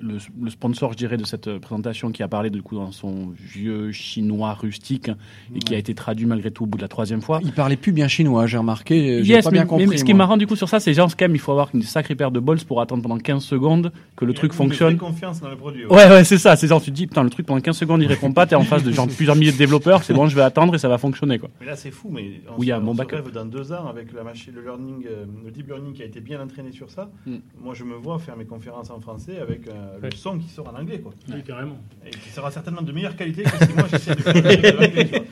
le, 0.00 0.16
le 0.40 0.50
sponsor, 0.50 0.92
je 0.92 0.96
dirais, 0.96 1.16
de 1.16 1.24
cette 1.24 1.48
euh, 1.48 1.58
présentation 1.58 2.10
qui 2.12 2.22
a 2.22 2.28
parlé 2.28 2.50
du 2.50 2.62
coup 2.62 2.76
dans 2.76 2.92
son 2.92 3.30
vieux 3.38 3.92
chinois 3.92 4.54
rustique 4.54 5.10
et 5.54 5.58
qui 5.58 5.74
a 5.74 5.78
été 5.78 5.94
traduit 5.94 6.26
malgré 6.26 6.50
tout 6.50 6.64
au 6.64 6.66
bout 6.66 6.78
de 6.78 6.82
la 6.82 6.88
troisième 6.88 7.20
fois. 7.20 7.40
Il 7.44 7.52
parlait 7.52 7.76
plus 7.76 7.92
bien 7.92 8.08
chinois, 8.08 8.46
j'ai 8.46 8.58
remarqué. 8.58 9.18
euh, 9.20 9.22
J'ai 9.22 9.34
Yes, 9.34 9.44
pas 9.44 9.50
mais, 9.50 9.58
bien 9.58 9.66
compris. 9.66 9.86
mais 9.86 9.96
ce 9.98 10.04
qui 10.04 10.10
est 10.12 10.14
marrant 10.14 10.36
du 10.36 10.46
coup 10.46 10.56
sur 10.56 10.68
ça, 10.68 10.80
c'est 10.80 10.94
genre 10.94 11.10
quand 11.16 11.24
même 11.24 11.34
il 11.34 11.38
faut 11.40 11.52
avoir 11.52 11.68
une 11.74 11.82
sacrée 11.82 12.14
paire 12.14 12.30
de 12.30 12.40
balls 12.40 12.64
pour 12.66 12.80
attendre 12.80 13.02
pendant 13.02 13.18
15 13.18 13.42
secondes 13.44 13.92
que 14.16 14.24
le 14.24 14.32
Il 14.32 14.36
truc 14.36 14.52
fonctionne. 14.52 14.96
confiance 14.96 15.40
dans 15.40 15.50
le 15.50 15.56
produit. 15.56 15.84
Ouais, 15.86 16.08
ouais, 16.08 16.24
c'est 16.24 16.38
ça. 16.38 16.56
C'est 16.56 16.66
genre, 16.68 16.80
tu 16.80 16.90
te 16.90 16.96
dis, 16.96 17.06
putain, 17.06 17.22
le 17.22 17.30
truc 17.30 17.46
pendant 17.46 17.60
15 17.60 17.76
secondes, 17.76 18.02
il 18.02 18.06
répond 18.06 18.32
pas, 18.32 18.46
t'es 18.46 18.54
en 18.54 18.62
face 18.64 18.82
de 18.84 18.92
genre 18.92 19.06
plusieurs 19.08 19.36
milliers 19.36 19.52
de 19.52 19.58
développeurs, 19.58 20.02
c'est 20.04 20.14
bon, 20.14 20.26
je 20.26 20.34
vais 20.36 20.42
attendre 20.42 20.74
et 20.74 20.78
ça 20.78 20.88
va 20.88 20.98
fonctionner, 20.98 21.38
quoi. 21.38 21.50
Mais 21.60 21.66
là, 21.66 21.76
c'est 21.76 21.90
fou, 21.90 22.08
mais 22.10 22.40
on, 22.48 22.58
Oui, 22.58 22.66
il 22.66 22.68
y 22.68 22.72
a 22.72 22.76
se, 22.76 22.80
un 22.80 22.84
bon 22.84 22.94
se 22.96 23.02
rêve 23.02 23.30
dans 23.32 23.44
deux 23.46 23.72
ans 23.72 23.86
avec 23.88 24.12
la 24.12 24.22
machine, 24.24 24.52
le 24.54 24.62
learning, 24.62 25.04
euh, 25.10 25.24
le 25.44 25.50
deep 25.50 25.68
learning 25.68 25.92
qui 25.92 26.02
a 26.02 26.06
été 26.06 26.20
bien 26.20 26.40
entraîné 26.40 26.72
sur 26.72 26.90
ça. 26.90 27.10
Mm. 27.26 27.36
Moi, 27.62 27.74
je 27.74 27.84
me 27.84 27.94
vois 27.94 28.18
faire 28.18 28.36
mes 28.36 28.44
conférences 28.46 28.90
en 28.90 29.00
français 29.00 29.38
avec 29.38 29.62
euh, 29.82 29.98
le 30.02 30.10
son 30.16 30.38
qui 30.38 30.48
sort 30.48 30.68
en 30.74 30.78
anglais, 30.80 31.00
quoi. 31.00 31.12
Oui, 31.28 31.42
carrément. 31.42 31.76
Et 32.06 32.10
qui 32.10 32.28
sera 32.30 32.50
certainement 32.50 32.82
de 32.82 32.92
meilleure 32.92 33.16
qualité 33.16 33.42
que 33.42 33.50
si 33.66 33.72
moi 33.74 33.86
j'essaie 33.90 34.14
de 34.14 34.20
faire 34.22 34.34
tu 34.34 35.06
vois. 35.16 35.20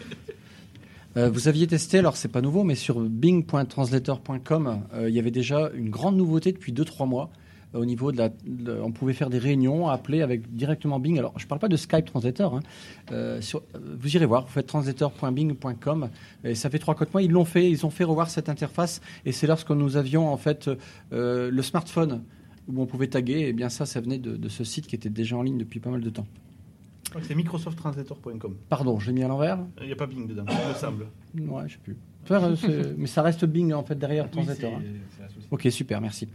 Euh, 1.17 1.29
vous 1.29 1.49
aviez 1.49 1.67
testé, 1.67 1.99
alors 1.99 2.17
c'est 2.17 2.29
pas 2.29 2.41
nouveau, 2.41 2.63
mais 2.63 2.77
sur 2.77 3.01
bing.translator.com, 3.01 4.83
euh, 4.95 5.09
il 5.09 5.15
y 5.15 5.19
avait 5.19 5.33
déjà 5.33 5.69
une 5.75 5.91
grande 5.91 6.17
nouveauté 6.17 6.53
depuis 6.53 6.73
2-3 6.73 7.09
mois. 7.09 7.31
euh, 7.75 7.81
au 7.81 7.85
niveau 7.85 8.13
de 8.13 8.19
la, 8.19 8.29
de- 8.47 8.79
on 8.81 8.93
pouvait 8.93 9.13
faire 9.13 9.29
des 9.29 9.39
réunions, 9.39 9.89
appeler 9.89 10.23
avec 10.23 10.55
directement 10.55 11.01
Bing. 11.01 11.19
Alors, 11.19 11.33
je 11.37 11.49
parle 11.49 11.61
pas 11.61 11.67
de 11.69 11.77
Skype 11.77 12.05
Translator. 12.05 12.55
hein. 12.55 12.61
Euh, 13.11 13.41
sur- 13.41 13.63
vous 13.99 14.15
irez 14.17 14.25
voir. 14.27 14.43
Vous 14.47 14.53
faites 14.53 14.69
translator.bing.com 14.69 16.11
et 16.45 16.55
ça 16.55 16.71
fait 16.71 16.79
trois 16.79 16.95
quatre 16.95 17.13
mois. 17.13 17.23
Ils 17.23 17.31
l'ont 17.33 17.45
fait. 17.45 17.69
Ils 17.69 17.85
ont 17.87 17.91
fait 17.91 18.05
revoir 18.05 18.31
cette 18.31 18.49
interface. 18.49 19.01
Et 19.25 19.33
c'est 19.33 19.47
lorsque 19.49 19.71
nous 19.71 19.97
avions 19.97 20.33
en 20.33 20.37
fait 20.37 20.71
euh, 21.13 21.51
le 21.51 21.63
smartphone 21.63 22.23
où 22.75 22.81
on 22.83 22.87
pouvait 22.87 23.07
taguer. 23.09 23.41
Et 23.49 23.53
bien 23.53 23.69
ça, 23.69 23.87
ça 23.87 24.01
venait 24.01 24.19
de, 24.19 24.37
de 24.37 24.49
ce 24.49 24.65
site 24.65 24.87
qui 24.87 24.95
était 24.95 25.11
déjà 25.11 25.37
en 25.37 25.43
ligne 25.43 25.59
depuis 25.59 25.81
pas 25.81 25.91
mal 25.91 26.01
de 26.01 26.11
temps. 26.11 26.27
C'est 27.23 27.35
microsofttranslator.com. 27.35 28.55
Pardon, 28.69 28.99
je 29.01 29.09
l'ai 29.09 29.13
mis 29.15 29.23
à 29.25 29.29
l'envers. 29.29 29.59
Il 29.81 29.87
n'y 29.87 29.93
a 29.93 29.97
pas 29.97 30.07
Bing 30.07 30.29
dedans, 30.29 30.45
il 30.49 30.69
me 30.69 30.75
semble. 30.75 31.07
Ouais, 31.37 31.63
je 31.67 31.73
sais 31.75 31.81
plus. 31.83 31.97
Enfin, 32.23 32.55
euh, 32.69 32.95
mais 32.97 33.07
ça 33.09 33.23
reste 33.23 33.45
Bing 33.47 33.73
en 33.73 33.83
fait 33.83 33.99
derrière 33.99 34.27
Oui, 34.27 34.31
Translator. 34.31 34.75
hein. 34.75 35.25
Ok, 35.51 35.67
super, 35.71 36.01
merci. 36.01 36.29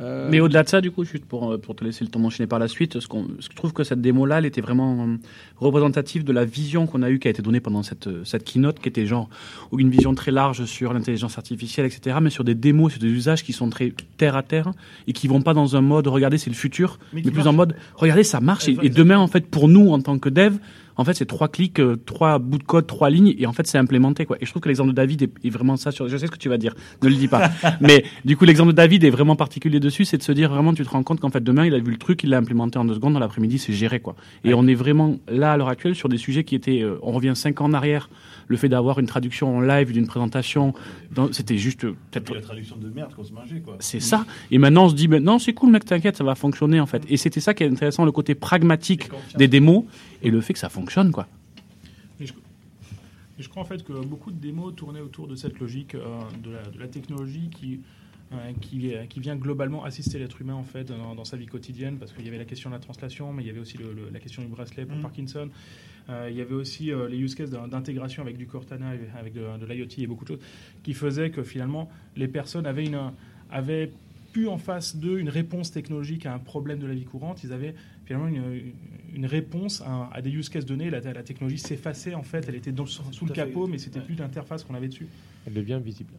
Euh, 0.00 0.28
Mais 0.30 0.40
au-delà 0.40 0.62
de 0.62 0.68
ça, 0.68 0.80
du 0.80 0.90
coup, 0.90 1.04
juste 1.04 1.24
pour, 1.24 1.50
euh, 1.52 1.58
pour 1.58 1.74
te 1.74 1.84
laisser 1.84 2.04
le 2.04 2.10
temps 2.10 2.20
d'enchaîner 2.20 2.46
par 2.46 2.58
la 2.58 2.68
suite, 2.68 3.00
ce, 3.00 3.08
qu'on, 3.08 3.26
ce 3.40 3.48
que 3.48 3.52
je 3.52 3.56
trouve 3.56 3.72
que 3.72 3.84
cette 3.84 4.00
démo-là, 4.00 4.38
elle 4.38 4.46
était 4.46 4.60
vraiment 4.60 5.06
euh, 5.06 5.16
représentative 5.56 6.24
de 6.24 6.32
la 6.32 6.44
vision 6.44 6.86
qu'on 6.86 7.02
a 7.02 7.10
eue, 7.10 7.18
qui 7.18 7.28
a 7.28 7.30
été 7.30 7.42
donnée 7.42 7.60
pendant 7.60 7.82
cette, 7.82 8.08
cette 8.24 8.44
keynote, 8.44 8.78
qui 8.80 8.88
était 8.88 9.06
genre 9.06 9.28
une 9.76 9.90
vision 9.90 10.14
très 10.14 10.30
large 10.30 10.64
sur 10.66 10.92
l'intelligence 10.92 11.36
artificielle, 11.38 11.86
etc., 11.86 12.18
mais 12.22 12.30
sur 12.30 12.44
des 12.44 12.54
démos, 12.54 12.92
sur 12.92 13.00
des 13.00 13.08
usages 13.08 13.42
qui 13.42 13.52
sont 13.52 13.70
très 13.70 13.92
terre 14.16 14.36
à 14.36 14.42
terre 14.42 14.70
et 15.06 15.12
qui 15.12 15.26
vont 15.26 15.42
pas 15.42 15.54
dans 15.54 15.76
un 15.76 15.80
mode, 15.80 16.06
regardez, 16.06 16.38
c'est 16.38 16.50
le 16.50 16.56
futur, 16.56 16.98
Mais 17.12 17.22
plus 17.22 17.32
marche. 17.32 17.46
en 17.46 17.52
mode, 17.52 17.76
regardez, 17.94 18.22
ça 18.24 18.40
marche. 18.40 18.68
Et, 18.68 18.76
et 18.82 18.90
demain, 18.90 19.18
en 19.18 19.26
fait, 19.26 19.46
pour 19.46 19.68
nous, 19.68 19.90
en 19.90 20.00
tant 20.00 20.18
que 20.18 20.28
dev, 20.28 20.58
en 20.98 21.04
fait, 21.04 21.14
c'est 21.14 21.26
trois 21.26 21.48
clics, 21.48 21.78
euh, 21.78 21.96
trois 21.96 22.40
bouts 22.40 22.58
de 22.58 22.64
code, 22.64 22.86
trois 22.88 23.08
lignes, 23.08 23.34
et 23.38 23.46
en 23.46 23.52
fait, 23.52 23.66
c'est 23.68 23.78
implémenté, 23.78 24.26
quoi. 24.26 24.36
Et 24.40 24.44
je 24.44 24.50
trouve 24.50 24.60
que 24.60 24.68
l'exemple 24.68 24.90
de 24.90 24.96
David 24.96 25.22
est, 25.22 25.30
est 25.44 25.50
vraiment 25.50 25.76
ça 25.76 25.92
sur, 25.92 26.08
je 26.08 26.16
sais 26.16 26.26
ce 26.26 26.30
que 26.32 26.38
tu 26.38 26.48
vas 26.48 26.58
dire, 26.58 26.74
ne 27.02 27.08
le 27.08 27.14
dis 27.14 27.28
pas. 27.28 27.50
Mais, 27.80 28.04
du 28.24 28.36
coup, 28.36 28.44
l'exemple 28.44 28.72
de 28.72 28.76
David 28.76 29.04
est 29.04 29.10
vraiment 29.10 29.36
particulier 29.36 29.78
dessus, 29.78 30.04
c'est 30.04 30.18
de 30.18 30.24
se 30.24 30.32
dire 30.32 30.50
vraiment, 30.50 30.74
tu 30.74 30.84
te 30.84 30.90
rends 30.90 31.04
compte 31.04 31.20
qu'en 31.20 31.30
fait, 31.30 31.42
demain, 31.42 31.64
il 31.66 31.74
a 31.74 31.78
vu 31.78 31.92
le 31.92 31.98
truc, 31.98 32.24
il 32.24 32.30
l'a 32.30 32.38
implémenté 32.38 32.80
en 32.80 32.84
deux 32.84 32.94
secondes, 32.94 33.14
dans 33.14 33.20
l'après-midi, 33.20 33.58
c'est 33.58 33.72
géré, 33.72 34.00
quoi. 34.00 34.16
Et 34.42 34.54
on 34.54 34.66
est 34.66 34.74
vraiment 34.74 35.16
là, 35.28 35.52
à 35.52 35.56
l'heure 35.56 35.68
actuelle, 35.68 35.94
sur 35.94 36.08
des 36.08 36.18
sujets 36.18 36.42
qui 36.42 36.56
étaient, 36.56 36.82
euh, 36.82 36.98
on 37.02 37.12
revient 37.12 37.32
cinq 37.36 37.60
ans 37.60 37.66
en 37.66 37.72
arrière, 37.72 38.10
le 38.48 38.56
fait 38.56 38.68
d'avoir 38.68 38.98
une 38.98 39.06
traduction 39.06 39.56
en 39.56 39.60
live 39.60 39.92
d'une 39.92 40.06
présentation, 40.06 40.72
dans- 41.14 41.32
c'était 41.32 41.58
juste, 41.58 41.84
euh, 41.84 41.94
peut-être 42.10 42.34
la 42.34 42.40
traduction 42.40 42.76
de 42.76 42.88
merde 42.88 43.14
qu'on 43.14 43.24
se 43.24 43.32
mangeait, 43.32 43.60
quoi. 43.60 43.76
c'est 43.80 44.00
ça. 44.00 44.26
Et 44.50 44.58
maintenant, 44.58 44.86
on 44.86 44.88
se 44.88 44.94
dit, 44.94 45.06
ben, 45.06 45.22
non, 45.22 45.38
c'est 45.38 45.52
cool, 45.52 45.70
mec, 45.70 45.84
t'inquiète, 45.84 46.16
ça 46.16 46.24
va 46.24 46.34
fonctionner, 46.34 46.80
en 46.80 46.86
fait. 46.86 47.02
Et 47.08 47.16
c'était 47.16 47.40
ça 47.40 47.54
qui 47.54 47.62
est 47.64 47.68
intéressant, 47.70 48.04
le 48.04 48.12
côté 48.12 48.34
pragmatique 48.34 49.10
des 49.36 49.48
démos 49.48 49.84
et 50.22 50.30
le 50.30 50.40
fait 50.40 50.54
que 50.54 50.58
ça 50.58 50.68
fonctionne, 50.70 51.12
quoi. 51.12 51.28
Et 52.20 52.26
je, 52.26 52.32
et 52.32 53.42
je 53.42 53.48
crois 53.48 53.62
en 53.62 53.66
fait 53.66 53.84
que 53.84 53.92
beaucoup 53.92 54.30
de 54.32 54.38
démos 54.40 54.74
tournaient 54.74 55.00
autour 55.00 55.28
de 55.28 55.36
cette 55.36 55.58
logique 55.60 55.94
euh, 55.94 56.00
de, 56.42 56.50
la, 56.50 56.62
de 56.62 56.78
la 56.80 56.88
technologie 56.88 57.48
qui, 57.56 57.80
euh, 58.32 58.36
qui, 58.60 58.92
euh, 58.94 59.04
qui 59.06 59.20
vient 59.20 59.36
globalement 59.36 59.84
assister 59.84 60.18
l'être 60.18 60.40
humain 60.40 60.54
en 60.54 60.64
fait 60.64 60.84
dans, 60.84 61.14
dans 61.14 61.24
sa 61.24 61.36
vie 61.36 61.46
quotidienne 61.46 61.96
parce 61.98 62.12
qu'il 62.12 62.24
y 62.24 62.28
avait 62.28 62.38
la 62.38 62.44
question 62.44 62.70
de 62.70 62.74
la 62.74 62.80
translation, 62.80 63.32
mais 63.32 63.44
il 63.44 63.46
y 63.46 63.50
avait 63.50 63.60
aussi 63.60 63.78
le- 63.78 63.92
le- 63.94 64.10
la 64.12 64.18
question 64.18 64.42
du 64.42 64.48
bracelet 64.48 64.84
pour 64.86 64.96
Mm. 64.96 65.02
Parkinson. 65.02 65.48
Euh, 66.08 66.28
il 66.30 66.36
y 66.36 66.40
avait 66.40 66.54
aussi 66.54 66.90
euh, 66.90 67.06
les 67.08 67.18
use 67.18 67.34
cases 67.34 67.50
d'in- 67.50 67.68
d'intégration 67.68 68.22
avec 68.22 68.36
du 68.38 68.46
Cortana, 68.46 68.92
avec 69.18 69.34
de, 69.34 69.42
de 69.58 69.66
l'IoT 69.66 69.88
et 69.98 70.06
beaucoup 70.06 70.24
de 70.24 70.30
choses 70.30 70.40
qui 70.82 70.94
faisaient 70.94 71.30
que 71.30 71.42
finalement 71.42 71.90
les 72.16 72.28
personnes 72.28 72.64
avaient 72.66 72.86
une 72.86 72.98
avaient 73.50 73.90
pu 74.32 74.46
en 74.46 74.58
face 74.58 74.96
d'eux 74.96 75.18
une 75.18 75.28
réponse 75.28 75.70
technologique 75.70 76.26
à 76.26 76.34
un 76.34 76.38
problème 76.38 76.78
de 76.78 76.86
la 76.86 76.94
vie 76.94 77.04
courante. 77.04 77.42
Ils 77.44 77.52
avaient 77.52 77.74
finalement 78.06 78.28
une, 78.28 78.72
une 79.14 79.26
réponse 79.26 79.82
à, 79.82 80.08
à 80.12 80.22
des 80.22 80.30
use 80.30 80.48
cases 80.48 80.64
donnés. 80.66 80.88
La, 80.90 81.00
la 81.00 81.22
technologie 81.22 81.58
s'effaçait 81.58 82.14
en 82.14 82.22
fait, 82.22 82.44
elle 82.48 82.54
était 82.54 82.72
dans- 82.72 82.86
sous 82.86 83.02
Tout 83.10 83.24
le 83.26 83.28
fait. 83.34 83.34
capot, 83.34 83.66
mais 83.66 83.78
c'était 83.78 84.00
plus 84.00 84.14
l'interface 84.14 84.64
qu'on 84.64 84.74
avait 84.74 84.88
dessus. 84.88 85.06
Elle 85.46 85.54
devient 85.54 85.80
visible. 85.82 86.12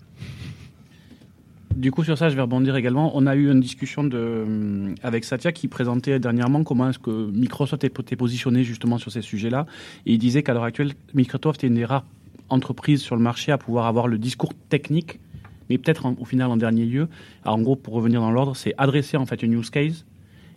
Du 1.76 1.92
coup, 1.92 2.04
sur 2.04 2.18
ça, 2.18 2.30
je 2.30 2.36
vais 2.36 2.42
rebondir 2.42 2.76
également. 2.76 3.12
On 3.16 3.26
a 3.26 3.36
eu 3.36 3.50
une 3.50 3.60
discussion 3.60 4.10
euh, 4.14 4.94
avec 5.04 5.24
Satya 5.24 5.52
qui 5.52 5.68
présentait 5.68 6.20
dernièrement 6.20 6.64
comment 6.64 6.90
est-ce 6.90 7.00
que 7.00 7.32
Microsoft 7.32 7.84
était 7.84 8.16
positionné 8.16 8.64
justement 8.64 8.98
sur 8.98 9.12
ces 9.12 9.22
sujets-là. 9.22 9.66
Et 10.06 10.14
il 10.14 10.18
disait 10.18 10.44
qu'à 10.44 10.54
l'heure 10.54 10.64
actuelle, 10.64 10.94
Microsoft 11.14 11.64
est 11.64 11.68
une 11.68 11.76
des 11.76 11.86
rares 11.86 12.06
entreprises 12.50 13.02
sur 13.02 13.16
le 13.16 13.22
marché 13.22 13.52
à 13.52 13.58
pouvoir 13.58 13.86
avoir 13.86 14.08
le 14.08 14.18
discours 14.18 14.54
technique, 14.70 15.20
mais 15.70 15.78
peut-être 15.78 16.06
au 16.20 16.26
final 16.26 16.50
en 16.50 16.58
dernier 16.58 16.86
lieu. 16.86 17.08
Alors, 17.44 17.58
en 17.58 17.62
gros, 17.62 17.76
pour 17.76 17.94
revenir 17.94 18.20
dans 18.22 18.32
l'ordre, 18.32 18.56
c'est 18.56 18.74
adresser 18.78 19.18
en 19.18 19.26
fait 19.26 19.42
une 19.44 19.54
use 19.54 19.70
case 19.70 20.06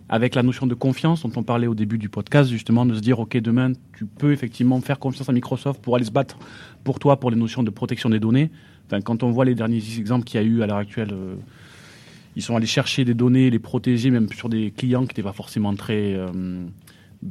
avec 0.09 0.35
la 0.35 0.43
notion 0.43 0.67
de 0.67 0.75
confiance 0.75 1.23
dont 1.23 1.33
on 1.37 1.43
parlait 1.43 1.67
au 1.67 1.75
début 1.75 1.99
du 1.99 2.09
podcast, 2.09 2.51
justement, 2.51 2.85
de 2.85 2.95
se 2.95 3.01
dire, 3.01 3.21
OK, 3.21 3.37
demain, 3.37 3.73
tu 3.97 4.05
peux 4.07 4.33
effectivement 4.33 4.81
faire 4.81 4.99
confiance 4.99 5.29
à 5.29 5.33
Microsoft 5.33 5.81
pour 5.81 5.97
aller 5.97 6.05
se 6.05 6.11
battre 6.11 6.39
pour 6.85 6.99
toi 6.99 7.19
pour 7.19 7.31
les 7.31 7.37
notions 7.37 7.63
de 7.63 7.71
protection 7.71 8.11
des 8.11 8.21
données. 8.21 8.51
Enfin, 8.93 9.01
quand 9.01 9.23
on 9.23 9.31
voit 9.31 9.47
les 9.47 9.55
derniers 9.55 9.83
exemples 9.99 10.25
qu'il 10.25 10.39
y 10.39 10.45
a 10.45 10.47
eu 10.47 10.63
à 10.63 10.67
l'heure 10.67 10.77
actuelle, 10.77 11.13
euh, 11.13 11.35
ils 12.37 12.43
sont 12.43 12.57
allés 12.57 12.67
chercher 12.67 13.07
des 13.07 13.15
données, 13.15 13.49
les 13.49 13.59
protéger, 13.59 14.11
même 14.11 14.29
sur 14.31 14.51
des 14.51 14.71
clients 14.71 15.01
qui 15.01 15.09
n'étaient 15.09 15.23
pas 15.23 15.33
forcément 15.33 15.75
très, 15.75 16.13
euh, 16.13 16.27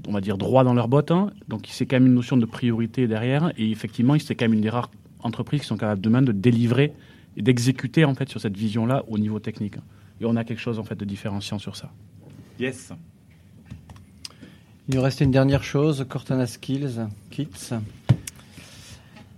on 0.07 0.12
va 0.12 0.22
dire, 0.22 0.39
droits 0.39 0.64
dans 0.64 0.74
leurs 0.74 0.88
bottes. 0.88 1.12
hein. 1.12 1.30
Donc, 1.49 1.68
c'est 1.70 1.86
quand 1.86 1.97
même 1.97 2.07
une 2.07 2.16
notion 2.16 2.36
de 2.36 2.47
priorité 2.47 3.07
derrière. 3.07 3.51
Et 3.57 3.70
effectivement, 3.70 4.18
c'est 4.18 4.34
quand 4.34 4.45
même 4.45 4.53
une 4.53 4.62
des 4.62 4.72
rares 4.72 4.89
entreprises 5.20 5.62
qui 5.62 5.68
sont 5.68 5.78
capables 5.78 6.01
demain 6.01 6.24
de 6.24 6.32
délivrer 6.32 6.93
et 7.38 7.43
d'exécuter, 7.43 8.05
en 8.05 8.16
fait, 8.16 8.28
sur 8.28 8.41
cette 8.41 8.57
vision-là 8.57 9.03
au 9.07 9.20
niveau 9.20 9.38
technique. 9.38 9.76
Et 10.20 10.26
on 10.26 10.36
a 10.38 10.43
quelque 10.43 10.62
chose, 10.62 10.80
en 10.80 10.84
fait, 10.84 10.95
de 10.95 11.05
différenciant 11.05 11.59
sur 11.59 11.76
ça. 11.76 11.91
Yes. 12.59 12.91
Il 14.89 14.95
nous 14.95 15.01
restait 15.03 15.26
une 15.26 15.32
dernière 15.32 15.64
chose, 15.64 16.07
Cortana 16.09 16.47
Skills, 16.47 17.05
Kits. 17.30 17.47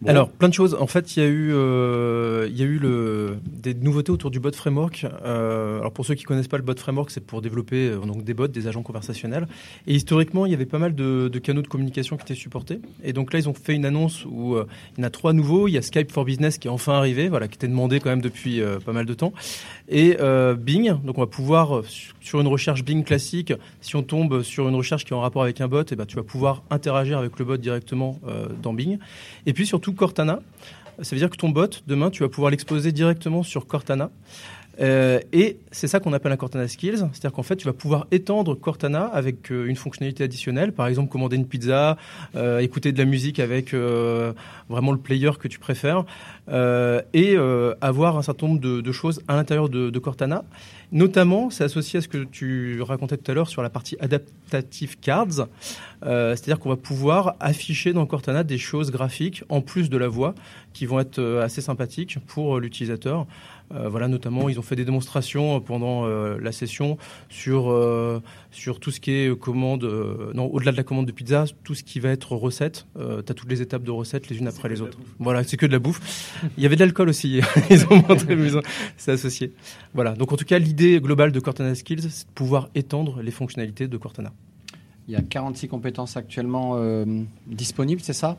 Alors, 0.07 0.29
plein 0.29 0.49
de 0.49 0.53
choses. 0.53 0.75
En 0.79 0.87
fait, 0.87 1.15
il 1.15 1.23
y 1.23 1.25
a 1.25 1.29
eu, 1.29 1.53
euh, 1.53 2.47
il 2.49 2.57
y 2.57 2.61
a 2.61 2.65
eu 2.65 2.77
le, 2.77 3.37
des 3.45 3.73
nouveautés 3.73 4.11
autour 4.11 4.31
du 4.31 4.39
bot 4.39 4.51
framework. 4.51 5.05
Euh, 5.23 5.79
alors, 5.79 5.91
pour 5.91 6.05
ceux 6.05 6.15
qui 6.15 6.23
connaissent 6.23 6.47
pas 6.47 6.57
le 6.57 6.63
bot 6.63 6.75
framework, 6.77 7.11
c'est 7.11 7.25
pour 7.25 7.41
développer 7.41 7.89
euh, 7.89 7.99
donc 7.99 8.23
des 8.23 8.33
bots, 8.33 8.47
des 8.47 8.67
agents 8.67 8.81
conversationnels. 8.81 9.47
Et 9.87 9.95
historiquement, 9.95 10.45
il 10.45 10.51
y 10.51 10.55
avait 10.55 10.65
pas 10.65 10.79
mal 10.79 10.95
de, 10.95 11.29
de 11.31 11.39
canaux 11.39 11.61
de 11.61 11.67
communication 11.67 12.17
qui 12.17 12.23
étaient 12.23 12.35
supportés. 12.35 12.79
Et 13.03 13.13
donc 13.13 13.33
là, 13.33 13.39
ils 13.39 13.47
ont 13.49 13.53
fait 13.53 13.73
une 13.73 13.85
annonce 13.85 14.25
où 14.25 14.55
euh, 14.55 14.65
il 14.97 15.01
y 15.01 15.03
en 15.03 15.07
a 15.07 15.09
trois 15.09 15.33
nouveaux. 15.33 15.67
Il 15.67 15.71
y 15.71 15.77
a 15.77 15.81
Skype 15.81 16.11
for 16.11 16.25
Business 16.25 16.57
qui 16.57 16.67
est 16.67 16.71
enfin 16.71 16.93
arrivé, 16.93 17.29
voilà, 17.29 17.47
qui 17.47 17.55
était 17.55 17.67
demandé 17.67 17.99
quand 17.99 18.09
même 18.09 18.21
depuis 18.21 18.61
euh, 18.61 18.79
pas 18.79 18.93
mal 18.93 19.05
de 19.05 19.13
temps. 19.13 19.33
Et 19.89 20.17
Bing. 20.57 20.95
Donc, 21.03 21.17
on 21.17 21.21
va 21.21 21.27
pouvoir 21.27 21.81
sur 22.21 22.39
une 22.39 22.47
recherche 22.47 22.83
Bing 22.83 23.03
classique, 23.03 23.53
si 23.81 23.95
on 23.95 24.01
tombe 24.01 24.41
sur 24.41 24.67
une 24.67 24.75
recherche 24.75 25.05
qui 25.05 25.13
est 25.13 25.15
en 25.15 25.19
rapport 25.19 25.43
avec 25.43 25.59
un 25.61 25.67
bot, 25.67 25.83
et 25.83 25.95
ben, 25.95 26.05
tu 26.05 26.15
vas 26.15 26.23
pouvoir 26.23 26.63
interagir 26.69 27.17
avec 27.17 27.37
le 27.37 27.45
bot 27.45 27.57
directement 27.57 28.19
dans 28.61 28.73
Bing. 28.73 28.97
Et 29.45 29.53
puis 29.53 29.65
surtout 29.65 29.92
Cortana. 29.95 30.39
Ça 31.01 31.15
veut 31.15 31.19
dire 31.19 31.29
que 31.29 31.37
ton 31.37 31.49
bot, 31.49 31.69
demain, 31.87 32.11
tu 32.11 32.21
vas 32.23 32.29
pouvoir 32.29 32.51
l'exposer 32.51 32.91
directement 32.91 33.41
sur 33.43 33.65
Cortana. 33.65 34.11
Euh, 34.81 35.19
et 35.31 35.57
c'est 35.71 35.87
ça 35.87 35.99
qu'on 35.99 36.13
appelle 36.13 36.31
un 36.31 36.37
Cortana 36.37 36.67
Skills, 36.67 36.97
c'est-à-dire 36.97 37.31
qu'en 37.31 37.43
fait, 37.43 37.55
tu 37.55 37.65
vas 37.65 37.73
pouvoir 37.73 38.07
étendre 38.11 38.55
Cortana 38.55 39.05
avec 39.05 39.51
euh, 39.51 39.67
une 39.67 39.75
fonctionnalité 39.75 40.23
additionnelle, 40.23 40.71
par 40.71 40.87
exemple 40.87 41.11
commander 41.11 41.35
une 41.35 41.47
pizza, 41.47 41.97
euh, 42.35 42.59
écouter 42.59 42.91
de 42.91 42.97
la 42.97 43.05
musique 43.05 43.39
avec 43.39 43.73
vraiment 44.69 44.91
le 44.91 44.97
player 44.97 45.31
que 45.39 45.47
tu 45.47 45.59
préfères, 45.59 46.05
et 46.49 47.35
euh, 47.35 47.73
avoir 47.81 48.17
un 48.17 48.21
certain 48.21 48.47
nombre 48.47 48.59
de, 48.59 48.81
de 48.81 48.91
choses 48.91 49.21
à 49.27 49.35
l'intérieur 49.35 49.69
de, 49.69 49.89
de 49.89 49.99
Cortana. 49.99 50.43
Notamment, 50.91 51.49
c'est 51.49 51.63
associé 51.63 51.97
à 51.97 52.01
ce 52.01 52.07
que 52.07 52.23
tu 52.23 52.79
racontais 52.81 53.17
tout 53.17 53.31
à 53.31 53.33
l'heure 53.33 53.49
sur 53.49 53.63
la 53.63 53.71
partie 53.71 53.97
adaptative 53.99 54.99
cards, 54.99 55.47
euh, 56.05 56.35
c'est-à-dire 56.35 56.59
qu'on 56.59 56.69
va 56.69 56.75
pouvoir 56.75 57.35
afficher 57.39 57.93
dans 57.93 58.05
Cortana 58.05 58.43
des 58.43 58.59
choses 58.59 58.91
graphiques 58.91 59.43
en 59.49 59.61
plus 59.61 59.89
de 59.89 59.97
la 59.97 60.07
voix 60.07 60.35
qui 60.73 60.85
vont 60.85 60.99
être 60.99 61.17
euh, 61.17 61.43
assez 61.43 61.61
sympathiques 61.61 62.19
pour 62.27 62.57
euh, 62.57 62.59
l'utilisateur. 62.59 63.25
Euh, 63.73 63.89
voilà, 63.89 64.07
notamment, 64.07 64.49
ils 64.49 64.59
ont 64.59 64.61
fait 64.61 64.75
des 64.75 64.85
démonstrations 64.85 65.59
pendant 65.61 66.05
euh, 66.05 66.37
la 66.39 66.51
session 66.51 66.99
sur 67.29 67.71
euh, 67.71 68.21
sur 68.51 68.79
tout 68.79 68.91
ce 68.91 68.99
qui 68.99 69.11
est 69.11 69.39
commande, 69.39 69.85
euh, 69.85 70.31
non, 70.35 70.45
au-delà 70.45 70.71
de 70.71 70.77
la 70.77 70.83
commande 70.83 71.07
de 71.07 71.11
pizza, 71.11 71.45
tout 71.63 71.73
ce 71.73 71.83
qui 71.83 71.99
va 71.99 72.09
être 72.09 72.33
recette. 72.33 72.85
Euh, 72.99 73.23
tu 73.25 73.31
as 73.31 73.33
toutes 73.35 73.49
les 73.49 73.63
étapes 73.63 73.83
de 73.83 73.89
recette 73.89 74.29
les 74.29 74.37
unes 74.37 74.47
après 74.47 74.69
les 74.69 74.81
autres. 74.81 74.99
Voilà, 75.17 75.43
c'est 75.43 75.57
que 75.57 75.65
de 75.65 75.71
la 75.71 75.79
bouffe. 75.79 76.32
Il 76.57 76.63
y 76.63 76.65
avait 76.65 76.75
de 76.75 76.81
l'alcool 76.81 77.09
aussi. 77.09 77.41
ils 77.69 77.85
ont 77.85 77.95
montré, 78.07 78.35
mais 78.35 78.49
c'est 78.97 79.11
associé. 79.11 79.53
Voilà. 79.93 80.13
Donc 80.13 80.31
en 80.31 80.37
tout 80.37 80.45
cas, 80.45 80.59
l'idée 80.59 80.99
globale 81.01 81.31
de 81.31 81.39
Cortana 81.39 81.75
Skills, 81.75 82.09
c'est 82.09 82.27
de 82.27 82.31
pouvoir 82.33 82.69
étendre 82.75 83.21
les 83.21 83.31
fonctionnalités 83.31 83.87
de 83.87 83.97
Cortana. 83.97 84.31
Il 85.07 85.13
y 85.13 85.17
a 85.17 85.21
46 85.21 85.67
compétences 85.67 86.15
actuellement 86.15 86.75
euh, 86.77 87.05
disponibles, 87.47 88.01
c'est 88.01 88.13
ça? 88.13 88.37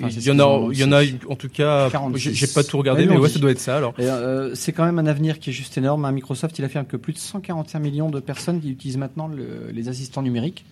Enfin, 0.00 0.08
il 0.16 0.22
y 0.22 0.30
en 0.30 0.38
a, 0.38 0.68
il 0.72 0.78
y 0.78 0.84
en 0.84 0.92
a, 0.92 1.02
en 1.28 1.34
tout 1.34 1.48
cas, 1.48 1.88
46. 1.90 2.32
j'ai 2.32 2.46
pas 2.46 2.62
tout 2.62 2.78
regardé, 2.78 3.06
mais 3.08 3.16
ouais, 3.16 3.28
ça 3.28 3.40
doit 3.40 3.50
être 3.50 3.58
ça 3.58 3.76
alors. 3.78 3.94
Euh, 3.98 4.54
c'est 4.54 4.72
quand 4.72 4.84
même 4.84 5.00
un 5.00 5.06
avenir 5.06 5.40
qui 5.40 5.50
est 5.50 5.52
juste 5.52 5.76
énorme. 5.76 6.04
hein. 6.04 6.12
Microsoft, 6.12 6.56
il 6.60 6.64
affirme 6.64 6.86
que 6.86 6.96
plus 6.96 7.12
de 7.14 7.18
145 7.18 7.80
millions 7.80 8.08
de 8.08 8.20
personnes 8.20 8.60
qui 8.60 8.70
utilisent 8.70 8.96
maintenant 8.98 9.26
le- 9.26 9.70
les 9.72 9.88
assistants 9.88 10.22
numériques. 10.22 10.64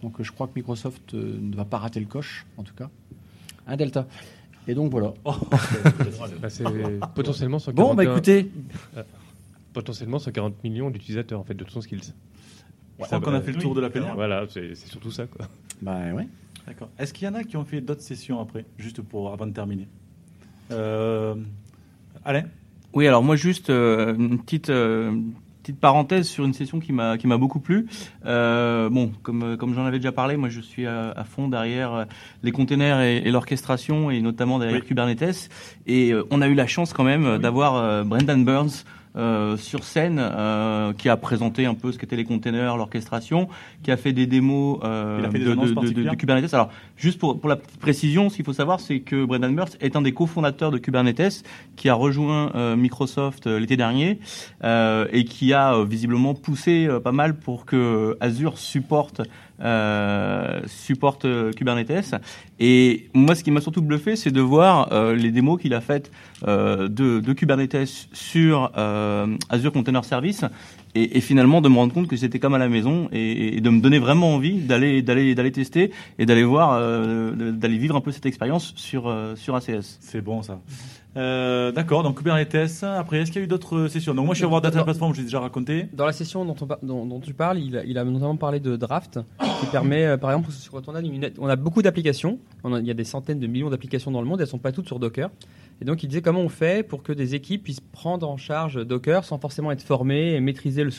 Donc 0.00 0.20
euh, 0.20 0.22
je 0.22 0.30
crois 0.30 0.46
que 0.46 0.52
Microsoft 0.54 1.12
euh, 1.14 1.38
ne 1.40 1.56
va 1.56 1.64
pas 1.64 1.78
rater 1.78 1.98
le 1.98 2.06
coche, 2.06 2.46
en 2.56 2.62
tout 2.62 2.74
cas. 2.74 2.88
Un 3.66 3.76
Delta? 3.76 4.06
Et 4.68 4.74
donc 4.74 4.90
voilà. 4.90 5.14
Bah, 6.40 6.48
c'est 6.50 6.64
potentiellement 7.14 7.58
141 7.58 7.84
Bon, 7.84 7.94
bah 7.94 8.04
écoutez, 8.04 8.50
Euh, 8.96 9.02
potentiellement 9.72 10.18
140 10.18 10.62
millions 10.62 10.90
d'utilisateurs 10.90 11.40
en 11.40 11.44
fait 11.44 11.54
de 11.54 11.64
ton 11.64 11.80
skills. 11.80 12.12
Je 13.00 13.04
crois 13.04 13.20
qu'on 13.20 13.32
a 13.32 13.40
fait 13.40 13.52
le 13.52 13.58
tour 13.58 13.74
de 13.74 13.80
la 13.80 13.90
plénière. 13.90 14.14
Voilà, 14.14 14.44
c'est 14.48 14.74
c'est 14.74 14.88
surtout 14.88 15.10
ça 15.10 15.26
quoi. 15.26 15.46
Bah 15.80 16.12
ouais. 16.12 16.28
D'accord. 16.66 16.90
Est-ce 16.98 17.14
qu'il 17.14 17.26
y 17.26 17.30
en 17.30 17.34
a 17.34 17.44
qui 17.44 17.56
ont 17.56 17.64
fait 17.64 17.80
d'autres 17.80 18.02
sessions 18.02 18.40
après, 18.40 18.66
juste 18.76 19.00
pour 19.00 19.32
avant 19.32 19.46
de 19.46 19.52
terminer 19.52 19.88
euh, 20.70 21.34
Alain? 22.24 22.44
Oui, 22.92 23.06
alors 23.06 23.22
moi 23.22 23.36
juste 23.36 23.70
euh, 23.70 24.14
une 24.14 24.38
petite 24.42 24.68
euh, 24.70 25.16
petite 25.68 25.80
parenthèse 25.80 26.26
sur 26.26 26.46
une 26.46 26.54
session 26.54 26.80
qui 26.80 26.92
m'a 26.92 27.18
qui 27.18 27.26
m'a 27.26 27.36
beaucoup 27.36 27.60
plu. 27.60 27.86
Euh, 28.24 28.88
bon, 28.88 29.12
comme 29.22 29.56
comme 29.58 29.74
j'en 29.74 29.84
avais 29.84 29.98
déjà 29.98 30.12
parlé, 30.12 30.38
moi 30.38 30.48
je 30.48 30.60
suis 30.60 30.86
à, 30.86 31.10
à 31.10 31.24
fond 31.24 31.48
derrière 31.48 31.92
euh, 31.94 32.04
les 32.42 32.52
containers 32.52 33.00
et, 33.02 33.18
et 33.18 33.30
l'orchestration 33.30 34.10
et 34.10 34.22
notamment 34.22 34.58
derrière 34.58 34.80
Oui. 34.80 34.86
Kubernetes. 34.86 35.50
Et 35.86 36.12
euh, 36.12 36.24
on 36.30 36.40
a 36.40 36.48
eu 36.48 36.54
la 36.54 36.66
chance 36.66 36.94
quand 36.94 37.04
même 37.04 37.36
d'avoir 37.38 37.76
euh, 37.76 38.02
Brendan 38.02 38.44
Burns. 38.44 38.84
Euh, 39.16 39.56
sur 39.56 39.84
scène, 39.84 40.18
euh, 40.20 40.92
qui 40.92 41.08
a 41.08 41.16
présenté 41.16 41.66
un 41.66 41.74
peu 41.74 41.92
ce 41.92 41.98
qu'étaient 41.98 42.16
les 42.16 42.24
containers, 42.24 42.76
l'orchestration, 42.76 43.48
qui 43.82 43.90
a 43.90 43.96
fait 43.96 44.12
des 44.12 44.26
démos 44.26 44.78
euh, 44.84 45.22
fait 45.30 45.38
des 45.38 45.44
de, 45.46 45.50
annonces 45.52 45.64
de- 45.66 45.70
de- 45.70 45.74
particulières 45.74 46.12
de 46.12 46.18
Kubernetes. 46.18 46.54
Alors, 46.54 46.70
juste 46.96 47.18
pour, 47.18 47.38
pour 47.40 47.48
la 47.48 47.56
petite 47.56 47.78
précision, 47.80 48.28
ce 48.30 48.36
qu'il 48.36 48.44
faut 48.44 48.52
savoir, 48.52 48.80
c'est 48.80 49.00
que 49.00 49.24
Brendan 49.24 49.54
Burns 49.54 49.76
est 49.80 49.96
un 49.96 50.02
des 50.02 50.12
cofondateurs 50.12 50.70
de 50.70 50.78
Kubernetes, 50.78 51.42
qui 51.76 51.88
a 51.88 51.94
rejoint 51.94 52.52
euh, 52.54 52.76
Microsoft 52.76 53.46
euh, 53.46 53.58
l'été 53.58 53.76
dernier 53.76 54.18
euh, 54.64 55.06
et 55.12 55.24
qui 55.24 55.52
a 55.52 55.82
visiblement 55.84 56.34
poussé 56.34 56.88
pas 57.02 57.12
mal 57.12 57.38
pour 57.38 57.64
que 57.66 58.16
Azure 58.20 58.58
supporte 58.58 59.22
euh, 59.60 60.60
supporte 60.66 61.24
euh, 61.24 61.52
Kubernetes. 61.52 62.14
Et 62.60 63.08
moi, 63.14 63.34
ce 63.34 63.42
qui 63.42 63.50
m'a 63.50 63.60
surtout 63.60 63.82
bluffé, 63.82 64.16
c'est 64.16 64.30
de 64.30 64.40
voir 64.40 64.92
euh, 64.92 65.14
les 65.14 65.30
démos 65.30 65.60
qu'il 65.60 65.74
a 65.74 65.80
faites 65.80 66.10
euh, 66.46 66.88
de, 66.88 67.32
Kubernetes 67.32 68.08
sur 68.12 68.70
Azure 69.48 69.72
Container 69.72 70.04
Service. 70.04 70.44
Et, 70.94 71.20
finalement 71.20 71.60
de 71.60 71.68
me 71.68 71.76
rendre 71.76 71.92
compte 71.92 72.08
que 72.08 72.16
c'était 72.16 72.38
comme 72.38 72.54
à 72.54 72.58
la 72.58 72.68
maison 72.68 73.08
et, 73.12 73.58
et 73.58 73.60
de 73.60 73.70
me 73.70 73.80
donner 73.80 73.98
vraiment 73.98 74.34
envie 74.34 74.54
d'aller 74.54 75.02
d'aller 75.02 75.34
d'aller 75.34 75.52
tester 75.52 75.92
et 76.18 76.26
d'aller 76.26 76.42
voir 76.42 76.80
d'aller 76.80 77.78
vivre 77.78 77.94
un 77.94 78.00
peu 78.00 78.10
cette 78.10 78.26
expérience 78.26 78.72
sur 78.74 79.14
sur 79.36 79.54
ACS. 79.54 79.98
C'est 80.00 80.22
bon 80.22 80.42
ça. 80.42 80.60
Euh, 81.18 81.72
D'accord, 81.72 82.02
donc 82.04 82.18
Kubernetes. 82.18 82.84
Après, 82.84 83.18
est-ce 83.18 83.32
qu'il 83.32 83.40
y 83.40 83.42
a 83.42 83.44
eu 83.44 83.48
d'autres 83.48 83.88
sessions 83.88 84.14
Donc 84.14 84.26
moi, 84.26 84.34
je 84.34 84.38
suis 84.38 84.44
à 84.44 84.48
voir 84.48 84.60
Data. 84.60 84.84
Platform, 84.84 85.12
je 85.14 85.18
l'ai 85.18 85.24
déjà 85.24 85.40
raconté. 85.40 85.86
Dans 85.92 86.06
la 86.06 86.12
session 86.12 86.44
dont, 86.44 87.20
tu 87.20 87.34
parles, 87.34 87.58
il 87.58 87.98
a, 87.98 88.04
notamment 88.04 88.36
parlé 88.36 88.60
de 88.60 88.76
Draft, 88.76 89.18
qui 89.60 89.66
permet, 89.66 90.04
euh, 90.04 90.16
par 90.16 90.30
exemple, 90.30 90.52
sur- 90.52 90.74
on 90.74 90.94
a, 90.94 91.00
on 91.38 91.48
a 91.48 91.56
beaucoup 91.56 91.82
d'applications, 91.82 92.38
il 92.64 92.86
y 92.86 92.90
a 92.90 92.94
des 92.94 93.04
centaines 93.04 93.40
de 93.40 93.46
millions 93.46 93.70
d'applications 93.70 94.10
dans 94.10 94.20
le 94.20 94.26
monde, 94.28 94.40
elles 94.40 94.46
sont 94.46 94.58
pas 94.58 94.72
toutes 94.72 94.86
sur 94.86 94.98
Docker. 94.98 95.30
Et 95.80 95.84
donc, 95.84 96.02
il 96.02 96.08
disait 96.08 96.22
comment 96.22 96.40
on 96.40 96.48
fait 96.48 96.86
pour 96.86 97.02
que 97.02 97.12
des 97.12 97.34
équipes 97.34 97.64
puissent 97.64 97.80
prendre 97.80 98.28
en 98.28 98.36
charge 98.36 98.84
Docker 98.86 99.24
sans 99.24 99.38
forcément 99.38 99.72
être 99.72 99.82
formées 99.82 100.34
et 100.34 100.40
maîtriser 100.40 100.84
le, 100.84 100.90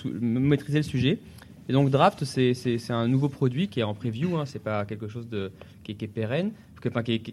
sujet. 0.83 1.19
Et 1.67 1.71
donc, 1.71 1.89
Draft, 1.91 2.25
c'est- 2.25 2.91
un 2.91 3.07
nouveau 3.07 3.29
produit 3.29 3.67
qui 3.67 3.79
est 3.79 3.83
en 3.83 3.93
preview, 3.93 4.37
hein, 4.37 4.43
c'est 4.45 4.63
pas 4.63 4.85
quelque 4.85 5.07
chose 5.07 5.27
qui 5.83 5.91
est 5.91 6.07
pérenne, 6.07 6.51
qui, 6.79 6.89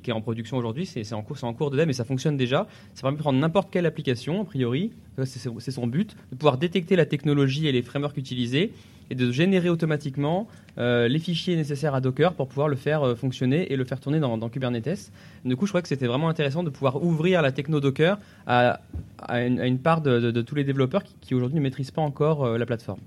est, 0.07 0.13
en 0.13 0.21
production 0.21 0.57
aujourd'hui, 0.57 0.87
c'est 0.87 1.13
en, 1.13 1.23
cours- 1.23 1.43
en 1.45 1.53
cours 1.53 1.71
de 1.71 1.77
dev, 1.77 1.87
mais 1.87 1.93
ça 1.93 2.05
fonctionne 2.05 2.37
déjà. 2.37 2.67
Ça 2.95 3.03
permet 3.03 3.17
de 3.17 3.23
prendre 3.23 3.39
n'importe 3.39 3.71
quelle 3.71 3.87
application, 3.87 4.43
a 4.43 4.45
priori, 4.45 4.93
c'est 5.25 5.71
son 5.71 5.87
but, 5.87 6.17
de 6.33 6.37
pouvoir 6.37 6.59
détecter 6.59 6.97
la 6.97 7.07
technologie 7.07 7.67
et 7.67 7.73
les 7.73 7.83
frameworks 7.83 8.17
utilisés 8.17 8.73
et 9.11 9.15
de 9.15 9.31
générer 9.31 9.69
automatiquement 9.69 10.49
euh, 10.79 11.09
les 11.09 11.19
fichiers 11.19 11.57
nécessaires 11.57 11.95
à 11.95 12.01
Docker 12.01 12.35
pour 12.35 12.49
pouvoir 12.49 12.69
le 12.69 12.77
faire 12.77 13.03
euh, 13.03 13.15
fonctionner 13.15 13.73
et 13.73 13.77
le 13.77 13.85
faire 13.85 14.01
tourner 14.01 14.21
dans, 14.21 14.49
Kubernetes. 14.49 15.13
Du 15.45 15.57
coup, 15.57 15.67
je 15.67 15.71
crois 15.71 15.83
que 15.83 15.89
c'était 15.89 16.07
vraiment 16.07 16.29
intéressant 16.29 16.63
de 16.63 16.71
pouvoir 16.71 17.03
ouvrir 17.03 17.43
la 17.43 17.53
techno 17.53 17.81
Docker 17.81 18.19
à, 18.47 18.81
une, 19.31 19.79
part 19.79 20.01
de, 20.01 20.41
tous 20.43 20.55
les 20.55 20.65
développeurs 20.65 21.05
qui, 21.05 21.15
qui 21.21 21.35
aujourd'hui 21.35 21.59
ne 21.59 21.63
maîtrisent 21.63 21.91
pas 21.91 22.03
encore 22.03 22.45
euh, 22.45 22.59
la 22.59 22.67
plateforme. 22.67 23.01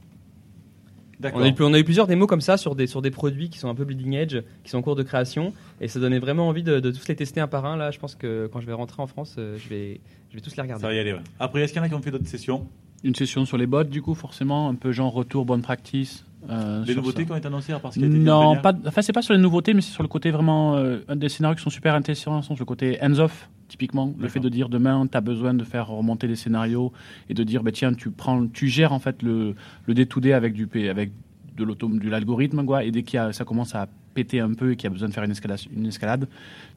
On 1.33 1.41
a, 1.41 1.47
eu, 1.49 1.53
on 1.59 1.73
a 1.73 1.79
eu 1.79 1.83
plusieurs 1.83 2.07
démos 2.07 2.27
comme 2.27 2.39
ça 2.41 2.55
sur 2.55 2.75
des, 2.75 2.87
sur 2.87 3.01
des 3.01 3.11
produits 3.11 3.49
qui 3.49 3.59
sont 3.59 3.67
un 3.69 3.75
peu 3.75 3.83
bleeding 3.83 4.13
edge, 4.13 4.37
qui 4.63 4.69
sont 4.69 4.77
en 4.77 4.81
cours 4.81 4.95
de 4.95 5.03
création, 5.03 5.53
et 5.81 5.87
ça 5.89 5.99
donnait 5.99 6.19
vraiment 6.19 6.47
envie 6.47 6.63
de, 6.63 6.79
de 6.79 6.91
tous 6.91 7.07
les 7.09 7.15
tester 7.15 7.41
un 7.41 7.47
par 7.47 7.65
un. 7.65 7.75
Là, 7.75 7.91
je 7.91 7.99
pense 7.99 8.15
que 8.15 8.47
quand 8.51 8.61
je 8.61 8.65
vais 8.65 8.73
rentrer 8.73 9.01
en 9.01 9.07
France, 9.07 9.35
euh, 9.37 9.57
je, 9.57 9.67
vais, 9.67 9.99
je 10.29 10.35
vais 10.35 10.41
tous 10.41 10.55
les 10.55 10.61
regarder. 10.61 10.81
Ça 10.81 10.87
va 10.87 10.93
y 10.93 10.99
aller. 10.99 11.11
ouais. 11.13 11.19
Après, 11.39 11.61
est-ce 11.61 11.73
qu'il 11.73 11.79
y 11.81 11.83
en 11.83 11.85
a 11.85 11.89
qui 11.89 11.95
ont 11.95 12.01
fait 12.01 12.11
d'autres 12.11 12.27
sessions? 12.27 12.65
Une 13.03 13.15
session 13.15 13.43
sur 13.45 13.57
les 13.57 13.67
bots, 13.67 13.83
du 13.83 14.01
coup, 14.01 14.13
forcément, 14.15 14.69
un 14.69 14.75
peu 14.75 14.91
genre 14.93 15.11
retour, 15.13 15.43
bonne 15.45 15.61
practice. 15.61 16.25
Euh, 16.49 16.85
Les 16.85 16.95
nouveautés 16.95 17.19
ça. 17.19 17.25
qui 17.25 17.31
ont 17.33 17.35
été 17.35 17.47
annoncées 17.47 17.73
à 17.73 17.79
part 17.79 17.91
ce 17.93 17.99
qui 17.99 18.05
a 18.05 18.07
été 18.07 18.17
dit 18.17 18.23
Non, 18.23 18.55
pas, 18.55 18.73
enfin, 18.87 19.01
c'est 19.01 19.11
pas 19.11 19.21
sur 19.21 19.33
les 19.33 19.41
nouveautés, 19.41 19.73
mais 19.73 19.81
c'est 19.81 19.91
sur 19.91 20.03
le 20.03 20.09
côté 20.09 20.31
vraiment. 20.31 20.75
euh, 20.77 20.99
un 21.09 21.17
des 21.17 21.27
scénarios 21.27 21.57
qui 21.57 21.63
sont 21.63 21.69
super 21.69 21.95
intéressants, 21.95 22.41
sur 22.41 22.55
le 22.57 22.63
côté 22.65 22.97
hands-off, 23.01 23.49
typiquement. 23.69 24.13
Le 24.19 24.27
fait 24.27 24.39
de 24.41 24.49
dire 24.49 24.67
demain, 24.67 25.07
tu 25.07 25.15
as 25.17 25.21
besoin 25.21 25.53
de 25.53 25.63
faire 25.63 25.87
remonter 25.87 26.27
des 26.27 26.35
scénarios 26.35 26.91
et 27.29 27.33
de 27.33 27.43
dire, 27.43 27.63
bah, 27.63 27.71
tiens, 27.71 27.93
tu, 27.93 28.11
prends, 28.11 28.45
tu 28.47 28.67
gères 28.67 28.91
en 28.91 28.99
fait 28.99 29.23
le, 29.23 29.55
le 29.85 29.93
day-to-day 29.93 30.33
avec, 30.33 30.53
du, 30.53 30.67
P- 30.67 30.89
avec 30.89 31.11
de 31.55 32.09
l'algorithme, 32.09 32.65
quoi, 32.65 32.83
et 32.83 32.91
dès 32.91 33.03
que 33.03 33.31
ça 33.31 33.45
commence 33.45 33.75
à 33.75 33.87
péter 34.13 34.39
un 34.39 34.53
peu 34.53 34.71
et 34.71 34.75
qu'il 34.75 34.85
y 34.85 34.87
a 34.87 34.89
besoin 34.89 35.07
de 35.07 35.13
faire 35.13 35.23
une 35.23 35.31
escalade, 35.31 35.59
une 35.73 35.85
escalade 35.85 36.27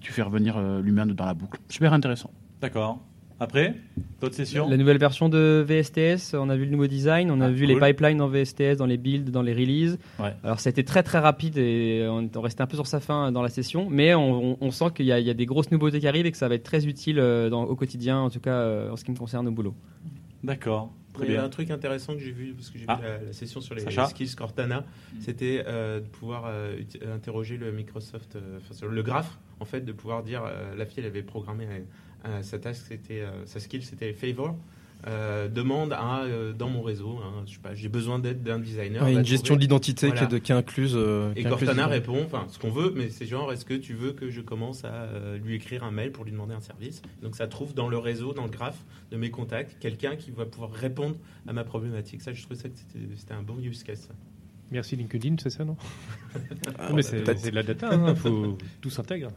tu 0.01 0.12
fais 0.12 0.22
revenir 0.22 0.57
euh, 0.57 0.80
l'humain 0.82 1.07
dans 1.07 1.24
la 1.24 1.34
boucle. 1.34 1.59
Super 1.68 1.93
intéressant. 1.93 2.30
D'accord. 2.61 3.01
Après, 3.43 3.74
d'autres 4.20 4.34
sessions 4.36 4.68
La 4.68 4.76
nouvelle 4.76 4.99
version 4.99 5.28
de 5.28 5.64
VSTS, 5.66 6.34
on 6.34 6.49
a 6.49 6.57
vu 6.57 6.64
le 6.64 6.70
nouveau 6.70 6.86
design, 6.86 7.30
on 7.30 7.40
a 7.40 7.47
Ah, 7.47 7.51
vu 7.51 7.66
cool. 7.66 7.74
les 7.74 7.80
pipelines 7.80 8.18
dans 8.18 8.28
VSTS, 8.28 8.76
dans 8.78 8.86
les 8.86 8.97
builds, 8.97 9.30
dans 9.30 9.43
les 9.43 9.53
releases. 9.53 9.99
Ouais. 10.20 10.32
Alors 10.45 10.61
ça 10.61 10.68
a 10.68 10.70
été 10.70 10.84
très 10.84 11.03
très 11.03 11.18
rapide 11.18 11.59
et 11.59 12.07
on, 12.09 12.30
on 12.34 12.40
restait 12.40 12.62
un 12.62 12.66
peu 12.68 12.76
sur 12.76 12.86
sa 12.86 13.01
fin 13.01 13.32
dans 13.32 13.43
la 13.43 13.49
session, 13.49 13.88
mais 13.90 14.14
on, 14.14 14.53
on- 14.53 14.57
on 14.61 14.70
sent 14.70 14.86
qu'il 14.95 15.07
y, 15.07 15.12
a- 15.12 15.18
il 15.18 15.26
y 15.26 15.30
a 15.30 15.34
des 15.34 15.47
grosses 15.47 15.70
nouveautés 15.72 15.99
qui 15.99 16.07
arrivent 16.07 16.26
et 16.26 16.30
que 16.30 16.36
ça 16.38 16.49
va 16.49 16.55
être 16.55 16.62
très 16.62 16.86
utile 16.86 17.18
euh, 17.18 17.51
dans- 17.51 17.64
au 17.64 17.74
quotidien, 17.74 18.18
en 18.20 18.30
tout 18.30 18.40
cas 18.40 18.55
euh, 18.55 18.90
en 18.90 18.97
ce 18.97 19.05
qui 19.05 19.11
me 19.11 19.16
concerne 19.16 19.49
au 19.49 19.53
boulot. 19.53 19.74
D'accord. 20.45 20.93
Très 21.12 21.26
Il 21.26 21.32
y 21.32 21.36
a 21.36 21.45
un 21.45 21.51
truc 21.51 21.70
intéressant 21.70 22.14
que 22.14 22.20
j'ai 22.20 22.30
vu, 22.32 22.55
parce 22.55 22.70
que 22.70 22.78
j'ai 22.78 22.86
Ah. 22.88 22.97
vu 22.97 23.03
la, 23.03 23.18
la 23.26 23.32
session 23.34 23.61
sur 23.61 23.74
les 23.74 23.82
Sacha 23.82 24.07
skills 24.07 24.34
Cortana, 24.34 24.82
c'était 25.20 25.62
euh, 25.66 26.01
de 26.01 26.07
pouvoir 26.07 26.45
euh, 26.47 26.76
interroger 27.14 27.59
le 27.59 27.70
Microsoft, 27.70 28.36
euh, 28.36 28.59
enfin, 28.59 28.86
le 28.90 29.03
graphe, 29.03 29.38
en 29.61 29.66
fait, 29.66 29.82
de 29.82 29.93
pouvoir 29.93 30.22
dire, 30.22 30.43
euh, 30.47 30.74
la 30.74 30.86
fille, 30.86 31.01
elle 31.01 31.07
avait 31.11 31.22
programmé 31.22 31.66
euh, 31.70 31.80
sa 32.43 32.59
task, 32.59 32.85
c'était, 32.89 33.20
euh, 33.20 33.45
sa 33.47 33.61
skill, 33.61 33.83
c'était 33.85 34.12
favor. 34.12 34.57
Euh, 35.09 35.49
demande 35.49 35.93
à, 35.93 36.20
euh, 36.23 36.53
dans 36.53 36.68
mon 36.68 36.81
réseau, 36.81 37.18
hein, 37.25 37.43
je 37.45 37.55
sais 37.55 37.59
pas, 37.61 37.75
j'ai 37.75 37.89
besoin 37.89 38.20
d'aide 38.20 38.45
d'un 38.45 38.61
designer. 38.61 39.03
Ouais, 39.03 39.09
une 39.09 39.14
trouver- 39.16 39.25
gestion 39.31 39.57
de 39.57 39.61
l'identité 39.61 40.07
Voilà. 40.07 40.20
qui, 40.20 40.25
est 40.27 40.39
de- 40.39 40.39
qui 40.39 40.53
est 40.53 40.55
incluse. 40.55 40.93
euh, 40.95 41.33
Et 41.35 41.41
qui 41.41 41.49
incluse 41.49 41.66
Cortana 41.66 41.89
répond, 41.89 42.23
enfin, 42.25 42.47
ce 42.49 42.57
qu'on 42.61 42.70
veut, 42.70 42.93
mais 42.95 43.09
c'est 43.11 43.27
genre, 43.27 43.53
est-ce 43.53 43.64
que 43.64 43.75
tu 43.75 43.95
veux 43.95 44.12
que 44.12 44.31
je 44.31 44.41
commence 44.41 44.85
à 44.85 44.93
euh, 44.93 45.39
lui 45.39 45.57
écrire 45.57 45.83
un 45.83 45.91
mail 45.91 46.12
pour 46.12 46.25
lui 46.25 46.31
demander 46.31 46.55
un 46.55 46.61
service? 46.61 47.03
Donc 47.20 47.35
ça 47.35 47.49
trouve 47.49 47.75
dans 47.75 47.89
le 47.89 47.99
réseau, 47.99 48.33
dans 48.33 48.45
le 48.45 48.51
graphe 48.51 48.79
de 49.11 49.16
mes 49.16 49.33
contacts, 49.33 49.77
quelqu'un 49.81 50.14
qui 50.14 50.31
va 50.31 50.47
pouvoir 50.47 50.70
répondre 50.70 51.16
à 51.49 51.53
ma 51.53 51.64
problématique. 51.64 52.23
Ça, 52.23 52.33
je 52.33 52.41
trouve 52.45 52.57
ça 52.57 52.68
que 52.68 52.77
c'était 52.79 53.05
c'était 53.16 53.35
un 53.35 53.43
bon 53.43 53.59
use 53.59 53.83
case. 53.83 54.03
ça. 54.03 54.14
Merci 54.70 54.95
LinkedIn, 54.95 55.35
c'est 55.43 55.51
ça, 55.51 55.64
non? 55.64 55.77
Ah, 56.79 56.89
Non, 56.91 56.95
mais 56.95 57.03
c'est 57.03 57.25
peut-être. 57.25 57.41
c'est 57.41 57.51
de 57.51 57.57
la 57.57 57.64
data, 57.64 57.93
hein, 57.93 58.14
faut 58.14 58.57
tout 58.81 58.91
s'intègre. 58.91 59.31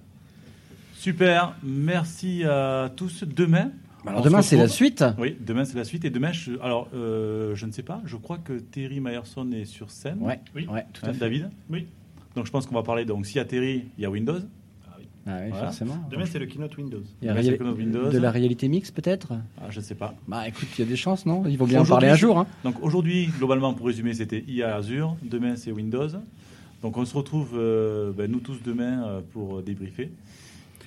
Super, 0.97 1.55
merci 1.63 2.43
à 2.43 2.89
tous. 2.95 3.23
Demain. 3.23 3.71
alors 4.05 4.19
on 4.21 4.23
se 4.23 4.29
demain, 4.29 4.41
c'est 4.41 4.57
la 4.57 4.67
suite. 4.67 5.03
Oui, 5.19 5.37
demain 5.39 5.65
c'est 5.65 5.75
la 5.77 5.83
suite. 5.83 6.05
Et 6.05 6.09
demain, 6.09 6.31
je, 6.31 6.53
alors 6.61 6.87
euh, 6.95 7.53
je 7.55 7.65
ne 7.65 7.71
sais 7.71 7.83
pas, 7.83 8.01
je 8.05 8.15
crois 8.15 8.37
que 8.37 8.53
Terry 8.53 8.99
Myerson 8.99 9.51
est 9.51 9.65
sur 9.65 9.91
scène. 9.91 10.19
Ouais, 10.21 10.39
Oui. 10.55 10.67
ouais, 10.71 10.85
tout 10.93 11.05
à 11.05 11.09
Hein, 11.09 11.13
fait. 11.13 11.19
David 11.19 11.49
Oui. 11.69 11.85
Donc 12.35 12.45
je 12.45 12.51
pense 12.51 12.65
qu'on 12.65 12.75
va 12.75 12.83
parler. 12.83 13.05
Donc 13.05 13.25
s'il 13.25 13.37
y 13.37 13.39
a 13.39 13.45
Terry, 13.45 13.85
il 13.97 14.01
y 14.01 14.05
a 14.05 14.09
Windows. 14.09 14.39
Ah 15.27 15.37
oui, 15.41 15.49
Voilà. 15.49 15.65
forcément. 15.65 15.97
Demain, 16.09 16.25
c'est 16.25 16.37
le 16.39 16.45
keynote 16.45 16.77
Windows. 16.77 17.01
Il 17.21 17.25
y 17.25 17.29
a 17.29 17.33
Demain, 17.33 17.57
que 17.57 17.63
notre 17.63 17.77
Windows. 17.79 18.09
de 18.11 18.17
la 18.19 18.31
réalité 18.31 18.67
mixte, 18.67 18.95
peut-être? 18.95 19.33
Ah, 19.59 19.65
je 19.71 19.79
ne 19.79 19.83
sais 19.83 19.95
pas. 19.95 20.13
Bah 20.27 20.47
écoute, 20.47 20.67
il 20.77 20.81
y 20.85 20.87
a 20.87 20.89
des 20.89 20.95
chances, 20.95 21.25
non? 21.25 21.43
Il 21.47 21.57
vaut 21.57 21.65
bien 21.65 21.81
en 21.81 21.85
parler 21.85 22.07
un 22.09 22.15
jour. 22.15 22.37
Hein. 22.39 22.47
Donc 22.63 22.81
aujourd'hui, 22.83 23.27
globalement, 23.37 23.73
pour 23.73 23.87
résumer, 23.87 24.13
c'était 24.13 24.43
IA 24.47 24.75
Azure. 24.75 25.17
Demain, 25.23 25.55
c'est 25.55 25.71
Windows. 25.71 26.09
Donc 26.81 26.97
on 26.97 27.05
se 27.05 27.15
retrouve, 27.17 27.51
euh, 27.55 28.11
ben, 28.11 28.29
nous 28.31 28.39
tous, 28.39 28.61
demain 28.63 29.03
euh, 29.07 29.21
pour 29.33 29.61
débriefer. 29.63 30.11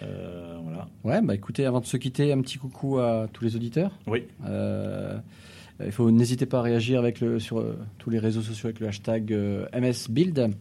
Euh, 0.02 0.58
voilà. 0.62 0.88
Ouais, 1.04 1.20
bah 1.22 1.34
écoutez, 1.34 1.64
avant 1.66 1.80
de 1.80 1.86
se 1.86 1.96
quitter, 1.96 2.32
un 2.32 2.40
petit 2.40 2.58
coucou 2.58 2.98
à 2.98 3.26
tous 3.32 3.44
les 3.44 3.56
auditeurs. 3.56 3.92
Oui. 4.06 4.24
Euh, 4.46 5.18
il 5.84 5.92
faut 5.92 6.10
n'hésitez 6.10 6.46
pas 6.46 6.58
à 6.58 6.62
réagir 6.62 6.98
avec 6.98 7.20
le, 7.20 7.38
sur 7.38 7.60
euh, 7.60 7.78
tous 7.98 8.10
les 8.10 8.18
réseaux 8.18 8.42
sociaux 8.42 8.66
avec 8.66 8.80
le 8.80 8.88
hashtag 8.88 9.32
MSBuild. 9.74 10.52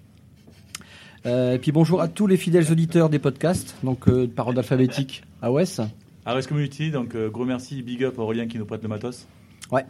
Euh, 1.26 1.56
et 1.56 1.60
puis 1.60 1.72
bonjour 1.72 2.02
à 2.02 2.08
tous 2.08 2.28
les 2.28 2.38
fidèles 2.38 2.72
auditeurs 2.72 3.10
des 3.10 3.20
podcasts, 3.20 3.76
donc 3.84 4.08
euh, 4.08 4.28
par 4.28 4.48
ordre 4.48 4.60
alphabétique. 4.60 5.24
AOS, 5.42 5.82
ARS 6.26 6.48
Community, 6.48 6.92
donc 6.92 7.16
euh, 7.16 7.30
gros 7.30 7.46
merci, 7.46 7.82
big 7.82 8.04
up 8.04 8.18
à 8.18 8.22
Aurélien 8.22 8.48
qui 8.48 8.58
nous 8.58 8.66
prête 8.66 8.82
le 8.82 8.88
matos. 8.90 9.28
ouais, 9.72 9.86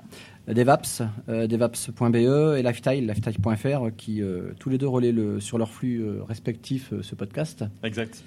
Devaps, 0.48 1.04
devaps.be 1.28 2.16
et 2.16 2.64
Lifetile, 2.64 3.06
lifetile.fr, 3.06 3.96
qui 3.98 4.22
tous 4.60 4.70
les 4.70 4.78
deux 4.78 4.88
relaient 4.88 5.12
le, 5.12 5.40
sur 5.40 5.58
leur 5.58 5.70
flux 5.70 6.04
respectif 6.22 6.94
ce 7.02 7.16
podcast. 7.16 7.66
Exact. 7.84 8.24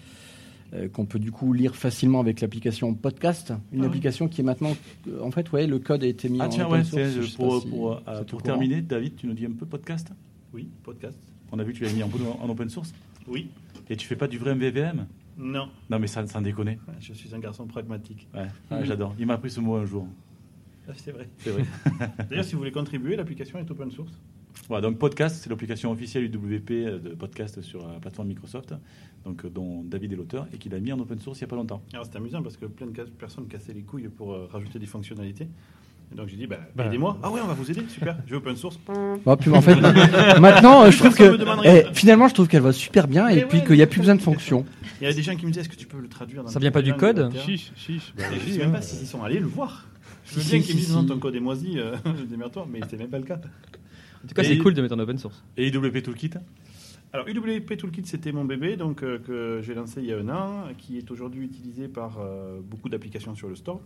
Euh, 0.73 0.89
qu'on 0.89 1.05
peut 1.07 1.18
du 1.18 1.33
coup 1.33 1.53
lire 1.53 1.75
facilement 1.75 2.21
avec 2.21 2.41
l'application 2.41 2.95
Podcast, 2.95 3.53
une 3.73 3.83
Ah 3.83 3.87
application 3.87 4.29
qui 4.29 4.41
est 4.41 4.45
maintenant, 4.45 4.77
euh, 5.09 5.21
en 5.23 5.31
fait, 5.31 5.51
ouais, 5.53 5.66
le 5.66 5.79
code 5.79 6.05
a 6.05 6.07
été 6.07 6.29
mis 6.29 6.39
Ah 6.41 6.47
en 6.47 6.49
tiens, 6.49 6.66
open 6.66 6.79
ouais, 6.79 6.85
source, 6.85 7.03
euh, 7.16 7.37
pour, 7.37 7.62
si 7.62 7.68
pour, 7.68 8.03
euh, 8.09 8.25
pour 8.25 8.43
terminer, 8.43 8.81
David, 8.83 9.16
tu 9.16 9.27
nous 9.27 9.35
dis 9.35 9.47
un 9.47 9.53
peu 9.53 9.66
podcast? 9.66 10.12
Oui, 10.53 10.68
podcast. 10.83 11.18
On 11.53 11.59
a 11.59 11.64
vu 11.64 11.73
que 11.73 11.79
tu 11.79 11.85
l'avais 11.85 11.97
mis 11.97 12.03
en, 12.03 12.11
en 12.41 12.49
open 12.49 12.68
source 12.68 12.93
Oui. 13.27 13.49
Et 13.89 13.97
tu 13.97 14.07
fais 14.07 14.16
pas 14.16 14.29
du 14.29 14.39
vrai 14.39 14.55
MVVM 14.55 15.07
Non. 15.37 15.68
Non 15.91 15.99
mais 15.99 16.07
ça, 16.07 16.25
sans 16.27 16.41
déconner. 16.41 16.79
Je 17.01 17.12
suis 17.12 17.35
un 17.35 17.41
garçon 17.41 17.66
pragmatique. 17.66 18.29
Ouais, 18.35 18.47
ah, 18.71 18.85
j'adore. 18.85 19.14
Il 19.18 19.27
m'a 19.27 19.35
appris 19.35 19.51
ce 19.51 19.61
mot 19.61 19.75
un 19.77 19.85
jour. 19.85 20.07
C'est 20.97 21.12
vrai. 21.12 21.29
C'est 21.39 21.51
vrai. 21.51 21.64
D'ailleurs, 22.29 22.45
si 22.45 22.53
vous 22.53 22.59
voulez 22.59 22.73
contribuer, 22.73 23.16
l'application 23.16 23.59
est 23.59 23.71
open 23.71 23.91
source. 23.91 24.12
Voilà, 24.69 24.83
donc 24.83 24.99
podcast, 24.99 25.41
c'est 25.43 25.51
l'application 25.51 25.91
officielle 25.91 26.25
UWP 26.25 26.71
euh, 26.71 26.99
de 26.99 27.11
podcast 27.11 27.61
sur 27.63 27.87
la 27.89 27.99
plateforme 27.99 28.29
Microsoft, 28.29 28.75
donc 29.25 29.45
euh, 29.45 29.51
dont 29.51 29.83
David 29.85 30.13
est 30.13 30.17
l'auteur 30.17 30.47
et 30.55 30.59
qu'il 30.59 30.75
a 30.75 30.81
mis 30.81 30.93
en 30.93 31.01
open 31.01 31.19
source 31.19 31.39
il 31.41 31.43
n'y 31.43 31.47
a 31.47 31.49
pas 31.49 31.57
longtemps. 31.57 31.83
Alors 31.93 32.07
c'est 32.07 32.17
amusant 32.17 32.43
parce 32.43 32.57
que 32.57 32.67
plein 32.67 32.87
de 32.87 32.93
personnes 33.19 33.47
cassaient 33.49 33.73
les 33.73 33.83
couilles 33.83 34.09
pour 34.09 34.33
euh, 34.33 34.49
rajouter 34.53 34.79
des 34.79 34.87
fonctionnalités. 34.87 35.49
Et 36.13 36.17
donc 36.17 36.29
j'ai 36.29 36.37
dit, 36.37 36.47
bah, 36.47 36.59
Bah. 36.75 36.87
aidez-moi. 36.87 37.19
Ah 37.23 37.31
ouais, 37.31 37.41
on 37.43 37.47
va 37.47 37.55
vous 37.55 37.71
aider, 37.71 37.83
super. 37.89 38.17
Je 38.27 38.31
vais 38.33 38.37
open 38.37 38.57
source. 38.57 38.79
Oh, 39.25 39.37
puis, 39.41 39.51
en 39.51 39.61
fait, 39.63 39.77
maintenant, 40.41 40.83
euh, 40.85 40.91
je 40.91 40.99
trouve 40.99 41.15
que, 41.15 41.39
eh, 41.65 41.85
finalement, 41.95 42.27
je 42.29 42.35
trouve 42.35 42.49
qu'elle 42.49 42.63
va 42.63 42.73
super 42.73 43.07
bien 43.07 43.29
et 43.29 43.45
puis 43.45 43.59
ouais, 43.59 43.65
qu'il 43.65 43.77
n'y 43.77 43.83
a 43.83 43.87
plus 43.87 44.01
besoin 44.01 44.17
de 44.17 44.23
fonctions. 44.23 44.65
Il 45.01 45.05
y 45.05 45.07
a 45.07 45.13
des 45.13 45.23
gens 45.23 45.35
qui 45.35 45.47
me 45.47 45.51
disaient, 45.51 45.63
est-ce 45.63 45.69
que 45.69 45.77
tu 45.77 45.87
peux 45.87 45.99
le 46.01 46.09
traduire 46.09 46.43
dans 46.45 46.51
Ça 46.51 46.59
vient 46.59 46.71
pas 46.73 46.83
du 46.83 46.95
code. 46.95 47.33
Chiche, 47.39 47.73
chiche. 47.77 48.13
Bah, 48.17 48.25
Je 48.33 48.39
vas-y, 48.39 48.53
sais 48.53 48.59
même 48.59 48.69
hein. 48.69 48.73
pas 48.73 48.83
s'ils 48.83 49.07
sont 49.07 49.23
allés 49.23 49.39
le 49.41 49.47
voir. 49.47 49.87
Je 50.27 50.35
veux 50.35 50.43
Si, 50.43 50.51
bien 50.51 50.61
si, 50.61 50.67
qu'ils 50.67 50.75
me 50.77 50.81
si, 50.81 50.87
disent 50.87 50.97
non, 50.97 51.05
ton 51.07 51.19
code 51.19 51.35
est 51.37 51.41
moisi, 51.41 51.79
euh, 51.79 51.97
démerde-toi, 52.29 52.67
mais 52.71 52.81
c'est 52.89 52.99
même 52.99 53.09
pas 53.09 53.19
le 53.19 53.25
cas. 53.25 53.41
En 54.25 54.29
tout 54.29 54.35
cas, 54.35 54.45
c'est 54.45 54.59
cool 54.59 54.75
de 54.75 54.83
mettre 54.83 54.95
en 54.95 54.99
open 54.99 55.18
source. 55.18 55.43
Et 55.57 55.68
IWP 55.68 56.03
Toolkit 56.03 56.31
Alors, 57.12 57.27
UWP 57.29 57.77
Toolkit, 57.77 58.05
c'était 58.05 58.33
mon 58.33 58.45
bébé, 58.45 58.77
donc 58.77 59.03
euh, 59.03 59.18
que 59.18 59.61
j'ai 59.62 59.75
lancé 59.75 60.01
il 60.01 60.07
y 60.07 60.12
a 60.12 60.18
un 60.18 60.29
an, 60.29 60.64
qui 60.79 60.99
est 60.99 61.11
aujourd'hui 61.11 61.45
utilisé 61.45 61.89
par 61.89 62.18
euh, 62.21 62.61
beaucoup 62.62 62.89
d'applications 62.89 63.35
sur 63.35 63.49
le 63.49 63.57
store, 63.57 63.81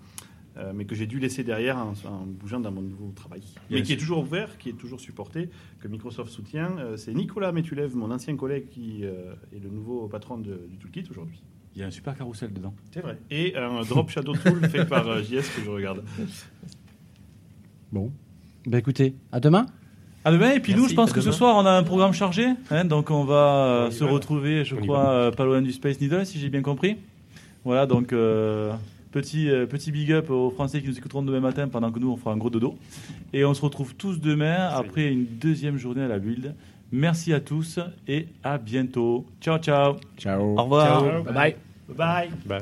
euh, 0.57 0.73
mais 0.75 0.85
que 0.85 0.95
j'ai 0.95 1.07
dû 1.07 1.19
laisser 1.21 1.43
derrière 1.45 1.79
en, 1.79 1.95
en 2.09 2.27
bougeant 2.27 2.61
dans 2.61 2.71
mon 2.73 2.83
nouveau 2.83 3.13
travail. 3.15 3.41
Bien 3.69 3.79
mais 3.79 3.83
qui 3.83 3.93
est 3.93 3.97
toujours 3.97 4.19
ouvert, 4.21 4.59
qui 4.59 4.69
est 4.71 4.75
toujours 4.79 5.01
supporté, 5.01 5.49
que 5.81 5.89
Microsoft 5.89 6.31
soutient. 6.31 6.77
Euh, 6.79 6.97
c'est 6.97 7.15
Nicolas 7.15 7.53
Métulev, 7.53 7.95
mon 7.97 8.11
ancien 8.11 8.37
collègue, 8.37 8.69
qui 8.69 9.05
euh, 9.05 9.35
est 9.55 9.59
le 9.63 9.71
nouveau 9.71 10.07
patron 10.09 10.39
de- 10.39 10.67
du 10.69 10.77
Toolkit 10.79 11.05
aujourd'hui. 11.11 11.43
Il 11.77 11.81
y 11.81 11.83
a 11.83 11.87
un 11.89 11.91
super 11.91 12.17
carrousel 12.17 12.53
dedans. 12.53 12.73
C'est 12.93 13.01
vrai. 13.01 13.19
Et 13.31 13.57
un 13.57 13.83
drop 13.83 14.09
shadow 14.11 14.35
tool 14.37 14.69
fait 14.69 14.85
par 14.87 15.21
JS 15.25 15.43
que 15.57 15.63
je 15.65 15.71
regarde. 15.71 16.05
Bon. 17.93 18.13
Bah 18.67 18.79
écoutez, 18.79 19.15
à 19.33 19.41
demain. 19.41 19.67
À 20.25 20.33
demain, 20.33 20.53
et 20.53 20.61
puis 20.61 20.73
Merci, 20.73 20.83
nous, 20.85 20.89
je 20.89 20.95
pense 20.95 21.13
que 21.13 21.21
ce 21.21 21.33
soir, 21.33 21.55
on 21.57 21.67
a 21.67 21.71
un 21.73 21.83
programme 21.83 22.13
chargé. 22.15 22.47
hein, 22.71 22.85
donc, 22.85 23.11
on 23.11 23.25
va 23.25 23.35
euh, 23.35 23.87
On 23.89 23.91
se 23.91 24.05
va. 24.05 24.11
retrouver, 24.11 24.65
je 24.65 24.75
On 24.75 24.81
crois, 24.81 25.09
euh, 25.11 25.31
pas 25.31 25.45
loin 25.45 25.61
du 25.61 25.71
Space 25.73 26.01
Needle, 26.01 26.25
si 26.25 26.39
j'ai 26.39 26.49
bien 26.49 26.63
compris. 26.63 26.97
Voilà, 27.65 27.85
donc, 27.87 28.13
euh, 28.13 28.73
petit, 29.13 29.51
euh, 29.51 29.67
petit 29.67 29.93
big 29.93 30.13
up 30.13 30.31
aux 30.31 30.51
Français 30.51 30.81
qui 30.81 30.89
nous 30.89 30.97
écouteront 30.97 31.23
demain 31.23 31.41
matin 31.41 31.69
pendant 31.69 31.91
que 31.93 31.99
nous, 31.99 32.11
on 32.11 32.17
fera 32.17 32.33
un 32.33 32.37
gros 32.39 32.49
dodo. 32.51 32.75
Et 33.35 33.45
on 33.45 33.53
se 33.53 33.61
retrouve 33.61 33.95
tous 33.97 34.21
demain 34.21 34.69
après 34.73 35.11
une 35.13 35.27
deuxième 35.27 35.77
journée 35.77 36.03
à 36.03 36.09
la 36.09 36.19
build. 36.19 36.55
Merci 36.91 37.33
à 37.35 37.41
tous 37.41 37.79
et 38.09 38.29
à 38.43 38.57
bientôt. 38.57 39.27
Ciao, 39.41 39.59
ciao. 39.59 39.97
Ciao. 40.17 40.41
Au 40.59 40.63
revoir. 40.63 41.01
Ciao. 41.01 41.23
Bye 41.25 41.35
bye. 41.35 41.57
Bye. 41.97 42.31
Bah, 42.47 42.59